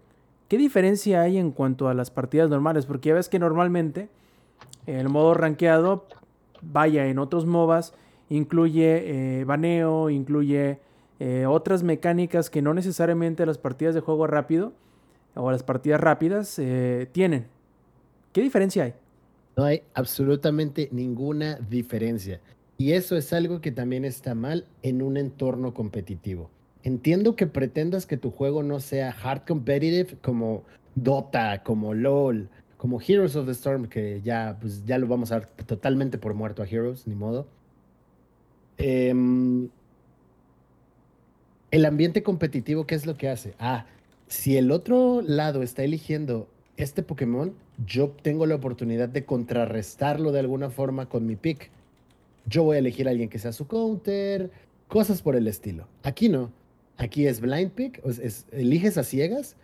¿qué 0.48 0.58
diferencia 0.58 1.22
hay 1.22 1.38
en 1.38 1.52
cuanto 1.52 1.90
a 1.90 1.94
las 1.94 2.12
partidas 2.12 2.50
normales? 2.50 2.86
Porque 2.86 3.10
ya 3.10 3.16
ves 3.16 3.28
que 3.28 3.40
normalmente 3.40 4.08
el 4.86 5.10
modo 5.10 5.34
rankeado, 5.34 6.08
vaya, 6.62 7.08
en 7.08 7.20
otros 7.20 7.46
MOBAs, 7.46 7.94
incluye 8.30 9.40
eh, 9.40 9.44
baneo, 9.44 10.10
incluye 10.10 10.80
eh, 11.20 11.46
otras 11.46 11.84
mecánicas 11.84 12.50
que 12.50 12.62
no 12.62 12.74
necesariamente 12.74 13.46
las 13.46 13.58
partidas 13.58 13.94
de 13.96 14.02
juego 14.02 14.28
rápido 14.28 14.74
o 15.36 15.52
las 15.52 15.64
partidas 15.64 16.00
rápidas 16.00 16.58
eh, 16.60 17.08
tienen. 17.12 17.48
¿Qué 18.32 18.42
diferencia 18.42 18.84
hay? 18.84 18.94
No 19.58 19.66
hay 19.66 19.84
absolutamente 19.94 20.90
ninguna 20.92 21.56
diferencia. 21.70 22.40
Y 22.78 22.94
eso 22.94 23.18
es 23.18 23.34
algo 23.34 23.60
que 23.60 23.72
también 23.72 24.06
está 24.06 24.36
mal 24.36 24.66
en 24.84 25.02
un 25.02 25.18
entorno 25.18 25.74
competitivo. 25.74 26.50
Entiendo 26.84 27.36
que 27.36 27.46
pretendas 27.46 28.06
que 28.06 28.16
tu 28.16 28.32
juego 28.32 28.64
no 28.64 28.80
sea 28.80 29.12
hard 29.12 29.42
competitive 29.46 30.16
como 30.22 30.64
Dota, 30.96 31.62
como 31.64 31.94
LOL, 31.94 32.50
como 32.80 33.02
Heroes 33.06 33.36
of 33.36 33.46
the 33.46 33.52
Storm, 33.52 33.88
que 33.90 34.22
ya, 34.24 34.58
pues, 34.62 34.86
ya 34.86 34.98
lo 34.98 35.06
vamos 35.06 35.34
a 35.34 35.42
dar 35.42 35.48
totalmente 35.66 36.18
por 36.18 36.34
muerto 36.34 36.64
a 36.64 36.66
Heroes, 36.66 37.06
ni 37.08 37.14
modo. 37.14 37.46
Em, 38.78 39.68
el 41.72 41.86
ambiente 41.86 42.24
competitivo, 42.24 42.88
¿qué 42.88 42.96
es 42.96 43.06
lo 43.06 43.18
que 43.18 43.28
hace? 43.28 43.54
Ah, 43.60 43.86
si 44.28 44.56
el 44.56 44.72
otro 44.72 45.22
lado 45.22 45.62
está 45.62 45.84
eligiendo 45.84 46.48
este 46.78 47.04
Pokémon, 47.04 47.54
yo 47.86 48.12
tengo 48.22 48.46
la 48.46 48.56
oportunidad 48.56 49.10
de 49.10 49.26
contrarrestarlo 49.26 50.32
de 50.32 50.40
alguna 50.40 50.70
forma 50.70 51.08
con 51.10 51.26
mi 51.26 51.36
pick. 51.36 51.70
Yo 52.46 52.64
voy 52.64 52.78
a 52.78 52.80
elegir 52.80 53.10
a 53.10 53.12
alguien 53.12 53.28
que 53.28 53.40
sea 53.40 53.52
su 53.52 53.68
counter, 53.68 54.52
cosas 54.88 55.22
por 55.22 55.36
el 55.36 55.50
estilo. 55.50 55.86
Aquí 56.04 56.30
no. 56.30 56.50
Aquí 56.96 57.28
es 57.28 57.42
blind 57.42 57.72
pick, 57.72 58.02
es- 58.06 58.46
eliges 58.54 58.98
a 58.98 59.04
ciegas 59.04 59.58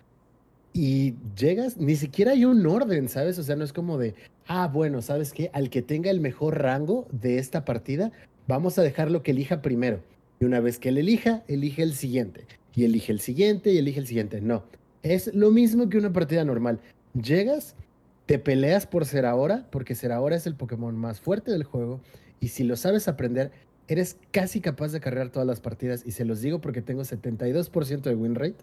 y 0.78 1.16
llegas, 1.40 1.78
ni 1.78 1.96
siquiera 1.96 2.34
hay 2.34 2.44
un 2.44 2.68
orden, 2.68 3.08
¿sabes? 3.08 3.40
O 3.40 3.44
sea, 3.44 3.56
no 3.56 3.64
es 3.64 3.72
como 3.72 3.98
de, 3.98 4.14
ah, 4.46 4.68
bueno, 4.68 5.02
¿sabes 5.02 5.32
qué? 5.32 5.50
Al 5.54 5.70
que 5.70 5.82
tenga 5.82 6.12
el 6.12 6.20
mejor 6.20 6.62
rango 6.62 7.08
de 7.14 7.40
esta 7.40 7.64
partida, 7.64 8.12
vamos 8.46 8.78
a 8.78 8.82
dejarlo 8.82 9.24
que 9.24 9.32
elija 9.32 9.62
primero. 9.62 10.02
Y 10.38 10.44
una 10.44 10.60
vez 10.60 10.78
que 10.78 10.90
él 10.90 10.98
elija, 10.98 11.46
elige 11.48 11.82
el 11.82 11.94
siguiente. 11.94 12.46
Y 12.76 12.84
elige 12.84 13.14
el 13.14 13.22
siguiente 13.22 13.72
y 13.72 13.78
elige 13.78 14.02
el 14.02 14.08
siguiente. 14.08 14.42
No. 14.42 14.66
Es 15.02 15.34
lo 15.34 15.50
mismo 15.50 15.88
que 15.88 15.98
una 15.98 16.12
partida 16.12 16.44
normal. 16.44 16.82
Llegas, 17.14 17.78
te 18.26 18.38
peleas 18.38 18.86
por 18.86 19.06
ser 19.06 19.26
ahora, 19.26 19.70
porque 19.72 19.96
ser 19.96 20.12
ahora 20.12 20.36
es 20.36 20.46
el 20.46 20.56
Pokémon 20.56 20.98
más 20.98 21.22
fuerte 21.22 21.52
del 21.52 21.64
juego. 21.64 22.02
Y 22.42 22.50
si 22.50 22.66
lo 22.66 22.76
sabes 22.76 23.08
aprender, 23.08 23.54
eres 23.88 24.18
casi 24.32 24.60
capaz 24.60 24.92
de 24.92 25.00
cargar 25.00 25.30
todas 25.30 25.48
las 25.48 25.62
partidas. 25.62 26.04
Y 26.06 26.12
se 26.12 26.26
los 26.26 26.42
digo 26.42 26.60
porque 26.60 26.82
tengo 26.82 27.04
72% 27.04 28.02
de 28.02 28.16
win 28.16 28.36
rate. 28.36 28.58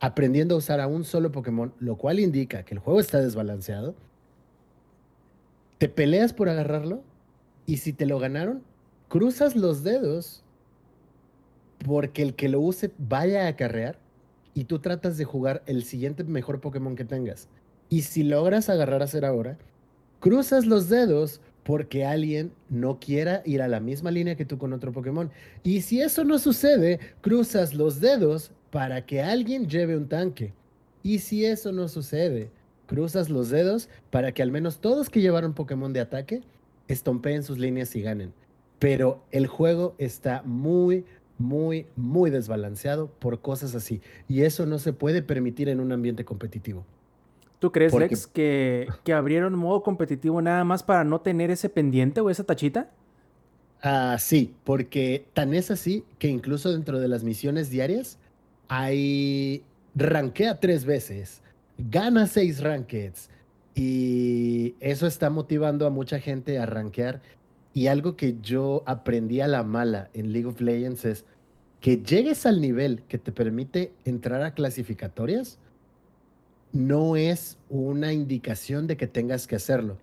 Aprendiendo 0.00 0.54
a 0.54 0.58
usar 0.58 0.80
a 0.80 0.86
un 0.86 1.04
solo 1.04 1.32
Pokémon, 1.32 1.74
lo 1.80 1.96
cual 1.96 2.20
indica 2.20 2.64
que 2.64 2.74
el 2.74 2.80
juego 2.80 3.00
está 3.00 3.20
desbalanceado. 3.20 3.94
Te 5.78 5.88
peleas 5.88 6.32
por 6.32 6.48
agarrarlo. 6.48 7.02
Y 7.66 7.78
si 7.78 7.92
te 7.92 8.06
lo 8.06 8.18
ganaron, 8.18 8.62
cruzas 9.08 9.56
los 9.56 9.82
dedos 9.82 10.42
porque 11.84 12.22
el 12.22 12.34
que 12.34 12.48
lo 12.48 12.60
use 12.60 12.90
vaya 12.98 13.44
a 13.44 13.48
acarrear 13.48 13.98
y 14.54 14.64
tú 14.64 14.78
tratas 14.78 15.16
de 15.18 15.24
jugar 15.24 15.62
el 15.66 15.84
siguiente 15.84 16.24
mejor 16.24 16.60
Pokémon 16.60 16.96
que 16.96 17.04
tengas. 17.04 17.48
Y 17.88 18.02
si 18.02 18.22
logras 18.22 18.68
agarrar 18.68 19.02
a 19.02 19.06
ser 19.06 19.24
ahora, 19.24 19.58
cruzas 20.20 20.66
los 20.66 20.88
dedos 20.88 21.40
porque 21.62 22.04
alguien 22.04 22.52
no 22.68 22.98
quiera 22.98 23.42
ir 23.44 23.62
a 23.62 23.68
la 23.68 23.78
misma 23.78 24.10
línea 24.10 24.36
que 24.36 24.44
tú 24.44 24.58
con 24.58 24.72
otro 24.72 24.92
Pokémon. 24.92 25.30
Y 25.62 25.82
si 25.82 26.00
eso 26.00 26.24
no 26.24 26.38
sucede, 26.38 26.98
cruzas 27.20 27.74
los 27.74 28.00
dedos 28.00 28.52
para 28.70 29.06
que 29.06 29.22
alguien 29.22 29.68
lleve 29.68 29.96
un 29.96 30.08
tanque. 30.08 30.52
Y 31.02 31.20
si 31.20 31.44
eso 31.44 31.72
no 31.72 31.88
sucede, 31.88 32.50
cruzas 32.86 33.30
los 33.30 33.50
dedos 33.50 33.88
para 34.10 34.32
que 34.32 34.42
al 34.42 34.50
menos 34.50 34.80
todos 34.80 35.10
que 35.10 35.20
llevaron 35.20 35.54
Pokémon 35.54 35.92
de 35.92 36.00
ataque 36.00 36.42
estompeen 36.88 37.42
sus 37.42 37.58
líneas 37.58 37.94
y 37.96 38.02
ganen. 38.02 38.32
Pero 38.78 39.22
el 39.30 39.46
juego 39.46 39.94
está 39.98 40.42
muy, 40.44 41.04
muy, 41.38 41.86
muy 41.96 42.30
desbalanceado 42.30 43.08
por 43.08 43.40
cosas 43.40 43.74
así. 43.74 44.00
Y 44.28 44.42
eso 44.42 44.66
no 44.66 44.78
se 44.78 44.92
puede 44.92 45.22
permitir 45.22 45.68
en 45.68 45.80
un 45.80 45.92
ambiente 45.92 46.24
competitivo. 46.24 46.84
¿Tú 47.58 47.72
crees, 47.72 47.90
Porque- 47.90 48.08
Lex, 48.10 48.26
que, 48.28 48.86
que 49.02 49.12
abrieron 49.12 49.54
modo 49.56 49.82
competitivo 49.82 50.40
nada 50.40 50.62
más 50.64 50.82
para 50.82 51.02
no 51.04 51.20
tener 51.20 51.50
ese 51.50 51.68
pendiente 51.68 52.20
o 52.20 52.30
esa 52.30 52.44
tachita? 52.44 52.90
Ah, 53.82 54.16
sí, 54.18 54.54
porque 54.64 55.26
tan 55.34 55.54
es 55.54 55.70
así 55.70 56.04
que 56.18 56.28
incluso 56.28 56.72
dentro 56.72 56.98
de 57.00 57.08
las 57.08 57.22
misiones 57.24 57.70
diarias 57.70 58.18
hay 58.68 59.62
rankea 59.94 60.60
tres 60.60 60.84
veces, 60.84 61.42
gana 61.78 62.26
seis 62.26 62.60
rankeds 62.60 63.30
y 63.74 64.74
eso 64.80 65.06
está 65.06 65.30
motivando 65.30 65.86
a 65.86 65.90
mucha 65.90 66.18
gente 66.18 66.58
a 66.58 66.66
rankear. 66.66 67.20
Y 67.74 67.86
algo 67.86 68.16
que 68.16 68.36
yo 68.42 68.82
aprendí 68.86 69.40
a 69.40 69.46
la 69.46 69.62
mala 69.62 70.10
en 70.12 70.32
League 70.32 70.48
of 70.48 70.60
Legends 70.60 71.04
es 71.04 71.24
que 71.80 71.98
llegues 71.98 72.44
al 72.44 72.60
nivel 72.60 73.02
que 73.08 73.18
te 73.18 73.30
permite 73.30 73.92
entrar 74.04 74.42
a 74.42 74.52
clasificatorias 74.52 75.58
no 76.72 77.16
es 77.16 77.56
una 77.70 78.12
indicación 78.12 78.86
de 78.86 78.96
que 78.96 79.06
tengas 79.06 79.46
que 79.46 79.56
hacerlo. 79.56 79.96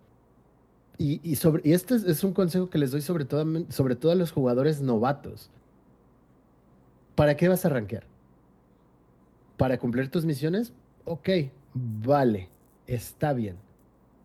Y, 0.97 1.35
sobre, 1.35 1.61
y 1.67 1.73
este 1.73 1.95
es, 1.95 2.23
un 2.23 2.31
consejo 2.31 2.69
que 2.69 2.77
les 2.77 2.91
doy 2.91 3.01
sobre 3.01 3.25
todo, 3.25 3.45
sobre 3.69 3.97
todo 3.97 4.13
a 4.13 4.15
los 4.15 4.31
jugadores 4.31 4.81
novatos. 4.81 5.49
¿Para 7.15 7.35
qué 7.35 7.49
vas 7.49 7.65
a 7.65 7.69
rankear? 7.69 8.05
¿Para 9.57 9.77
cumplir 9.77 10.09
tus 10.09 10.25
misiones? 10.25 10.73
Ok, 11.05 11.29
vale, 11.73 12.49
está 12.87 13.33
bien. 13.33 13.57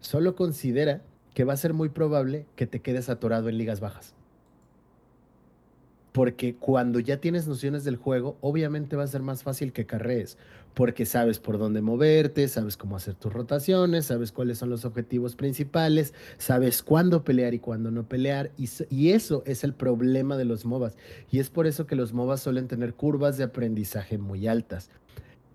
Solo 0.00 0.34
considera 0.34 1.02
que 1.34 1.44
va 1.44 1.52
a 1.52 1.58
ser 1.58 1.72
muy 1.72 1.88
probable 1.88 2.46
que 2.56 2.66
te 2.66 2.80
quedes 2.80 3.08
atorado 3.08 3.48
en 3.48 3.58
ligas 3.58 3.80
bajas. 3.80 4.14
Porque 6.12 6.56
cuando 6.56 6.98
ya 6.98 7.20
tienes 7.20 7.46
nociones 7.46 7.84
del 7.84 7.96
juego, 7.96 8.36
obviamente 8.40 8.96
va 8.96 9.04
a 9.04 9.08
ser 9.08 9.22
más 9.22 9.44
fácil 9.44 9.72
que 9.72 9.86
carrees, 9.86 10.38
porque 10.74 11.06
sabes 11.06 11.38
por 11.38 11.58
dónde 11.58 11.82
moverte, 11.82 12.48
sabes 12.48 12.76
cómo 12.76 12.96
hacer 12.96 13.14
tus 13.14 13.32
rotaciones, 13.32 14.06
sabes 14.06 14.32
cuáles 14.32 14.58
son 14.58 14.70
los 14.70 14.84
objetivos 14.84 15.36
principales, 15.36 16.12
sabes 16.36 16.82
cuándo 16.82 17.22
pelear 17.22 17.54
y 17.54 17.60
cuándo 17.60 17.92
no 17.92 18.08
pelear, 18.08 18.50
y, 18.56 19.10
eso 19.10 19.42
es 19.46 19.62
el 19.62 19.72
problema 19.72 20.36
de 20.36 20.44
los 20.44 20.64
MOBAs. 20.64 20.96
Y 21.30 21.38
es 21.38 21.48
por 21.48 21.66
eso 21.66 21.86
que 21.86 21.96
los 21.96 22.12
MOBAs 22.12 22.40
suelen 22.40 22.66
tener 22.66 22.94
curvas 22.94 23.36
de 23.36 23.44
aprendizaje 23.44 24.18
muy 24.18 24.48
altas. 24.48 24.90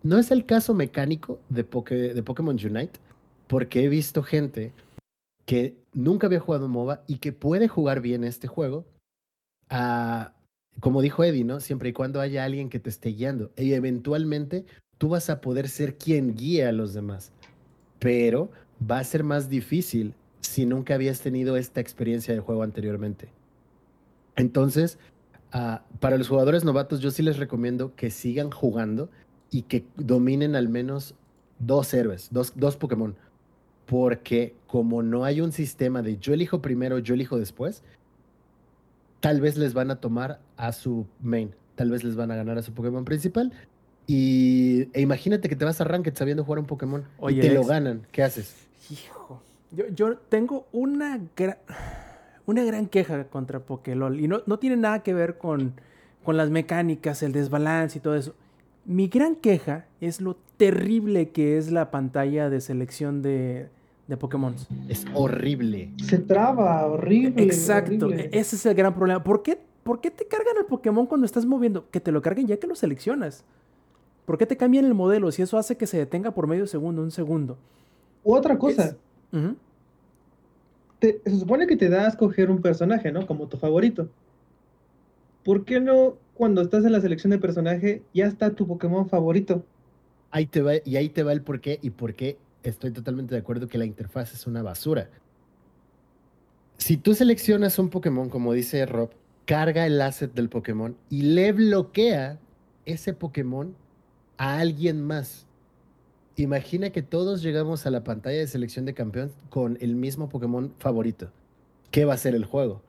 No 0.03 0.17
es 0.19 0.31
el 0.31 0.45
caso 0.45 0.73
mecánico 0.73 1.39
de, 1.49 1.63
de 1.63 2.23
Pokémon 2.23 2.55
Unite, 2.55 2.99
porque 3.47 3.83
he 3.83 3.89
visto 3.89 4.23
gente 4.23 4.73
que 5.45 5.75
nunca 5.93 6.27
había 6.27 6.39
jugado 6.39 6.67
MOBA 6.67 7.03
y 7.07 7.17
que 7.17 7.31
puede 7.31 7.67
jugar 7.67 8.01
bien 8.01 8.23
este 8.23 8.47
juego. 8.47 8.85
ah, 9.69 10.34
como 10.79 11.01
dijo 11.01 11.23
Eddie, 11.23 11.43
¿no? 11.43 11.59
Siempre 11.59 11.89
y 11.89 11.93
cuando 11.93 12.19
haya 12.21 12.43
alguien 12.43 12.69
que 12.69 12.79
te 12.79 12.89
esté 12.89 13.09
guiando. 13.09 13.51
Y 13.57 13.73
eventualmente 13.73 14.65
tú 14.97 15.09
vas 15.09 15.29
a 15.29 15.41
poder 15.41 15.69
ser 15.69 15.95
quien 15.97 16.35
guíe 16.35 16.65
a 16.65 16.71
los 16.71 16.93
demás. 16.93 17.31
Pero 17.99 18.51
va 18.79 18.99
a 18.99 19.03
ser 19.03 19.23
más 19.23 19.49
difícil 19.49 20.13
si 20.41 20.65
nunca 20.65 20.95
habías 20.95 21.21
tenido 21.21 21.57
esta 21.57 21.81
experiencia 21.81 22.33
de 22.33 22.39
juego 22.39 22.63
anteriormente. 22.63 23.29
Entonces, 24.35 24.99
ah, 25.51 25.83
para 25.99 26.17
los 26.17 26.27
jugadores 26.27 26.63
novatos, 26.63 26.99
yo 26.99 27.11
sí 27.11 27.23
les 27.23 27.37
recomiendo 27.37 27.95
que 27.95 28.11
sigan 28.11 28.51
jugando 28.51 29.09
y 29.49 29.63
que 29.63 29.85
dominen 29.95 30.55
al 30.55 30.69
menos 30.69 31.15
dos 31.59 31.93
héroes, 31.93 32.29
dos, 32.31 32.53
dos 32.55 32.75
Pokémon. 32.75 33.15
Porque 33.85 34.55
como 34.67 35.03
no 35.03 35.23
hay 35.23 35.41
un 35.41 35.51
sistema 35.51 36.01
de 36.01 36.17
yo 36.17 36.33
elijo 36.33 36.61
primero, 36.61 36.99
yo 36.99 37.13
elijo 37.13 37.37
después, 37.37 37.83
tal 39.19 39.41
vez 39.41 39.57
les 39.57 39.73
van 39.73 39.91
a 39.91 39.95
tomar 39.97 40.39
a 40.57 40.71
su 40.71 41.05
main, 41.21 41.51
tal 41.75 41.89
vez 41.91 42.03
les 42.03 42.15
van 42.15 42.31
a 42.31 42.35
ganar 42.35 42.57
a 42.57 42.61
su 42.61 42.73
Pokémon 42.73 43.05
principal. 43.05 43.51
Y 44.07 44.87
e 44.93 45.01
imagínate 45.01 45.49
que 45.49 45.55
te 45.55 45.65
vas 45.65 45.81
a 45.81 45.83
Ranked 45.83 46.13
sabiendo 46.15 46.43
jugar 46.43 46.59
un 46.59 46.65
Pokémon 46.67 47.05
Oye, 47.17 47.37
y 47.37 47.41
te 47.41 47.53
lo 47.53 47.63
ganan. 47.63 48.05
¿Qué 48.11 48.21
haces? 48.23 48.55
Hijo. 48.91 49.41
Yo, 49.71 49.87
yo 49.89 50.17
tengo 50.29 50.67
una, 50.71 51.19
gra- 51.35 51.57
una 52.45 52.63
gran 52.63 52.85
queja 52.87 53.25
contra 53.25 53.59
Pokélol. 53.61 54.19
Y 54.19 54.27
no, 54.27 54.43
no 54.45 54.59
tiene 54.59 54.77
nada 54.77 55.01
que 55.01 55.13
ver 55.15 55.39
con, 55.39 55.73
con 56.23 56.37
las 56.37 56.51
mecánicas, 56.51 57.23
el 57.23 57.31
desbalance 57.31 57.97
y 57.97 58.01
todo 58.01 58.15
eso. 58.15 58.35
Mi 58.85 59.07
gran 59.07 59.35
queja 59.35 59.85
es 60.01 60.21
lo 60.21 60.37
terrible 60.57 61.29
que 61.29 61.57
es 61.57 61.71
la 61.71 61.89
pantalla 61.89 62.51
de 62.51 62.61
selección 62.61 63.23
de, 63.23 63.69
de 64.07 64.17
Pokémon. 64.17 64.53
Es 64.87 65.05
horrible. 65.13 65.91
Se 66.03 66.19
traba, 66.19 66.85
horrible. 66.85 67.43
Exacto, 67.43 68.05
horrible. 68.07 68.29
e- 68.31 68.39
ese 68.39 68.55
es 68.55 68.65
el 68.65 68.75
gran 68.75 68.93
problema. 68.93 69.23
¿Por 69.23 69.41
qué, 69.41 69.59
¿Por 69.83 70.01
qué 70.01 70.11
te 70.11 70.25
cargan 70.27 70.55
el 70.59 70.65
Pokémon 70.65 71.05
cuando 71.05 71.25
estás 71.25 71.45
moviendo? 71.45 71.89
Que 71.91 71.99
te 71.99 72.11
lo 72.11 72.21
carguen 72.21 72.47
ya 72.47 72.57
que 72.57 72.67
lo 72.67 72.75
seleccionas. 72.75 73.43
¿Por 74.25 74.37
qué 74.37 74.45
te 74.45 74.57
cambian 74.57 74.85
el 74.85 74.93
modelo 74.95 75.31
si 75.31 75.41
eso 75.43 75.57
hace 75.57 75.77
que 75.77 75.85
se 75.87 75.97
detenga 75.97 76.31
por 76.31 76.47
medio 76.47 76.65
segundo, 76.67 77.01
un 77.01 77.11
segundo? 77.11 77.57
Otra 78.23 78.57
cosa, 78.57 78.95
Es- 79.31 79.55
te- 80.99 81.21
se 81.25 81.39
supone 81.39 81.67
que 81.67 81.75
te 81.75 81.89
da 81.89 82.05
a 82.05 82.07
escoger 82.07 82.49
un 82.49 82.61
personaje, 82.61 83.11
¿no? 83.11 83.27
Como 83.27 83.47
tu 83.47 83.57
favorito. 83.57 84.09
¿Por 85.43 85.65
qué 85.65 85.79
no 85.79 86.15
cuando 86.33 86.61
estás 86.61 86.83
en 86.85 86.91
la 86.91 87.01
selección 87.01 87.31
de 87.31 87.37
personaje 87.37 88.01
ya 88.13 88.25
está 88.25 88.49
tu 88.51 88.65
Pokémon 88.67 89.07
favorito? 89.07 89.63
Ahí 90.31 90.47
te 90.47 90.61
va, 90.61 90.73
y 90.83 90.95
ahí 90.95 91.09
te 91.09 91.21
va 91.23 91.31
el 91.33 91.41
por 91.41 91.61
qué 91.61 91.77
y 91.81 91.91
por 91.91 92.13
qué 92.15 92.37
estoy 92.69 92.91
totalmente 92.91 93.35
de 93.35 93.41
acuerdo 93.41 93.67
que 93.67 93.77
la 93.77 93.85
interfaz 93.85 94.33
es 94.33 94.47
una 94.47 94.61
basura. 94.61 95.09
Si 96.77 96.97
tú 96.97 97.13
seleccionas 97.13 97.79
un 97.79 97.89
Pokémon, 97.89 98.29
como 98.29 98.53
dice 98.53 98.85
Rob, 98.85 99.11
carga 99.45 99.85
el 99.85 100.01
asset 100.01 100.33
del 100.33 100.49
Pokémon 100.49 100.97
y 101.09 101.21
le 101.21 101.51
bloquea 101.51 102.39
ese 102.85 103.13
Pokémon 103.13 103.75
a 104.37 104.59
alguien 104.59 105.01
más. 105.01 105.45
Imagina 106.35 106.89
que 106.89 107.01
todos 107.01 107.41
llegamos 107.41 107.85
a 107.85 107.91
la 107.91 108.03
pantalla 108.03 108.39
de 108.39 108.47
selección 108.47 108.85
de 108.85 108.93
campeón 108.93 109.31
con 109.49 109.77
el 109.79 109.95
mismo 109.95 110.27
Pokémon 110.27 110.73
favorito. 110.79 111.31
¿Qué 111.91 112.03
va 112.03 112.13
a 112.13 112.17
ser 112.17 112.35
el 112.35 112.45
juego? 112.45 112.81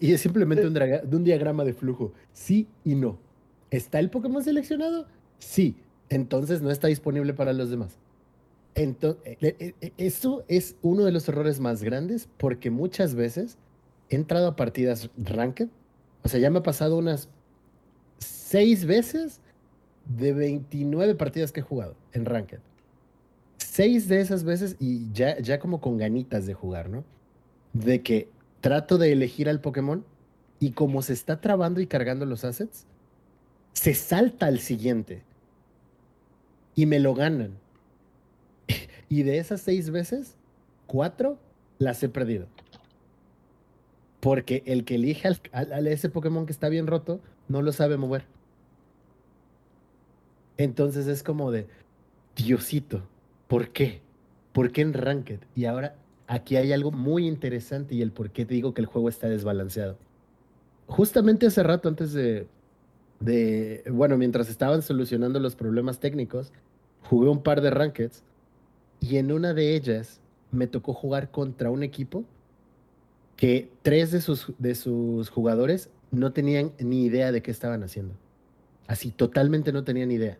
Y 0.00 0.12
es 0.12 0.20
simplemente 0.20 0.66
un, 0.66 0.78
un 1.12 1.24
diagrama 1.24 1.64
de 1.64 1.74
flujo. 1.74 2.14
Sí 2.32 2.68
y 2.84 2.94
no. 2.94 3.18
¿Está 3.70 3.98
el 3.98 4.08
Pokémon 4.08 4.42
seleccionado? 4.42 5.06
Sí. 5.38 5.76
Entonces 6.08 6.62
no 6.62 6.70
está 6.70 6.88
disponible 6.88 7.34
para 7.34 7.52
los 7.52 7.70
demás. 7.70 7.96
Ento- 8.74 9.18
eh, 9.24 9.36
eh, 9.40 9.74
eh, 9.80 9.92
eso 9.96 10.44
es 10.48 10.76
uno 10.82 11.04
de 11.04 11.12
los 11.12 11.28
errores 11.28 11.60
más 11.60 11.82
grandes 11.82 12.28
porque 12.38 12.70
muchas 12.70 13.14
veces 13.14 13.56
he 14.10 14.16
entrado 14.16 14.48
a 14.48 14.56
partidas 14.56 15.10
ranked. 15.16 15.68
O 16.22 16.28
sea, 16.28 16.40
ya 16.40 16.50
me 16.50 16.58
ha 16.58 16.62
pasado 16.62 16.96
unas 16.98 17.28
seis 18.18 18.84
veces 18.84 19.40
de 20.06 20.32
29 20.32 21.14
partidas 21.14 21.52
que 21.52 21.60
he 21.60 21.62
jugado 21.62 21.96
en 22.12 22.24
ranked. 22.24 22.58
Seis 23.58 24.08
de 24.08 24.20
esas 24.20 24.44
veces 24.44 24.76
y 24.78 25.10
ya, 25.12 25.38
ya 25.38 25.58
como 25.58 25.80
con 25.80 25.96
ganitas 25.96 26.46
de 26.46 26.54
jugar, 26.54 26.88
¿no? 26.90 27.04
De 27.72 28.02
que 28.02 28.28
trato 28.60 28.98
de 28.98 29.12
elegir 29.12 29.48
al 29.48 29.60
Pokémon 29.60 30.04
y 30.60 30.72
como 30.72 31.02
se 31.02 31.12
está 31.12 31.40
trabando 31.40 31.80
y 31.80 31.86
cargando 31.86 32.24
los 32.26 32.44
assets, 32.44 32.86
se 33.72 33.94
salta 33.94 34.46
al 34.46 34.60
siguiente 34.60 35.22
y 36.74 36.86
me 36.86 37.00
lo 37.00 37.14
ganan. 37.14 37.58
Y 39.08 39.22
de 39.22 39.38
esas 39.38 39.60
seis 39.60 39.90
veces, 39.90 40.36
cuatro 40.86 41.38
las 41.78 42.02
he 42.02 42.08
perdido. 42.08 42.46
Porque 44.20 44.62
el 44.66 44.84
que 44.84 44.94
elige 44.94 45.28
al, 45.52 45.86
ese 45.86 46.08
Pokémon 46.08 46.46
que 46.46 46.52
está 46.52 46.68
bien 46.68 46.86
roto, 46.86 47.20
no 47.46 47.62
lo 47.62 47.72
sabe 47.72 47.96
mover. 47.96 48.24
Entonces 50.56 51.06
es 51.06 51.22
como 51.22 51.50
de, 51.50 51.66
Diosito, 52.34 53.02
¿por 53.48 53.68
qué? 53.68 54.00
¿Por 54.52 54.72
qué 54.72 54.80
en 54.80 54.94
Ranked? 54.94 55.40
Y 55.54 55.66
ahora 55.66 55.96
aquí 56.26 56.56
hay 56.56 56.72
algo 56.72 56.90
muy 56.90 57.26
interesante 57.26 57.94
y 57.94 58.02
el 58.02 58.12
por 58.12 58.30
qué 58.30 58.46
te 58.46 58.54
digo 58.54 58.72
que 58.72 58.80
el 58.80 58.86
juego 58.86 59.08
está 59.08 59.28
desbalanceado. 59.28 59.98
Justamente 60.86 61.46
hace 61.46 61.62
rato, 61.62 61.88
antes 61.88 62.12
de, 62.12 62.46
de, 63.20 63.84
bueno, 63.90 64.16
mientras 64.16 64.48
estaban 64.48 64.82
solucionando 64.82 65.40
los 65.40 65.56
problemas 65.56 65.98
técnicos, 65.98 66.52
jugué 67.08 67.28
un 67.28 67.42
par 67.42 67.60
de 67.60 67.70
Rankeds 67.70 68.22
y 69.00 69.16
en 69.16 69.32
una 69.32 69.54
de 69.54 69.74
ellas 69.74 70.20
me 70.50 70.66
tocó 70.66 70.94
jugar 70.94 71.30
contra 71.30 71.70
un 71.70 71.82
equipo 71.82 72.24
que 73.36 73.70
tres 73.82 74.12
de 74.12 74.20
sus, 74.20 74.52
de 74.58 74.74
sus 74.74 75.28
jugadores 75.30 75.90
no 76.10 76.32
tenían 76.32 76.72
ni 76.78 77.04
idea 77.04 77.32
de 77.32 77.42
qué 77.42 77.50
estaban 77.50 77.82
haciendo. 77.82 78.14
Así, 78.86 79.10
totalmente 79.10 79.72
no 79.72 79.84
tenían 79.84 80.10
idea. 80.10 80.38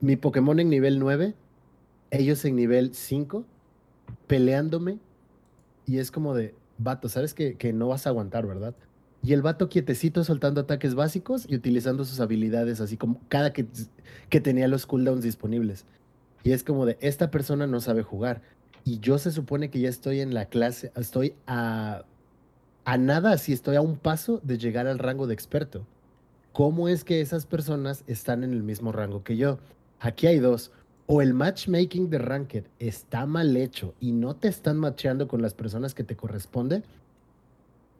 Mi 0.00 0.16
Pokémon 0.16 0.58
en 0.58 0.70
nivel 0.70 0.98
9, 0.98 1.34
ellos 2.10 2.44
en 2.44 2.56
nivel 2.56 2.94
5, 2.94 3.44
peleándome. 4.26 4.98
Y 5.86 5.98
es 5.98 6.10
como 6.10 6.34
de, 6.34 6.54
vato, 6.78 7.08
sabes 7.08 7.34
que, 7.34 7.56
que 7.56 7.72
no 7.72 7.88
vas 7.88 8.06
a 8.06 8.10
aguantar, 8.10 8.46
¿verdad? 8.46 8.74
Y 9.24 9.32
el 9.32 9.40
vato 9.40 9.70
quietecito 9.70 10.22
soltando 10.22 10.60
ataques 10.60 10.94
básicos 10.94 11.46
y 11.48 11.56
utilizando 11.56 12.04
sus 12.04 12.20
habilidades 12.20 12.82
así 12.82 12.98
como 12.98 13.20
cada 13.28 13.54
que, 13.54 13.66
que 14.28 14.40
tenía 14.40 14.68
los 14.68 14.84
cooldowns 14.84 15.24
disponibles. 15.24 15.86
Y 16.42 16.52
es 16.52 16.62
como 16.62 16.84
de, 16.84 16.98
esta 17.00 17.30
persona 17.30 17.66
no 17.66 17.80
sabe 17.80 18.02
jugar. 18.02 18.42
Y 18.84 18.98
yo 18.98 19.16
se 19.16 19.30
supone 19.30 19.70
que 19.70 19.80
ya 19.80 19.88
estoy 19.88 20.20
en 20.20 20.34
la 20.34 20.44
clase, 20.44 20.92
estoy 20.94 21.34
a, 21.46 22.04
a 22.84 22.98
nada, 22.98 23.38
si 23.38 23.54
estoy 23.54 23.76
a 23.76 23.80
un 23.80 23.96
paso 23.96 24.40
de 24.42 24.58
llegar 24.58 24.86
al 24.86 24.98
rango 24.98 25.26
de 25.26 25.32
experto. 25.32 25.86
¿Cómo 26.52 26.88
es 26.90 27.02
que 27.02 27.22
esas 27.22 27.46
personas 27.46 28.04
están 28.06 28.44
en 28.44 28.52
el 28.52 28.62
mismo 28.62 28.92
rango 28.92 29.24
que 29.24 29.38
yo? 29.38 29.58
Aquí 30.00 30.26
hay 30.26 30.38
dos. 30.38 30.70
O 31.06 31.22
el 31.22 31.32
matchmaking 31.32 32.10
de 32.10 32.18
Ranked 32.18 32.64
está 32.78 33.24
mal 33.24 33.56
hecho 33.56 33.94
y 34.00 34.12
no 34.12 34.36
te 34.36 34.48
están 34.48 34.76
matcheando 34.76 35.28
con 35.28 35.40
las 35.40 35.54
personas 35.54 35.94
que 35.94 36.04
te 36.04 36.14
corresponde. 36.14 36.82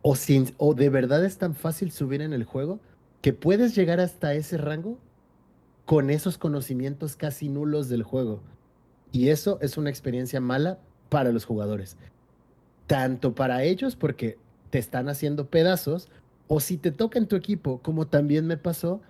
O, 0.07 0.17
sin, 0.17 0.53
o 0.59 0.75
de 0.75 0.91
verdad 0.91 1.25
es 1.25 1.39
tan 1.39 1.55
fácil 1.55 1.91
subir 1.91 2.21
en 2.21 2.35
el 2.35 2.45
juego 2.45 2.79
que 3.23 3.33
puedes 3.33 3.75
llegar 3.75 4.01
hasta 4.01 4.35
ese 4.35 4.59
rango 4.59 4.99
con 5.87 6.11
esos 6.11 6.37
conocimientos 6.37 7.17
casi 7.17 7.49
nulos 7.49 7.89
del 7.89 8.03
juego. 8.03 8.43
Y 9.13 9.31
eso 9.31 9.59
es 9.63 9.79
una 9.79 9.89
experiencia 9.89 10.43
mala 10.43 10.79
para 11.09 11.33
los 11.33 11.47
jugadores. 11.47 11.97
Tanto 12.87 13.35
para 13.35 13.63
ellos 13.63 13.97
porque 13.97 14.37
te 14.69 14.79
están 14.79 15.09
haciendo 15.09 15.49
pedazos, 15.49 16.11
o 16.49 16.61
si 16.61 16.77
te 16.77 16.91
toca 16.93 17.19
en 17.19 17.27
tu 17.27 17.37
equipo, 17.37 17.79
como 17.79 18.07
también 18.07 18.47
me 18.47 18.59
pasó, 18.59 19.01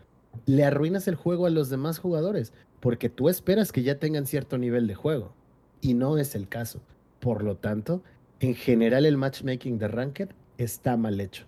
le 0.47 0.65
arruinas 0.65 1.09
el 1.09 1.17
juego 1.17 1.47
a 1.47 1.51
los 1.51 1.71
demás 1.71 1.99
jugadores, 1.99 2.53
porque 2.79 3.09
tú 3.09 3.29
esperas 3.29 3.73
que 3.73 3.83
ya 3.83 3.99
tengan 3.99 4.27
cierto 4.27 4.59
nivel 4.59 4.87
de 4.87 4.95
juego, 4.95 5.33
y 5.81 5.95
no 5.95 6.19
es 6.19 6.37
el 6.37 6.49
caso. 6.49 6.81
Por 7.19 7.43
lo 7.43 7.57
tanto, 7.57 8.05
en 8.39 8.55
general 8.55 9.07
el 9.07 9.17
matchmaking 9.17 9.79
de 9.79 9.89
Ranked 9.89 10.29
está 10.59 10.97
mal 10.97 11.21
hecho. 11.21 11.45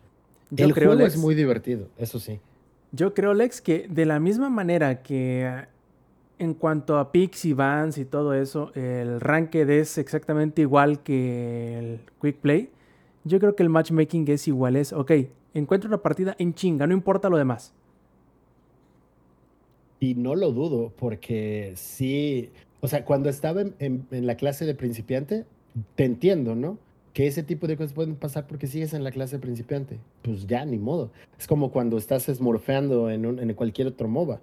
Yo 0.51 0.67
el 0.67 0.75
creo, 0.75 0.89
juego 0.91 1.03
Lex, 1.03 1.15
es 1.15 1.21
muy 1.21 1.35
divertido, 1.35 1.89
eso 1.99 2.19
sí. 2.19 2.39
yo 2.93 3.15
creo, 3.15 3.35
Lex, 3.35 3.61
que 3.61 3.87
de 3.89 4.07
la 4.07 4.21
misma 4.21 4.49
manera 4.51 5.03
que 5.03 5.45
ah, 5.47 5.69
en 6.39 6.55
cuanto 6.55 6.99
a 6.99 7.11
picks 7.13 7.45
y 7.47 7.53
bans 7.53 7.99
y 7.99 8.05
todo 8.05 8.35
eso, 8.35 8.71
el 8.75 9.21
ranked 9.21 9.69
es 9.71 9.99
exactamente 9.99 10.63
igual 10.63 11.03
que 11.03 11.79
el 11.79 12.01
quick 12.21 12.37
play. 12.37 12.71
Yo 13.25 13.41
creo 13.41 13.57
que 13.57 13.63
el 13.65 13.69
matchmaking 13.71 14.25
es 14.29 14.47
igual, 14.47 14.77
es, 14.77 14.93
ok, 14.93 15.11
encuentro 15.55 15.89
una 15.89 15.99
partida 15.99 16.37
en 16.39 16.55
chinga, 16.55 16.87
no 16.87 16.95
importa 16.95 17.29
lo 17.29 17.37
demás. 17.39 17.73
Y 19.99 20.15
no 20.15 20.35
lo 20.35 20.53
dudo, 20.53 20.93
porque 20.99 21.73
sí, 21.75 22.51
o 22.81 22.87
sea, 22.89 23.05
cuando 23.05 23.29
estaba 23.31 23.63
en, 23.63 23.75
en- 23.79 24.07
en 24.11 24.27
la 24.27 24.37
clase 24.37 24.67
de 24.67 24.75
principiante, 24.75 25.47
te 25.95 26.05
entiendo, 26.05 26.55
¿no? 26.55 26.79
Que 27.17 27.27
ese 27.27 27.43
tipo 27.43 27.67
de 27.67 27.79
cosas 27.79 27.95
pueden 27.95 28.15
pasar 28.15 28.47
porque 28.47 28.67
sigues 28.67 28.93
en 28.93 29.03
la 29.03 29.11
clase 29.11 29.39
principiante. 29.39 29.97
Pues 30.21 30.47
ya, 30.47 30.67
ni 30.67 30.77
modo. 30.77 31.11
Es 31.39 31.47
como 31.47 31.71
cuando 31.73 31.97
estás 31.97 32.25
smurfeando 32.25 33.09
en, 33.09 33.55
cualquier 33.55 33.87
otro 33.89 34.07
MOBA. 34.07 34.39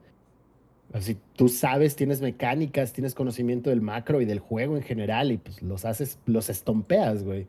Así, 0.91 1.17
tú 1.35 1.49
sabes, 1.49 1.95
tienes 1.95 2.19
mecánicas, 2.19 2.91
tienes 2.91 3.13
conocimiento 3.13 3.69
del 3.69 3.81
macro 3.81 4.21
y 4.21 4.25
del 4.25 4.39
juego 4.39 4.75
en 4.75 4.81
general 4.81 5.31
y 5.31 5.37
pues 5.37 5.61
los 5.61 5.85
haces, 5.85 6.17
los 6.25 6.49
estompeas, 6.49 7.23
güey. 7.23 7.45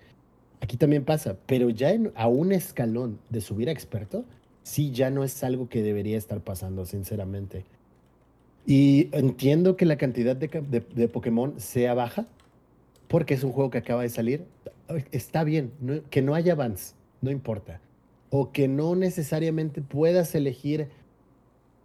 Aquí 0.60 0.76
también 0.76 1.06
pasa, 1.06 1.38
pero 1.46 1.70
ya 1.70 1.94
a 2.16 2.28
un 2.28 2.52
escalón 2.52 3.18
de 3.30 3.40
subir 3.40 3.70
a 3.70 3.72
experto, 3.72 4.26
sí 4.62 4.90
ya 4.90 5.08
no 5.08 5.24
es 5.24 5.42
algo 5.42 5.70
que 5.70 5.82
debería 5.82 6.18
estar 6.18 6.42
pasando, 6.42 6.84
sinceramente. 6.84 7.64
Y 8.66 9.08
entiendo 9.12 9.78
que 9.78 9.86
la 9.86 9.96
cantidad 9.96 10.36
de, 10.36 10.48
ca- 10.50 10.60
de- 10.60 10.80
de 10.94 11.08
Pokémon 11.08 11.54
sea 11.58 11.94
baja, 11.94 12.26
porque 13.14 13.34
es 13.34 13.44
un 13.44 13.52
juego 13.52 13.70
que 13.70 13.78
acaba 13.78 14.02
de 14.02 14.08
salir. 14.08 14.44
Está 15.12 15.44
bien, 15.44 15.70
que 16.10 16.20
no 16.20 16.34
haya 16.34 16.54
avance, 16.54 16.96
no 17.20 17.30
importa. 17.30 17.80
O 18.28 18.50
que 18.50 18.66
no 18.66 18.96
necesariamente 18.96 19.82
puedas 19.82 20.34
elegir 20.34 20.88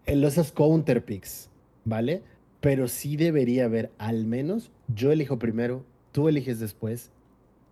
esos 0.07 0.51
counter 0.51 1.06
picks, 1.06 1.47
¿vale? 1.85 2.23
Pero 2.61 2.88
sí 2.88 3.15
debería 3.15 3.65
haber, 3.65 3.91
al 3.99 4.26
menos, 4.26 4.72
yo 4.88 5.11
elijo 5.11 5.38
primero, 5.38 5.85
tú 6.14 6.30
eliges 6.30 6.60
después, 6.60 7.11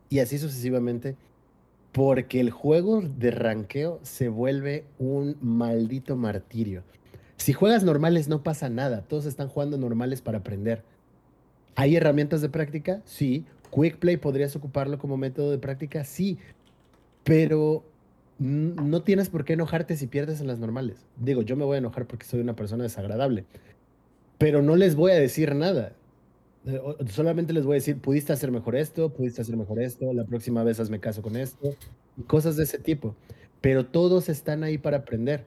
y 0.07 0.19
así 0.19 0.37
sucesivamente, 0.37 1.15
porque 1.93 2.39
el 2.39 2.51
juego 2.51 3.01
de 3.01 3.31
ranqueo 3.31 3.99
se 4.03 4.29
vuelve 4.29 4.85
un 4.99 5.35
maldito 5.41 6.15
martirio. 6.15 6.83
Si 7.37 7.53
juegas 7.53 7.83
normales 7.83 8.27
no 8.27 8.43
pasa 8.43 8.69
nada, 8.69 9.01
todos 9.01 9.25
están 9.25 9.47
jugando 9.47 9.79
normales 9.79 10.21
para 10.21 10.37
aprender. 10.37 10.83
¿Hay 11.77 11.95
herramientas 11.95 12.41
de 12.41 12.49
práctica? 12.49 13.01
Sí. 13.05 13.45
¿Quick 13.71 13.97
Play 13.99 14.17
podrías 14.17 14.55
ocuparlo 14.55 14.97
como 14.97 15.15
método 15.15 15.51
de 15.51 15.59
práctica? 15.59 16.03
Sí. 16.03 16.39
Pero 17.23 17.83
no 18.39 19.03
tienes 19.03 19.29
por 19.29 19.45
qué 19.45 19.53
enojarte 19.53 19.95
si 19.95 20.07
pierdes 20.07 20.41
en 20.41 20.47
las 20.47 20.57
normales. 20.57 21.05
Digo, 21.17 21.43
yo 21.43 21.55
me 21.55 21.65
voy 21.65 21.75
a 21.75 21.77
enojar 21.77 22.07
porque 22.07 22.25
soy 22.25 22.39
una 22.39 22.55
persona 22.55 22.83
desagradable. 22.83 23.45
Pero 24.39 24.63
no 24.63 24.75
les 24.75 24.95
voy 24.95 25.11
a 25.11 25.19
decir 25.19 25.53
nada. 25.53 25.93
Eh, 26.65 26.81
Solamente 27.09 27.53
les 27.53 27.63
voy 27.63 27.73
a 27.73 27.75
decir, 27.75 27.99
pudiste 28.01 28.33
hacer 28.33 28.49
mejor 28.49 28.75
esto, 28.75 29.13
pudiste 29.13 29.41
hacer 29.41 29.55
mejor 29.55 29.79
esto, 29.79 30.11
la 30.13 30.25
próxima 30.25 30.63
vez 30.63 30.79
hazme 30.79 30.99
caso 30.99 31.21
con 31.21 31.35
esto, 31.35 31.75
cosas 32.25 32.55
de 32.57 32.63
ese 32.63 32.79
tipo. 32.79 33.15
Pero 33.61 33.85
todos 33.85 34.29
están 34.29 34.63
ahí 34.63 34.79
para 34.79 34.97
aprender. 34.97 35.45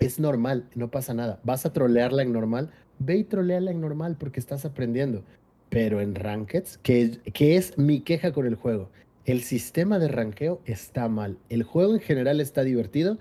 Es 0.00 0.18
normal, 0.18 0.68
no 0.74 0.90
pasa 0.90 1.14
nada. 1.14 1.38
Vas 1.44 1.64
a 1.64 1.72
trolearla 1.72 2.22
en 2.22 2.32
normal, 2.32 2.70
ve 2.98 3.18
y 3.18 3.24
troleala 3.24 3.70
en 3.70 3.80
normal 3.80 4.16
porque 4.18 4.40
estás 4.40 4.64
aprendiendo. 4.64 5.22
Pero 5.70 6.00
en 6.00 6.14
Rankeds, 6.14 6.78
que, 6.78 7.18
que 7.32 7.56
es 7.56 7.76
mi 7.76 8.00
queja 8.00 8.32
con 8.32 8.46
el 8.46 8.54
juego, 8.54 8.88
el 9.26 9.42
sistema 9.42 9.98
de 9.98 10.08
ranqueo 10.08 10.60
está 10.64 11.08
mal. 11.08 11.36
El 11.50 11.62
juego 11.62 11.94
en 11.94 12.00
general 12.00 12.40
está 12.40 12.62
divertido, 12.64 13.18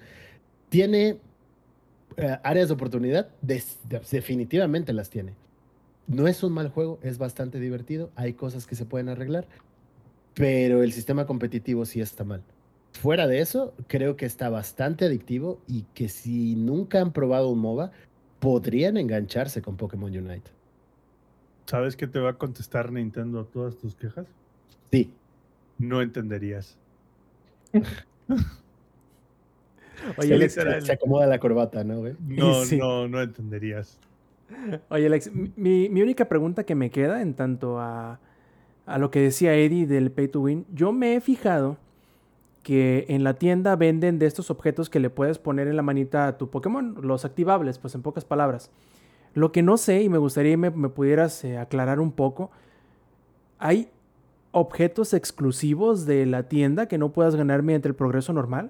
tiene 0.70 1.18
eh, 2.16 2.38
áreas 2.44 2.70
de 2.70 2.74
oportunidad, 2.74 3.30
des- 3.42 3.80
de- 3.90 4.02
definitivamente 4.12 4.94
las 4.94 5.10
tiene. 5.10 5.34
No 6.08 6.28
es 6.30 6.42
un 6.42 6.54
mal 6.54 6.70
juego, 6.70 7.00
es 7.02 7.18
bastante 7.18 7.60
divertido, 7.60 8.12
hay 8.16 8.32
cosas 8.34 8.66
que 8.66 8.76
se 8.76 8.86
pueden 8.86 9.10
arreglar, 9.10 9.46
pero 10.34 10.84
el 10.84 10.94
sistema 10.94 11.26
competitivo 11.26 11.86
sí 11.86 12.00
está 12.00 12.24
mal. 12.24 12.42
Fuera 12.94 13.28
de 13.28 13.42
eso, 13.42 13.74
creo 13.88 14.16
que 14.16 14.26
está 14.26 14.50
bastante 14.50 15.06
adictivo 15.06 15.60
y 15.68 15.84
que 15.94 16.08
si 16.08 16.56
nunca 16.56 17.02
han 17.02 17.12
probado 17.12 17.50
un 17.50 17.60
MOBA, 17.60 17.92
podrían 18.40 18.98
engancharse 18.98 19.62
con 19.62 19.78
Pokémon 19.78 20.10
Unite. 20.16 20.50
¿Sabes 21.66 21.96
qué 21.98 22.08
te 22.08 22.20
va 22.20 22.32
a 22.32 22.34
contestar 22.34 22.92
Nintendo 22.92 23.42
a 23.42 23.46
todas 23.46 23.78
tus 23.78 23.96
quejas? 23.96 24.26
Sí, 24.92 25.12
No 25.80 26.02
entenderías. 26.02 26.78
Oye, 30.18 30.34
Alex, 30.36 30.54
se 30.82 30.92
acomoda 30.92 31.28
la 31.28 31.40
corbata, 31.40 31.84
¿no? 31.84 32.00
güey? 32.00 32.14
No, 32.28 32.64
Sí. 32.66 32.78
no, 32.78 33.08
no 33.08 33.22
entenderías. 33.22 34.00
Oye, 34.90 35.08
Alex, 35.08 35.32
mi, 35.34 35.90
mi 35.90 36.02
única 36.02 36.26
pregunta 36.30 36.64
que 36.64 36.76
me 36.76 36.90
queda 36.90 37.22
en 37.22 37.34
tanto 37.34 37.80
a, 37.80 38.20
a 38.86 38.98
lo 38.98 39.12
que 39.12 39.20
decía 39.20 39.54
Eddie 39.56 39.86
del 39.88 40.12
Pay 40.12 40.30
to 40.30 40.42
Win, 40.42 40.66
yo 40.74 40.94
me 40.94 41.16
he 41.16 41.22
fijado 41.22 41.78
que 42.68 43.06
en 43.08 43.24
la 43.24 43.36
tienda 43.36 43.78
venden 43.78 44.20
de 44.20 44.26
estos 44.26 44.52
objetos 44.52 44.90
que 44.90 45.00
le 45.00 45.10
puedes 45.10 45.40
poner 45.40 45.70
en 45.70 45.78
la 45.78 45.84
manita 45.84 46.28
a 46.28 46.38
tu 46.38 46.50
Pokémon, 46.50 46.98
los 47.02 47.24
activables, 47.24 47.80
pues 47.80 47.96
en 47.96 48.02
pocas 48.02 48.26
palabras. 48.26 48.72
Lo 49.34 49.54
que 49.54 49.64
no 49.64 49.78
sé 49.78 50.02
y 50.04 50.10
me 50.10 50.18
gustaría 50.18 50.52
que 50.52 50.58
me, 50.58 50.70
me 50.72 50.90
pudieras 50.90 51.46
eh, 51.46 51.58
aclarar 51.58 52.02
un 52.02 52.12
poco, 52.12 52.52
¿hay 53.58 53.90
objetos 54.52 55.14
exclusivos 55.14 56.06
de 56.06 56.26
la 56.26 56.50
tienda 56.50 56.90
que 56.90 56.98
no 56.98 57.14
puedas 57.14 57.38
ganar 57.38 57.64
mediante 57.64 57.88
el 57.88 57.96
progreso 57.96 58.34
normal? 58.34 58.70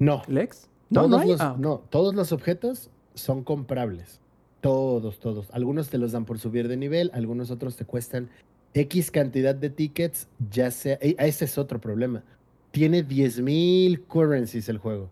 No, 0.00 0.22
Lex? 0.26 0.68
No, 0.88 1.02
todos, 1.02 1.10
no 1.10 1.18
hay. 1.18 1.28
los, 1.28 1.40
Ah, 1.40 1.54
no, 1.56 1.82
todos 1.90 2.12
los 2.12 2.32
objetos 2.32 2.90
son 3.14 3.44
comprables. 3.44 4.20
Todos, 4.60 5.18
todos. 5.20 5.50
Algunos 5.52 5.88
te 5.88 5.98
los 5.98 6.12
dan 6.12 6.24
por 6.24 6.38
subir 6.38 6.68
de 6.68 6.76
nivel, 6.76 7.10
algunos 7.14 7.50
otros 7.50 7.76
te 7.76 7.84
cuestan 7.84 8.28
X 8.74 9.10
cantidad 9.10 9.54
de 9.54 9.70
tickets, 9.70 10.28
ya 10.50 10.70
sea... 10.70 10.98
e- 11.00 11.16
Ese 11.18 11.46
es 11.46 11.58
otro 11.58 11.80
problema. 11.80 12.22
Tiene 12.70 13.02
10.000 13.06 14.04
currencies 14.06 14.68
el 14.68 14.78
juego. 14.78 15.10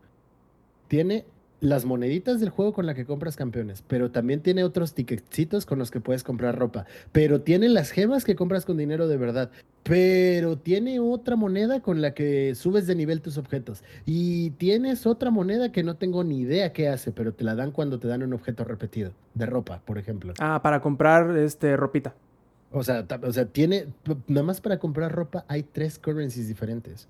Tiene 0.87 1.25
las 1.61 1.85
moneditas 1.85 2.41
del 2.41 2.51
juego 2.51 2.73
con 2.73 2.87
la 2.87 2.95
que 2.95 3.05
compras 3.05 3.37
campeones, 3.37 3.83
pero 3.87 4.11
también 4.11 4.41
tiene 4.41 4.65
otros 4.65 4.95
ticketcitos 4.95 5.67
con 5.67 5.79
los 5.79 5.91
que 5.91 6.01
puedes 6.01 6.23
comprar 6.23 6.57
ropa, 6.59 6.87
pero 7.13 7.41
tiene 7.41 7.69
las 7.69 7.91
gemas 7.91 8.25
que 8.25 8.37
compras 8.37 8.65
con 8.65 8.77
dinero 8.77 9.09
de 9.09 9.17
verdad, 9.17 9.51
pero 9.83 10.57
tiene 10.59 11.01
otra 11.01 11.37
moneda 11.37 11.81
con 11.81 12.01
la 12.01 12.15
que 12.15 12.55
subes 12.55 12.87
de 12.87 12.95
nivel 12.95 13.23
tus 13.23 13.39
objetos 13.39 13.83
y 14.07 14.51
tienes 14.51 15.07
otra 15.07 15.31
moneda 15.31 15.73
que 15.73 15.83
no 15.83 15.97
tengo 15.97 16.23
ni 16.23 16.41
idea 16.41 16.73
qué 16.73 16.89
hace, 16.89 17.11
pero 17.11 17.33
te 17.33 17.45
la 17.45 17.55
dan 17.55 17.73
cuando 17.73 17.99
te 17.99 18.07
dan 18.07 18.23
un 18.23 18.35
objeto 18.35 18.65
repetido, 18.65 19.13
de 19.35 19.47
ropa, 19.47 19.83
por 19.85 19.99
ejemplo. 19.99 20.35
ah, 20.39 20.61
para 20.63 20.81
comprar 20.81 21.37
este 21.37 21.77
ropita. 21.77 22.15
O 22.71 22.85
sea, 22.85 23.07
o 23.23 23.33
sea, 23.33 23.47
tiene, 23.47 23.87
nada 24.27 24.45
más 24.45 24.61
para 24.61 24.79
comprar 24.79 25.11
ropa 25.11 25.45
hay 25.49 25.63
tres 25.63 25.99
currencies 25.99 26.49
diferentes. 26.49 27.09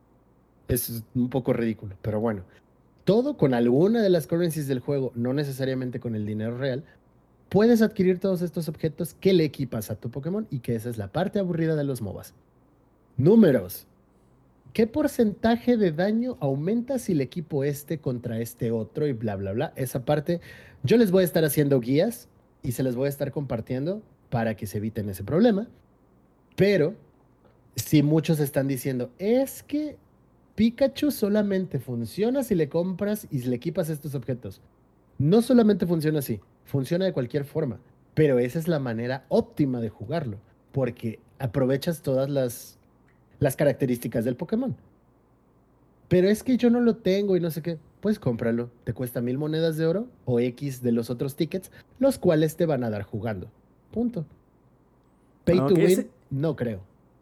Es 0.69 1.03
un 1.15 1.29
poco 1.31 1.53
ridículo, 1.53 1.97
pero 2.01 2.20
bueno. 2.20 2.45
Todo 3.09 3.39
con 3.39 3.55
alguna 3.55 4.02
de 4.02 4.10
las 4.10 4.26
currencies 4.26 4.68
del 4.68 4.80
juego, 4.80 5.12
no 5.14 5.32
necesariamente 5.32 5.98
con 5.98 6.14
el 6.14 6.26
dinero 6.26 6.59
real, 6.59 6.85
puedes 7.48 7.80
adquirir 7.80 8.18
todos 8.18 8.43
estos 8.43 8.68
objetos 8.68 9.14
que 9.14 9.32
le 9.32 9.44
equipas 9.44 9.90
a 9.90 9.94
tu 9.94 10.10
Pokémon 10.10 10.47
y 10.51 10.59
que 10.59 10.74
esa 10.74 10.90
es 10.90 10.98
la 10.98 11.10
parte 11.10 11.39
aburrida 11.39 11.74
de 11.74 11.85
los 11.85 12.02
MOBAs. 12.02 12.35
Números. 13.16 13.86
¿Qué 14.74 14.86
porcentaje 14.86 15.78
de 15.78 15.90
daño 15.90 16.36
aumenta 16.40 16.98
si 16.98 17.14
le 17.14 17.24
equipo 17.24 17.64
este 17.64 17.97
contra 17.97 18.40
este 18.40 18.72
otro 18.72 19.06
y 19.06 19.14
bla, 19.14 19.36
bla, 19.36 19.52
bla? 19.52 19.72
Esa 19.74 20.05
parte 20.05 20.43
yo 20.82 20.98
les 20.98 21.10
voy 21.10 21.22
a 21.22 21.24
estar 21.24 21.47
haciendo 21.47 21.80
guías 21.80 22.28
y 22.62 22.72
se 22.72 22.82
les 22.82 22.94
voy 22.94 23.06
a 23.06 23.09
estar 23.09 23.32
compartiendo 23.32 24.02
para 24.28 24.55
que 24.55 24.66
se 24.66 24.76
eviten 24.76 25.09
ese 25.09 25.24
problema. 25.24 25.66
Pero 26.56 26.94
si 27.74 28.02
muchos 28.02 28.39
están 28.39 28.68
diciendo, 28.68 29.10
es 29.18 29.62
que 29.62 29.97
Pikachu 30.59 31.12
solamente 31.12 31.78
funciona 31.78 32.43
si 32.43 32.56
le 32.56 32.68
compras 32.68 33.28
y 33.30 33.39
le 33.43 33.55
equipas 33.55 33.90
estos 33.90 34.16
objetos. 34.16 34.60
No 35.16 35.40
solamente 35.40 35.86
funciona 35.86 36.18
así, 36.18 36.40
funciona 36.64 37.05
de 37.05 37.12
cualquier 37.12 37.44
forma, 37.44 37.78
pero 38.14 38.40
esa 38.40 38.59
es 38.59 38.66
la 38.66 38.80
manera 38.80 39.24
óptima 39.28 39.80
de 39.80 39.89
jugarlo, 39.89 40.39
porque 40.72 41.20
aprovechas 41.39 42.02
todas 42.02 42.28
las, 42.28 42.76
las 43.39 43.55
características 43.55 44.24
del 44.24 44.35
Pokémon. 44.35 44.74
Pero 46.09 46.28
es 46.28 46.43
que 46.43 46.56
yo 46.56 46.70
no 46.70 46.80
lo 46.80 46.97
tengo 46.97 47.36
y 47.36 47.40
no 47.40 47.52
sé 47.52 47.62
qué. 47.62 47.78
Pues 48.01 48.18
cómpralo. 48.18 48.68
Te 48.82 48.93
cuesta 48.94 49.20
mil 49.20 49.39
monedas 49.39 49.76
de 49.76 49.86
oro 49.86 50.09
o 50.24 50.40
X 50.40 50.82
de 50.82 50.90
los 50.90 51.09
otros 51.09 51.36
tickets, 51.36 51.70
los 52.01 52.18
cuales 52.18 52.56
te 52.56 52.66
van 52.66 52.82
a 52.82 52.90
dar 52.90 53.05
jugando. 53.05 53.48
Punto. 53.93 54.26
Pay 55.44 55.59
Ah, 55.60 55.66
to 55.68 55.74
win, 55.74 55.85
ese- 55.85 56.10
no 56.30 56.56
creo. 56.56 56.80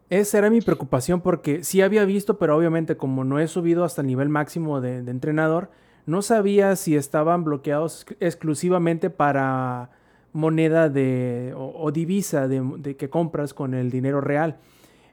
Esa 0.09 0.37
era 0.37 0.49
mi 0.49 0.61
preocupación 0.61 1.19
porque 1.21 1.63
sí 1.63 1.81
había 1.81 2.05
visto, 2.05 2.37
pero 2.37 2.55
obviamente 2.55 2.95
como 2.95 3.23
no 3.25 3.39
he 3.39 3.47
subido 3.47 3.83
hasta 3.83 4.01
el 4.01 4.07
nivel 4.07 4.29
máximo 4.29 4.79
de, 4.79 4.99
entrenador, 4.99 5.69
no 6.05 6.21
sabía 6.21 6.77
si 6.77 6.95
estaban 6.95 7.43
bloqueados 7.43 8.03
ex- 8.03 8.17
exclusivamente 8.21 9.09
para 9.09 9.89
moneda 10.31 10.87
de, 10.87 11.53
o, 11.57 11.91
divisa 11.91 12.47
de, 12.47 12.95
que 12.95 13.09
compras 13.09 13.53
con 13.53 13.73
el 13.73 13.91
dinero 13.91 14.21
real. 14.21 14.57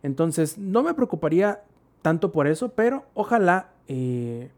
Entonces 0.04 0.58
no 0.58 0.82
me 0.82 0.94
preocuparía 0.94 1.62
tanto 2.02 2.30
por 2.30 2.46
eso, 2.46 2.68
pero 2.68 3.04
ojalá 3.14 3.70
eh, 3.88 4.50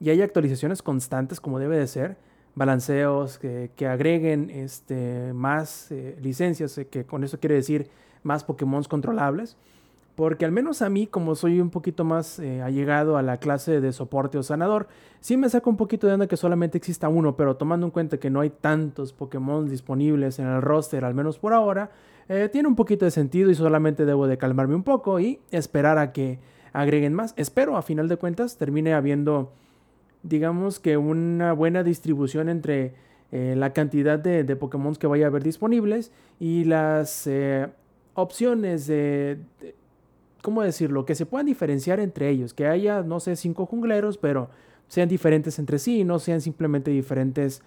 y 0.00 0.10
haya 0.10 0.24
actualizaciones 0.24 0.82
constantes 0.82 1.40
como 1.40 1.58
debe 1.58 1.76
de 1.76 1.86
ser, 1.86 2.16
balanceos 2.54 3.38
que, 3.38 3.70
que 3.76 3.86
agreguen 3.86 4.48
este, 4.50 5.32
más 5.34 5.90
eh, 5.90 6.16
licencias, 6.22 6.78
eh, 6.78 6.86
que 6.86 7.04
con 7.04 7.24
eso 7.24 7.38
quiere 7.38 7.56
decir 7.56 7.88
más 8.22 8.44
Pokémon 8.44 8.82
controlables. 8.84 9.56
Porque 10.14 10.44
al 10.44 10.52
menos 10.52 10.80
a 10.80 10.88
mí, 10.88 11.08
como 11.08 11.34
soy 11.34 11.60
un 11.60 11.70
poquito 11.70 12.04
más 12.04 12.38
eh, 12.38 12.62
allegado 12.62 13.16
a 13.16 13.22
la 13.22 13.38
clase 13.38 13.80
de 13.80 13.92
soporte 13.92 14.38
o 14.38 14.44
sanador, 14.44 14.86
sí 15.20 15.36
me 15.36 15.48
saca 15.48 15.68
un 15.68 15.76
poquito 15.76 16.06
de 16.06 16.14
onda 16.14 16.28
que 16.28 16.36
solamente 16.36 16.78
exista 16.78 17.08
uno, 17.08 17.36
pero 17.36 17.56
tomando 17.56 17.86
en 17.86 17.90
cuenta 17.90 18.18
que 18.18 18.30
no 18.30 18.40
hay 18.40 18.50
tantos 18.50 19.12
Pokémon 19.12 19.68
disponibles 19.68 20.38
en 20.38 20.46
el 20.46 20.62
roster, 20.62 21.04
al 21.04 21.14
menos 21.14 21.38
por 21.38 21.52
ahora, 21.52 21.90
eh, 22.28 22.48
tiene 22.50 22.68
un 22.68 22.76
poquito 22.76 23.04
de 23.04 23.10
sentido 23.10 23.50
y 23.50 23.56
solamente 23.56 24.04
debo 24.04 24.28
de 24.28 24.38
calmarme 24.38 24.76
un 24.76 24.84
poco 24.84 25.18
y 25.18 25.40
esperar 25.50 25.98
a 25.98 26.12
que 26.12 26.38
agreguen 26.72 27.12
más. 27.12 27.34
Espero 27.36 27.76
a 27.76 27.82
final 27.82 28.08
de 28.08 28.16
cuentas 28.16 28.56
termine 28.56 28.94
habiendo, 28.94 29.52
digamos 30.22 30.78
que 30.78 30.96
una 30.96 31.52
buena 31.54 31.82
distribución 31.82 32.48
entre 32.48 32.94
eh, 33.32 33.54
la 33.56 33.72
cantidad 33.72 34.16
de, 34.16 34.44
Pokémon 34.54 34.94
que 34.94 35.08
vaya 35.08 35.24
a 35.26 35.28
haber 35.28 35.42
disponibles 35.42 36.12
y 36.38 36.64
las 36.64 37.28
opciones 38.14 38.86
de- 38.86 39.38
¿cómo 40.44 40.62
decirlo? 40.62 41.06
Que 41.06 41.14
se 41.14 41.24
puedan 41.24 41.46
diferenciar 41.46 42.00
entre 42.00 42.28
ellos, 42.28 42.52
que 42.52 42.66
haya, 42.66 43.02
no 43.02 43.18
sé, 43.18 43.34
cinco 43.34 43.64
jungleros, 43.64 44.18
pero 44.18 44.50
sean 44.88 45.08
diferentes 45.08 45.58
entre 45.58 45.78
sí, 45.78 46.00
y 46.00 46.04
no 46.04 46.18
sean 46.18 46.42
simplemente 46.42 46.90
diferentes 46.90 47.62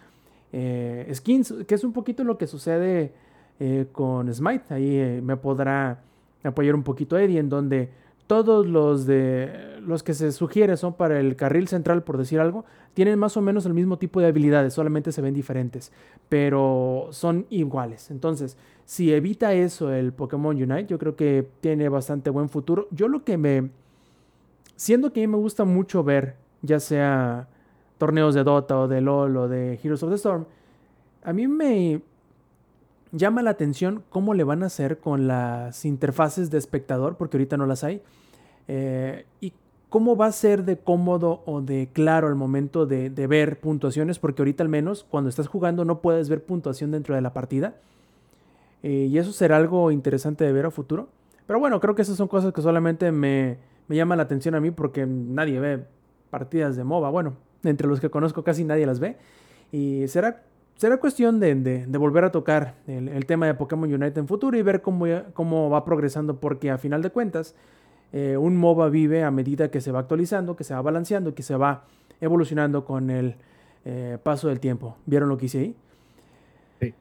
eh, 0.54 1.12
skins, 1.12 1.56
que 1.68 1.74
es 1.74 1.84
un 1.84 1.92
poquito 1.92 2.24
lo 2.24 2.38
que 2.38 2.46
sucede 2.46 3.14
eh, 3.60 3.88
con 3.92 4.32
Smite. 4.32 4.72
Ahí 4.72 4.96
eh, 4.96 5.22
me 5.24 5.38
podrá 5.38 6.04
apoyar 6.44 6.76
un 6.76 6.84
poquito 6.84 7.18
Eddie, 7.18 7.40
en 7.40 7.50
donde 7.50 7.90
todos 8.28 8.68
los 8.68 9.06
de 9.06 9.78
los 9.82 10.04
que 10.04 10.14
se 10.14 10.34
sugiere 10.34 10.76
son 10.76 10.94
para 10.94 11.20
el 11.20 11.38
carril 11.38 11.70
central, 11.70 12.04
por 12.04 12.18
decir 12.18 12.42
algo, 12.42 12.66
tienen 12.94 13.18
más 13.18 13.38
o 13.38 13.42
menos 13.42 13.66
el 13.66 13.74
mismo 13.74 13.98
tipo 13.98 14.20
de 14.20 14.28
habilidades, 14.28 14.74
solamente 14.74 15.14
se 15.14 15.22
ven 15.22 15.34
diferentes, 15.34 15.94
pero 16.28 17.08
son 17.12 17.46
iguales. 17.50 18.12
Entonces, 18.12 18.58
si 18.84 19.14
evita 19.14 19.54
eso 19.54 19.94
el 19.94 20.12
Pokémon 20.12 20.56
Unite, 20.56 20.88
yo 20.88 21.00
creo 21.00 21.16
que 21.16 21.48
tiene 21.62 21.88
bastante 21.88 22.30
buen 22.30 22.50
futuro. 22.50 22.88
Yo 22.92 23.08
lo 23.08 23.24
que 23.24 23.38
me... 23.38 23.70
Siendo 24.76 25.12
que 25.14 25.22
a 25.22 25.28
mí 25.28 25.28
me 25.28 25.38
gusta 25.38 25.64
mucho 25.64 26.04
ver, 26.04 26.36
ya 26.62 26.80
sea 26.80 27.48
torneos 27.98 28.36
de 28.36 28.44
Dota 28.44 28.78
o 28.78 28.88
de 28.88 29.02
LoL 29.02 29.38
o 29.38 29.48
de 29.48 29.80
Heroes 29.82 30.04
of 30.04 30.10
the 30.10 30.16
Storm, 30.16 30.46
a 31.24 31.34
mí 31.34 31.48
me 31.48 32.02
llama 33.12 33.42
la 33.42 33.52
atención 33.52 34.04
cómo 34.10 34.34
le 34.34 34.44
van 34.44 34.64
a 34.64 34.68
hacer 34.68 35.00
con 35.00 35.28
las 35.28 35.86
interfaces 35.86 36.52
de 36.52 36.58
espectador, 36.58 37.16
porque 37.16 37.38
ahorita 37.38 37.58
no 37.58 37.66
las 37.66 37.84
hay. 37.84 38.02
Eh, 38.68 39.26
y 39.42 39.54
¿cómo 39.90 40.16
va 40.18 40.26
a 40.28 40.32
ser 40.32 40.66
de 40.66 40.78
cómodo 40.78 41.42
o 41.46 41.62
de 41.62 41.90
claro 41.94 42.28
al 42.28 42.36
momento 42.36 42.86
de, 42.86 43.10
ver 43.28 43.60
puntuaciones? 43.60 44.20
Porque 44.20 44.42
ahorita 44.42 44.64
al 44.64 44.70
menos 44.70 45.06
cuando 45.10 45.30
estás 45.30 45.48
jugando 45.48 45.86
no 45.86 46.00
puedes 46.02 46.30
ver 46.30 46.44
puntuación 46.44 46.92
dentro 46.92 47.16
de 47.16 47.22
la 47.22 47.34
partida. 47.34 47.76
Eh, 48.84 49.08
y 49.10 49.18
eso 49.18 49.32
será 49.32 49.58
algo 49.58 49.92
interesante 49.92 50.44
de 50.46 50.52
ver 50.54 50.66
a 50.66 50.72
futuro. 50.72 51.08
Pero 51.46 51.60
bueno, 51.60 51.80
creo 51.80 51.96
que 51.96 52.02
esas 52.02 52.18
son 52.18 52.28
cosas 52.28 52.54
que 52.54 52.62
solamente 52.62 53.12
me, 53.12 53.58
me 53.88 53.96
llaman 53.96 54.18
la 54.18 54.24
atención 54.26 54.56
a 54.56 54.60
mí 54.60 54.72
porque 54.72 55.06
nadie 55.06 55.60
ve 55.60 55.84
partidas 56.30 56.76
de 56.76 56.84
MOBA. 56.84 57.10
Bueno, 57.10 57.34
entre 57.64 57.88
los 57.88 58.00
que 58.00 58.10
conozco 58.10 58.44
casi 58.44 58.64
nadie 58.64 58.86
las 58.86 59.00
ve. 59.00 59.18
Y 59.72 60.08
será, 60.08 60.44
será 60.76 60.98
cuestión 60.98 61.40
de, 61.40 61.56
de- 61.56 61.86
de 61.88 61.98
volver 61.98 62.24
a 62.26 62.32
tocar 62.32 62.76
el, 62.88 63.08
el 63.10 63.26
tema 63.26 63.46
de 63.48 63.54
Pokémon 63.54 63.92
Unite 63.92 64.20
en 64.20 64.28
futuro 64.28 64.58
y 64.58 64.62
ver 64.62 64.82
cómo, 64.82 65.06
cómo 65.34 65.70
va 65.70 65.84
progresando 65.86 66.40
porque 66.40 66.70
a 66.70 66.78
final 66.78 67.02
de 67.02 67.10
cuentas 67.10 67.56
eh, 68.14 68.38
un 68.38 68.58
MOBA 68.58 68.90
vive 68.90 69.24
a 69.24 69.32
medida 69.32 69.70
que 69.70 69.82
se 69.82 69.92
va 69.92 70.00
actualizando, 70.00 70.56
que 70.56 70.64
se 70.64 70.74
va 70.74 70.82
balanceando, 70.82 71.36
que 71.36 71.44
se 71.44 71.56
va 71.56 71.84
evolucionando 72.22 72.86
con 72.86 73.10
el 73.10 73.36
eh, 73.86 74.18
paso 74.24 74.48
del 74.48 74.60
tiempo. 74.60 74.98
¿Vieron 75.06 75.30
lo 75.30 75.38
que 75.38 75.46
hice 75.48 75.60
ahí? 75.60 75.76
Sí. 76.80 76.94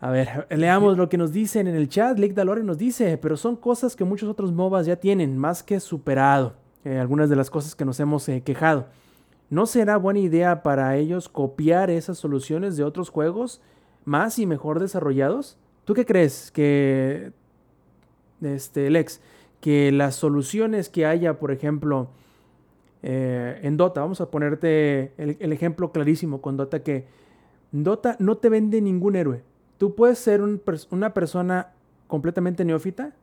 A 0.00 0.10
ver, 0.10 0.46
leamos 0.50 0.98
lo 0.98 1.08
que 1.08 1.16
nos 1.16 1.32
dicen 1.32 1.66
en 1.66 1.74
el 1.74 1.88
chat. 1.88 2.18
Lick 2.18 2.34
Dalore 2.34 2.62
nos 2.62 2.78
dice, 2.78 3.16
pero 3.16 3.36
son 3.36 3.56
cosas 3.56 3.96
que 3.96 4.04
muchos 4.04 4.28
otros 4.28 4.52
MOBAs 4.52 4.86
ya 4.86 4.96
tienen, 4.96 5.38
más 5.38 5.62
que 5.62 5.80
superado. 5.80 6.54
eh, 6.86 6.98
algunas 7.00 7.28
de 7.28 7.34
las 7.34 7.50
cosas 7.50 7.74
que 7.74 7.84
nos 7.84 7.98
hemos 7.98 8.26
quejado. 8.44 8.86
¿No 9.50 9.66
será 9.66 9.96
buena 9.96 10.20
idea 10.20 10.62
para 10.62 10.96
ellos 10.96 11.28
copiar 11.28 11.90
esas 11.90 12.16
soluciones 12.16 12.76
de 12.76 12.84
otros 12.84 13.10
juegos 13.10 13.60
más 14.04 14.38
y 14.38 14.46
mejor 14.46 14.78
desarrollados? 14.78 15.58
¿Tú 15.84 15.94
qué 15.94 16.06
crees 16.06 16.52
que, 16.52 17.32
este, 18.54 18.90
Lex, 18.90 19.20
que 19.60 19.92
las 19.92 20.14
soluciones 20.14 20.88
que 20.88 21.06
haya, 21.06 21.38
por 21.38 21.50
ejemplo, 21.50 22.08
eh, 23.02 23.60
en 23.62 23.76
Dota, 23.76 24.00
vamos 24.00 24.20
a 24.20 24.30
ponerte 24.30 25.12
el, 25.18 25.52
ejemplo 25.52 25.92
clarísimo 25.92 26.40
con 26.40 26.56
Dota, 26.56 26.82
que 26.82 27.06
Dota 27.72 28.16
no 28.18 28.36
te 28.36 28.48
vende 28.48 28.80
ningún 28.80 29.16
héroe. 29.16 29.42
Tú 29.78 29.94
puedes 29.94 30.18
ser 30.18 30.42
una 30.90 31.12
persona 31.12 31.72
completamente 32.06 32.64
neófita, 32.64 33.14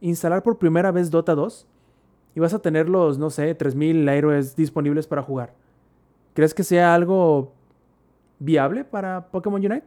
instalar 0.00 0.42
por 0.42 0.58
primera 0.58 0.90
vez 0.90 1.10
Dota 1.10 1.34
2 1.34 1.66
y 2.34 2.40
vas 2.40 2.54
a 2.54 2.60
tener 2.60 2.88
los, 2.88 3.18
no 3.18 3.30
sé, 3.30 3.54
3000 3.54 4.08
héroes 4.08 4.56
disponibles 4.56 5.06
para 5.06 5.22
jugar. 5.22 5.54
¿Crees 6.34 6.54
que 6.54 6.64
sea 6.64 6.94
algo 6.94 7.52
viable 8.38 8.84
para 8.84 9.26
Pokémon 9.30 9.64
Unite? 9.64 9.84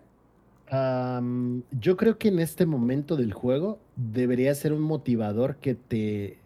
Am, 0.74 1.62
yo 1.80 1.98
creo 1.98 2.18
que 2.18 2.30
en 2.30 2.40
este 2.40 2.66
momento 2.66 3.16
del 3.16 3.32
juego 3.32 3.78
debería 3.96 4.56
ser 4.56 4.74
un 4.74 4.82
motivador 4.82 5.58
que 5.58 5.76
te, 5.76 6.40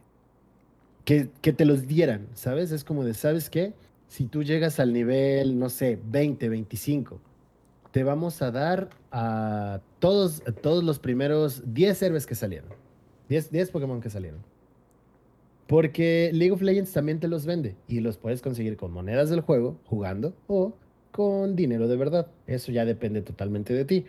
que, 1.06 1.54
te 1.54 1.64
los 1.64 1.88
dieran, 1.88 2.28
¿sabes? 2.34 2.74
Es 2.74 2.84
como 2.84 3.06
de, 3.06 3.14
¿sabes 3.14 3.50
qué? 3.50 3.74
Si 4.10 4.26
tú 4.26 4.44
llegas 4.44 4.82
al 4.82 4.92
nivel, 4.92 5.58
no 5.58 5.70
sé, 5.70 5.98
20, 6.10 6.50
25, 6.50 7.22
te 7.94 8.04
vamos 8.04 8.42
a 8.42 8.52
dar 8.52 8.90
a 9.14 9.80
todos, 10.00 10.44
todos 10.62 10.84
los 10.84 11.00
primeros 11.00 11.64
10 11.74 12.02
héroes 12.02 12.26
que 12.26 12.36
salieron. 12.36 12.72
10, 13.30 13.50
10 13.50 13.72
Pokémon 13.72 14.02
que 14.02 14.10
salieron. 14.10 14.42
Porque 15.68 16.32
League 16.34 16.52
of 16.52 16.62
Legends 16.62 16.92
también 16.92 17.22
te 17.22 17.30
los 17.30 17.46
vende 17.46 17.78
y 17.88 18.02
los 18.02 18.18
puedes 18.18 18.42
conseguir 18.42 18.76
con 18.76 18.92
monedas 18.92 19.30
del 19.30 19.40
juego, 19.40 19.80
jugando, 19.86 20.34
o 20.48 20.74
con 21.18 21.56
dinero 21.56 21.88
de 21.88 21.98
verdad. 21.98 22.28
Eso 22.46 22.72
ya 22.72 22.86
depende 22.86 23.24
totalmente 23.24 23.74
de 23.74 23.86
ti. 23.86 24.06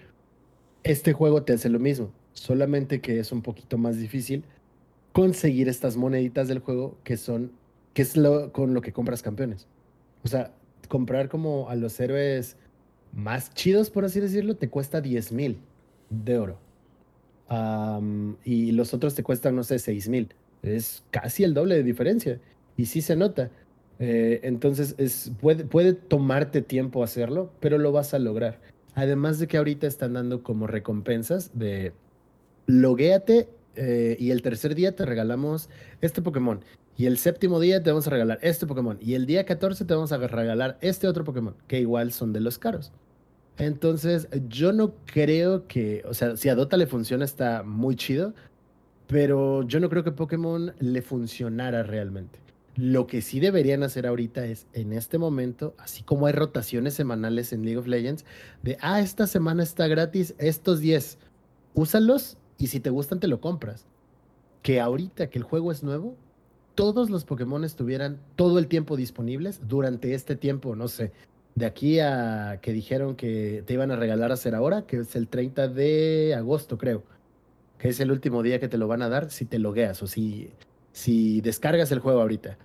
Este 0.85 1.13
juego 1.13 1.43
te 1.43 1.53
hace 1.53 1.69
lo 1.69 1.79
mismo, 1.79 2.11
solamente 2.33 3.01
que 3.01 3.19
es 3.19 3.33
un 3.33 3.43
poquito 3.43 3.79
más 3.79 3.99
difícil 3.99 4.45
conseguir 5.13 5.69
estas 5.69 5.97
moneditas 5.97 6.49
del 6.49 6.61
juego 6.61 6.97
que 7.03 7.17
son, 7.17 7.51
que 7.95 8.03
es 8.03 8.17
lo, 8.17 8.53
con 8.53 8.75
lo 8.75 8.81
que 8.81 8.93
compras 8.93 9.23
campeones. 9.23 9.67
O 10.23 10.29
sea, 10.29 10.53
comprar 10.89 11.29
como 11.29 11.69
a 11.69 11.75
los 11.75 11.99
héroes 11.99 12.57
más 13.13 13.53
chidos, 13.55 13.91
por 13.91 14.05
así 14.05 14.21
decirlo, 14.21 14.57
te 14.57 14.69
cuesta 14.69 15.01
10 15.01 15.33
mil 15.33 15.59
de 16.11 16.39
oro. 16.39 16.59
Y 18.45 18.73
los 18.73 18.95
otros 18.95 19.15
te 19.15 19.23
cuestan, 19.23 19.57
no 19.57 19.65
sé, 19.65 19.79
6 19.79 20.09
mil. 20.09 20.29
Es 20.63 21.03
casi 21.11 21.45
el 21.45 21.55
doble 21.55 21.77
de 21.77 21.83
diferencia. 21.83 22.41
Y 22.77 22.87
sí 22.87 23.01
se 23.01 23.17
nota. 23.17 23.51
Eh, 23.99 24.41
entonces, 24.43 24.95
es, 24.99 25.33
puede, 25.41 25.65
puede 25.65 25.95
tomarte 25.95 26.63
tiempo 26.63 27.03
hacerlo, 27.03 27.51
pero 27.61 27.79
lo 27.79 27.91
vas 27.91 28.15
a 28.15 28.19
lograr. 28.19 28.61
Además 28.99 29.39
de 29.39 29.47
que 29.47 29.57
ahorita 29.57 29.87
están 29.87 30.15
dando 30.15 30.43
como 30.43 30.67
recompensas 30.67 31.57
de 31.57 31.93
loguéate 32.67 33.49
eh, 33.77 34.17
y 34.19 34.33
el 34.33 34.43
tercer 34.43 34.75
día 34.75 34.97
te 34.97 35.07
regalamos 35.07 35.71
este 36.01 36.21
Pokémon. 36.21 36.65
Y 36.97 37.07
el 37.07 37.17
séptimo 37.17 37.61
día 37.61 37.81
te 37.81 37.91
vamos 37.91 38.09
a 38.09 38.11
regalar 38.11 38.41
este 38.43 38.67
Pokémon. 38.67 38.99
Y 39.01 39.15
el 39.15 39.25
día 39.27 39.45
14 39.45 39.85
te 39.85 39.95
vamos 39.95 40.11
a 40.11 40.17
regalar 40.17 40.79
este 40.81 41.07
otro 41.07 41.23
Pokémon, 41.23 41.55
que 41.69 41.79
igual 41.79 42.11
son 42.11 42.33
de 42.33 42.41
los 42.41 42.59
caros. 42.59 42.91
Entonces, 43.57 44.27
yo 44.49 44.73
no 44.73 44.97
creo 45.05 45.69
que, 45.69 46.03
o 46.05 46.13
sea, 46.13 46.37
si 46.37 46.49
a 46.49 46.57
Dota 46.57 46.77
le 46.77 46.89
funciona 46.89 47.25
está 47.25 47.63
muy 47.63 47.95
chido, 47.95 48.35
pero 49.07 49.63
yo 49.63 49.79
no 49.79 49.89
creo 49.91 50.03
que 50.03 50.11
Pokémon 50.11 50.75
le 50.81 51.03
funcionara 51.03 51.85
realmente. 51.85 52.41
Lo 52.79 53.09
que 53.09 53.23
sí 53.23 53.41
deberían 53.41 53.83
hacer 53.83 54.07
ahorita 54.07 54.47
es, 54.47 54.69
en 54.73 54.93
este 54.93 55.19
momento, 55.19 55.75
así 55.79 56.05
como 56.05 56.27
hay 56.27 56.33
rotaciones 56.33 56.95
semanales 56.95 57.53
en 57.53 57.65
League 57.65 57.79
of 57.79 57.89
Legends, 57.89 58.25
de, 58.63 58.79
ah, 58.81 59.01
esta 59.01 59.27
semana 59.27 59.65
está 59.65 59.89
gratis 59.89 60.37
estos 60.39 60.79
10, 60.79 61.19
úsalos 61.75 62.37
y 62.57 62.69
si 62.69 62.79
te 62.79 62.91
gustan 62.91 63.19
te 63.19 63.27
lo 63.27 63.41
compras. 63.41 63.89
Que 64.63 64.81
ahorita 64.81 65.29
que 65.29 65.39
el 65.39 65.43
juego 65.43 65.73
es 65.73 65.83
nuevo, 65.83 66.15
todos 66.77 67.11
los 67.11 67.25
Pokémon 67.25 67.65
estuvieran 67.65 68.21
todo 68.37 68.61
el 68.61 68.69
tiempo 68.69 68.97
disponibles 68.97 69.61
durante 69.67 70.15
este 70.15 70.37
tiempo, 70.37 70.77
no 70.77 70.87
sé, 70.87 71.11
de 71.57 71.67
aquí 71.67 71.99
a 71.99 72.61
que 72.63 72.73
dijeron 72.73 73.17
que 73.17 73.65
te 73.67 73.75
iban 73.75 73.91
a 73.91 73.97
regalar 73.97 74.31
a 74.31 74.35
hacer 74.35 74.55
ahora, 74.55 74.87
que 74.87 74.99
es 74.99 75.17
el 75.17 75.27
30 75.27 75.67
de 75.67 76.33
agosto, 76.37 76.79
creo, 76.79 77.03
que 77.77 77.89
es 77.89 77.99
el 77.99 78.13
último 78.13 78.45
día 78.45 78.61
que 78.61 78.69
te 78.69 78.79
lo 78.79 78.87
van 78.87 79.03
a 79.03 79.09
dar 79.09 79.33
si 79.33 79.47
te 79.47 79.59
logueas 79.59 80.01
o 80.05 80.07
si, 80.07 80.53
si 80.93 81.41
descargas 81.41 81.91
el 81.91 81.99
juego 81.99 82.21
ahorita. 82.21 82.57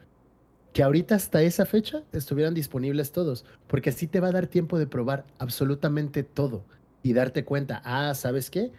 Que 0.73 0.83
ahorita 0.83 1.15
hasta 1.15 1.41
esa 1.43 1.65
fecha 1.65 2.03
estuvieran 2.11 2.53
disponibles 2.53 3.11
todos, 3.11 3.45
porque 3.67 3.91
así 3.91 4.07
te 4.07 4.19
va 4.19 4.29
a 4.29 4.31
dar 4.31 4.47
tiempo 4.47 4.79
de 4.79 4.87
probar 4.87 5.25
absolutamente 5.37 6.23
todo 6.23 6.65
y 7.03 7.13
darte 7.13 7.45
cuenta, 7.45 7.81
ah, 7.85 8.13
¿sabes 8.15 8.49
qué? 8.49 8.71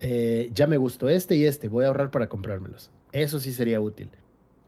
Eh, 0.00 0.50
ya 0.54 0.66
me 0.66 0.76
gustó 0.76 1.08
este 1.08 1.36
y 1.36 1.44
este, 1.44 1.68
voy 1.68 1.84
a 1.84 1.88
ahorrar 1.88 2.10
para 2.10 2.28
comprármelos. 2.28 2.90
Eso 3.12 3.40
sí 3.40 3.52
sería 3.52 3.80
útil. 3.80 4.10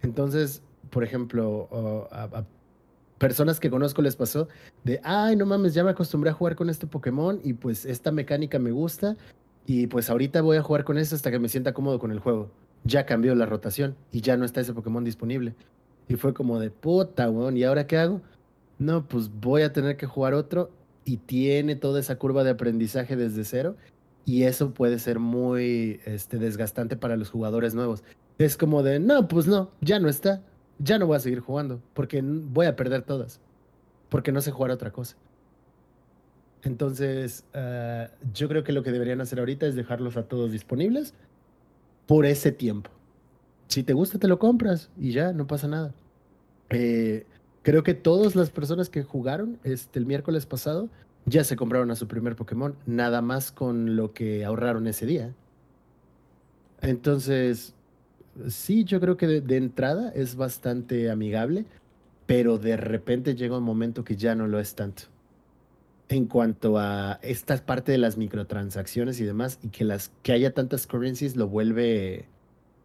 Entonces, 0.02 0.62
por 0.90 1.04
ejemplo, 1.04 1.68
a, 2.10 2.44
personas 3.18 3.60
que 3.60 3.70
conozco 3.70 4.02
les 4.02 4.16
pasó 4.16 4.48
de, 4.82 5.00
ay, 5.02 5.36
no 5.36 5.46
mames, 5.46 5.74
ya 5.74 5.84
me 5.84 5.90
acostumbré 5.90 6.30
a 6.30 6.34
jugar 6.34 6.56
con 6.56 6.68
este 6.70 6.86
Pokémon 6.86 7.40
y 7.42 7.54
pues 7.54 7.84
esta 7.84 8.12
mecánica 8.12 8.58
me 8.58 8.70
gusta 8.70 9.16
y 9.66 9.86
pues 9.86 10.10
ahorita 10.10 10.42
voy 10.42 10.56
a 10.56 10.62
jugar 10.62 10.84
con 10.84 10.98
este 10.98 11.14
hasta 11.14 11.30
que 11.30 11.38
me 11.38 11.48
sienta 11.48 11.72
cómodo 11.72 11.98
con 11.98 12.10
el 12.10 12.18
juego. 12.18 12.50
Ya 12.84 13.06
cambió 13.06 13.34
la 13.34 13.46
rotación 13.46 13.96
y 14.12 14.20
ya 14.20 14.36
no 14.36 14.44
está 14.44 14.60
ese 14.60 14.74
Pokémon 14.74 15.04
disponible. 15.04 15.54
Y 16.08 16.16
fue 16.16 16.34
como 16.34 16.60
de 16.60 16.70
puta, 16.70 17.30
weón, 17.30 17.56
¿y 17.56 17.64
ahora 17.64 17.86
qué 17.86 17.96
hago? 17.96 18.20
No, 18.78 19.06
pues 19.06 19.30
voy 19.30 19.62
a 19.62 19.72
tener 19.72 19.96
que 19.96 20.06
jugar 20.06 20.34
otro 20.34 20.70
y 21.04 21.18
tiene 21.18 21.76
toda 21.76 22.00
esa 22.00 22.16
curva 22.16 22.44
de 22.44 22.50
aprendizaje 22.50 23.16
desde 23.16 23.44
cero 23.44 23.76
y 24.24 24.44
eso 24.44 24.72
puede 24.72 24.98
ser 24.98 25.18
muy 25.18 26.00
este, 26.04 26.38
desgastante 26.38 26.96
para 26.96 27.16
los 27.16 27.30
jugadores 27.30 27.74
nuevos. 27.74 28.02
Es 28.38 28.56
como 28.56 28.82
de, 28.82 28.98
no, 28.98 29.28
pues 29.28 29.46
no, 29.46 29.70
ya 29.80 29.98
no 30.00 30.08
está, 30.08 30.42
ya 30.78 30.98
no 30.98 31.06
voy 31.06 31.16
a 31.16 31.20
seguir 31.20 31.40
jugando 31.40 31.80
porque 31.94 32.20
voy 32.22 32.66
a 32.66 32.76
perder 32.76 33.02
todas, 33.02 33.40
porque 34.08 34.32
no 34.32 34.40
sé 34.40 34.50
jugar 34.50 34.70
otra 34.70 34.90
cosa. 34.90 35.16
Entonces, 36.62 37.44
ah, 37.52 38.08
yo 38.32 38.48
creo 38.48 38.64
que 38.64 38.72
lo 38.72 38.82
que 38.82 38.90
deberían 38.90 39.20
hacer 39.20 39.38
ahorita 39.38 39.66
es 39.66 39.76
dejarlos 39.76 40.16
a 40.16 40.24
todos 40.24 40.50
disponibles 40.50 41.14
por 42.06 42.24
ese 42.24 42.52
tiempo. 42.52 42.90
Si 43.68 43.82
te 43.82 43.92
gusta, 43.92 44.18
te 44.18 44.28
lo 44.28 44.38
compras 44.38 44.90
y 44.98 45.12
ya, 45.12 45.32
no 45.32 45.46
pasa 45.46 45.68
nada. 45.68 45.94
Eh, 46.70 47.26
creo 47.62 47.82
que 47.82 47.94
todas 47.94 48.36
las 48.36 48.50
personas 48.50 48.88
que 48.88 49.02
jugaron 49.02 49.58
este, 49.64 49.98
el 49.98 50.06
miércoles 50.06 50.46
pasado 50.46 50.88
ya 51.26 51.44
se 51.44 51.56
compraron 51.56 51.90
a 51.90 51.96
su 51.96 52.06
primer 52.06 52.36
Pokémon, 52.36 52.76
nada 52.86 53.22
más 53.22 53.50
con 53.50 53.96
lo 53.96 54.12
que 54.12 54.44
ahorraron 54.44 54.86
ese 54.86 55.06
día. 55.06 55.34
Entonces, 56.82 57.74
sí, 58.48 58.84
yo 58.84 59.00
creo 59.00 59.16
que 59.16 59.26
de, 59.26 59.56
entrada 59.56 60.10
es 60.10 60.36
bastante 60.36 61.10
amigable, 61.10 61.64
pero 62.26 62.58
de 62.58 62.76
repente 62.76 63.34
llega 63.34 63.58
un 63.58 63.64
momento 63.64 64.04
que 64.04 64.16
ya 64.16 64.34
no 64.34 64.46
lo 64.46 64.60
es 64.60 64.74
tanto. 64.74 65.04
En 66.10 66.26
cuanto 66.26 66.78
a 66.78 67.18
esta 67.22 67.56
parte 67.64 67.92
de 67.92 67.98
las 67.98 68.18
microtransacciones 68.18 69.18
y 69.20 69.24
demás, 69.24 69.58
y 69.62 69.68
que, 69.68 69.84
las, 69.84 70.12
que 70.22 70.32
haya 70.32 70.52
tantas 70.52 70.86
currencies 70.86 71.36
lo 71.36 71.48
vuelve 71.48 72.26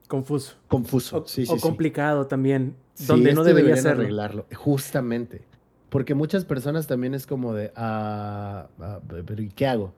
Confuso. 0.10 0.56
confuso. 0.68 1.20
O, 1.20 1.28
sí, 1.28 1.44
o 1.44 1.46
sí, 1.46 1.52
sí. 1.54 1.62
complicado 1.62 2.26
también. 2.26 2.76
Sí, 2.96 3.06
donde 3.06 3.32
no 3.32 3.42
este 3.42 3.54
debería 3.54 3.78
serlo. 3.78 4.02
arreglarlo, 4.02 4.46
justamente. 4.56 5.44
Porque 5.90 6.16
muchas 6.16 6.46
personas 6.46 6.88
también 6.88 7.14
es 7.14 7.28
como 7.28 7.54
de, 7.54 7.72
ah, 7.76 8.68
ah, 8.80 9.00
pero 9.08 9.42
¿y 9.44 9.50
qué 9.50 9.68
hago? 9.68 9.94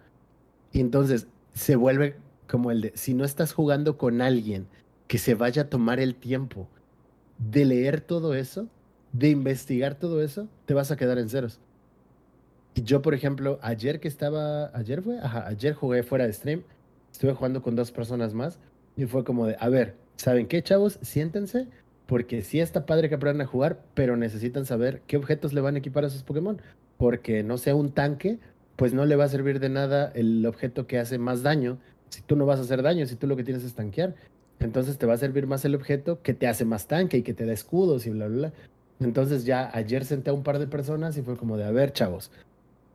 Y 0.73 0.81
entonces 0.81 1.27
se 1.53 1.77
vuelve 1.77 2.17
como 2.45 2.71
el 2.71 2.81
de, 2.81 2.91
si 2.95 3.13
no 3.13 3.23
estás 3.23 3.53
jugando 3.53 3.97
con 3.97 4.21
alguien 4.21 4.67
que 5.07 5.17
se 5.17 5.33
vaya 5.33 5.63
a 5.63 5.69
tomar 5.69 6.01
el 6.01 6.15
tiempo 6.15 6.67
de 7.37 7.63
leer 7.63 8.01
todo 8.01 8.35
eso, 8.35 8.67
de 9.13 9.29
investigar 9.29 9.95
todo 9.95 10.21
eso, 10.21 10.49
te 10.65 10.73
vas 10.73 10.91
a 10.91 10.97
quedar 10.97 11.19
en 11.19 11.29
ceros. 11.29 11.61
Y 12.75 12.83
yo, 12.83 13.01
por 13.01 13.13
ejemplo, 13.13 13.59
ayer 13.61 14.01
que 14.01 14.09
estaba, 14.09 14.71
ayer 14.77 15.01
fue, 15.01 15.19
ajá, 15.19 15.47
ayer 15.47 15.73
jugué 15.73 16.03
fuera 16.03 16.25
de 16.25 16.33
stream, 16.33 16.63
estuve 17.13 17.33
jugando 17.33 17.61
con 17.61 17.77
dos 17.77 17.91
personas 17.91 18.33
más 18.33 18.59
y 18.95 19.05
fue 19.05 19.23
como 19.23 19.47
de, 19.47 19.55
a 19.59 19.69
ver, 19.69 19.95
¿saben 20.15 20.47
qué, 20.47 20.61
chavos? 20.61 20.99
Siéntense, 21.01 21.67
porque 22.05 22.41
sí 22.41 22.59
está 22.59 22.85
padre 22.85 23.09
que 23.09 23.15
aprendan 23.15 23.47
a 23.47 23.49
jugar, 23.49 23.81
pero 23.93 24.17
necesitan 24.17 24.65
saber 24.65 25.01
qué 25.07 25.17
objetos 25.17 25.53
le 25.53 25.61
van 25.61 25.75
a 25.75 25.79
equipar 25.79 26.05
a 26.05 26.09
sus 26.09 26.23
Pokémon, 26.23 26.61
porque 26.97 27.43
no 27.43 27.57
sea 27.57 27.75
un 27.75 27.91
tanque, 27.91 28.39
pues 28.75 28.93
no 28.93 29.05
le 29.05 29.15
va 29.15 29.25
a 29.25 29.29
servir 29.29 29.59
de 29.59 29.69
nada 29.69 30.11
el 30.15 30.45
objeto 30.45 30.87
que 30.87 30.99
hace 30.99 31.17
más 31.17 31.43
daño, 31.43 31.77
si 32.09 32.21
tú 32.21 32.35
no 32.35 32.45
vas 32.45 32.59
a 32.59 32.63
hacer 32.63 32.81
daño, 32.81 33.05
si 33.05 33.15
tú 33.15 33.27
lo 33.27 33.35
que 33.35 33.43
tienes 33.43 33.63
es 33.63 33.73
tanquear. 33.73 34.15
Entonces 34.59 34.97
te 34.97 35.05
va 35.05 35.13
a 35.13 35.17
servir 35.17 35.47
más 35.47 35.65
el 35.65 35.73
objeto 35.73 36.21
que 36.21 36.33
te 36.33 36.47
hace 36.47 36.65
más 36.65 36.87
tanque 36.87 37.17
y 37.17 37.23
que 37.23 37.33
te 37.33 37.45
da 37.45 37.53
escudos 37.53 38.05
y 38.05 38.11
bla, 38.11 38.27
bla, 38.27 38.37
bla. 38.37 38.53
Entonces 38.99 39.45
ya 39.45 39.71
ayer 39.73 40.05
senté 40.05 40.29
a 40.29 40.33
un 40.33 40.43
par 40.43 40.59
de 40.59 40.67
personas 40.67 41.17
y 41.17 41.23
fue 41.23 41.37
como 41.37 41.57
de, 41.57 41.63
a 41.63 41.71
ver, 41.71 41.93
chavos, 41.93 42.31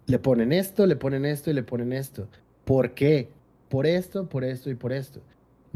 le 0.07 0.19
ponen 0.19 0.53
esto, 0.53 0.87
le 0.87 0.95
ponen 0.95 1.25
esto 1.25 1.51
y 1.51 1.55
le 1.55 1.65
ponen 1.65 1.93
esto. 1.93 2.29
¿Por 2.65 2.93
qué? 2.93 3.29
Por 3.69 3.87
esto, 3.87 4.29
por 4.29 4.45
esto 4.45 4.71
y 4.71 4.75
por 4.75 4.93
esto. 4.93 5.21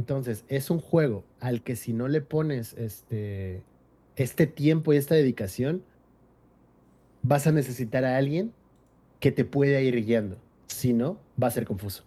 Entonces, 0.01 0.47
es 0.49 0.71
un 0.71 0.81
juego 0.81 1.25
al 1.41 1.61
que 1.61 1.77
si 1.77 1.93
no 1.93 2.09
le 2.09 2.23
pones 2.23 2.73
este, 2.79 3.63
este 4.17 4.47
tiempo 4.47 4.95
y 4.95 4.97
esta 4.97 5.15
dedicación, 5.15 5.83
vas 7.21 7.47
a 7.47 7.53
necesitar 7.53 8.07
a 8.07 8.17
alguien 8.17 8.55
que 9.19 9.31
te 9.31 9.45
pueda 9.45 9.79
ir 9.83 10.03
guiando. 10.03 10.39
Si 10.69 10.95
no, 10.95 11.19
va 11.41 11.49
a 11.49 11.51
ser 11.51 11.67
confuso. 11.67 12.03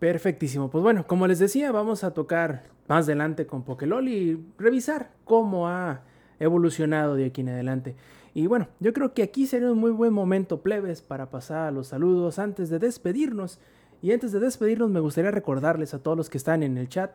Perfectísimo. 0.00 0.68
Pues 0.68 0.82
bueno, 0.82 1.06
como 1.06 1.28
les 1.28 1.38
decía, 1.38 1.70
vamos 1.70 2.02
a 2.02 2.12
tocar 2.12 2.64
más 2.88 3.04
adelante 3.04 3.46
con 3.46 3.62
Pokélol 3.62 4.08
y 4.08 4.44
revisar 4.58 5.12
cómo 5.24 5.68
ha 5.68 6.02
evolucionado 6.40 7.14
de 7.14 7.26
aquí 7.26 7.42
en 7.42 7.50
adelante. 7.50 7.94
Y 8.34 8.48
bueno, 8.48 8.66
yo 8.80 8.92
creo 8.92 9.14
que 9.14 9.22
aquí 9.22 9.46
sería 9.46 9.70
un 9.70 9.78
muy 9.78 9.92
buen 9.92 10.12
momento, 10.12 10.60
plebes, 10.60 11.02
para 11.02 11.30
pasar 11.30 11.68
a 11.68 11.70
los 11.70 11.86
saludos 11.86 12.40
antes 12.40 12.68
de 12.68 12.80
despedirnos. 12.80 13.60
Y 14.02 14.12
antes 14.12 14.32
de 14.32 14.40
despedirnos, 14.40 14.90
me 14.90 15.00
gustaría 15.00 15.30
recordarles 15.30 15.94
a 15.94 15.98
todos 15.98 16.16
los 16.16 16.30
que 16.30 16.38
están 16.38 16.62
en 16.62 16.78
el 16.78 16.88
chat 16.88 17.10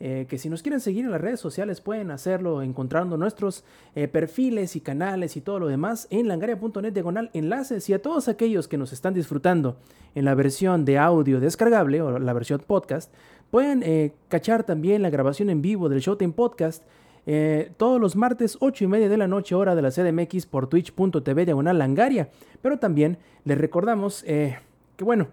eh, 0.00 0.26
que 0.28 0.38
si 0.38 0.48
nos 0.48 0.62
quieren 0.62 0.80
seguir 0.80 1.04
en 1.04 1.12
las 1.12 1.20
redes 1.20 1.38
sociales 1.38 1.80
pueden 1.80 2.10
hacerlo 2.10 2.62
encontrando 2.62 3.16
nuestros 3.16 3.64
eh, 3.94 4.08
perfiles 4.08 4.74
y 4.74 4.80
canales 4.80 5.36
y 5.36 5.40
todo 5.40 5.60
lo 5.60 5.68
demás 5.68 6.08
en 6.10 6.26
langaria.net 6.26 6.92
diagonal 6.92 7.30
enlaces. 7.32 7.88
Y 7.88 7.92
a 7.92 8.02
todos 8.02 8.26
aquellos 8.26 8.66
que 8.66 8.76
nos 8.76 8.92
están 8.92 9.14
disfrutando 9.14 9.76
en 10.16 10.24
la 10.24 10.34
versión 10.34 10.84
de 10.84 10.98
audio 10.98 11.38
descargable 11.38 12.02
o 12.02 12.18
la 12.18 12.32
versión 12.32 12.60
podcast 12.66 13.12
pueden 13.50 13.82
eh, 13.84 14.12
cachar 14.28 14.64
también 14.64 15.00
la 15.00 15.10
grabación 15.10 15.48
en 15.48 15.62
vivo 15.62 15.88
del 15.88 16.00
Showtime 16.00 16.32
Podcast 16.32 16.82
todos 17.78 17.98
los 17.98 18.16
martes 18.16 18.58
8 18.60 18.84
y 18.84 18.86
media 18.86 19.08
de 19.08 19.16
la 19.16 19.26
noche 19.26 19.54
hora 19.54 19.74
de 19.74 19.80
la 19.80 19.90
CDMX 19.90 20.44
por 20.44 20.66
twitch.tv 20.66 21.46
diagonal 21.46 21.78
langaria. 21.78 22.28
Pero 22.60 22.78
también 22.78 23.16
les 23.46 23.56
recordamos 23.56 24.22
que 24.24 24.58
bueno 24.98 25.28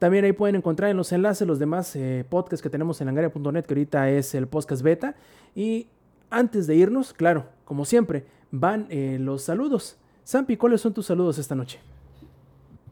también 0.00 0.24
ahí 0.24 0.32
pueden 0.32 0.56
encontrar 0.56 0.90
en 0.90 0.96
los 0.96 1.12
enlaces 1.12 1.46
los 1.46 1.58
demás 1.58 1.94
eh, 1.94 2.24
podcasts 2.26 2.62
que 2.62 2.70
tenemos 2.70 3.02
en 3.02 3.06
langaria.net, 3.06 3.66
que 3.66 3.74
ahorita 3.74 4.08
es 4.08 4.34
el 4.34 4.46
podcast 4.46 4.80
beta. 4.80 5.14
Y 5.54 5.88
antes 6.30 6.66
de 6.66 6.74
irnos, 6.74 7.12
claro, 7.12 7.44
como 7.66 7.84
siempre, 7.84 8.24
van 8.50 8.86
eh, 8.88 9.18
los 9.20 9.42
saludos. 9.42 9.98
Sampi, 10.24 10.56
¿cuáles 10.56 10.80
son 10.80 10.94
tus 10.94 11.04
saludos 11.04 11.36
esta 11.36 11.54
noche? 11.54 11.80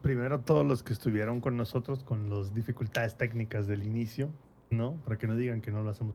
Primero, 0.03 0.39
todos 0.41 0.63
los 0.63 0.83
que 0.83 0.93
estuvieron 0.93 1.41
con 1.41 1.57
nosotros 1.57 2.03
con 2.03 2.29
las 2.29 2.53
dificultades 2.53 3.15
técnicas 3.15 3.65
del 3.65 3.81
inicio, 3.81 4.29
¿no? 4.69 4.93
Para 5.03 5.17
que 5.17 5.25
no 5.25 5.35
digan 5.35 5.61
que 5.61 5.71
no 5.71 5.81
lo 5.81 5.89
hacemos. 5.89 6.13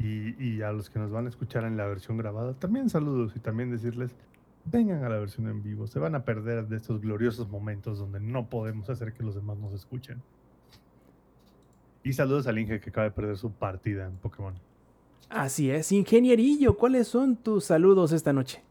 Y, 0.00 0.34
y 0.44 0.62
a 0.62 0.72
los 0.72 0.90
que 0.90 0.98
nos 0.98 1.12
van 1.12 1.26
a 1.26 1.28
escuchar 1.28 1.62
en 1.62 1.76
la 1.76 1.86
versión 1.86 2.16
grabada, 2.16 2.54
también 2.54 2.90
saludos 2.90 3.34
y 3.36 3.38
también 3.38 3.70
decirles 3.70 4.16
vengan 4.64 5.04
a 5.04 5.08
la 5.08 5.18
versión 5.18 5.48
en 5.48 5.62
vivo. 5.62 5.86
Se 5.86 5.98
van 5.98 6.14
a 6.14 6.24
perder 6.24 6.68
de 6.68 6.76
estos 6.76 7.00
gloriosos 7.00 7.48
momentos 7.48 7.98
donde 7.98 8.20
no 8.20 8.48
podemos 8.48 8.88
hacer 8.90 9.12
que 9.12 9.22
los 9.22 9.34
demás 9.34 9.58
nos 9.58 9.72
escuchen. 9.72 10.22
Y 12.02 12.12
saludos 12.12 12.46
al 12.46 12.58
Inge 12.58 12.80
que 12.80 12.90
acaba 12.90 13.04
de 13.04 13.10
perder 13.10 13.36
su 13.36 13.50
partida 13.52 14.06
en 14.06 14.16
Pokémon. 14.16 14.54
Así 15.28 15.70
es, 15.70 15.92
ingenierillo, 15.92 16.76
¿cuáles 16.76 17.06
son 17.06 17.36
tus 17.36 17.64
saludos 17.64 18.12
esta 18.12 18.32
noche? 18.32 18.62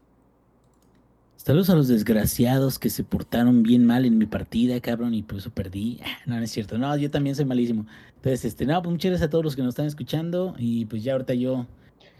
Saludos 1.36 1.70
a 1.70 1.74
los 1.74 1.88
desgraciados 1.88 2.78
que 2.78 2.90
se 2.90 3.02
portaron 3.02 3.62
bien 3.62 3.86
mal 3.86 4.04
en 4.04 4.18
mi 4.18 4.26
partida, 4.26 4.78
cabrón, 4.80 5.14
y 5.14 5.22
por 5.22 5.38
eso 5.38 5.48
perdí. 5.50 5.98
Ah, 6.04 6.18
no, 6.26 6.36
no 6.36 6.42
es 6.42 6.50
cierto. 6.50 6.76
No, 6.76 6.94
yo 6.98 7.10
también 7.10 7.34
soy 7.34 7.46
malísimo. 7.46 7.86
Entonces, 8.16 8.44
este, 8.44 8.66
no, 8.66 8.82
pues 8.82 8.92
muchas 8.92 9.12
gracias 9.12 9.28
a 9.28 9.30
todos 9.30 9.44
los 9.44 9.56
que 9.56 9.62
nos 9.62 9.70
están 9.70 9.86
escuchando. 9.86 10.54
Y 10.58 10.84
pues 10.84 11.02
ya 11.02 11.14
ahorita 11.14 11.32
yo 11.32 11.66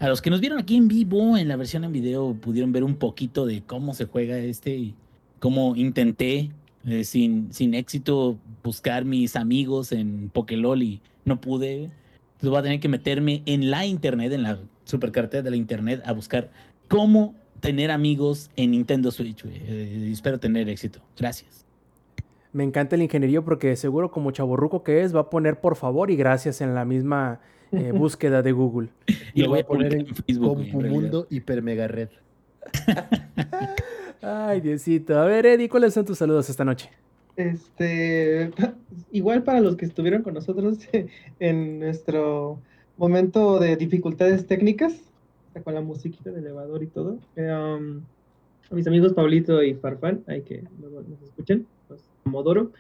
a 0.00 0.08
los 0.08 0.22
que 0.22 0.30
nos 0.30 0.40
vieron 0.40 0.58
aquí 0.58 0.76
en 0.76 0.88
vivo, 0.88 1.36
en 1.36 1.46
la 1.46 1.56
versión 1.56 1.84
en 1.84 1.92
video, 1.92 2.34
pudieron 2.34 2.72
ver 2.72 2.84
un 2.84 2.96
poquito 2.96 3.44
de 3.44 3.62
cómo 3.62 3.92
se 3.92 4.06
juega 4.06 4.38
este 4.38 4.74
y 4.74 4.94
cómo 5.38 5.76
intenté 5.76 6.50
eh, 6.86 7.04
sin, 7.04 7.52
sin 7.52 7.74
éxito 7.74 8.38
buscar 8.64 9.04
mis 9.04 9.36
amigos 9.36 9.92
en 9.92 10.30
Pokélol 10.30 10.82
y 10.82 11.02
no 11.26 11.38
pude. 11.38 11.84
Entonces 11.84 12.48
voy 12.48 12.58
a 12.58 12.62
tener 12.62 12.80
que 12.80 12.88
meterme 12.88 13.42
en 13.44 13.70
la 13.70 13.84
internet, 13.84 14.32
en 14.32 14.42
la 14.42 14.58
supercartera 14.84 15.42
de 15.42 15.50
la 15.50 15.56
internet, 15.56 16.02
a 16.06 16.12
buscar 16.14 16.50
cómo 16.88 17.34
tener 17.60 17.90
amigos 17.90 18.50
en 18.56 18.70
Nintendo 18.70 19.10
Switch. 19.10 19.44
Eh, 19.44 20.08
espero 20.10 20.40
tener 20.40 20.70
éxito. 20.70 21.00
Gracias. 21.18 21.66
Me 22.54 22.64
encanta 22.64 22.96
el 22.96 23.02
ingeniería 23.02 23.42
porque 23.42 23.76
seguro 23.76 24.10
como 24.10 24.30
chaborruco 24.30 24.82
que 24.82 25.02
es 25.02 25.14
va 25.14 25.20
a 25.20 25.30
poner 25.30 25.60
por 25.60 25.76
favor 25.76 26.10
y 26.10 26.16
gracias 26.16 26.62
en 26.62 26.74
la 26.74 26.86
misma 26.86 27.40
eh, 27.72 27.92
búsqueda 27.94 28.42
de 28.42 28.52
Google. 28.52 28.88
Y 29.34 29.42
lo 29.42 29.50
voy 29.50 29.60
a 29.60 29.66
poner 29.66 29.94
en 29.94 30.06
Facebook. 30.06 30.58
Mundo 30.72 31.26
Hiper 31.30 31.62
Mega 31.62 31.88
Red. 31.88 32.08
Ay, 34.22 34.60
Diosito. 34.60 35.18
A 35.18 35.24
ver, 35.24 35.46
Eddie, 35.46 35.68
¿cuáles 35.68 35.94
son 35.94 36.04
tus 36.04 36.18
saludos 36.18 36.50
esta 36.50 36.64
noche? 36.64 36.90
Este, 37.36 38.50
igual 39.12 39.42
para 39.42 39.60
los 39.60 39.76
que 39.76 39.86
estuvieron 39.86 40.22
con 40.22 40.34
nosotros 40.34 40.78
en 41.38 41.80
nuestro 41.80 42.60
momento 42.96 43.58
de 43.58 43.76
dificultades 43.76 44.46
técnicas, 44.46 44.94
con 45.64 45.74
la 45.74 45.80
musiquita 45.80 46.30
de 46.30 46.40
elevador 46.40 46.82
y 46.82 46.86
todo. 46.86 47.18
Eh, 47.36 47.50
um, 47.50 48.02
a 48.70 48.74
mis 48.74 48.86
amigos 48.86 49.14
Pablito 49.14 49.62
y 49.62 49.74
Farfán, 49.74 50.22
hay 50.26 50.42
que 50.42 50.62
nos 50.80 51.22
escuchen, 51.22 51.66
los 51.88 52.00
Modoro. 52.24 52.72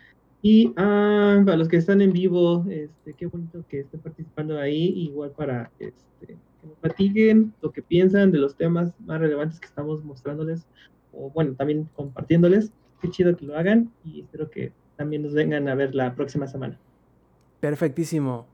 Y 0.42 0.72
ah, 0.76 1.42
para 1.44 1.56
los 1.56 1.68
que 1.68 1.76
están 1.76 2.00
en 2.00 2.12
vivo, 2.12 2.64
este, 2.70 3.12
qué 3.12 3.26
bonito 3.26 3.64
que 3.68 3.80
estén 3.80 4.00
participando 4.00 4.58
ahí, 4.58 4.88
igual 4.96 5.32
para 5.32 5.70
este, 5.78 6.38
que 6.60 6.66
nos 6.66 6.76
platiguen 6.78 7.52
lo 7.60 7.72
que 7.72 7.82
piensan 7.82 8.32
de 8.32 8.38
los 8.38 8.56
temas 8.56 8.92
más 9.00 9.20
relevantes 9.20 9.60
que 9.60 9.66
estamos 9.66 10.02
mostrándoles, 10.02 10.66
o 11.12 11.30
bueno, 11.30 11.54
también 11.54 11.88
compartiéndoles. 11.94 12.72
Qué 13.02 13.10
chido 13.10 13.36
que 13.36 13.46
lo 13.46 13.56
hagan 13.56 13.90
y 14.04 14.20
espero 14.20 14.50
que 14.50 14.72
también 14.96 15.22
nos 15.22 15.32
vengan 15.32 15.68
a 15.68 15.74
ver 15.74 15.94
la 15.94 16.14
próxima 16.14 16.46
semana. 16.46 16.78
Perfectísimo. 17.60 18.46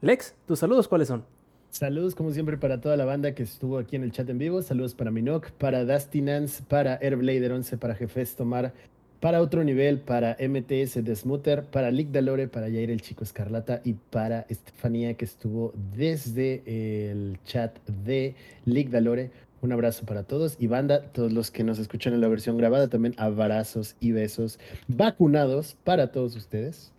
Lex, 0.00 0.34
¿tus 0.46 0.58
saludos 0.58 0.88
cuáles 0.88 1.08
son? 1.08 1.24
Saludos 1.72 2.14
como 2.14 2.30
siempre 2.32 2.58
para 2.58 2.82
toda 2.82 2.98
la 2.98 3.06
banda 3.06 3.34
que 3.34 3.42
estuvo 3.42 3.78
aquí 3.78 3.96
en 3.96 4.02
el 4.02 4.12
chat 4.12 4.28
en 4.28 4.36
vivo. 4.36 4.60
Saludos 4.60 4.94
para 4.94 5.10
Minok, 5.10 5.52
para 5.52 5.86
Dusty 5.86 6.20
Nance, 6.20 6.62
para 6.62 6.98
Airblader 7.00 7.52
11, 7.52 7.78
para 7.78 7.94
Jefes 7.94 8.36
Tomar, 8.36 8.74
para 9.22 9.40
otro 9.40 9.62
nivel, 9.62 10.00
para 10.00 10.36
MTS 10.40 11.04
de 11.04 11.14
Smutter, 11.14 11.62
para 11.62 11.92
Lick 11.92 12.10
Dalore, 12.10 12.48
para 12.48 12.66
Jair 12.66 12.90
el 12.90 13.02
Chico 13.02 13.22
Escarlata 13.22 13.80
y 13.84 13.92
para 13.92 14.46
Estefanía 14.48 15.14
que 15.14 15.24
estuvo 15.24 15.72
desde 15.96 16.64
el 16.66 17.38
chat 17.44 17.78
de 18.04 18.34
Lick 18.64 18.90
Dalore. 18.90 19.30
Un 19.60 19.70
abrazo 19.70 20.04
para 20.06 20.24
todos 20.24 20.56
y 20.58 20.66
banda, 20.66 21.02
todos 21.12 21.32
los 21.32 21.52
que 21.52 21.62
nos 21.62 21.78
escuchan 21.78 22.14
en 22.14 22.20
la 22.20 22.26
versión 22.26 22.58
grabada, 22.58 22.88
también 22.88 23.14
abrazos 23.16 23.94
y 24.00 24.10
besos 24.10 24.58
vacunados 24.88 25.76
para 25.84 26.10
todos 26.10 26.34
ustedes. 26.34 26.90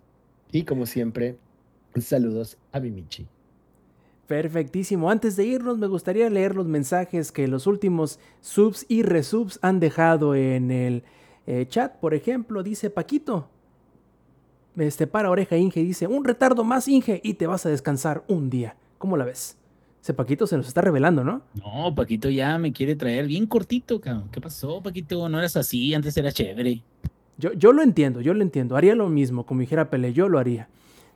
Y 0.49 0.63
como 0.63 0.85
siempre, 0.85 1.35
saludos 1.99 2.57
a 2.71 2.79
Mimichi. 2.79 3.27
Perfectísimo. 4.27 5.09
Antes 5.09 5.35
de 5.35 5.43
irnos, 5.43 5.77
me 5.77 5.87
gustaría 5.87 6.29
leer 6.29 6.55
los 6.55 6.67
mensajes 6.67 7.33
que 7.33 7.49
los 7.49 7.67
últimos 7.67 8.17
subs 8.39 8.85
y 8.87 9.03
resubs 9.03 9.59
han 9.61 9.81
dejado 9.81 10.35
en 10.35 10.71
el 10.71 11.03
eh, 11.45 11.65
chat, 11.67 11.95
por 11.97 12.13
ejemplo, 12.13 12.63
dice 12.63 12.89
Paquito. 12.89 13.49
Este 14.77 15.05
para 15.05 15.29
oreja 15.29 15.55
Inge 15.55 15.81
dice, 15.83 16.07
un 16.07 16.25
retardo 16.25 16.63
más 16.63 16.87
Inge 16.87 17.21
y 17.23 17.35
te 17.35 17.47
vas 17.47 17.65
a 17.65 17.69
descansar 17.69 18.23
un 18.27 18.49
día. 18.49 18.75
¿Cómo 18.97 19.17
la 19.17 19.25
ves? 19.25 19.57
Ese 20.01 20.13
Paquito 20.13 20.47
se 20.47 20.57
nos 20.57 20.67
está 20.67 20.81
revelando, 20.81 21.23
¿no? 21.23 21.43
No, 21.53 21.93
Paquito 21.95 22.29
ya 22.29 22.57
me 22.57 22.73
quiere 22.73 22.95
traer 22.95 23.27
bien 23.27 23.45
cortito, 23.45 24.01
cabrón. 24.01 24.29
¿Qué 24.31 24.41
pasó, 24.41 24.81
Paquito? 24.81 25.29
No 25.29 25.39
eras 25.39 25.55
así, 25.55 25.93
antes 25.93 26.17
era 26.17 26.31
chévere. 26.31 26.83
Yo, 27.37 27.53
yo 27.53 27.71
lo 27.71 27.83
entiendo, 27.83 28.19
yo 28.21 28.33
lo 28.33 28.41
entiendo. 28.41 28.75
Haría 28.75 28.95
lo 28.95 29.09
mismo, 29.09 29.45
como 29.45 29.61
dijera 29.61 29.89
Pele, 29.89 30.11
yo 30.11 30.27
lo 30.27 30.39
haría. 30.39 30.67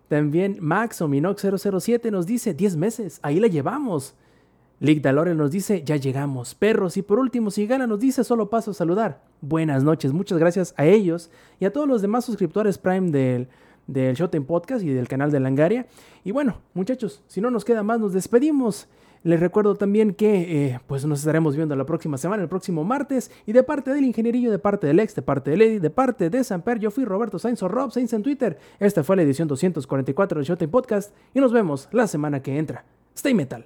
También 0.08 0.58
Max 0.62 1.02
o 1.02 1.08
Minox007 1.08 2.12
nos 2.12 2.26
dice 2.26 2.54
10 2.54 2.78
meses, 2.78 3.20
ahí 3.24 3.40
la 3.40 3.48
llevamos. 3.48 4.16
Lick 4.80 5.02
Dalore 5.02 5.34
nos 5.34 5.50
dice, 5.52 5.84
ya 5.84 5.96
llegamos, 5.96 6.54
perros. 6.54 6.98
Y 6.98 7.02
por 7.02 7.20
último, 7.20 7.50
si 7.50 7.66
gana 7.66 7.88
nos 7.88 8.00
dice, 8.00 8.24
solo 8.24 8.50
paso 8.50 8.72
a 8.72 8.74
saludar. 8.76 9.22
Buenas 9.42 9.84
noches, 9.84 10.14
muchas 10.14 10.38
gracias 10.38 10.74
a 10.78 10.86
ellos 10.86 11.32
y 11.60 11.66
a 11.66 11.74
todos 11.74 11.88
los 11.88 12.02
demás 12.02 12.26
suscriptores 12.26 12.78
Prime 12.78 13.10
del, 13.12 13.48
del 13.88 14.16
Showtime 14.16 14.46
Podcast 14.46 14.84
y 14.84 14.90
del 14.90 15.08
canal 15.08 15.32
de 15.32 15.40
Langaria. 15.40 15.88
Y 16.24 16.32
bueno, 16.32 16.62
muchachos, 16.76 17.24
si 17.28 17.42
no 17.42 17.50
nos 17.50 17.66
queda 17.66 17.82
más, 17.82 18.00
nos 18.00 18.14
despedimos. 18.14 18.88
Les 19.24 19.40
recuerdo 19.40 19.74
también 19.74 20.14
que 20.14 20.68
eh, 20.68 20.80
pues 20.86 21.04
nos 21.06 21.20
estaremos 21.20 21.56
viendo 21.56 21.76
la 21.76 21.86
próxima 21.86 22.20
semana, 22.20 22.44
el 22.44 22.50
próximo 22.50 22.84
martes. 22.84 23.32
Y 23.48 23.54
de 23.54 23.64
parte 23.64 23.92
del 23.92 24.06
ingenierillo, 24.06 24.52
de 24.52 24.60
parte 24.60 24.86
del 24.86 25.00
ex, 25.00 25.16
de 25.16 25.24
parte 25.24 25.52
de 25.52 25.58
Lady, 25.58 25.80
de 25.80 25.90
parte 25.90 26.30
de 26.30 26.44
Samper, 26.44 26.78
yo 26.78 26.92
fui 26.92 27.04
Roberto 27.04 27.40
Sainz 27.40 27.64
o 27.64 27.68
Rob 27.68 27.92
Sainz 27.92 28.14
en 28.14 28.22
Twitter. 28.22 28.60
Esta 28.80 29.04
fue 29.04 29.16
la 29.16 29.24
edición 29.24 29.48
244 29.48 30.38
del 30.38 30.46
Showtime 30.46 30.72
Podcast 30.72 31.16
y 31.34 31.40
nos 31.40 31.52
vemos 31.52 31.90
la 31.92 32.06
semana 32.06 32.44
que 32.44 32.58
entra. 32.60 32.86
Stay 33.16 33.34
Metal. 33.34 33.66